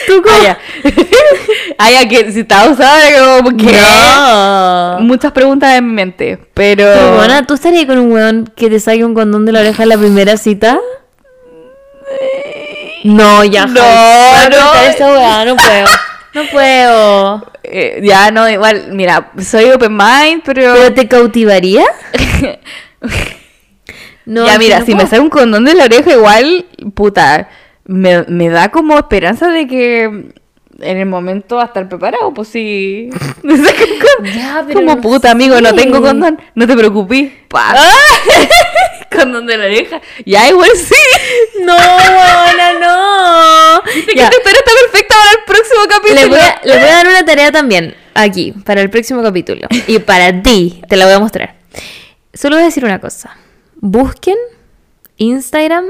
[0.07, 0.35] Tú como...
[0.35, 0.57] Ah, ya.
[1.77, 3.71] Ah, ya, que si estaba usada, como que...
[3.71, 4.97] No.
[5.01, 6.85] Muchas preguntas en mi mente, pero...
[6.93, 9.83] Pero bueno, ¿tú estarías con un weón que te saque un condón de la oreja
[9.83, 10.79] en la primera cita?
[13.03, 13.65] No, ya.
[13.65, 13.81] No,
[14.49, 14.73] no.
[14.87, 15.87] esta weá, no puedo.
[16.33, 17.50] No puedo.
[17.63, 20.73] Eh, ya, no, igual, mira, soy open mind, pero...
[20.73, 21.85] ¿Pero te cautivaría?
[24.23, 27.49] No, ya, mira, no si me sale un condón de la oreja, igual, puta,
[27.85, 30.31] me, me da como esperanza de que
[30.81, 33.09] en el momento va a estar preparado, pues sí.
[34.35, 35.75] Ya, pero como no puta, amigo, no sé.
[35.75, 37.31] tengo condón, no te preocupes.
[37.47, 37.75] Pa.
[39.15, 40.01] condón de la oreja.
[40.25, 40.95] Ya, igual sí.
[41.63, 43.81] No, weona, no.
[43.93, 46.21] Dice que Ya, esta historia está perfecta para el próximo capítulo.
[46.21, 49.67] Le voy, a, le voy a dar una tarea también aquí, para el próximo capítulo.
[49.87, 51.55] Y para ti, te la voy a mostrar.
[52.33, 53.35] Solo voy a decir una cosa.
[53.75, 54.37] Busquen
[55.17, 55.85] Instagram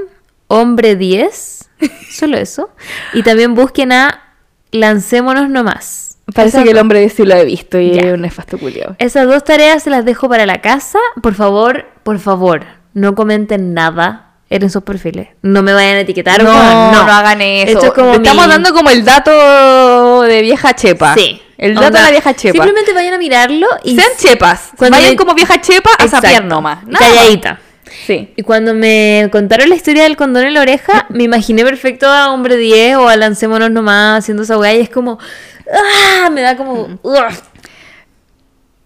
[0.52, 1.68] hombre10,
[2.10, 2.70] solo eso.
[3.14, 4.31] Y también busquen a
[4.72, 6.18] Lancémonos nomás.
[6.34, 8.02] Parece Esas que el hombre sí lo he visto y Ya.
[8.04, 8.96] es un nefasto culiao.
[9.00, 11.00] Esas dos tareas se las dejo para la casa.
[11.22, 15.30] Por favor, por favor, no comenten nada en esos perfiles.
[15.42, 16.42] No me vayan a etiquetar.
[16.42, 17.72] No, weón, no, hagan eso.
[17.74, 21.16] Esto es como Estamos mi- dando como el dato de vieja chepa.
[21.16, 21.42] Sí.
[21.58, 22.54] El dato Onda, de la vieja chepa.
[22.54, 24.70] Simplemente vayan a mirarlo y Sean chepas.
[24.78, 26.80] Cuando Vayan me- como vieja chepa a sapear nomás.
[26.98, 27.60] Calladita.
[28.06, 28.34] Sí.
[28.36, 32.32] Y cuando me contaron la historia del condón en la oreja, me imaginé perfecto a
[32.32, 35.20] Hombre 10 o a Lancémonos nomás haciendo esa weá y es como...
[35.72, 36.30] ¡Ah!
[36.32, 36.88] Me da como...
[36.88, 37.00] Mm.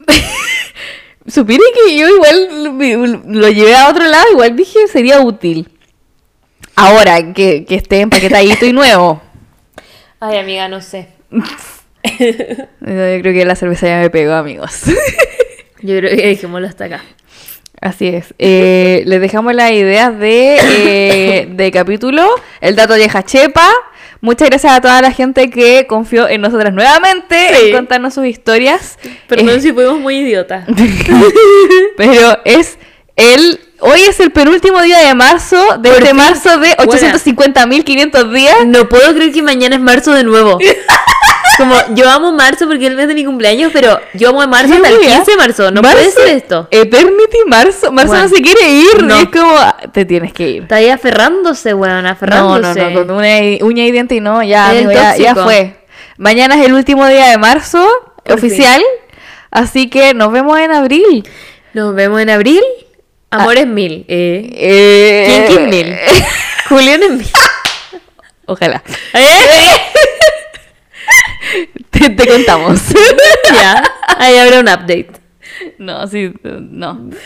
[1.28, 5.68] Supire que yo igual lo llevé a otro lado, igual dije sería útil.
[6.76, 9.22] Ahora que, que esté empaquetadito y nuevo.
[10.20, 11.10] Ay, amiga, no sé.
[11.32, 11.40] Yo
[12.80, 14.84] creo que la cerveza ya me pegó, amigos.
[15.82, 17.04] Yo creo que dejémoslo hasta acá.
[17.86, 18.34] Así es.
[18.40, 22.28] Eh, les dejamos las ideas de, eh, de capítulo,
[22.60, 23.70] el dato vieja chepa.
[24.22, 27.68] Muchas gracias a toda la gente que confió en nosotras nuevamente Sí.
[27.68, 28.98] en contarnos sus historias.
[29.28, 30.66] Perdón Eh, si fuimos muy idiotas.
[31.98, 32.80] pero es
[33.16, 37.14] el hoy es el penúltimo día de marzo de este marzo de Buena.
[37.14, 38.66] 850.500 días.
[38.66, 40.58] No puedo creer que mañana es marzo de nuevo.
[41.58, 44.74] Como, yo amo marzo porque es el mes de mi cumpleaños, pero yo amo marzo
[44.74, 45.16] hasta el Qué wea.
[45.18, 45.72] 15 de marzo.
[45.72, 46.68] No puede ser esto.
[46.72, 47.92] Eternity marzo.
[47.92, 48.24] Marzo Bueno.
[48.24, 49.04] no se quiere ir.
[49.04, 49.16] No.
[49.18, 50.62] Es como, ah, te tienes que ir.
[50.64, 52.90] Está ahí aferrándose, weón, No, no, aferrándose.
[52.92, 53.28] no, con una
[53.62, 55.76] uña y diente y no, ya, Es amigo, ya, ya fue.
[56.18, 57.88] Mañana es el último día de marzo,
[58.24, 58.82] Por oficial.
[59.52, 61.28] Así que nos vemos en abril.
[61.74, 62.62] Nos vemos en abril.
[63.32, 64.06] Amores mil.
[64.08, 64.50] Eh.
[64.54, 65.96] Eh, mil.
[66.70, 67.28] Julián en mil.
[68.46, 68.84] Ojalá.
[69.14, 69.82] ¿Eh?
[71.90, 72.82] Te, te contamos.
[73.54, 73.84] ya.
[74.18, 75.12] Ahí habrá un update.
[75.78, 77.10] no, sí, no.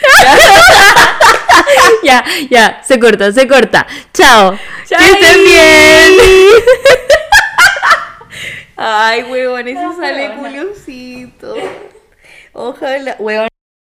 [2.03, 2.81] Ya, ya.
[2.83, 3.85] Se corta, se corta.
[4.13, 4.51] Chao.
[4.87, 5.11] Que Chai.
[5.11, 6.13] estén bien.
[8.77, 11.55] Ay, huevón, eso sale culioncito.
[12.53, 13.49] Ojalá, huevón.